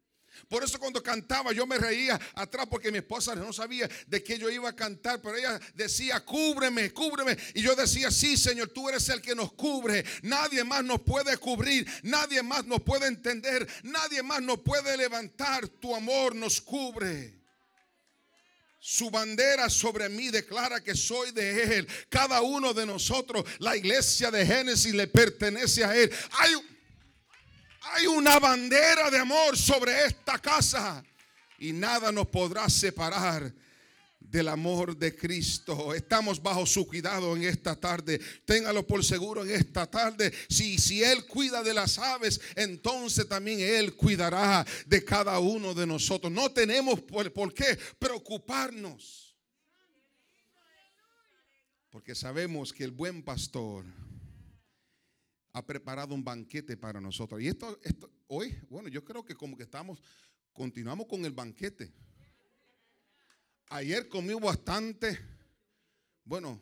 Por 0.50 0.64
eso 0.64 0.80
cuando 0.80 1.02
cantaba 1.02 1.52
yo 1.52 1.66
me 1.66 1.78
reía 1.78 2.20
atrás 2.36 2.68
porque 2.70 2.92
mi 2.92 3.00
esposa 3.00 3.36
no 3.36 3.52
sabía 3.52 3.90
de 4.08 4.24
qué 4.24 4.38
yo 4.38 4.50
iba 4.50 4.70
a 4.70 4.76
cantar, 4.76 5.22
pero 5.22 5.36
ella 5.38 5.60
decía, 5.74 6.20
cúbreme, 6.24 6.92
cúbreme. 6.92 7.38
Y 7.54 7.62
yo 7.62 7.76
decía, 7.76 8.12
sí, 8.12 8.38
Señor, 8.38 8.70
tú 8.70 8.88
eres 8.90 9.08
el 9.10 9.22
que 9.22 9.36
nos 9.36 9.54
cubre. 9.54 10.06
Nadie 10.22 10.64
más 10.64 10.84
nos 10.84 11.02
puede 11.02 11.38
cubrir, 11.38 11.88
nadie 12.04 12.44
más 12.44 12.66
nos 12.66 12.82
puede 12.82 13.08
entender, 13.08 13.68
nadie 13.84 14.22
más 14.24 14.42
nos 14.42 14.60
puede 14.60 14.96
levantar. 14.98 15.68
Tu 15.68 15.96
amor 15.96 16.36
nos 16.36 16.62
cubre. 16.62 17.46
Su 18.88 19.10
bandera 19.10 19.68
sobre 19.68 20.10
mí 20.10 20.30
declara 20.30 20.80
que 20.80 20.94
soy 20.94 21.32
de 21.32 21.80
Él. 21.80 21.88
Cada 22.08 22.42
uno 22.42 22.72
de 22.72 22.86
nosotros, 22.86 23.44
la 23.58 23.76
iglesia 23.76 24.30
de 24.30 24.46
Génesis 24.46 24.94
le 24.94 25.08
pertenece 25.08 25.84
a 25.84 25.96
Él. 25.96 26.12
Hay, 26.34 26.54
hay 27.94 28.08
una 28.08 28.40
bandera 28.40 29.10
de 29.12 29.20
amor 29.20 29.58
sobre 29.58 30.06
esta 30.06 30.40
casa 30.40 31.04
y 31.60 31.72
nada 31.72 32.12
nos 32.12 32.28
podrá 32.28 32.70
separar 32.70 33.54
del 34.20 34.48
amor 34.48 34.98
de 34.98 35.16
Cristo. 35.16 35.94
Estamos 35.94 36.42
bajo 36.42 36.66
su 36.66 36.88
cuidado 36.88 37.36
en 37.36 37.44
esta 37.44 37.76
tarde. 37.76 38.20
Téngalo 38.44 38.86
por 38.86 39.04
seguro 39.04 39.44
en 39.44 39.52
esta 39.52 39.86
tarde. 39.90 40.34
Si, 40.50 40.78
si 40.80 41.04
Él 41.04 41.26
cuida 41.26 41.64
de 41.64 41.74
las 41.74 42.00
aves, 42.00 42.42
entonces 42.56 43.28
también 43.30 43.60
Él 43.60 43.96
cuidará 43.96 44.66
de 44.86 45.06
cada 45.06 45.40
uno 45.40 45.74
de 45.74 45.86
nosotros. 45.86 46.32
No 46.32 46.52
tenemos 46.52 47.02
por, 47.02 47.32
por 47.32 47.54
qué 47.54 47.78
preocuparnos. 48.00 49.36
Porque 51.92 52.16
sabemos 52.16 52.74
que 52.74 52.84
el 52.84 52.92
buen 52.92 53.24
pastor 53.24 53.86
ha 55.56 55.66
preparado 55.66 56.14
un 56.14 56.22
banquete 56.22 56.76
para 56.76 57.00
nosotros. 57.00 57.42
Y 57.42 57.48
esto, 57.48 57.80
esto 57.82 58.12
hoy, 58.28 58.60
bueno, 58.70 58.90
yo 58.90 59.06
creo 59.06 59.24
que 59.24 59.36
como 59.36 59.56
que 59.56 59.64
estamos, 59.64 60.02
continuamos 60.52 61.08
con 61.08 61.24
el 61.24 61.32
banquete. 61.32 61.94
Ayer 63.70 64.10
comió 64.10 64.38
bastante. 64.38 65.18
Bueno, 66.26 66.62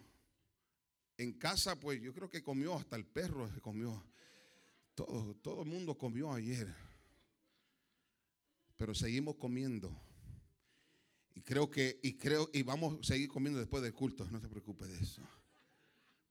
en 1.18 1.34
casa, 1.34 1.80
pues 1.80 2.00
yo 2.04 2.14
creo 2.14 2.30
que 2.30 2.44
comió 2.44 2.76
hasta 2.76 2.96
el 2.96 3.04
perro, 3.04 3.52
se 3.52 3.60
comió. 3.62 4.06
Todo, 4.94 5.38
todo 5.38 5.64
el 5.64 5.70
mundo 5.70 5.98
comió 5.98 6.32
ayer. 6.32 6.72
Pero 8.78 8.94
seguimos 8.94 9.38
comiendo. 9.38 9.92
Y 11.34 11.42
creo 11.42 11.68
que, 11.68 12.00
y 12.04 12.14
creo, 12.14 12.48
y 12.54 12.62
vamos 12.62 13.00
a 13.00 13.04
seguir 13.04 13.28
comiendo 13.28 13.60
después 13.60 13.82
del 13.82 13.96
culto. 13.96 14.30
No 14.30 14.40
te 14.40 14.48
preocupes 14.48 14.88
de 14.88 15.00
eso. 15.00 15.24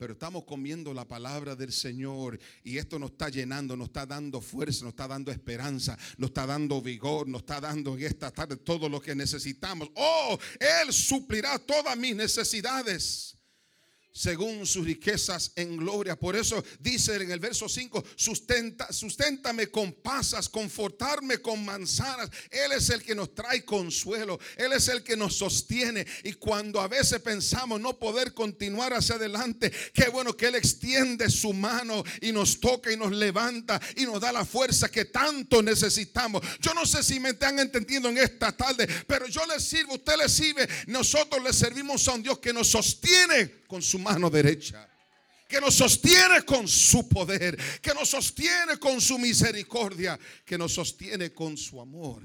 Pero 0.03 0.15
estamos 0.15 0.43
comiendo 0.43 0.93
la 0.93 1.07
palabra 1.07 1.55
del 1.55 1.71
Señor 1.73 2.37
y 2.65 2.77
esto 2.77 2.99
nos 2.99 3.13
está 3.13 3.29
llenando, 3.29 3.77
nos 3.77 3.87
está 3.87 4.05
dando 4.05 4.41
fuerza, 4.41 4.83
nos 4.83 4.95
está 4.95 5.07
dando 5.07 5.31
esperanza, 5.31 5.97
nos 6.17 6.31
está 6.31 6.45
dando 6.45 6.83
vigor, 6.83 7.29
nos 7.29 7.43
está 7.43 7.61
dando 7.61 7.97
en 7.97 8.07
esta 8.07 8.33
tarde 8.33 8.57
todo 8.57 8.89
lo 8.89 9.01
que 9.01 9.15
necesitamos. 9.15 9.89
Oh, 9.95 10.37
Él 10.59 10.93
suplirá 10.93 11.57
todas 11.61 11.97
mis 11.97 12.17
necesidades 12.17 13.39
según 14.13 14.67
sus 14.67 14.85
riquezas 14.85 15.53
en 15.57 15.77
gloria. 15.77 16.19
Por 16.19 16.37
eso 16.37 16.63
dice 16.81 17.17
en 17.17 17.31
el 17.31 17.41
verso 17.41 17.69
5, 17.69 18.05
sustenta, 18.15 18.93
susténtame 18.93 19.69
con 19.69 19.93
pasas, 19.93 20.49
confortarme 20.49 21.39
con 21.39 21.65
manzanas. 21.65 22.31
Él 22.51 22.73
es 22.73 22.91
el 22.91 23.03
que 23.03 23.15
nos 23.15 23.35
trae 23.35 23.65
consuelo, 23.65 24.39
Él 24.57 24.73
es 24.73 24.89
el 24.89 25.03
que 25.03 25.17
nos 25.17 25.37
sostiene. 25.37 26.07
Y 26.25 26.35
cuando 26.35 26.81
a 26.81 26.89
veces 26.89 27.21
pensamos 27.21 27.81
no 27.81 27.99
poder 27.99 28.35
continuar 28.35 28.93
hacia 28.93 29.17
adelante, 29.17 29.73
qué 29.93 30.09
bueno 30.09 30.37
que 30.37 30.47
Él 30.47 30.55
extiende 30.55 31.31
su 31.31 31.53
mano 31.53 32.05
y 32.21 32.33
nos 32.33 32.61
toca 32.61 32.93
y 32.93 32.97
nos 32.97 33.13
levanta 33.13 33.81
y 33.97 34.05
nos 34.05 34.21
da 34.21 34.33
la 34.33 34.45
fuerza 34.45 34.91
que 34.91 35.07
tanto 35.07 35.63
necesitamos. 35.63 36.43
Yo 36.61 36.75
no 36.75 36.85
sé 36.87 37.03
si 37.03 37.19
me 37.19 37.31
están 37.31 37.59
entendiendo 37.59 38.09
en 38.09 38.19
esta 38.19 38.53
tarde, 38.53 38.87
pero 39.07 39.27
yo 39.27 39.45
le 39.47 39.59
sirvo, 39.61 39.95
usted 39.95 40.17
le 40.19 40.29
sirve, 40.29 40.69
nosotros 40.87 41.43
le 41.43 41.53
servimos 41.53 42.07
a 42.09 42.13
un 42.13 42.23
Dios 42.23 42.39
que 42.39 42.53
nos 42.53 42.69
sostiene 42.69 43.62
con 43.73 43.81
su 43.81 43.99
mano 43.99 44.29
derecha. 44.29 44.87
Que 45.49 45.59
nos 45.59 45.77
sostiene 45.77 46.43
con 46.45 46.69
su 46.69 47.09
poder. 47.09 47.59
Que 47.81 47.95
nos 47.95 48.11
sostiene 48.11 48.79
con 48.79 49.01
su 49.01 49.19
misericordia. 49.19 50.21
Que 50.45 50.59
nos 50.59 50.75
sostiene 50.75 51.33
con 51.33 51.57
su 51.57 51.81
amor. 51.81 52.23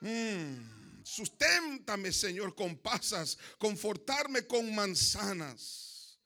Mm, 0.00 1.04
susténtame, 1.04 2.10
Señor, 2.10 2.56
con 2.56 2.76
pasas. 2.76 3.38
Confortarme 3.56 4.48
con 4.48 4.74
manzanas. 4.74 6.18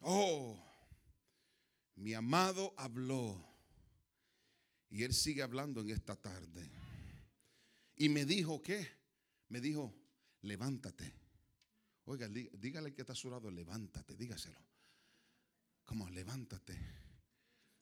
Oh, 0.00 0.62
mi 1.94 2.12
amado 2.12 2.74
habló 2.76 3.46
Y 4.90 5.04
Él 5.04 5.14
sigue 5.14 5.40
hablando 5.40 5.80
en 5.80 5.88
esta 5.88 6.16
tarde. 6.16 6.70
Y 7.96 8.10
me 8.10 8.26
dijo, 8.26 8.60
¿qué? 8.60 8.86
Me 9.48 9.58
dijo, 9.62 9.99
levántate. 10.42 11.14
Oiga, 12.04 12.28
dí- 12.28 12.50
dígale 12.58 12.92
que 12.92 13.02
está 13.02 13.12
a 13.12 13.16
su 13.16 13.30
lado, 13.30 13.50
levántate, 13.50 14.16
dígaselo. 14.16 14.58
Como, 15.84 16.08
levántate. 16.10 16.76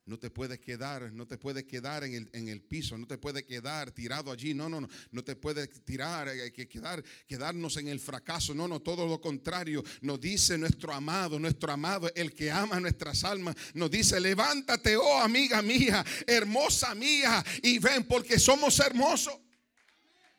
No 0.06 0.18
te 0.18 0.30
puedes 0.30 0.58
quedar, 0.58 1.12
no 1.12 1.26
te 1.26 1.36
puedes 1.36 1.64
quedar 1.64 2.02
en 2.02 2.14
el, 2.14 2.30
en 2.32 2.48
el 2.48 2.62
piso, 2.62 2.96
no 2.96 3.06
te 3.06 3.18
puedes 3.18 3.42
quedar 3.42 3.92
tirado 3.92 4.32
allí, 4.32 4.54
no, 4.54 4.66
no, 4.66 4.80
no, 4.80 4.88
no 5.10 5.22
te 5.22 5.36
puedes 5.36 5.84
tirar, 5.84 6.28
eh, 6.28 6.50
que 6.50 6.66
quedar, 6.66 7.04
quedarnos 7.26 7.76
en 7.76 7.88
el 7.88 8.00
fracaso, 8.00 8.54
no, 8.54 8.66
no, 8.66 8.80
todo 8.80 9.06
lo 9.06 9.20
contrario, 9.20 9.84
nos 10.00 10.18
dice 10.18 10.56
nuestro 10.56 10.94
amado, 10.94 11.38
nuestro 11.38 11.70
amado, 11.72 12.10
el 12.14 12.32
que 12.32 12.50
ama 12.50 12.80
nuestras 12.80 13.22
almas, 13.22 13.54
nos 13.74 13.90
dice, 13.90 14.18
levántate, 14.18 14.96
oh 14.96 15.18
amiga 15.20 15.60
mía, 15.60 16.02
hermosa 16.26 16.94
mía, 16.94 17.44
y 17.62 17.78
ven 17.78 18.04
porque 18.04 18.38
somos 18.38 18.78
hermosos. 18.80 19.38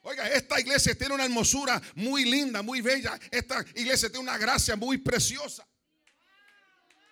Oiga, 0.02 0.28
esta 0.30 0.60
iglesia 0.60 0.96
tiene 0.96 1.14
una 1.14 1.26
hermosura 1.26 1.82
muy 1.96 2.26
linda, 2.26 2.62
muy 2.62 2.82
bella, 2.82 3.20
esta 3.32 3.66
iglesia 3.76 4.10
tiene 4.10 4.24
una 4.24 4.38
gracia 4.38 4.76
muy 4.76 4.98
preciosa 4.98 5.68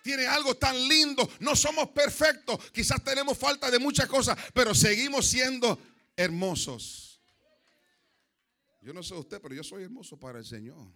tiene 0.08 0.26
algo 0.26 0.56
tan 0.56 0.74
lindo. 0.88 1.28
No 1.40 1.54
somos 1.54 1.90
perfectos. 1.90 2.70
Quizás 2.70 3.04
tenemos 3.04 3.36
falta 3.36 3.70
de 3.70 3.78
muchas 3.78 4.08
cosas, 4.08 4.38
pero 4.54 4.74
seguimos 4.74 5.26
siendo 5.26 5.78
hermosos. 6.16 7.20
Yo 8.80 8.94
no 8.94 9.02
sé 9.02 9.12
usted, 9.14 9.38
pero 9.42 9.54
yo 9.54 9.62
soy 9.62 9.84
hermoso 9.84 10.18
para 10.18 10.38
el 10.38 10.46
Señor. 10.46 10.90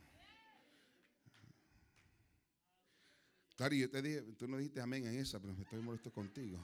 Claro, 3.55 3.75
yo 3.75 3.91
te 3.91 4.01
dije, 4.01 4.23
tú 4.39 4.49
no 4.49 4.57
dijiste 4.57 4.81
amén 4.81 5.07
en 5.07 5.19
esa, 5.19 5.39
pero 5.39 5.53
me 5.53 5.63
estoy 5.63 5.81
molesto 5.83 6.11
contigo. 6.11 6.59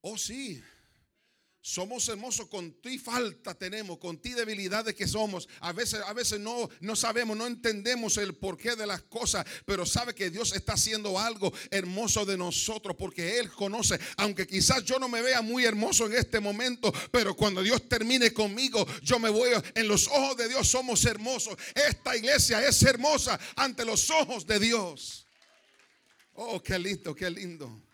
Oh, 0.00 0.16
sí. 0.16 0.62
Somos 1.62 2.08
hermosos, 2.08 2.48
con 2.48 2.72
ti 2.80 2.98
falta 2.98 3.52
tenemos, 3.54 3.98
con 3.98 4.16
ti 4.16 4.30
debilidades 4.30 4.94
que 4.94 5.06
somos. 5.06 5.46
A 5.60 5.72
veces, 5.74 6.00
a 6.06 6.14
veces 6.14 6.40
no, 6.40 6.70
no 6.80 6.96
sabemos, 6.96 7.36
no 7.36 7.46
entendemos 7.46 8.16
el 8.16 8.34
porqué 8.34 8.76
de 8.76 8.86
las 8.86 9.02
cosas, 9.02 9.44
pero 9.66 9.84
sabe 9.84 10.14
que 10.14 10.30
Dios 10.30 10.54
está 10.54 10.72
haciendo 10.72 11.18
algo 11.18 11.52
hermoso 11.70 12.24
de 12.24 12.38
nosotros 12.38 12.96
porque 12.98 13.38
Él 13.38 13.50
conoce, 13.50 14.00
aunque 14.16 14.46
quizás 14.46 14.84
yo 14.86 14.98
no 14.98 15.10
me 15.10 15.20
vea 15.20 15.42
muy 15.42 15.66
hermoso 15.66 16.06
en 16.06 16.14
este 16.14 16.40
momento, 16.40 16.90
pero 17.10 17.36
cuando 17.36 17.62
Dios 17.62 17.86
termine 17.90 18.32
conmigo, 18.32 18.86
yo 19.02 19.18
me 19.18 19.28
voy, 19.28 19.50
en 19.74 19.86
los 19.86 20.08
ojos 20.08 20.38
de 20.38 20.48
Dios 20.48 20.66
somos 20.66 21.04
hermosos. 21.04 21.58
Esta 21.74 22.16
iglesia 22.16 22.66
es 22.66 22.82
hermosa 22.82 23.38
ante 23.56 23.84
los 23.84 24.08
ojos 24.08 24.46
de 24.46 24.60
Dios. 24.60 25.26
Oh, 26.32 26.62
qué 26.62 26.78
lindo, 26.78 27.14
qué 27.14 27.28
lindo. 27.28 27.89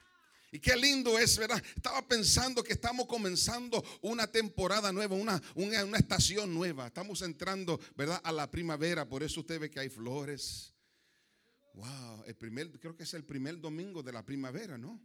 Y 0.53 0.61
qué 0.61 0.77
lindo 0.77 1.19
es, 1.19 1.37
¿verdad? 1.39 1.63
Estaba 1.75 2.07
pensando 2.07 2.63
que 2.63 2.73
estamos 2.73 3.07
comenzando 3.07 3.85
una 4.01 4.27
temporada 4.31 4.93
nueva, 4.93 5.17
una, 5.17 5.43
una, 5.55 5.99
estación 5.99 6.55
nueva. 6.55 6.87
Estamos 6.87 7.21
entrando, 7.23 7.81
¿verdad? 7.97 8.21
A 8.23 8.33
la 8.33 8.51
primavera. 8.51 9.09
Por 9.09 9.23
eso 9.23 9.41
usted 9.41 9.59
ve 9.59 9.71
que 9.71 9.81
hay 9.81 9.89
flores. 9.89 10.73
Wow, 11.75 12.25
el 12.27 12.37
primer, 12.37 12.71
creo 12.79 12.97
que 12.97 13.03
es 13.03 13.13
el 13.15 13.25
primer 13.25 13.61
domingo 13.61 14.03
de 14.03 14.13
la 14.13 14.25
primavera, 14.25 14.79
¿no? 14.79 15.01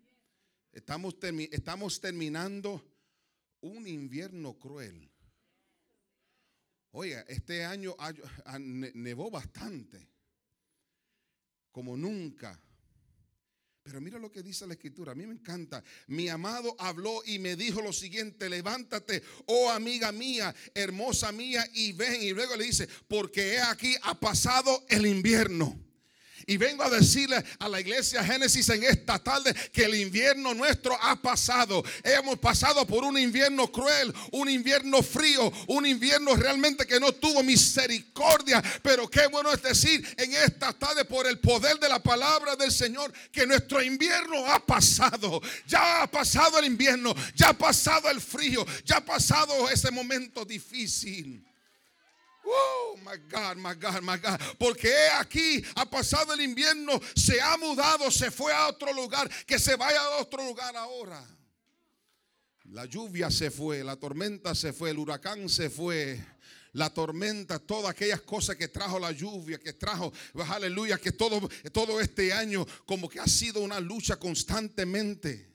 Estamos, 0.72 1.16
termi- 1.20 1.50
estamos 1.52 2.00
terminando 2.00 2.82
un 3.62 3.88
invierno 3.88 4.54
cruel. 4.58 5.12
Oiga, 6.92 7.22
este 7.28 7.66
año 7.66 7.96
ne- 8.60 8.92
nevó 8.94 9.30
bastante, 9.32 10.08
como 11.72 11.98
nunca. 11.98 12.58
Pero 13.92 14.00
mira 14.00 14.18
lo 14.18 14.32
que 14.32 14.42
dice 14.42 14.66
la 14.66 14.76
escritura, 14.76 15.12
a 15.12 15.16
mí 15.16 15.28
me 15.28 15.34
encanta. 15.34 15.84
Mi 16.08 16.30
amado 16.30 16.78
habló 16.80 17.22
y 17.26 17.40
me 17.40 17.58
dijo 17.58 17.82
lo 17.82 17.92
siguiente, 17.92 18.50
levántate, 18.50 19.22
oh 19.48 19.70
amiga 19.70 20.14
mía, 20.14 20.56
hermosa 20.74 21.34
mía, 21.34 21.70
y 21.74 21.92
ven. 21.92 22.22
Y 22.22 22.30
luego 22.30 22.56
le 22.56 22.64
dice, 22.64 22.88
porque 23.10 23.56
he 23.56 23.60
aquí 23.60 23.94
ha 24.04 24.18
pasado 24.18 24.86
el 24.88 25.06
invierno. 25.06 25.78
Y 26.48 26.58
vengo 26.58 26.84
a 26.84 26.90
decirle 26.90 27.44
a 27.60 27.70
la 27.70 27.80
iglesia 27.80 28.24
Génesis 28.24 28.70
en 28.70 28.84
esta 28.84 29.20
tarde 29.20 29.54
que 29.72 29.86
el 29.86 29.96
invierno 29.96 30.54
nuestro 30.54 30.98
ha 31.02 31.22
pasado. 31.22 31.84
Hemos 32.04 32.40
pasado 32.40 32.86
por 32.86 33.04
un 33.04 33.18
invierno 33.18 33.72
cruel, 33.72 34.14
un 34.32 34.50
invierno 34.50 35.02
frío, 35.04 35.52
un 35.68 35.86
invierno 35.86 36.36
realmente 36.36 36.86
que 36.86 37.00
no 37.00 37.12
tuvo 37.12 37.44
misericordia. 37.44 38.62
Pero 38.82 39.10
qué 39.10 39.28
bueno 39.28 39.52
es 39.52 39.62
decir 39.62 40.08
en 40.18 40.34
esta 40.34 40.74
tarde 40.74 41.06
por 41.06 41.28
el 41.28 41.40
poder 41.40 41.80
de 41.80 41.90
la 41.90 42.02
palabra 42.02 42.56
del 42.56 42.72
Señor 42.72 43.12
que 43.32 43.46
nuestro 43.46 43.82
invierno 43.82 44.46
ha 44.48 44.66
pasado. 44.66 45.42
Ya 45.68 46.04
ha 46.04 46.08
pasado 46.08 46.60
el 46.60 46.66
invierno, 46.66 47.14
ya 47.36 47.50
ha 47.50 47.58
pasado 47.58 48.10
el 48.10 48.22
frío, 48.22 48.66
ya 48.86 48.98
ha 48.98 49.06
pasado 49.06 49.70
ese 49.70 49.92
momento 49.92 50.46
difícil. 50.46 51.51
Oh, 52.44 52.98
my 53.04 53.18
God, 53.30 53.58
my 53.58 53.74
God, 53.76 54.02
my 54.02 54.18
God. 54.18 54.40
Porque 54.58 54.94
aquí 55.20 55.64
ha 55.76 55.86
pasado 55.86 56.34
el 56.34 56.42
invierno, 56.42 57.00
se 57.16 57.40
ha 57.40 57.58
mudado, 57.58 58.10
se 58.10 58.32
fue 58.32 58.54
a 58.54 58.68
otro 58.68 58.94
lugar, 58.94 59.30
que 59.46 59.60
se 59.60 59.76
vaya 59.76 60.00
a 60.00 60.22
otro 60.22 60.44
lugar 60.44 60.76
ahora. 60.76 61.24
La 62.66 62.86
lluvia 62.86 63.30
se 63.30 63.52
fue, 63.52 63.84
la 63.84 63.98
tormenta 63.98 64.56
se 64.56 64.72
fue, 64.72 64.92
el 64.92 65.00
huracán 65.00 65.50
se 65.50 65.70
fue. 65.70 66.24
La 66.74 66.90
tormenta, 66.90 67.60
todas 67.60 67.92
aquellas 67.92 68.22
cosas 68.22 68.56
que 68.56 68.70
trajo 68.70 68.98
la 68.98 69.12
lluvia, 69.12 69.60
que 69.60 69.74
trajo, 69.74 70.14
aleluya, 70.50 70.98
que 70.98 71.12
todo, 71.12 71.50
todo 71.74 72.00
este 72.00 72.32
año 72.32 72.66
como 72.86 73.10
que 73.10 73.20
ha 73.20 73.28
sido 73.28 73.60
una 73.60 73.82
lucha 73.82 74.16
constantemente. 74.16 75.51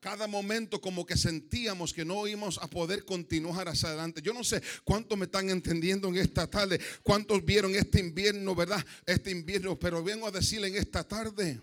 Cada 0.00 0.28
momento 0.28 0.80
como 0.80 1.04
que 1.04 1.16
sentíamos 1.16 1.92
que 1.92 2.04
no 2.04 2.26
íbamos 2.26 2.58
a 2.58 2.68
poder 2.68 3.04
continuar 3.04 3.68
hacia 3.68 3.88
adelante. 3.88 4.22
Yo 4.22 4.32
no 4.32 4.44
sé 4.44 4.62
cuántos 4.84 5.18
me 5.18 5.24
están 5.24 5.50
entendiendo 5.50 6.08
en 6.08 6.16
esta 6.16 6.48
tarde, 6.48 6.80
cuántos 7.02 7.44
vieron 7.44 7.74
este 7.74 7.98
invierno, 7.98 8.54
¿verdad? 8.54 8.84
Este 9.04 9.32
invierno, 9.32 9.76
pero 9.76 10.02
vengo 10.04 10.28
a 10.28 10.30
decirle 10.30 10.68
en 10.68 10.76
esta 10.76 11.02
tarde 11.02 11.60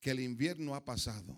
que 0.00 0.12
el 0.12 0.20
invierno 0.20 0.76
ha 0.76 0.84
pasado. 0.84 1.36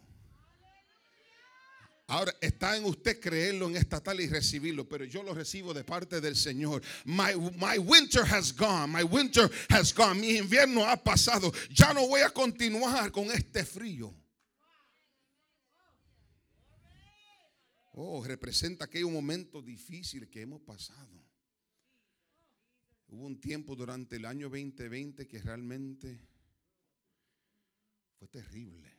Ahora 2.09 2.33
está 2.41 2.77
en 2.77 2.85
usted 2.85 3.19
creerlo 3.19 3.67
en 3.67 3.77
esta 3.77 4.01
tarde 4.01 4.23
y 4.23 4.29
recibirlo, 4.29 4.89
pero 4.89 5.05
yo 5.05 5.23
lo 5.23 5.35
recibo 5.35 5.73
de 5.73 5.83
parte 5.83 6.21
del 6.21 6.37
Señor. 6.37 6.83
My, 7.05 7.35
my 7.57 7.79
winter 7.79 8.23
has 8.23 8.55
gone, 8.55 8.93
my 8.93 9.03
winter 9.03 9.51
has 9.71 9.95
gone. 9.95 10.21
Mi 10.21 10.37
invierno 10.37 10.85
ha 10.85 11.03
pasado. 11.03 11.53
Ya 11.71 11.93
no 11.95 12.07
voy 12.07 12.21
a 12.21 12.31
continuar 12.31 13.11
con 13.11 13.31
este 13.31 13.65
frío. 13.65 14.15
Oh, 17.99 18.23
representa 18.23 18.85
aquellos 18.85 19.11
momentos 19.11 19.65
difíciles 19.65 20.29
que 20.29 20.43
hemos 20.43 20.61
pasado. 20.61 21.25
Hubo 23.09 23.25
un 23.25 23.41
tiempo 23.41 23.75
durante 23.75 24.17
el 24.17 24.27
año 24.27 24.51
2020 24.51 25.27
que 25.27 25.39
realmente 25.39 26.21
fue 28.19 28.29
terrible. 28.29 28.95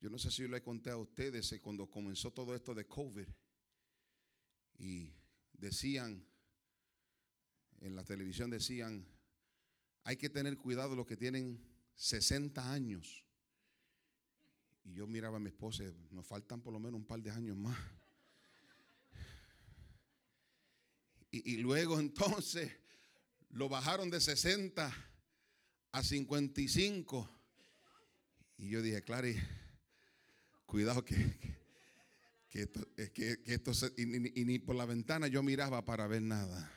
Yo 0.00 0.10
no 0.10 0.16
sé 0.16 0.30
si 0.30 0.42
yo 0.42 0.48
le 0.48 0.62
conté 0.62 0.90
a 0.90 0.96
ustedes 0.96 1.50
eh, 1.50 1.60
cuando 1.60 1.90
comenzó 1.90 2.32
todo 2.32 2.54
esto 2.54 2.72
de 2.72 2.86
COVID 2.86 3.26
y 4.78 5.12
decían, 5.54 6.24
en 7.80 7.96
la 7.96 8.04
televisión 8.04 8.48
decían, 8.48 9.04
hay 10.04 10.16
que 10.16 10.30
tener 10.30 10.56
cuidado 10.56 10.94
los 10.94 11.04
que 11.04 11.16
tienen 11.16 11.60
60 11.96 12.72
años. 12.72 13.24
Y 14.88 14.94
yo 14.94 15.06
miraba 15.06 15.36
a 15.36 15.40
mi 15.40 15.48
esposa, 15.48 15.84
nos 16.10 16.26
faltan 16.26 16.62
por 16.62 16.72
lo 16.72 16.80
menos 16.80 16.98
un 16.98 17.06
par 17.06 17.20
de 17.20 17.30
años 17.30 17.56
más. 17.56 17.76
Y, 21.30 21.58
luego 21.58 22.00
entonces 22.00 22.72
lo 23.50 23.68
bajaron 23.68 24.08
de 24.08 24.18
60 24.18 24.90
a 25.92 26.02
55. 26.02 27.28
Y 28.56 28.70
yo 28.70 28.80
dije, 28.80 29.04
Clary, 29.04 29.36
cuidado 30.64 31.04
que, 31.04 31.14
que, 32.48 32.62
esto, 32.62 32.88
es 32.96 33.10
que, 33.10 33.42
esto 33.44 33.74
se- 33.74 33.92
y 33.98 34.44
ni 34.46 34.58
por 34.58 34.74
la 34.74 34.86
ventana 34.86 35.28
yo 35.28 35.42
miraba 35.42 35.84
para 35.84 36.06
ver 36.06 36.22
nada. 36.22 36.72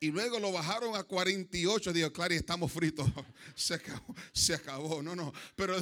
Y 0.00 0.10
luego 0.10 0.38
lo 0.38 0.52
bajaron 0.52 0.94
a 0.96 1.02
48. 1.04 1.92
Digo, 1.92 2.12
claro, 2.12 2.34
estamos 2.34 2.70
fritos. 2.70 3.06
Se 3.56 3.74
acabó, 3.74 4.14
se 4.32 4.52
acabó. 4.54 5.00
No, 5.02 5.14
no. 5.14 5.32
Pero, 5.54 5.76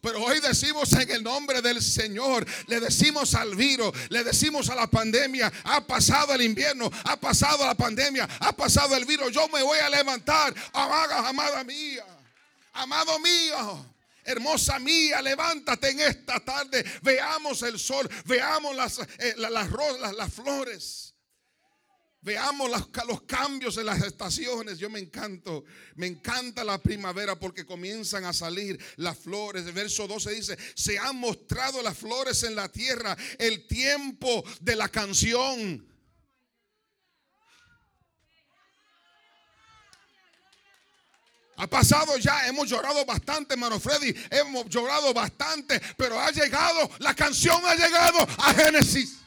pero 0.00 0.22
hoy 0.22 0.38
decimos 0.40 0.92
en 0.92 1.10
el 1.10 1.22
nombre 1.24 1.60
del 1.60 1.82
Señor. 1.82 2.46
Le 2.68 2.78
decimos 2.80 3.34
al 3.34 3.56
virus, 3.56 3.92
le 4.10 4.22
decimos 4.22 4.70
a 4.70 4.76
la 4.76 4.86
pandemia. 4.86 5.52
Ha 5.64 5.84
pasado 5.84 6.32
el 6.34 6.42
invierno, 6.42 6.88
ha 7.04 7.16
pasado 7.18 7.66
la 7.66 7.74
pandemia, 7.74 8.28
ha 8.40 8.52
pasado 8.56 8.94
el 8.96 9.04
virus. 9.04 9.32
Yo 9.32 9.48
me 9.48 9.60
voy 9.62 9.78
a 9.80 9.90
levantar. 9.90 10.54
Amada, 10.72 11.28
amada 11.28 11.64
mía. 11.64 12.06
Amado 12.74 13.18
mío. 13.18 13.86
Hermosa 14.24 14.78
mía, 14.78 15.20
levántate 15.20 15.90
en 15.90 16.00
esta 16.00 16.38
tarde. 16.40 16.84
Veamos 17.02 17.60
el 17.62 17.78
sol, 17.78 18.08
veamos 18.24 18.74
las, 18.76 18.98
eh, 19.18 19.34
la- 19.36 19.50
las 19.50 19.68
las- 20.00 20.14
las 20.14 20.32
flores. 20.32 21.05
Veamos 22.26 22.68
los, 22.68 23.06
los 23.06 23.22
cambios 23.22 23.76
en 23.76 23.86
las 23.86 24.02
estaciones. 24.02 24.78
Yo 24.78 24.90
me 24.90 24.98
encanto, 24.98 25.64
me 25.94 26.08
encanta 26.08 26.64
la 26.64 26.76
primavera 26.76 27.38
porque 27.38 27.64
comienzan 27.64 28.24
a 28.24 28.32
salir 28.32 28.76
las 28.96 29.16
flores. 29.16 29.64
El 29.64 29.72
verso 29.72 30.08
12 30.08 30.32
dice, 30.32 30.58
se 30.74 30.98
han 30.98 31.20
mostrado 31.20 31.80
las 31.82 31.96
flores 31.96 32.42
en 32.42 32.56
la 32.56 32.68
tierra, 32.68 33.16
el 33.38 33.68
tiempo 33.68 34.42
de 34.60 34.74
la 34.74 34.88
canción. 34.88 35.86
Ha 41.58 41.68
pasado 41.68 42.18
ya, 42.18 42.48
hemos 42.48 42.68
llorado 42.68 43.04
bastante, 43.06 43.54
hermano 43.54 43.78
Freddy, 43.78 44.12
hemos 44.30 44.68
llorado 44.68 45.14
bastante, 45.14 45.80
pero 45.96 46.20
ha 46.20 46.32
llegado, 46.32 46.90
la 46.98 47.14
canción 47.14 47.64
ha 47.64 47.76
llegado 47.76 48.18
a 48.38 48.52
Génesis. 48.52 49.25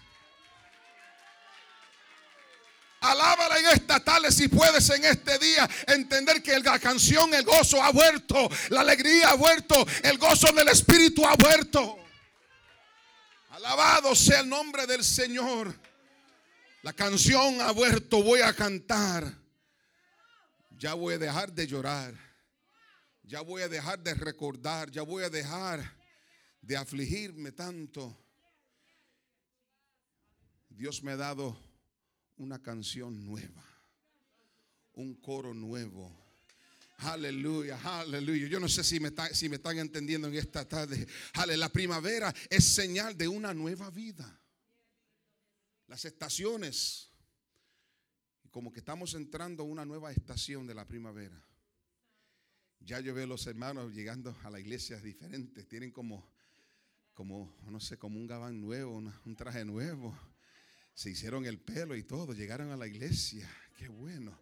Alábala 3.02 3.60
en 3.60 3.66
esta 3.68 4.04
tarde 4.04 4.32
si 4.32 4.50
puedes 4.50 4.90
en 4.90 5.06
este 5.06 5.40
día 5.40 5.70
entender 5.88 6.44
que 6.44 6.60
la 6.60 6.80
canción, 6.80 7.34
el 7.34 7.44
gozo 7.44 7.82
ha 7.82 7.92
vuelto, 7.92 8.50
la 8.70 8.82
alegría 8.82 9.30
ha 9.30 9.36
vuelto, 9.36 9.86
el 10.04 10.18
gozo 10.18 10.52
del 10.52 10.68
Espíritu 10.68 11.26
ha 11.26 11.36
vuelto. 11.36 11.98
Alabado 13.52 14.16
sea 14.16 14.42
el 14.42 14.50
nombre 14.50 14.86
del 14.86 15.04
Señor. 15.04 15.74
La 16.82 16.94
canción 16.94 17.62
ha 17.62 17.72
vuelto, 17.72 18.24
voy 18.24 18.42
a 18.42 18.54
cantar. 18.54 19.34
Ya 20.78 20.94
voy 20.94 21.16
a 21.16 21.18
dejar 21.18 21.52
de 21.52 21.68
llorar. 21.68 22.14
Ya 23.24 23.42
voy 23.42 23.62
a 23.62 23.70
dejar 23.70 24.00
de 24.00 24.14
recordar. 24.14 24.90
Ya 24.90 25.02
voy 25.02 25.24
a 25.24 25.30
dejar 25.30 25.94
de 26.62 26.78
afligirme 26.78 27.52
tanto. 27.52 28.18
Dios 30.70 31.04
me 31.04 31.12
ha 31.12 31.18
dado 31.18 31.69
una 32.40 32.62
canción 32.62 33.26
nueva. 33.26 33.64
Un 34.94 35.14
coro 35.16 35.54
nuevo. 35.54 36.12
Aleluya, 36.98 37.80
aleluya. 38.00 38.48
Yo 38.48 38.60
no 38.60 38.68
sé 38.68 38.84
si 38.84 39.00
me, 39.00 39.08
está- 39.10 39.34
si 39.34 39.48
me 39.48 39.56
están 39.56 39.78
entendiendo 39.80 40.28
en 40.28 40.36
esta 40.36 40.68
tarde. 40.68 41.08
Ale, 41.34 41.56
la 41.56 41.70
primavera 41.70 42.34
es 42.50 42.66
señal 42.66 43.18
de 43.18 43.28
una 43.28 43.54
nueva 43.54 43.90
vida. 43.90 44.38
Las 45.88 46.04
estaciones 46.06 47.10
como 48.52 48.72
que 48.72 48.80
estamos 48.80 49.14
entrando 49.14 49.64
a 49.64 49.66
una 49.66 49.86
nueva 49.86 50.12
estación 50.12 50.66
de 50.68 50.74
la 50.74 50.86
primavera. 50.86 51.40
Ya 52.82 53.00
yo 53.00 53.14
veo 53.14 53.28
los 53.28 53.46
hermanos 53.48 53.94
llegando 53.94 54.36
a 54.44 54.50
la 54.50 54.60
iglesia 54.60 55.00
diferentes. 55.00 55.68
Tienen 55.68 55.92
como, 55.92 56.28
como 57.14 57.56
no 57.70 57.80
sé, 57.80 57.98
como 57.98 58.20
un 58.20 58.28
gabán 58.28 58.60
nuevo, 58.60 58.98
un 58.98 59.36
traje 59.36 59.64
nuevo. 59.64 60.18
Se 61.00 61.10
hicieron 61.10 61.46
el 61.46 61.58
pelo 61.58 61.96
y 61.96 62.04
todo. 62.04 62.34
Llegaron 62.34 62.72
a 62.72 62.76
la 62.76 62.86
iglesia. 62.86 63.50
Qué 63.78 63.88
bueno. 63.88 64.38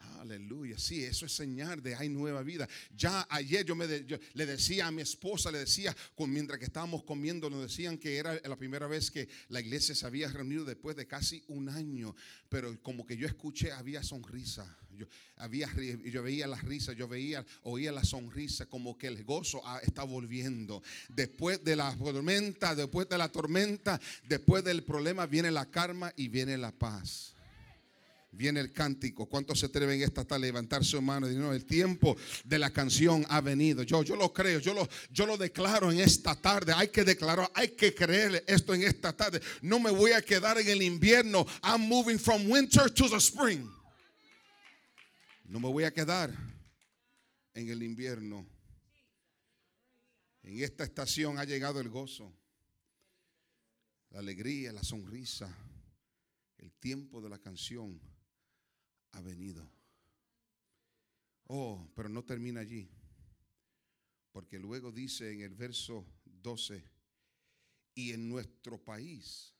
Aleluya. 0.00 0.78
Sí, 0.78 1.04
eso 1.04 1.26
es 1.26 1.32
señal 1.32 1.82
de 1.82 1.94
hay 1.94 2.08
nueva 2.08 2.42
vida. 2.42 2.68
Ya 2.96 3.26
ayer 3.30 3.64
yo, 3.64 3.74
me 3.74 3.86
le 3.86 4.46
decía 4.46 4.86
a 4.86 4.90
mi 4.90 5.02
esposa, 5.02 5.50
le 5.50 5.58
decía, 5.58 5.96
mientras 6.18 6.58
que 6.58 6.64
estábamos 6.64 7.04
comiendo, 7.04 7.48
nos 7.48 7.62
decían 7.62 7.98
que 7.98 8.16
era 8.16 8.34
la 8.34 8.56
primera 8.56 8.86
vez 8.86 9.10
que 9.10 9.28
la 9.48 9.60
iglesia 9.60 9.94
se 9.94 10.06
había 10.06 10.28
reunido 10.28 10.64
después 10.64 10.96
de 10.96 11.06
casi 11.06 11.42
un 11.48 11.68
año. 11.68 12.14
Pero 12.48 12.80
como 12.82 13.06
que 13.06 13.16
yo 13.16 13.26
escuché, 13.26 13.72
había 13.72 14.02
sonrisa. 14.02 14.76
Yo, 14.96 15.06
había, 15.36 15.68
yo 16.04 16.22
veía 16.24 16.48
las 16.48 16.64
risas, 16.64 16.96
yo 16.96 17.06
veía, 17.06 17.46
oía 17.62 17.92
la 17.92 18.02
sonrisa, 18.02 18.66
como 18.66 18.98
que 18.98 19.06
el 19.06 19.22
gozo 19.24 19.62
ah, 19.64 19.80
está 19.84 20.02
volviendo. 20.02 20.82
Después 21.08 21.62
de 21.62 21.76
la 21.76 21.96
tormenta, 21.96 22.74
después 22.74 23.08
de 23.08 23.18
la 23.18 23.28
tormenta, 23.30 24.00
después 24.28 24.64
del 24.64 24.82
problema, 24.82 25.26
viene 25.26 25.52
la 25.52 25.66
calma 25.66 26.12
y 26.16 26.28
viene 26.28 26.58
la 26.58 26.72
paz 26.72 27.37
viene 28.30 28.60
el 28.60 28.72
cántico. 28.72 29.26
¿Cuántos 29.26 29.60
se 29.60 29.66
atreven 29.66 30.02
esta 30.02 30.24
tarde 30.24 30.46
a 30.46 30.48
levantar 30.48 30.84
su 30.84 31.00
mano 31.00 31.30
y 31.30 31.34
no, 31.34 31.52
el 31.52 31.64
tiempo 31.64 32.16
de 32.44 32.58
la 32.58 32.72
canción 32.72 33.24
ha 33.28 33.40
venido? 33.40 33.82
Yo, 33.82 34.02
yo 34.02 34.16
lo 34.16 34.32
creo, 34.32 34.58
yo 34.60 34.74
lo, 34.74 34.88
yo 35.10 35.26
lo 35.26 35.36
declaro 35.36 35.90
en 35.90 36.00
esta 36.00 36.34
tarde. 36.34 36.72
Hay 36.74 36.88
que 36.88 37.04
declarar, 37.04 37.50
hay 37.54 37.68
que 37.68 37.94
creer 37.94 38.44
esto 38.46 38.74
en 38.74 38.82
esta 38.82 39.16
tarde. 39.16 39.40
No 39.62 39.80
me 39.80 39.90
voy 39.90 40.12
a 40.12 40.22
quedar 40.22 40.58
en 40.58 40.68
el 40.68 40.82
invierno. 40.82 41.46
I'm 41.62 41.88
moving 41.88 42.18
from 42.18 42.48
winter 42.50 42.92
to 42.92 43.08
the 43.08 43.16
spring. 43.16 43.68
No 45.44 45.60
me 45.60 45.68
voy 45.68 45.84
a 45.84 45.92
quedar 45.92 46.30
en 47.54 47.68
el 47.68 47.82
invierno. 47.82 48.46
En 50.42 50.62
esta 50.62 50.84
estación 50.84 51.38
ha 51.38 51.44
llegado 51.44 51.80
el 51.80 51.88
gozo, 51.88 52.32
la 54.10 54.20
alegría, 54.20 54.72
la 54.72 54.82
sonrisa. 54.82 55.54
El 56.58 56.72
tiempo 56.72 57.20
de 57.20 57.28
la 57.28 57.38
canción 57.38 58.00
ha 59.12 59.20
venido. 59.20 59.68
Oh, 61.48 61.90
pero 61.94 62.08
no 62.08 62.24
termina 62.24 62.60
allí. 62.60 62.90
Porque 64.32 64.58
luego 64.58 64.92
dice 64.92 65.32
en 65.32 65.40
el 65.40 65.54
verso 65.54 66.06
12, 66.24 66.84
y 67.94 68.12
en 68.12 68.28
nuestro 68.28 68.78
país 68.78 69.54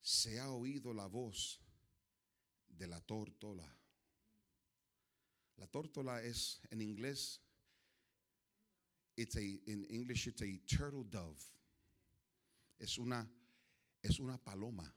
se 0.00 0.38
ha 0.38 0.50
oído 0.50 0.92
la 0.92 1.06
voz 1.06 1.60
de 2.68 2.86
la 2.86 3.00
tórtola. 3.00 3.66
La 5.56 5.66
tórtola 5.66 6.22
es 6.22 6.60
en 6.70 6.82
inglés, 6.82 7.40
it's 9.16 9.36
a, 9.36 9.40
in 9.40 9.86
English 9.88 10.26
it's 10.26 10.42
a 10.42 10.58
turtle 10.66 11.04
dove. 11.04 11.40
Es 12.78 12.98
una, 12.98 13.28
es 14.02 14.18
una 14.18 14.36
paloma 14.36 14.94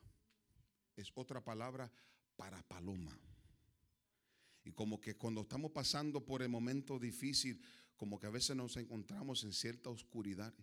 es 0.97 1.11
otra 1.15 1.43
palabra 1.43 1.89
para 2.37 2.63
paloma. 2.63 3.19
Y 4.63 4.71
como 4.71 5.01
que 5.01 5.17
cuando 5.17 5.41
estamos 5.41 5.71
pasando 5.71 6.25
por 6.25 6.41
el 6.41 6.49
momento 6.49 6.99
difícil, 6.99 7.61
como 7.97 8.19
que 8.19 8.27
a 8.27 8.29
veces 8.29 8.55
nos 8.55 8.77
encontramos 8.77 9.43
en 9.43 9.51
cierta 9.51 9.89
oscuridad 9.89 10.53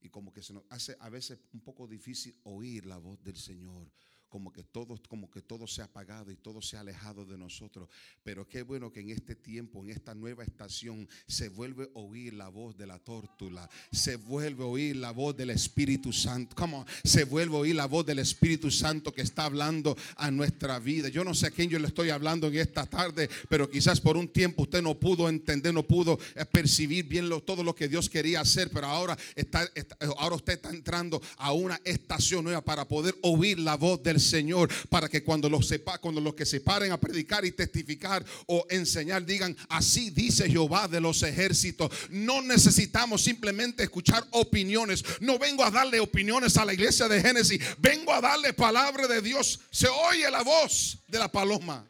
y 0.00 0.10
como 0.10 0.32
que 0.32 0.42
se 0.42 0.52
nos 0.52 0.64
hace 0.68 0.96
a 1.00 1.08
veces 1.08 1.38
un 1.52 1.60
poco 1.60 1.88
difícil 1.88 2.38
oír 2.44 2.84
la 2.84 2.98
voz 2.98 3.22
del 3.22 3.36
Señor. 3.36 3.90
Como 4.34 4.52
que 4.52 4.64
todo, 4.64 5.00
como 5.08 5.30
que 5.30 5.40
todo 5.40 5.68
se 5.68 5.80
ha 5.80 5.84
apagado 5.84 6.32
y 6.32 6.34
todo 6.34 6.60
se 6.60 6.76
ha 6.76 6.80
alejado 6.80 7.24
de 7.24 7.38
nosotros. 7.38 7.88
Pero 8.24 8.48
qué 8.48 8.62
bueno 8.62 8.90
que 8.92 8.98
en 8.98 9.10
este 9.10 9.36
tiempo, 9.36 9.80
en 9.84 9.90
esta 9.90 10.12
nueva 10.12 10.42
estación, 10.42 11.08
se 11.28 11.48
vuelve 11.50 11.84
a 11.94 11.98
oír 12.00 12.34
la 12.34 12.48
voz 12.48 12.76
de 12.76 12.84
la 12.84 12.98
tórtula. 12.98 13.70
Se 13.92 14.16
vuelve 14.16 14.64
a 14.64 14.66
oír 14.66 14.96
la 14.96 15.12
voz 15.12 15.36
del 15.36 15.50
Espíritu 15.50 16.12
Santo. 16.12 16.56
¿Cómo? 16.56 16.84
Se 17.04 17.22
vuelve 17.22 17.54
a 17.54 17.60
oír 17.60 17.76
la 17.76 17.86
voz 17.86 18.04
del 18.06 18.18
Espíritu 18.18 18.72
Santo 18.72 19.12
que 19.14 19.22
está 19.22 19.44
hablando 19.44 19.96
a 20.16 20.32
nuestra 20.32 20.80
vida. 20.80 21.08
Yo 21.10 21.22
no 21.22 21.32
sé 21.32 21.46
a 21.46 21.50
quién 21.52 21.70
yo 21.70 21.78
le 21.78 21.86
estoy 21.86 22.10
hablando 22.10 22.48
en 22.48 22.56
esta 22.56 22.86
tarde, 22.86 23.30
pero 23.48 23.70
quizás 23.70 24.00
por 24.00 24.16
un 24.16 24.26
tiempo 24.26 24.62
usted 24.64 24.82
no 24.82 24.98
pudo 24.98 25.28
entender, 25.28 25.72
no 25.72 25.84
pudo 25.84 26.18
eh, 26.34 26.44
percibir 26.44 27.06
bien 27.06 27.28
lo- 27.28 27.40
todo 27.40 27.62
lo 27.62 27.72
que 27.72 27.86
Dios 27.86 28.10
quería 28.10 28.40
hacer, 28.40 28.68
pero 28.72 28.88
ahora 28.88 29.16
está, 29.36 29.62
está- 29.76 29.96
ahora 30.18 30.34
usted 30.34 30.54
está 30.54 30.70
entrando 30.70 31.22
a 31.36 31.52
una 31.52 31.80
estación 31.84 32.42
nueva 32.42 32.64
para 32.64 32.88
poder 32.88 33.14
oír 33.22 33.60
la 33.60 33.76
voz 33.76 34.02
del 34.02 34.23
Señor, 34.24 34.70
para 34.88 35.08
que 35.08 35.22
cuando 35.22 35.48
los 35.48 35.68
sepa, 35.68 35.98
cuando 35.98 36.20
los 36.20 36.34
que 36.34 36.46
se 36.46 36.60
paren 36.60 36.92
a 36.92 37.00
predicar 37.00 37.44
y 37.44 37.52
testificar 37.52 38.24
o 38.46 38.66
enseñar 38.70 39.24
digan, 39.24 39.56
así 39.68 40.10
dice 40.10 40.48
Jehová 40.48 40.88
de 40.88 41.00
los 41.00 41.22
ejércitos. 41.22 41.90
No 42.10 42.42
necesitamos 42.42 43.22
simplemente 43.22 43.82
escuchar 43.82 44.26
opiniones. 44.30 45.04
No 45.20 45.38
vengo 45.38 45.64
a 45.64 45.70
darle 45.70 46.00
opiniones 46.00 46.56
a 46.56 46.64
la 46.64 46.74
iglesia 46.74 47.08
de 47.08 47.20
Génesis, 47.20 47.60
vengo 47.78 48.12
a 48.12 48.20
darle 48.20 48.52
palabra 48.52 49.06
de 49.06 49.20
Dios. 49.20 49.60
Se 49.70 49.88
oye 49.88 50.30
la 50.30 50.42
voz 50.42 50.98
de 51.06 51.18
la 51.18 51.30
paloma. 51.30 51.86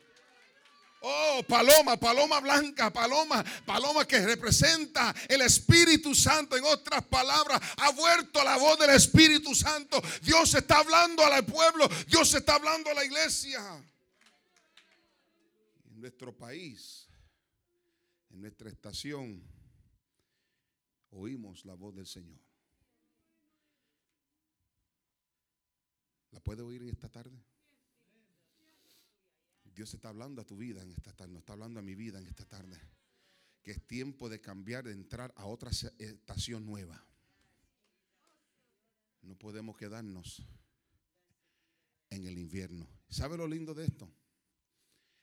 Oh, 1.07 1.43
paloma, 1.47 1.99
paloma 1.99 2.41
blanca, 2.41 2.91
paloma, 2.91 3.45
paloma 3.67 4.07
que 4.07 4.25
representa 4.25 5.15
el 5.29 5.43
Espíritu 5.43 6.15
Santo. 6.15 6.57
En 6.57 6.65
otras 6.65 7.05
palabras, 7.05 7.61
ha 7.77 7.91
vuelto 7.91 8.43
la 8.43 8.57
voz 8.57 8.79
del 8.79 8.89
Espíritu 8.89 9.55
Santo. 9.55 10.01
Dios 10.23 10.55
está 10.55 10.79
hablando 10.79 11.23
al 11.23 11.45
pueblo, 11.45 11.87
Dios 12.09 12.33
está 12.33 12.55
hablando 12.55 12.91
a 12.91 12.95
la 12.95 13.05
iglesia. 13.05 13.61
En 15.91 16.01
nuestro 16.01 16.35
país, 16.35 17.07
en 18.31 18.41
nuestra 18.41 18.71
estación, 18.71 19.43
oímos 21.11 21.67
la 21.67 21.75
voz 21.75 21.95
del 21.95 22.07
Señor. 22.07 22.41
¿La 26.31 26.41
puede 26.41 26.63
oír 26.63 26.81
en 26.81 26.89
esta 26.89 27.11
tarde? 27.11 27.39
Dios 29.75 29.93
está 29.93 30.09
hablando 30.09 30.41
a 30.41 30.47
tu 30.47 30.57
vida 30.57 30.83
en 30.83 30.93
esta 30.93 31.13
tarde, 31.13 31.33
no 31.33 31.41
está 31.41 31.55
hablando 31.55 31.81
a 31.81 31.83
mi 31.83 31.95
vida 31.95 32.19
en 32.19 32.27
esta 32.27 32.45
tarde. 32.45 32.81
Que 33.63 33.73
es 33.73 33.87
tiempo 33.87 34.29
de 34.29 34.41
cambiar, 34.41 34.85
de 34.85 34.93
entrar 34.93 35.33
a 35.37 35.47
otra 35.47 35.71
estación 35.71 36.67
nueva. 36.67 37.05
No 39.23 39.37
podemos 39.37 39.77
quedarnos 39.77 40.43
en 42.11 42.27
el 42.27 42.39
invierno. 42.39 42.87
¿Sabe 43.09 43.37
lo 43.37 43.49
lindo 43.49 43.75
de 43.75 43.87
esto? 43.87 44.09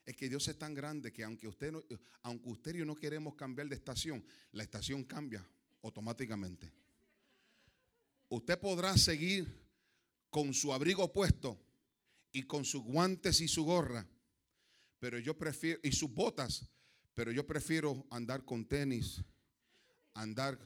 Es 0.05 0.15
que 0.15 0.27
Dios 0.27 0.47
es 0.47 0.57
tan 0.57 0.73
grande 0.73 1.13
que 1.13 1.23
aunque 1.23 1.47
usted, 1.47 1.73
aunque 2.23 2.49
usted 2.49 2.75
y 2.75 2.79
yo 2.79 2.85
no 2.85 2.95
queremos 2.95 3.35
cambiar 3.35 3.69
de 3.69 3.75
estación, 3.75 4.25
la 4.51 4.63
estación 4.63 5.03
cambia 5.03 5.47
automáticamente. 5.83 6.71
Usted 8.29 8.59
podrá 8.59 8.97
seguir 8.97 9.47
con 10.29 10.53
su 10.53 10.73
abrigo 10.73 11.11
puesto 11.13 11.59
y 12.31 12.43
con 12.43 12.65
sus 12.65 12.81
guantes 12.81 13.41
y 13.41 13.47
su 13.47 13.63
gorra, 13.63 14.07
pero 15.01 15.17
yo 15.17 15.35
prefiero, 15.35 15.79
y 15.81 15.91
sus 15.91 16.13
botas, 16.13 16.69
pero 17.15 17.31
yo 17.31 17.47
prefiero 17.47 18.05
andar 18.11 18.45
con 18.45 18.65
tenis, 18.65 19.23
andar 20.13 20.59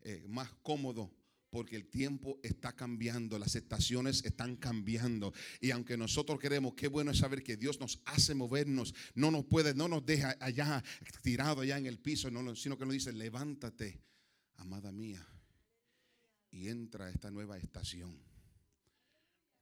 eh, 0.00 0.24
más 0.26 0.50
cómodo. 0.62 1.14
Porque 1.50 1.76
el 1.76 1.88
tiempo 1.88 2.38
está 2.42 2.74
cambiando, 2.74 3.38
las 3.38 3.56
estaciones 3.56 4.22
están 4.22 4.56
cambiando. 4.56 5.32
Y 5.62 5.70
aunque 5.70 5.96
nosotros 5.96 6.38
queremos, 6.38 6.74
qué 6.74 6.88
bueno 6.88 7.10
es 7.10 7.18
saber 7.18 7.42
que 7.42 7.56
Dios 7.56 7.80
nos 7.80 8.02
hace 8.04 8.34
movernos. 8.34 8.94
No 9.14 9.30
nos 9.30 9.46
puede, 9.46 9.72
no 9.74 9.88
nos 9.88 10.04
deja 10.04 10.36
allá 10.40 10.84
tirado 11.22 11.62
allá 11.62 11.78
en 11.78 11.86
el 11.86 11.98
piso, 11.98 12.30
no, 12.30 12.54
sino 12.54 12.76
que 12.76 12.84
nos 12.84 12.92
dice, 12.92 13.14
levántate, 13.14 13.98
amada 14.56 14.92
mía, 14.92 15.26
y 16.50 16.68
entra 16.68 17.06
a 17.06 17.10
esta 17.10 17.30
nueva 17.30 17.56
estación. 17.56 18.18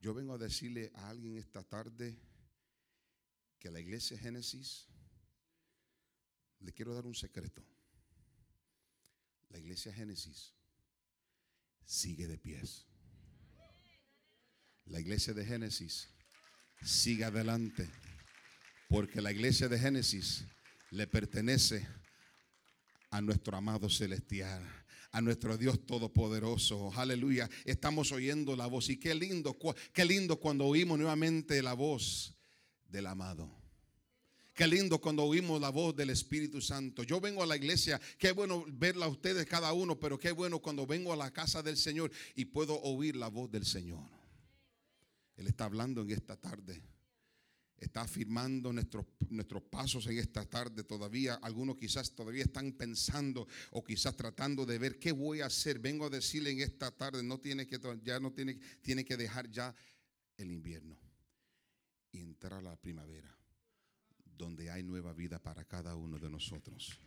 Yo 0.01 0.13
vengo 0.13 0.33
a 0.33 0.37
decirle 0.37 0.91
a 0.93 1.09
alguien 1.09 1.37
esta 1.37 1.63
tarde 1.63 2.17
que 3.59 3.71
la 3.71 3.79
iglesia 3.79 4.17
Génesis, 4.17 4.87
le 6.59 6.73
quiero 6.73 6.93
dar 6.93 7.05
un 7.05 7.15
secreto. 7.15 7.63
La 9.49 9.59
iglesia 9.59 9.93
Génesis 9.93 10.53
sigue 11.85 12.27
de 12.27 12.37
pies. 12.37 12.85
La 14.85 14.99
iglesia 14.99 15.33
de 15.33 15.45
Génesis 15.45 16.09
sigue 16.81 17.25
adelante. 17.25 17.89
Porque 18.89 19.21
la 19.21 19.31
iglesia 19.31 19.67
de 19.67 19.79
Génesis 19.79 20.45
le 20.91 21.07
pertenece 21.07 21.85
a 23.09 23.21
nuestro 23.21 23.57
amado 23.57 23.89
celestial, 23.89 24.63
a 25.11 25.21
nuestro 25.21 25.57
Dios 25.57 25.85
todopoderoso. 25.85 26.93
Aleluya. 26.95 27.49
Estamos 27.65 28.11
oyendo 28.11 28.55
la 28.55 28.67
voz. 28.67 28.89
Y 28.89 28.97
qué 28.97 29.13
lindo, 29.15 29.57
qué 29.93 30.05
lindo 30.05 30.39
cuando 30.39 30.65
oímos 30.65 30.97
nuevamente 30.97 31.61
la 31.61 31.73
voz 31.73 32.36
del 32.89 33.07
amado. 33.07 33.49
Qué 34.57 34.65
lindo 34.65 34.99
cuando 34.99 35.23
oímos 35.23 35.61
la 35.61 35.69
voz 35.69 35.95
del 35.95 36.09
Espíritu 36.09 36.61
Santo. 36.61 37.03
Yo 37.03 37.21
vengo 37.21 37.43
a 37.43 37.45
la 37.45 37.55
iglesia, 37.55 38.01
qué 38.17 38.31
bueno 38.31 38.65
verla 38.67 39.05
a 39.05 39.07
ustedes 39.07 39.45
cada 39.45 39.71
uno, 39.71 39.99
pero 39.99 40.17
qué 40.17 40.31
bueno 40.31 40.57
cuando 40.59 40.87
vengo 40.87 41.13
a 41.13 41.15
la 41.15 41.31
casa 41.31 41.61
del 41.61 41.77
Señor 41.77 42.11
y 42.33 42.45
puedo 42.45 42.81
oír 42.81 43.15
la 43.15 43.27
voz 43.27 43.51
del 43.51 43.67
Señor. 43.67 44.09
Él 45.35 45.45
está 45.45 45.65
hablando 45.65 46.01
en 46.01 46.09
esta 46.09 46.35
tarde. 46.37 46.81
Está 47.77 48.01
afirmando 48.01 48.73
nuestros, 48.73 49.05
nuestros 49.29 49.61
pasos 49.61 50.07
en 50.07 50.17
esta 50.17 50.43
tarde 50.43 50.83
todavía. 50.83 51.35
Algunos 51.35 51.77
quizás 51.77 52.15
todavía 52.15 52.43
están 52.43 52.71
pensando 52.71 53.47
o 53.69 53.83
quizás 53.83 54.15
tratando 54.15 54.65
de 54.65 54.79
ver 54.79 54.97
qué 54.97 55.11
voy 55.11 55.41
a 55.41 55.45
hacer. 55.45 55.77
Vengo 55.77 56.07
a 56.07 56.09
decirle 56.09 56.49
en 56.49 56.61
esta 56.61 56.89
tarde, 56.89 57.21
no 57.21 57.39
tiene 57.39 57.67
que, 57.67 57.79
ya 58.03 58.19
no 58.19 58.31
tiene, 58.31 58.57
tiene 58.81 59.05
que 59.05 59.17
dejar 59.17 59.51
ya 59.51 59.75
el 60.37 60.49
invierno 60.51 60.97
y 62.11 62.21
entrar 62.21 62.53
a 62.53 62.61
la 62.61 62.75
primavera 62.75 63.37
donde 64.37 64.69
hay 64.69 64.83
nueva 64.83 65.13
vida 65.13 65.39
para 65.39 65.65
cada 65.65 65.95
uno 65.95 66.19
de 66.19 66.29
nosotros. 66.29 66.99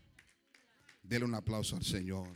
Dele 1.03 1.25
un 1.25 1.35
aplauso 1.35 1.77
al 1.77 1.85
Señor. 1.85 2.29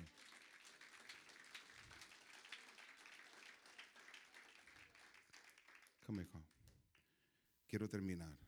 Come 6.02 6.26
come. 6.26 6.44
Quiero 7.66 7.88
terminar. 7.88 8.38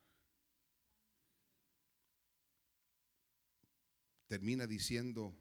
Termina 4.28 4.66
diciendo 4.66 5.34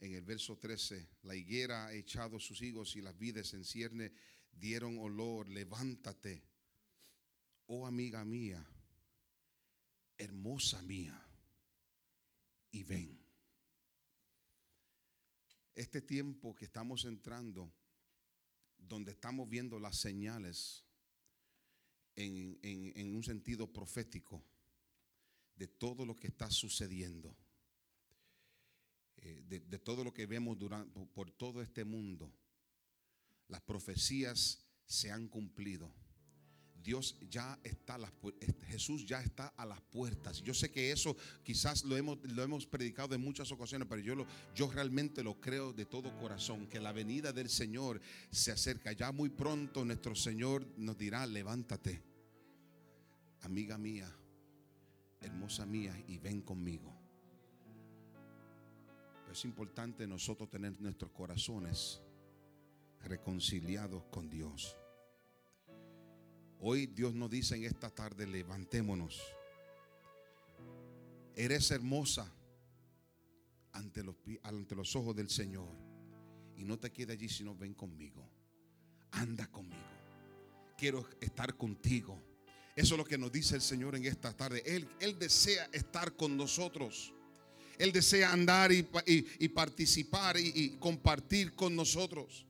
en 0.00 0.14
el 0.14 0.22
verso 0.22 0.58
13, 0.58 1.08
la 1.22 1.34
higuera 1.34 1.86
ha 1.86 1.92
echado 1.92 2.40
sus 2.40 2.60
higos 2.60 2.96
y 2.96 3.02
las 3.02 3.16
vides 3.16 3.54
en 3.54 3.64
cierne 3.64 4.12
dieron 4.50 4.98
olor, 4.98 5.48
levántate, 5.48 6.42
oh 7.74 7.86
amiga 7.86 8.22
mía, 8.22 8.62
hermosa 10.18 10.82
mía, 10.82 11.18
y 12.70 12.82
ven. 12.82 13.18
Este 15.74 16.02
tiempo 16.02 16.54
que 16.54 16.66
estamos 16.66 17.06
entrando, 17.06 17.72
donde 18.76 19.12
estamos 19.12 19.48
viendo 19.48 19.78
las 19.78 19.96
señales 19.96 20.84
en, 22.14 23.16
un 23.16 23.24
sentido 23.24 23.72
profético 23.72 24.44
de 25.56 25.66
todo 25.66 26.04
lo 26.04 26.14
que 26.14 26.26
está 26.26 26.50
sucediendo, 26.50 27.34
eh, 29.16 29.42
de, 29.46 29.60
de 29.60 29.78
todo 29.78 30.04
lo 30.04 30.12
que 30.12 30.26
vemos 30.26 30.58
durante, 30.58 31.06
por 31.06 31.30
todo 31.30 31.62
este 31.62 31.86
mundo, 31.86 32.30
las 33.48 33.62
profecías 33.62 34.62
se 34.84 35.10
han 35.10 35.26
cumplido. 35.26 36.01
Dios 36.82 37.16
ya 37.30 37.58
está, 37.62 37.98
Jesús 38.66 39.06
ya 39.06 39.20
está 39.20 39.48
a 39.56 39.64
las 39.64 39.80
puertas. 39.80 40.42
Yo 40.42 40.52
sé 40.52 40.70
que 40.70 40.90
eso 40.90 41.16
quizás 41.42 41.84
lo 41.84 41.96
hemos, 41.96 42.66
predicado 42.66 43.14
en 43.14 43.20
muchas 43.20 43.52
ocasiones, 43.52 43.86
pero 43.88 44.02
yo, 44.02 44.14
lo, 44.14 44.26
realmente 44.72 45.22
lo 45.22 45.40
creo 45.40 45.72
de 45.72 45.86
todo 45.86 46.16
corazón, 46.18 46.66
que 46.66 46.80
la 46.80 46.92
venida 46.92 47.32
del 47.32 47.48
Señor 47.48 48.00
se 48.30 48.52
acerca. 48.52 48.92
Ya 48.92 49.12
muy 49.12 49.30
pronto 49.30 49.84
nuestro 49.84 50.14
Señor 50.14 50.66
nos 50.76 50.98
dirá, 50.98 51.26
levántate, 51.26 52.02
amiga 53.42 53.78
mía, 53.78 54.12
hermosa 55.20 55.64
mía, 55.66 55.96
y 56.08 56.18
ven 56.18 56.42
conmigo. 56.42 56.92
Es 59.30 59.44
importante 59.44 60.06
nosotros 60.06 60.50
tener 60.50 60.78
nuestros 60.80 61.10
corazones 61.12 62.02
reconciliados 63.04 64.04
con 64.10 64.28
Dios. 64.28 64.76
Hoy 66.62 66.86
Dios 66.86 67.12
nos 67.14 67.28
dice 67.30 67.56
en 67.56 67.64
esta 67.64 67.90
tarde, 67.90 68.26
levantémonos. 68.26 69.20
Eres 71.34 71.70
hermosa 71.70 72.30
ante 73.72 74.04
los, 74.04 74.14
ante 74.44 74.74
los 74.76 74.94
ojos 74.94 75.16
del 75.16 75.28
Señor. 75.28 75.68
Y 76.56 76.64
no 76.64 76.78
te 76.78 76.90
quedes 76.92 77.16
allí, 77.16 77.28
sino 77.28 77.56
ven 77.56 77.74
conmigo. 77.74 78.24
Anda 79.10 79.46
conmigo. 79.48 79.82
Quiero 80.78 81.08
estar 81.20 81.56
contigo. 81.56 82.22
Eso 82.76 82.94
es 82.94 82.98
lo 82.98 83.04
que 83.04 83.18
nos 83.18 83.32
dice 83.32 83.56
el 83.56 83.60
Señor 83.62 83.96
en 83.96 84.04
esta 84.04 84.32
tarde. 84.32 84.62
Él, 84.64 84.88
Él 85.00 85.18
desea 85.18 85.68
estar 85.72 86.14
con 86.16 86.36
nosotros. 86.36 87.12
Él 87.78 87.90
desea 87.90 88.32
andar 88.32 88.70
y, 88.70 88.86
y- 89.06 89.48
participar 89.48 90.36
y 90.38 90.76
compartir 90.78 91.54
con 91.54 91.74
nosotros. 91.74 92.46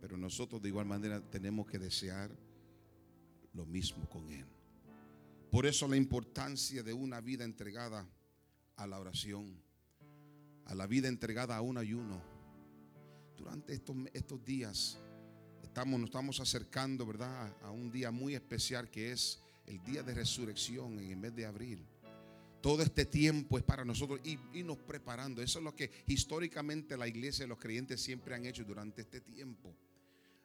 Pero 0.00 0.16
nosotros 0.16 0.60
de 0.60 0.68
igual 0.68 0.86
manera 0.86 1.20
tenemos 1.30 1.66
que 1.66 1.78
desear 1.78 2.30
lo 3.54 3.64
mismo 3.64 4.08
con 4.08 4.30
Él. 4.30 4.46
Por 5.50 5.66
eso 5.66 5.86
la 5.88 5.96
importancia 5.96 6.82
de 6.82 6.92
una 6.92 7.20
vida 7.20 7.44
entregada 7.44 8.06
a 8.76 8.86
la 8.86 8.98
oración, 8.98 9.56
a 10.64 10.74
la 10.74 10.86
vida 10.86 11.08
entregada 11.08 11.56
a 11.56 11.60
un 11.60 11.78
ayuno. 11.78 12.20
Durante 13.36 13.72
estos, 13.74 13.96
estos 14.12 14.44
días 14.44 14.98
estamos, 15.62 16.00
nos 16.00 16.08
estamos 16.08 16.40
acercando, 16.40 17.06
¿verdad?, 17.06 17.56
a 17.62 17.70
un 17.70 17.90
día 17.90 18.10
muy 18.10 18.34
especial 18.34 18.90
que 18.90 19.12
es 19.12 19.40
el 19.66 19.82
día 19.84 20.02
de 20.02 20.14
resurrección 20.14 20.98
en 20.98 21.10
el 21.10 21.16
mes 21.16 21.34
de 21.34 21.46
abril. 21.46 21.86
Todo 22.60 22.82
este 22.82 23.04
tiempo 23.04 23.58
es 23.58 23.64
para 23.64 23.84
nosotros 23.84 24.20
y 24.24 24.38
irnos 24.54 24.78
preparando. 24.78 25.42
Eso 25.42 25.58
es 25.58 25.64
lo 25.64 25.76
que 25.76 25.90
históricamente 26.06 26.96
la 26.96 27.06
iglesia 27.06 27.44
y 27.44 27.48
los 27.48 27.58
creyentes 27.58 28.00
siempre 28.00 28.34
han 28.34 28.46
hecho 28.46 28.64
durante 28.64 29.02
este 29.02 29.20
tiempo 29.20 29.76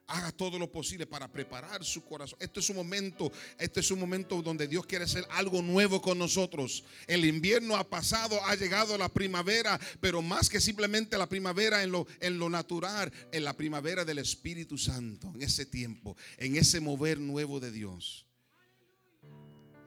haga 0.10 0.32
todo 0.32 0.60
lo 0.60 0.72
posible 0.72 1.06
para 1.06 1.32
preparar 1.32 1.84
su 1.86 2.04
corazón. 2.04 2.38
Este 2.42 2.60
es 2.60 2.70
un 2.70 2.76
momento, 2.76 3.32
este 3.58 3.80
es 3.80 3.92
un 3.92 4.00
momento 4.00 4.42
donde 4.42 4.68
Dios 4.68 4.86
quiere 4.86 5.06
hacer 5.06 5.26
algo 5.30 5.62
nuevo 5.62 6.02
con 6.02 6.18
nosotros. 6.18 6.84
El 7.08 7.26
invierno 7.26 7.76
ha 7.76 7.84
pasado, 7.84 8.44
ha 8.46 8.56
llegado 8.56 8.98
la 8.98 9.10
primavera, 9.10 9.80
pero 10.02 10.22
más 10.22 10.50
que 10.50 10.60
simplemente 10.60 11.18
la 11.18 11.30
primavera 11.30 11.84
en 11.84 11.92
lo, 11.92 12.08
en 12.20 12.40
lo 12.40 12.50
natural, 12.50 13.12
en 13.32 13.44
la 13.44 13.54
primavera 13.54 14.04
del 14.04 14.18
Espíritu 14.18 14.78
Santo, 14.78 15.32
en 15.36 15.44
ese 15.44 15.66
tiempo, 15.66 16.18
en 16.38 16.58
ese 16.58 16.80
mover 16.80 17.20
nuevo 17.20 17.60
de 17.60 17.72
Dios. 17.72 18.26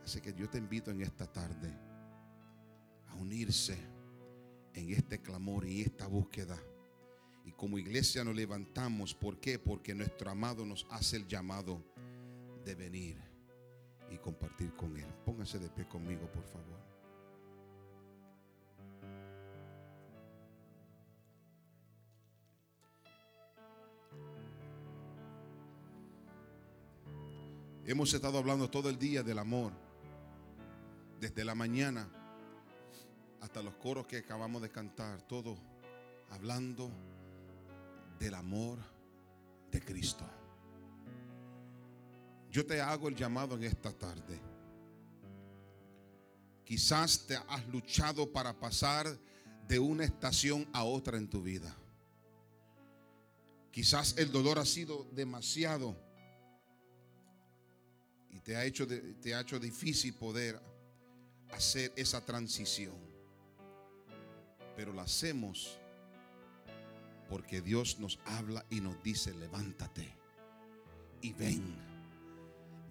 Así 0.05 0.20
que 0.20 0.35
yo 0.35 0.49
te 0.49 0.59
invito 0.59 0.90
en 0.90 1.03
esta 1.03 1.27
tarde 1.27 1.73
a 3.09 3.15
unirse 3.15 3.77
en 4.74 4.90
este 4.93 5.20
clamor 5.20 5.66
y 5.66 5.82
esta 5.82 6.07
búsqueda. 6.07 6.59
Como 7.62 7.78
iglesia 7.78 8.24
nos 8.24 8.34
levantamos. 8.34 9.14
¿Por 9.14 9.39
qué? 9.39 9.56
Porque 9.56 9.94
nuestro 9.94 10.28
amado 10.28 10.66
nos 10.66 10.84
hace 10.90 11.14
el 11.14 11.28
llamado 11.28 11.80
de 12.64 12.74
venir 12.74 13.16
y 14.10 14.18
compartir 14.18 14.74
con 14.74 14.97
Él. 14.97 15.06
Póngase 15.24 15.60
de 15.60 15.68
pie 15.68 15.86
conmigo, 15.86 16.28
por 16.32 16.43
favor. 16.43 16.80
Hemos 27.86 28.12
estado 28.12 28.39
hablando 28.39 28.68
todo 28.68 28.90
el 28.90 28.98
día 28.98 29.22
del 29.22 29.39
amor. 29.39 29.72
Desde 31.20 31.44
la 31.44 31.55
mañana 31.55 32.09
hasta 33.40 33.62
los 33.62 33.74
coros 33.74 34.09
que 34.09 34.16
acabamos 34.16 34.62
de 34.62 34.70
cantar. 34.72 35.22
Todo 35.22 35.56
hablando 36.28 36.90
del 38.23 38.35
amor 38.35 38.78
de 39.73 39.81
Cristo. 39.81 40.24
Yo 42.53 42.65
te 42.65 42.81
hago 42.81 43.09
el 43.09 43.16
llamado 43.16 43.57
en 43.57 43.65
esta 43.65 43.90
tarde. 43.93 44.40
Quizás 46.65 47.27
te 47.27 47.35
has 47.35 47.66
luchado 47.66 48.31
para 48.31 48.53
pasar 48.53 49.19
de 49.66 49.78
una 49.81 50.05
estación 50.05 50.69
a 50.73 50.85
otra 50.85 51.19
en 51.19 51.28
tu 51.28 51.43
vida. 51.43 51.74
Quizás 53.73 54.16
el 54.16 54.31
dolor 54.31 54.61
ha 54.61 54.66
sido 54.66 55.05
demasiado 55.11 55.97
y 58.31 58.39
te 58.39 58.55
ha 58.55 58.65
hecho, 58.65 58.86
te 58.86 59.35
ha 59.35 59.40
hecho 59.40 59.59
difícil 59.59 60.15
poder 60.15 60.61
hacer 61.51 61.93
esa 61.97 62.24
transición. 62.24 62.94
Pero 64.77 64.93
la 64.93 65.03
hacemos 65.03 65.82
porque 67.33 67.63
Dios 67.63 67.99
nos 67.99 68.19
habla 68.27 68.63
y 68.69 68.83
nos 68.83 69.03
dice, 69.03 69.33
levántate 69.33 70.07
y 71.23 71.33
ven. 71.33 71.63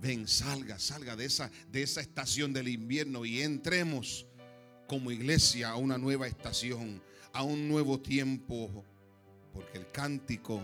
Ven, 0.02 0.28
salga, 0.28 0.80
salga 0.80 1.16
de 1.16 1.26
esa, 1.26 1.52
de 1.72 1.84
esa 1.84 2.02
estación 2.02 2.52
del 2.52 2.68
invierno 2.68 3.24
y 3.24 3.40
entremos 3.42 4.26
como 4.88 5.12
iglesia 5.12 5.70
a 5.70 5.76
una 5.76 6.00
nueva 6.00 6.26
estación, 6.26 7.04
a 7.34 7.44
un 7.44 7.68
nuevo 7.70 8.00
tiempo, 8.00 8.84
porque 9.54 9.78
el 9.78 9.92
cántico 9.92 10.60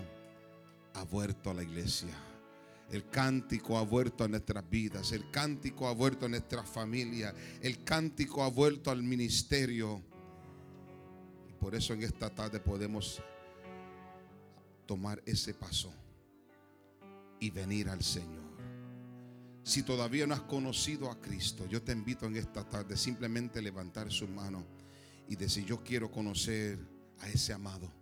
ha 0.94 1.04
vuelto 1.04 1.50
a 1.50 1.54
la 1.54 1.62
iglesia. 1.62 2.18
El 2.90 3.08
cántico 3.08 3.78
ha 3.78 3.82
vuelto 3.82 4.24
a 4.24 4.28
nuestras 4.28 4.68
vidas, 4.68 5.12
el 5.12 5.30
cántico 5.30 5.86
ha 5.86 5.92
vuelto 5.92 6.26
a 6.26 6.28
nuestra 6.28 6.64
familia, 6.64 7.32
el 7.62 7.84
cántico 7.84 8.42
ha 8.42 8.50
vuelto 8.50 8.90
al 8.90 9.04
ministerio. 9.04 10.02
Y 11.48 11.52
por 11.52 11.76
eso 11.76 11.92
en 11.92 12.02
esta 12.02 12.28
tarde 12.28 12.58
podemos 12.58 13.22
tomar 14.88 15.22
ese 15.26 15.52
paso 15.52 15.92
y 17.38 17.50
venir 17.50 17.90
al 17.90 18.02
Señor. 18.02 18.48
Si 19.62 19.82
todavía 19.82 20.26
no 20.26 20.32
has 20.32 20.40
conocido 20.40 21.10
a 21.10 21.20
Cristo, 21.20 21.66
yo 21.66 21.82
te 21.82 21.92
invito 21.92 22.24
en 22.24 22.36
esta 22.36 22.66
tarde 22.66 22.96
simplemente 22.96 23.60
levantar 23.60 24.10
su 24.10 24.26
mano 24.26 24.64
y 25.28 25.36
decir, 25.36 25.66
yo 25.66 25.84
quiero 25.84 26.10
conocer 26.10 26.78
a 27.20 27.28
ese 27.28 27.52
amado. 27.52 27.92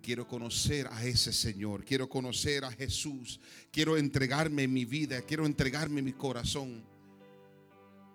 Quiero 0.00 0.26
conocer 0.26 0.88
a 0.90 1.04
ese 1.04 1.30
Señor. 1.30 1.84
Quiero 1.84 2.08
conocer 2.08 2.64
a 2.64 2.72
Jesús. 2.72 3.38
Quiero 3.70 3.98
entregarme 3.98 4.66
mi 4.66 4.86
vida. 4.86 5.20
Quiero 5.20 5.44
entregarme 5.44 6.00
mi 6.00 6.14
corazón. 6.14 6.82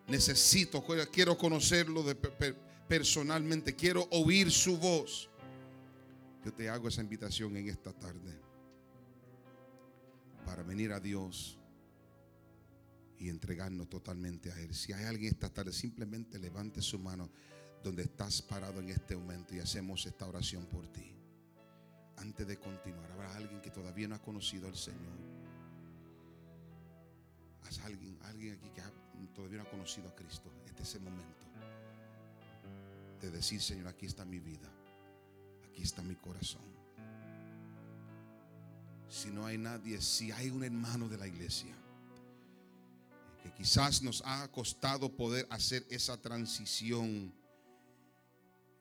Necesito, 0.08 0.84
quiero 1.12 1.38
conocerlo 1.38 2.04
personalmente. 2.88 3.76
Quiero 3.76 4.08
oír 4.10 4.50
su 4.50 4.78
voz. 4.78 5.29
Yo 6.44 6.54
te 6.54 6.70
hago 6.70 6.88
esa 6.88 7.02
invitación 7.02 7.56
en 7.58 7.68
esta 7.68 7.92
tarde 7.92 8.40
para 10.46 10.64
venir 10.64 10.94
a 10.94 11.00
Dios 11.00 11.58
y 13.18 13.30
entregarnos 13.30 13.90
totalmente 13.90 14.52
a 14.52 14.60
Él. 14.60 14.74
Si 14.74 14.94
hay 14.94 15.04
alguien 15.04 15.34
esta 15.34 15.50
tarde, 15.50 15.74
simplemente 15.74 16.40
levante 16.40 16.82
su 16.82 16.98
mano 16.98 17.30
donde 17.84 18.04
estás 18.04 18.42
parado 18.42 18.80
en 18.80 18.90
este 18.90 19.16
momento 19.16 19.54
y 19.54 19.60
hacemos 19.60 20.06
esta 20.06 20.26
oración 20.26 20.66
por 20.66 20.88
ti. 20.88 21.14
Antes 22.18 22.48
de 22.48 22.58
continuar, 22.58 23.12
habrá 23.12 23.36
alguien 23.36 23.62
que 23.62 23.72
todavía 23.72 24.08
no 24.08 24.16
ha 24.16 24.22
conocido 24.22 24.68
al 24.68 24.76
Señor. 24.76 25.18
Haz 27.64 27.80
alguien, 27.80 28.18
alguien 28.24 28.54
aquí 28.56 28.70
que 28.70 29.28
todavía 29.34 29.58
no 29.60 29.64
ha 29.66 29.70
conocido 29.70 30.10
a 30.10 30.16
Cristo. 30.16 30.52
Este 30.66 30.84
es 30.84 30.96
el 30.96 31.02
momento 31.02 31.46
de 33.22 33.30
decir, 33.32 33.62
Señor, 33.62 33.88
aquí 33.88 34.06
está 34.06 34.24
mi 34.26 34.40
vida. 34.40 34.70
Aquí 35.80 35.86
está 35.86 36.02
mi 36.02 36.16
corazón. 36.16 36.62
Si 39.08 39.32
no 39.32 39.46
hay 39.46 39.58
nadie, 39.58 40.02
si 40.02 40.30
hay 40.30 40.50
un 40.50 40.62
hermano 40.62 41.08
de 41.08 41.18
la 41.18 41.26
iglesia 41.26 41.74
que 43.42 43.54
quizás 43.54 44.02
nos 44.02 44.22
ha 44.26 44.52
costado 44.52 45.16
poder 45.16 45.48
hacer 45.50 45.88
esa 45.90 46.22
transición 46.22 47.34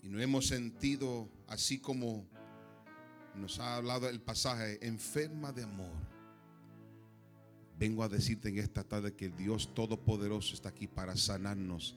y 0.02 0.08
no 0.08 0.20
hemos 0.20 0.48
sentido 0.48 1.28
así 1.46 1.78
como 1.78 2.26
nos 3.36 3.60
ha 3.60 3.76
hablado 3.76 4.08
el 4.08 4.20
pasaje, 4.20 4.84
enferma 4.84 5.52
de 5.52 5.62
amor. 5.62 5.94
Vengo 7.78 8.02
a 8.02 8.08
decirte 8.08 8.48
en 8.48 8.58
esta 8.58 8.82
tarde 8.82 9.14
que 9.14 9.26
el 9.26 9.36
Dios 9.36 9.72
Todopoderoso 9.72 10.52
está 10.52 10.70
aquí 10.70 10.88
para 10.88 11.16
sanarnos 11.16 11.96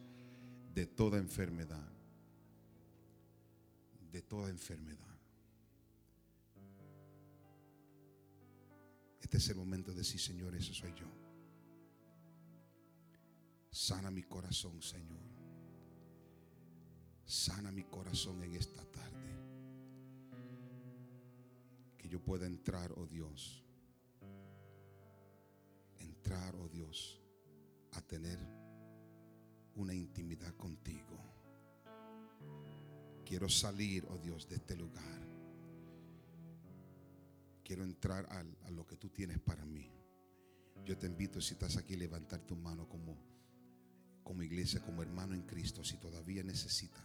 de 0.76 0.86
toda 0.86 1.18
enfermedad. 1.18 1.92
De 4.12 4.22
toda 4.22 4.50
enfermedad. 4.50 5.18
Este 9.22 9.38
es 9.38 9.50
el 9.50 9.56
momento 9.56 9.92
de 9.92 10.00
decir, 10.00 10.20
Señor, 10.20 10.54
eso 10.56 10.74
soy 10.74 10.94
yo. 10.94 11.06
Sana 13.72 14.12
mi 14.12 14.24
corazón, 14.24 14.82
Señor. 14.82 15.22
Sana 17.24 17.72
mi 17.72 17.84
corazón 17.84 18.44
en 18.44 18.56
esta 18.56 18.84
tarde. 18.84 19.32
Que 21.98 22.10
yo 22.10 22.22
pueda 22.22 22.46
entrar, 22.46 22.92
oh 22.98 23.08
Dios. 23.08 23.64
Entrar, 26.00 26.54
oh 26.58 26.68
Dios, 26.68 27.22
a 27.94 28.02
tener 28.02 28.38
una 29.76 29.94
intimidad 29.94 30.54
contigo. 30.58 31.31
Quiero 33.32 33.48
salir, 33.48 34.06
oh 34.10 34.18
Dios, 34.18 34.46
de 34.50 34.58
este 34.58 34.76
lugar. 34.76 35.22
Quiero 37.64 37.86
entrar 37.86 38.26
al- 38.30 38.58
a, 38.66 38.72
lo 38.72 38.86
que 38.86 38.98
tú 38.98 39.08
tienes 39.08 39.40
para 39.40 39.64
mí. 39.64 39.90
Yo 40.84 40.98
te 40.98 41.08
invito, 41.08 41.40
si 41.40 41.54
estás 41.54 41.78
aquí, 41.78 41.94
a 41.94 41.98
levantar 41.98 42.42
tu 42.42 42.58
mano 42.58 42.90
como, 42.90 43.16
como 44.22 44.44
iglesia, 44.44 44.82
como 44.82 45.02
hermano 45.02 45.34
en 45.34 45.44
Cristo, 45.44 45.82
si 45.82 45.96
todavía 45.96 46.44
necesita. 46.44 47.00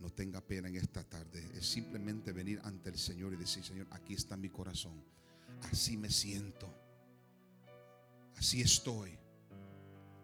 No 0.00 0.08
tenga 0.08 0.40
pena 0.40 0.68
en 0.68 0.76
esta 0.76 1.04
tarde. 1.04 1.46
Es 1.54 1.66
simplemente 1.66 2.32
venir 2.32 2.58
ante 2.64 2.88
el 2.88 2.96
Señor 2.96 3.34
y 3.34 3.36
decir, 3.36 3.62
Señor, 3.62 3.88
aquí 3.90 4.14
está 4.14 4.34
mi 4.38 4.48
corazón. 4.48 5.04
Así 5.70 5.98
me 5.98 6.08
siento. 6.08 6.72
Así 8.36 8.62
estoy. 8.62 9.18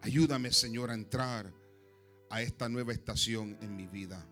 Ayúdame, 0.00 0.50
Señor, 0.50 0.90
a 0.90 0.94
entrar 0.94 1.52
a 2.30 2.40
esta 2.40 2.70
nueva 2.70 2.94
estación 2.94 3.58
en 3.60 3.76
mi 3.76 3.86
vida. 3.86 4.26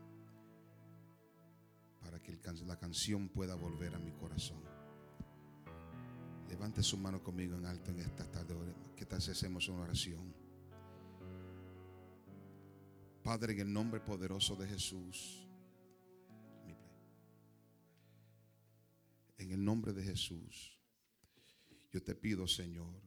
Para 2.10 2.24
que 2.24 2.36
la 2.66 2.76
canción 2.76 3.28
pueda 3.28 3.54
volver 3.54 3.94
a 3.94 3.98
mi 4.00 4.10
corazón. 4.10 4.60
Levante 6.48 6.82
su 6.82 6.96
mano 6.96 7.22
conmigo 7.22 7.56
en 7.56 7.64
alto 7.64 7.92
en 7.92 8.00
esta 8.00 8.28
tarde. 8.28 8.52
¿Qué 8.96 9.06
tal 9.06 9.22
si 9.22 9.30
hacemos 9.30 9.68
una 9.68 9.82
oración? 9.82 10.34
Padre, 13.22 13.52
en 13.52 13.60
el 13.60 13.72
nombre 13.72 14.00
poderoso 14.00 14.56
de 14.56 14.66
Jesús. 14.66 15.46
En 19.38 19.52
el 19.52 19.64
nombre 19.64 19.92
de 19.92 20.02
Jesús. 20.02 20.76
Yo 21.92 22.02
te 22.02 22.16
pido, 22.16 22.48
Señor, 22.48 23.00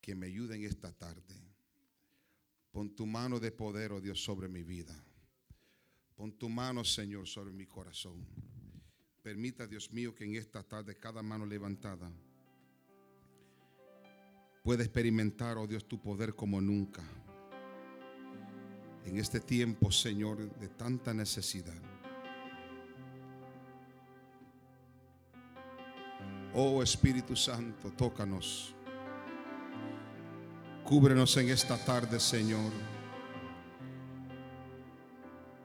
que 0.00 0.14
me 0.14 0.26
ayude 0.26 0.54
en 0.54 0.64
esta 0.64 0.92
tarde. 0.92 1.34
Pon 2.70 2.94
tu 2.94 3.04
mano 3.04 3.40
de 3.40 3.50
poder, 3.50 3.90
oh 3.90 4.00
Dios, 4.00 4.22
sobre 4.22 4.46
mi 4.46 4.62
vida. 4.62 4.94
Pon 6.20 6.32
tu 6.32 6.50
mano, 6.50 6.84
Señor, 6.84 7.26
sobre 7.26 7.50
mi 7.50 7.64
corazón. 7.64 8.26
Permita, 9.22 9.66
Dios 9.66 9.90
mío, 9.90 10.14
que 10.14 10.26
en 10.26 10.34
esta 10.34 10.62
tarde 10.62 10.94
cada 10.94 11.22
mano 11.22 11.46
levantada 11.46 12.12
pueda 14.62 14.82
experimentar, 14.82 15.56
oh 15.56 15.66
Dios, 15.66 15.88
tu 15.88 15.98
poder 15.98 16.34
como 16.34 16.60
nunca. 16.60 17.02
En 19.06 19.16
este 19.16 19.40
tiempo, 19.40 19.90
Señor, 19.90 20.54
de 20.58 20.68
tanta 20.68 21.14
necesidad. 21.14 21.80
Oh 26.52 26.82
Espíritu 26.82 27.34
Santo, 27.34 27.92
tócanos. 27.92 28.74
Cúbrenos 30.84 31.34
en 31.38 31.48
esta 31.48 31.82
tarde, 31.82 32.20
Señor. 32.20 32.99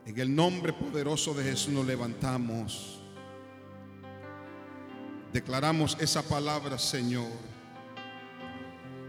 En 0.05 0.19
el 0.19 0.35
nombre 0.35 0.71
poderoso 0.71 1.33
de 1.33 1.43
Jesús 1.43 1.73
nos 1.73 1.85
levantamos. 1.85 3.01
Declaramos 5.33 5.97
esa 5.99 6.21
palabra, 6.21 6.77
Señor, 6.77 7.31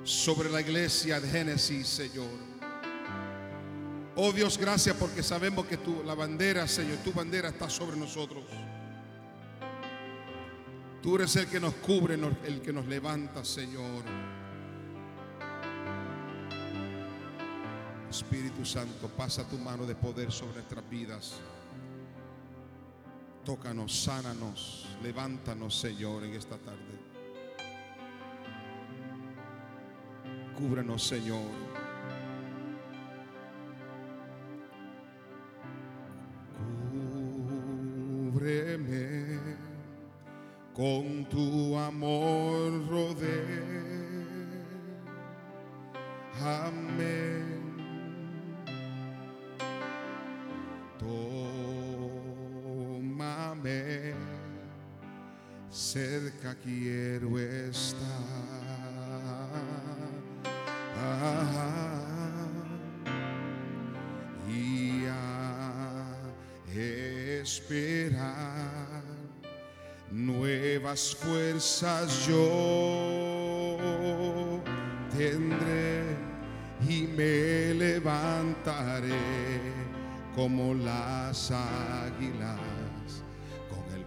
sobre 0.02 0.50
la 0.50 0.62
iglesia 0.62 1.20
de 1.20 1.28
Génesis, 1.28 1.86
Señor. 1.86 2.46
Oh 4.16 4.32
Dios, 4.32 4.56
gracias 4.56 4.96
porque 4.96 5.22
sabemos 5.22 5.66
que 5.66 5.76
tu, 5.76 6.02
la 6.02 6.14
bandera, 6.14 6.66
Señor, 6.66 6.96
tu 7.04 7.12
bandera 7.12 7.50
está 7.50 7.68
sobre 7.68 7.98
nosotros. 7.98 8.42
Tú 11.02 11.16
eres 11.16 11.36
el 11.36 11.46
que 11.46 11.60
nos 11.60 11.74
cubre, 11.74 12.18
el 12.44 12.62
que 12.62 12.72
nos 12.72 12.86
levanta, 12.86 13.44
Señor. 13.44 14.02
Espíritu 18.16 18.64
Santo, 18.64 19.08
pasa 19.08 19.44
tu 19.44 19.58
mano 19.58 19.84
de 19.84 19.94
poder 19.94 20.32
sobre 20.32 20.54
nuestras 20.54 20.88
vidas. 20.88 21.34
Tócanos, 23.44 23.94
sánanos, 24.04 24.86
levántanos, 25.02 25.78
Señor, 25.78 26.24
en 26.24 26.32
esta 26.32 26.56
tarde. 26.56 26.98
Cúbranos, 30.56 31.02
Señor. 31.06 31.42
Cúbreme 38.32 39.40
con 40.72 41.26
tu 41.28 41.76
amor 41.76 42.72
Amén. 46.40 47.55
Quiero 56.54 57.38
estar. 57.38 58.46
y 64.48 65.06
a 65.06 66.16
esperar 67.24 69.02
nuevas 70.10 71.14
fuerzas 71.16 72.26
yo 72.26 73.78
tendré 75.16 76.16
y 76.88 77.02
me 77.02 77.74
levantaré 77.74 79.10
como 80.34 80.74
las 80.74 81.50
águilas 81.50 82.75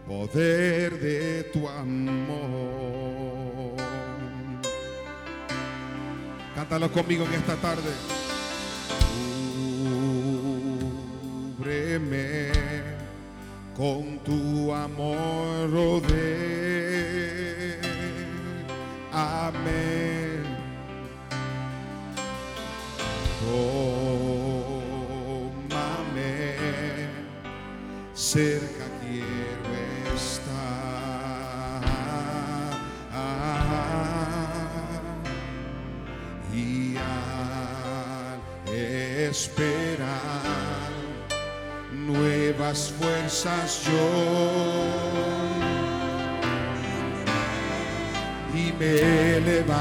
poder 0.10 1.00
de 1.00 1.44
tu 1.54 1.70
amor. 1.70 2.18
Cántalo 6.56 6.92
conmigo 6.92 7.26
en 7.26 7.34
esta 7.36 7.56
tarde. 7.58 7.92
Cúbreme 11.58 12.50
con 13.78 14.18
tu 14.26 14.74
amor, 14.74 15.72
rodé. 15.72 16.20
Amén. 19.14 20.19
Nuevas 42.70 42.94
fuerzas 43.00 43.84
yo 43.86 43.92
y 48.54 48.74
me 48.74 49.40
levantaré 49.40 49.80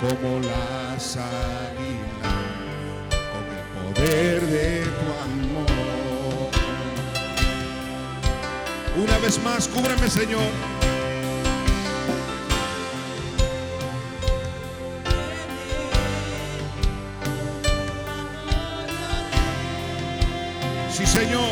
como 0.00 0.40
las 0.40 1.16
águilas 1.16 2.38
con 3.32 3.44
el 3.56 3.94
poder 3.94 4.40
de 4.46 4.82
tu 4.82 5.06
amor. 5.24 6.50
Una 8.96 9.18
vez 9.18 9.42
más, 9.42 9.68
cúbreme, 9.68 10.10
Señor. 10.10 10.77
Señor. 21.18 21.47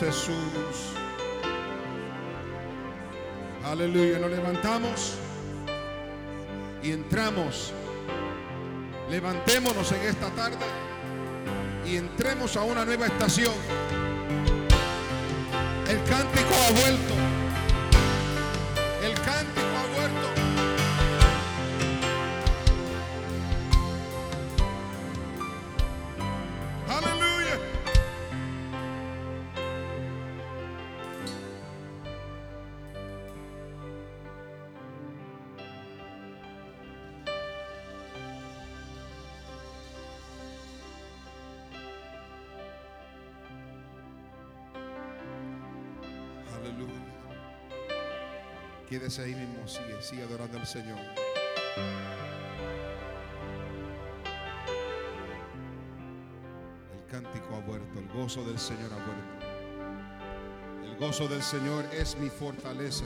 Jesús. 0.00 0.92
Aleluya. 3.64 4.18
Nos 4.18 4.30
levantamos 4.30 5.14
y 6.82 6.92
entramos. 6.92 7.72
Levantémonos 9.10 9.92
en 9.92 10.02
esta 10.02 10.30
tarde 10.30 10.64
y 11.86 11.96
entremos 11.96 12.56
a 12.56 12.62
una 12.62 12.84
nueva 12.84 13.06
estación. 13.06 13.52
El 15.88 16.02
cántico 16.04 16.54
ha 16.54 16.80
vuelto. 16.80 17.11
Quédese 49.02 49.22
ahí 49.22 49.34
mismo, 49.34 49.66
sigue, 49.66 50.00
sigue 50.00 50.22
adorando 50.22 50.60
al 50.60 50.64
Señor. 50.64 50.96
cántico 57.10 57.56
ha 57.56 57.66
vuelto, 57.66 57.98
el 57.98 58.08
gozo 58.10 58.44
del 58.44 58.60
Señor 58.60 58.92
ha 58.92 59.04
vuelto. 59.04 60.84
El 60.84 60.96
gozo 60.98 61.26
del 61.26 61.42
Señor 61.42 61.84
es 61.92 62.16
mi 62.16 62.28
fortaleza. 62.28 63.04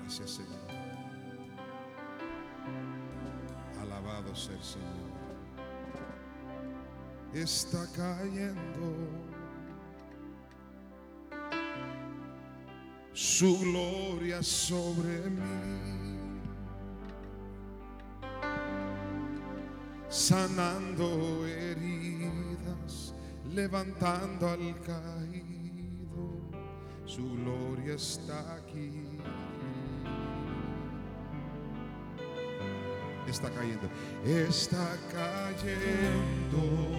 Gracias, 0.00 0.30
Señor. 0.30 0.60
Alabado 3.82 4.34
sea 4.34 4.56
el 4.56 4.62
Señor. 4.62 5.10
Está 7.34 7.86
cayendo 7.94 9.39
su 13.40 13.58
gloria 13.58 14.42
sobre 14.42 15.30
mí. 15.30 16.20
sanando 20.10 21.46
heridas, 21.46 23.14
levantando 23.54 24.46
al 24.46 24.78
caído, 24.80 26.24
su 27.06 27.30
gloria 27.36 27.94
está 27.94 28.56
aquí. 28.56 29.18
Está 33.26 33.48
cayendo, 33.50 33.88
está 34.22 34.98
cayendo. 35.10 36.90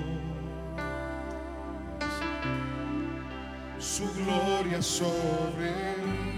Su 3.78 4.06
gloria 4.14 4.80
sobre 4.82 5.72
mí, 5.98 6.31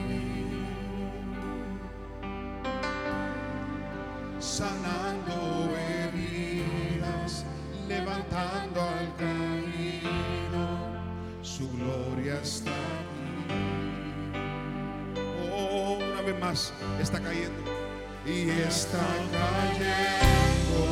y 18.25 18.49
está 18.49 19.05
cayendo. 19.31 20.83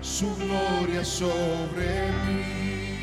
Su 0.00 0.36
gloria 0.36 1.04
sobre 1.04 2.12
mí, 2.26 3.00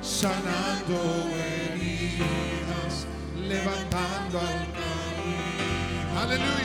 sanando 0.00 1.28
heridas, 1.36 3.06
levantando 3.36 4.38
al 4.38 4.66
camino. 4.78 6.20
Aleluya. 6.20 6.64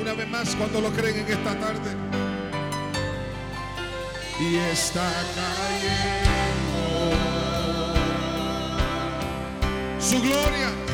Una 0.00 0.14
vez 0.14 0.28
más, 0.28 0.54
cuando 0.54 0.80
lo 0.80 0.90
creen 0.90 1.20
en 1.20 1.26
esta 1.26 1.58
tarde. 1.58 1.96
Y 4.38 4.56
está 4.56 5.10
cayendo 5.34 6.45
su 10.06 10.20
gloria. 10.20 10.85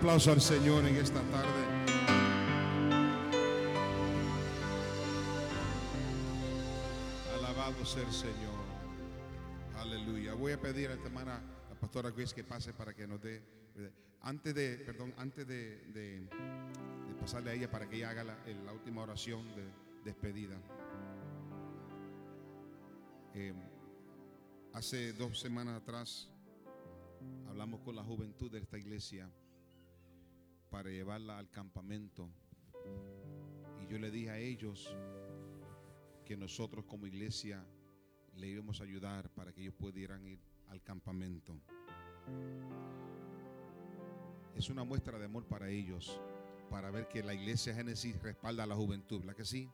Aplauso 0.00 0.32
al 0.32 0.40
Señor 0.40 0.82
en 0.86 0.96
esta 0.96 1.20
tarde. 1.20 1.62
Alabado 7.36 7.84
sea 7.84 8.02
el 8.02 8.10
Señor. 8.10 8.64
Aleluya. 9.76 10.32
Voy 10.32 10.52
a 10.52 10.60
pedir 10.60 10.88
a 10.88 10.94
esta 10.94 11.08
hermana, 11.08 11.42
la 11.68 11.78
pastora 11.78 12.10
Grace, 12.12 12.34
que 12.34 12.44
pase 12.44 12.72
para 12.72 12.94
que 12.94 13.06
nos 13.06 13.20
dé. 13.20 13.42
Antes 14.22 14.54
de, 14.54 14.78
perdón, 14.78 15.12
antes 15.18 15.46
de, 15.46 16.26
pasarle 17.20 17.50
a 17.50 17.52
ella 17.52 17.70
para 17.70 17.86
que 17.86 17.96
ella 17.96 18.08
haga 18.08 18.24
la, 18.24 18.38
la 18.64 18.72
última 18.72 19.02
oración 19.02 19.54
de 19.54 19.68
despedida. 20.02 20.56
Eh, 23.34 23.52
hace 24.72 25.12
dos 25.12 25.38
semanas 25.38 25.82
atrás 25.82 26.30
hablamos 27.50 27.80
con 27.82 27.94
la 27.94 28.02
juventud 28.02 28.50
de 28.50 28.60
esta 28.60 28.78
iglesia 28.78 29.30
para 30.70 30.88
llevarla 30.88 31.38
al 31.38 31.50
campamento. 31.50 32.30
Y 33.82 33.92
yo 33.92 33.98
le 33.98 34.10
dije 34.10 34.30
a 34.30 34.38
ellos 34.38 34.94
que 36.24 36.36
nosotros 36.36 36.84
como 36.84 37.06
iglesia 37.06 37.64
le 38.36 38.46
íbamos 38.46 38.80
a 38.80 38.84
ayudar 38.84 39.28
para 39.30 39.52
que 39.52 39.62
ellos 39.62 39.74
pudieran 39.74 40.24
ir 40.26 40.38
al 40.68 40.80
campamento. 40.82 41.60
Es 44.54 44.70
una 44.70 44.84
muestra 44.84 45.18
de 45.18 45.24
amor 45.24 45.44
para 45.46 45.68
ellos, 45.68 46.20
para 46.70 46.90
ver 46.90 47.08
que 47.08 47.22
la 47.22 47.34
iglesia 47.34 47.74
Génesis 47.74 48.20
respalda 48.22 48.62
a 48.62 48.66
la 48.66 48.76
juventud, 48.76 49.20
¿verdad 49.20 49.36
que 49.36 49.44
sí? 49.44 49.68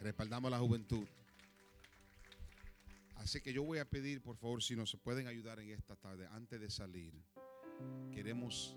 Respaldamos 0.00 0.48
a 0.48 0.56
la 0.56 0.58
juventud. 0.58 1.06
Así 3.16 3.40
que 3.40 3.52
yo 3.52 3.62
voy 3.62 3.78
a 3.78 3.84
pedir, 3.84 4.22
por 4.22 4.36
favor, 4.36 4.62
si 4.62 4.74
nos 4.74 4.96
pueden 4.96 5.26
ayudar 5.26 5.60
en 5.60 5.70
esta 5.70 5.94
tarde, 5.94 6.26
antes 6.32 6.60
de 6.60 6.70
salir. 6.70 7.12
Queremos, 8.10 8.76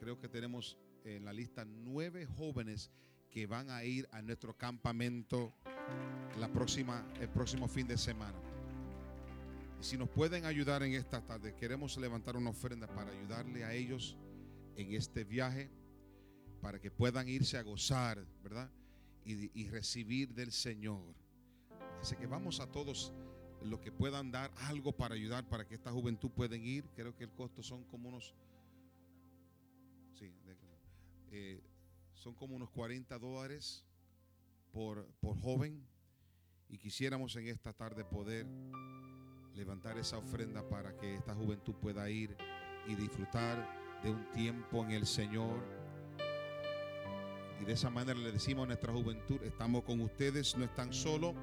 creo 0.00 0.18
que 0.18 0.30
tenemos 0.30 0.78
en 1.04 1.26
la 1.26 1.32
lista 1.32 1.66
nueve 1.66 2.24
jóvenes 2.24 2.90
que 3.30 3.46
van 3.46 3.68
a 3.68 3.84
ir 3.84 4.08
a 4.12 4.22
nuestro 4.22 4.56
campamento 4.56 5.54
la 6.38 6.50
próxima, 6.50 7.06
el 7.20 7.28
próximo 7.28 7.68
fin 7.68 7.86
de 7.86 7.98
semana. 7.98 8.38
Y 9.78 9.84
si 9.84 9.98
nos 9.98 10.08
pueden 10.08 10.46
ayudar 10.46 10.82
en 10.82 10.94
esta 10.94 11.20
tarde, 11.20 11.54
queremos 11.54 11.98
levantar 11.98 12.34
una 12.36 12.48
ofrenda 12.48 12.86
para 12.86 13.10
ayudarle 13.12 13.62
a 13.62 13.74
ellos 13.74 14.16
en 14.74 14.94
este 14.94 15.22
viaje, 15.22 15.70
para 16.62 16.80
que 16.80 16.90
puedan 16.90 17.28
irse 17.28 17.58
a 17.58 17.62
gozar, 17.62 18.24
¿verdad? 18.42 18.70
Y, 19.26 19.68
recibir 19.68 20.32
del 20.34 20.50
Señor. 20.50 21.14
Así 22.00 22.16
que 22.16 22.26
vamos 22.26 22.58
a 22.58 22.66
todos 22.66 23.12
los 23.62 23.80
que 23.80 23.92
puedan 23.92 24.30
dar 24.30 24.50
algo 24.62 24.92
para 24.92 25.14
ayudar 25.14 25.46
para 25.46 25.68
que 25.68 25.74
esta 25.74 25.92
juventud 25.92 26.30
puedan 26.30 26.64
ir. 26.64 26.84
Creo 26.96 27.14
que 27.14 27.24
el 27.24 27.30
costo 27.30 27.62
son 27.62 27.84
como 27.84 28.08
unos, 28.08 28.34
eh, 31.30 31.62
son 32.14 32.34
como 32.34 32.56
unos 32.56 32.70
40 32.70 33.18
dólares 33.18 33.84
por, 34.72 35.06
por 35.20 35.36
joven. 35.40 35.86
Y 36.68 36.78
quisiéramos 36.78 37.34
en 37.36 37.48
esta 37.48 37.72
tarde 37.72 38.04
poder 38.04 38.46
levantar 39.54 39.98
esa 39.98 40.18
ofrenda 40.18 40.68
para 40.68 40.96
que 40.96 41.16
esta 41.16 41.34
juventud 41.34 41.74
pueda 41.74 42.08
ir 42.08 42.36
y 42.86 42.94
disfrutar 42.94 44.00
de 44.02 44.10
un 44.10 44.30
tiempo 44.32 44.84
en 44.84 44.92
el 44.92 45.06
Señor. 45.06 45.62
Y 47.60 47.64
de 47.64 47.72
esa 47.72 47.90
manera 47.90 48.18
le 48.18 48.32
decimos 48.32 48.64
a 48.64 48.66
nuestra 48.68 48.92
juventud, 48.92 49.42
estamos 49.42 49.82
con 49.84 50.00
ustedes, 50.00 50.56
no 50.56 50.64
están 50.64 50.92
solos, 50.92 51.34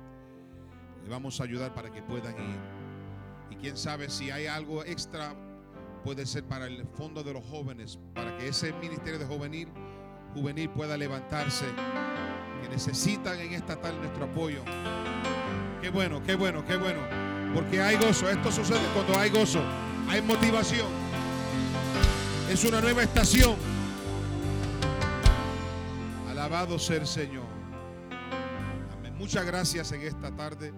le 1.04 1.10
vamos 1.10 1.40
a 1.40 1.44
ayudar 1.44 1.74
para 1.74 1.92
que 1.92 2.02
puedan 2.02 2.34
ir. 2.34 2.60
Y 3.52 3.56
quién 3.58 3.78
sabe 3.78 4.10
si 4.10 4.32
hay 4.32 4.48
algo 4.48 4.84
extra, 4.84 5.36
puede 6.08 6.26
ser 6.26 6.45
para 6.45 6.68
el 6.68 6.88
fondo 6.95 7.22
de 7.22 7.34
los 7.34 7.44
jóvenes, 7.44 8.00
para 8.16 8.38
que 8.38 8.48
ese 8.48 8.72
ministerio 8.72 9.19
de 9.19 9.26
juvenil, 9.26 9.68
juvenil 10.34 10.69
pueda 10.69 10.95
levantarse, 10.95 11.66
que 12.61 12.69
necesitan 12.69 13.38
en 13.42 13.52
esta 13.52 13.76
tarde 13.76 13.98
nuestro 13.98 14.24
apoyo. 14.24 14.64
Qué 15.82 15.90
bueno, 15.90 16.24
qué 16.24 16.36
bueno, 16.36 16.64
qué 16.66 16.77
bueno. 16.77 17.02
Porque 17.53 17.82
hay 17.82 17.98
gozo. 17.98 18.30
Esto 18.30 18.53
sucede 18.53 18.80
cuando 18.94 19.19
hay 19.19 19.30
gozo. 19.30 19.61
Hay 20.08 20.22
motivación. 20.22 20.88
Es 22.50 22.64
una 22.64 22.80
nueva 22.80 23.03
estación. 23.03 23.58
Alabado 26.30 26.76
el 26.76 27.06
Señor. 27.06 27.44
Amén. 28.98 29.14
Muchas 29.18 29.45
gracias 29.45 29.92
en 29.92 30.03
esta 30.03 30.34
tarde. 30.34 30.72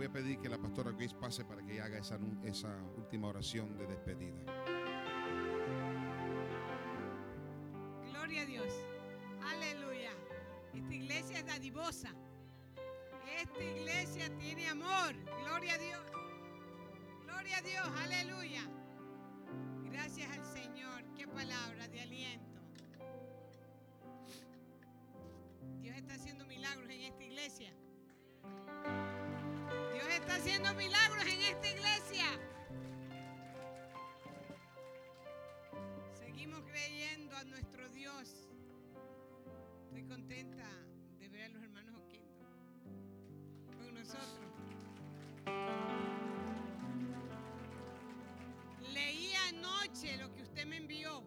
Voy 0.00 0.06
a 0.06 0.12
pedir 0.12 0.38
que 0.38 0.48
la 0.48 0.56
pastora 0.56 0.92
Grace 0.92 1.14
pase 1.14 1.44
para 1.44 1.62
que 1.62 1.78
haga 1.78 1.98
esa 1.98 2.16
última 2.96 3.28
oración 3.28 3.76
de 3.76 3.86
despedida. 3.86 4.40
Gloria 8.08 8.40
a 8.40 8.46
Dios. 8.46 8.74
Aleluya. 9.42 10.12
Esta 10.72 10.94
iglesia 10.94 11.38
es 11.40 11.46
dadivosa. 11.46 12.14
Esta 13.42 13.62
iglesia 13.62 14.34
tiene 14.38 14.68
amor. 14.68 15.14
Gloria 15.44 15.74
a 15.74 15.78
Dios. 15.78 16.02
Gloria 17.26 17.58
a 17.58 17.60
Dios. 17.60 17.88
Aleluya. 18.02 18.62
Gracias 19.84 20.30
al 20.30 20.46
Señor. 20.46 21.04
Qué 21.14 21.28
palabra 21.28 21.88
de 21.88 22.00
aliento. 22.00 22.62
Dios 25.82 25.94
está 25.94 26.14
haciendo 26.14 26.46
milagros 26.46 26.88
en 26.88 27.02
esta 27.02 27.22
iglesia. 27.22 27.70
Está 30.30 30.42
haciendo 30.42 30.74
milagros 30.74 31.24
en 31.26 31.40
esta 31.40 31.68
iglesia. 31.68 32.24
Seguimos 36.14 36.60
creyendo 36.70 37.36
a 37.36 37.42
nuestro 37.42 37.88
Dios. 37.88 38.48
Estoy 39.86 40.04
contenta 40.04 40.68
de 41.18 41.28
ver 41.30 41.42
a 41.42 41.48
los 41.48 41.62
hermanos 41.64 41.96
Oquendo 41.96 42.46
con 43.76 43.92
nosotros. 43.92 44.52
Leí 48.92 49.32
anoche 49.48 50.16
lo 50.16 50.32
que 50.32 50.42
usted 50.42 50.64
me 50.64 50.76
envió, 50.76 51.24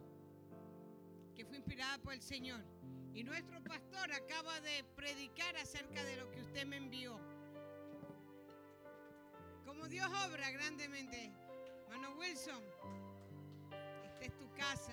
que 1.34 1.44
fue 1.44 1.58
inspirada 1.58 1.98
por 1.98 2.14
el 2.14 2.22
Señor. 2.22 2.64
Y 3.12 3.22
nuestro 3.22 3.62
pastor 3.64 4.10
acaba 4.12 4.62
de 4.62 4.82
predicar 4.96 5.54
acerca 5.58 6.02
de 6.04 6.16
lo 6.16 6.30
que 6.30 6.40
usted 6.40 6.64
me 6.64 6.78
envió. 6.78 7.33
Como 9.74 9.88
Dios 9.88 10.06
obra 10.06 10.50
grandemente. 10.52 11.32
Mano 11.88 12.14
Wilson, 12.16 12.62
esta 14.04 14.24
es 14.24 14.36
tu 14.38 14.48
casa. 14.54 14.92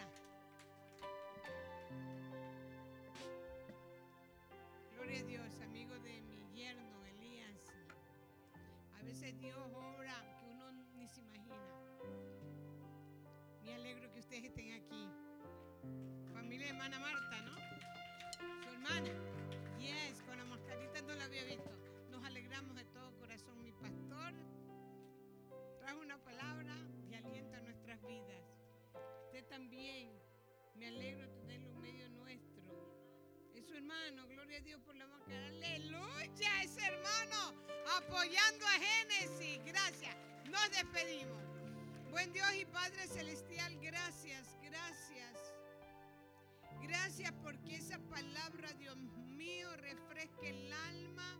Gloria 4.95 5.19
a 5.19 5.23
Dios, 5.23 5.61
amigo 5.61 5.93
de 5.99 6.21
mi 6.21 6.51
yerno 6.55 7.05
Elías. 7.05 7.61
A 8.99 9.03
veces 9.03 9.39
Dios 9.39 9.55
obra 9.55 10.15
que 10.39 10.45
uno 10.47 10.71
ni 10.95 11.07
se 11.07 11.21
imagina. 11.21 11.55
Me 13.63 13.75
alegro 13.75 14.11
que 14.11 14.19
ustedes 14.19 14.45
estén 14.45 14.73
aquí. 14.73 15.07
Familia 16.33 16.65
de 16.65 16.71
hermana 16.71 16.99
Marta, 16.99 17.41
¿no? 17.43 17.55
Su 18.63 18.69
hermana. 18.69 19.11
Yes, 19.79 20.23
con 20.23 20.37
la 20.39 20.45
mascarita 20.45 21.01
no 21.03 21.13
la 21.13 21.25
había 21.25 21.43
visto. 21.43 21.70
Me 30.81 30.87
alegro 30.87 31.27
de 31.27 31.33
tenerlo 31.35 31.69
en 31.69 31.79
medio 31.79 32.09
nuestro. 32.09 32.63
Es 33.53 33.67
su 33.67 33.75
hermano, 33.75 34.25
gloria 34.25 34.57
a 34.57 34.61
Dios 34.61 34.81
por 34.81 34.95
la 34.95 35.05
máscara. 35.05 35.45
Aleluya, 35.45 36.63
ese 36.63 36.81
hermano 36.81 37.53
apoyando 37.97 38.65
a 38.65 38.79
Génesis. 38.79 39.63
Gracias. 39.63 40.15
Nos 40.49 40.71
despedimos. 40.71 41.37
Buen 42.09 42.33
Dios 42.33 42.47
y 42.59 42.65
Padre 42.65 43.05
Celestial, 43.05 43.77
gracias, 43.79 44.57
gracias. 44.63 45.53
Gracias 46.81 47.31
porque 47.43 47.75
esa 47.75 47.99
palabra, 48.09 48.73
Dios 48.73 48.97
mío, 48.97 49.69
refresca 49.77 50.47
el 50.47 50.73
alma, 50.73 51.39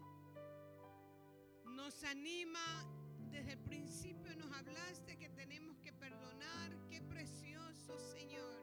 nos 1.66 2.03
anima. 2.03 2.86
Desde 3.32 3.53
el 3.53 3.60
principio 3.60 4.36
nos 4.36 4.52
hablaste 4.52 5.18
que 5.18 5.30
tenemos 5.30 5.80
que 5.80 5.92
perdonar. 5.94 6.78
Qué 6.92 7.02
precioso, 7.02 7.98
Señor. 7.98 8.60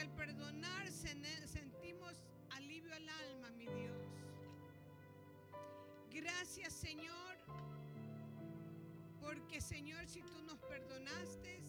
Porque 0.00 0.12
al 0.12 0.16
perdonar 0.16 0.90
sentimos 0.90 2.24
alivio 2.50 2.94
al 2.94 3.06
alma, 3.06 3.50
mi 3.50 3.66
Dios. 3.66 4.08
Gracias, 6.10 6.72
Señor. 6.72 7.36
Porque, 9.20 9.60
Señor, 9.60 10.06
si 10.06 10.22
tú 10.22 10.42
nos 10.46 10.58
perdonaste, 10.60 11.62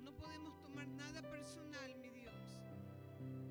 no 0.00 0.12
podemos 0.16 0.58
tomar 0.62 0.88
nada 0.88 1.22
personal, 1.30 1.94
mi 1.96 2.10
Dios. 2.10 2.34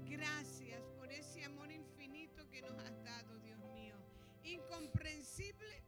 Gracias 0.05 0.81
por 0.97 1.09
ese 1.09 1.45
amor 1.45 1.71
infinito 1.71 2.49
que 2.49 2.61
nos 2.61 2.77
has 2.77 3.03
dado, 3.05 3.39
Dios 3.39 3.59
mío. 3.73 3.95
Incomprensible, 4.43 5.81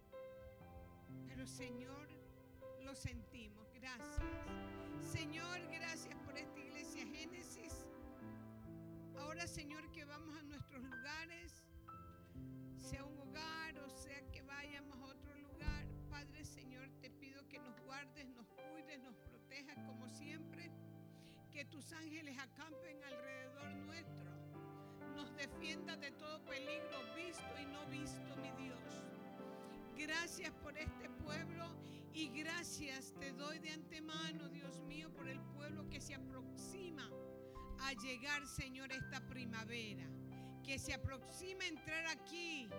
pero 1.28 1.46
Señor, 1.46 2.03
Ahora, 9.34 9.48
Señor, 9.48 9.92
que 9.92 10.06
vamos 10.06 10.38
a 10.38 10.44
nuestros 10.44 10.84
lugares, 10.84 11.66
sea 12.78 13.04
un 13.04 13.18
hogar 13.18 13.80
o 13.80 13.90
sea 13.90 14.22
que 14.32 14.44
vayamos 14.44 14.96
a 15.00 15.06
otro 15.06 15.34
lugar, 15.34 15.88
Padre 16.08 16.46
Señor, 16.46 16.88
te 17.02 17.10
pido 17.10 17.42
que 17.48 17.58
nos 17.58 17.80
guardes, 17.80 18.30
nos 18.30 18.46
cuides, 18.50 19.00
nos 19.00 19.16
protejas 19.18 19.76
como 19.88 20.08
siempre, 20.08 20.70
que 21.52 21.66
tus 21.66 21.92
ángeles 21.94 22.38
acampen 22.38 23.04
alrededor 23.04 23.74
nuestro, 23.88 24.32
nos 25.16 25.36
defiendas 25.36 26.00
de 26.00 26.12
todo 26.12 26.46
peligro 26.46 27.00
visto 27.16 27.60
y 27.60 27.66
no 27.66 27.88
visto, 27.88 28.36
mi 28.36 28.52
Dios. 28.52 29.04
Gracias 29.98 30.52
por 30.62 30.78
este 30.78 31.10
pueblo 31.10 31.76
y 32.14 32.28
gracias 32.28 33.12
te 33.20 33.32
doy 33.32 33.58
de 33.58 33.72
antemano, 33.72 34.48
Dios 34.50 34.80
mío, 34.82 35.12
por 35.12 35.28
el 35.28 35.42
pueblo 35.42 35.90
que 35.90 36.00
se 36.00 36.14
aproxima 36.14 37.10
a 37.84 37.94
llegar, 37.94 38.48
Señor, 38.48 38.92
esta 38.92 39.20
primavera. 39.28 40.06
Que 40.64 40.80
se 40.80 40.94
aproxima 40.94 41.66
entrar 41.66 42.08
aquí, 42.08 42.70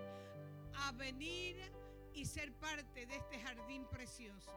a 0.74 0.92
venir 0.92 1.56
y 2.14 2.24
ser 2.24 2.52
parte 2.54 3.06
de 3.06 3.16
este 3.16 3.38
jardín 3.40 3.86
precioso. 3.90 4.52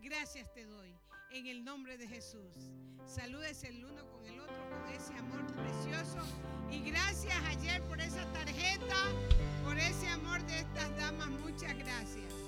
Gracias 0.00 0.52
te 0.54 0.64
doy 0.64 0.94
en 1.30 1.46
el 1.46 1.64
nombre 1.64 1.98
de 1.98 2.08
Jesús. 2.08 2.70
Saludes 3.06 3.62
el 3.64 3.84
uno 3.84 4.08
con 4.10 4.24
el 4.26 4.40
otro 4.40 4.70
con 4.70 4.88
ese 4.88 5.14
amor 5.14 5.44
precioso. 5.54 6.20
Y 6.70 6.80
gracias 6.90 7.36
ayer 7.44 7.82
por 7.82 8.00
esa 8.00 8.24
tarjeta, 8.32 8.96
por 9.64 9.78
ese 9.78 10.08
amor 10.08 10.42
de 10.46 10.60
estas 10.60 10.96
damas. 10.96 11.28
Muchas 11.28 11.76
gracias. 11.76 12.45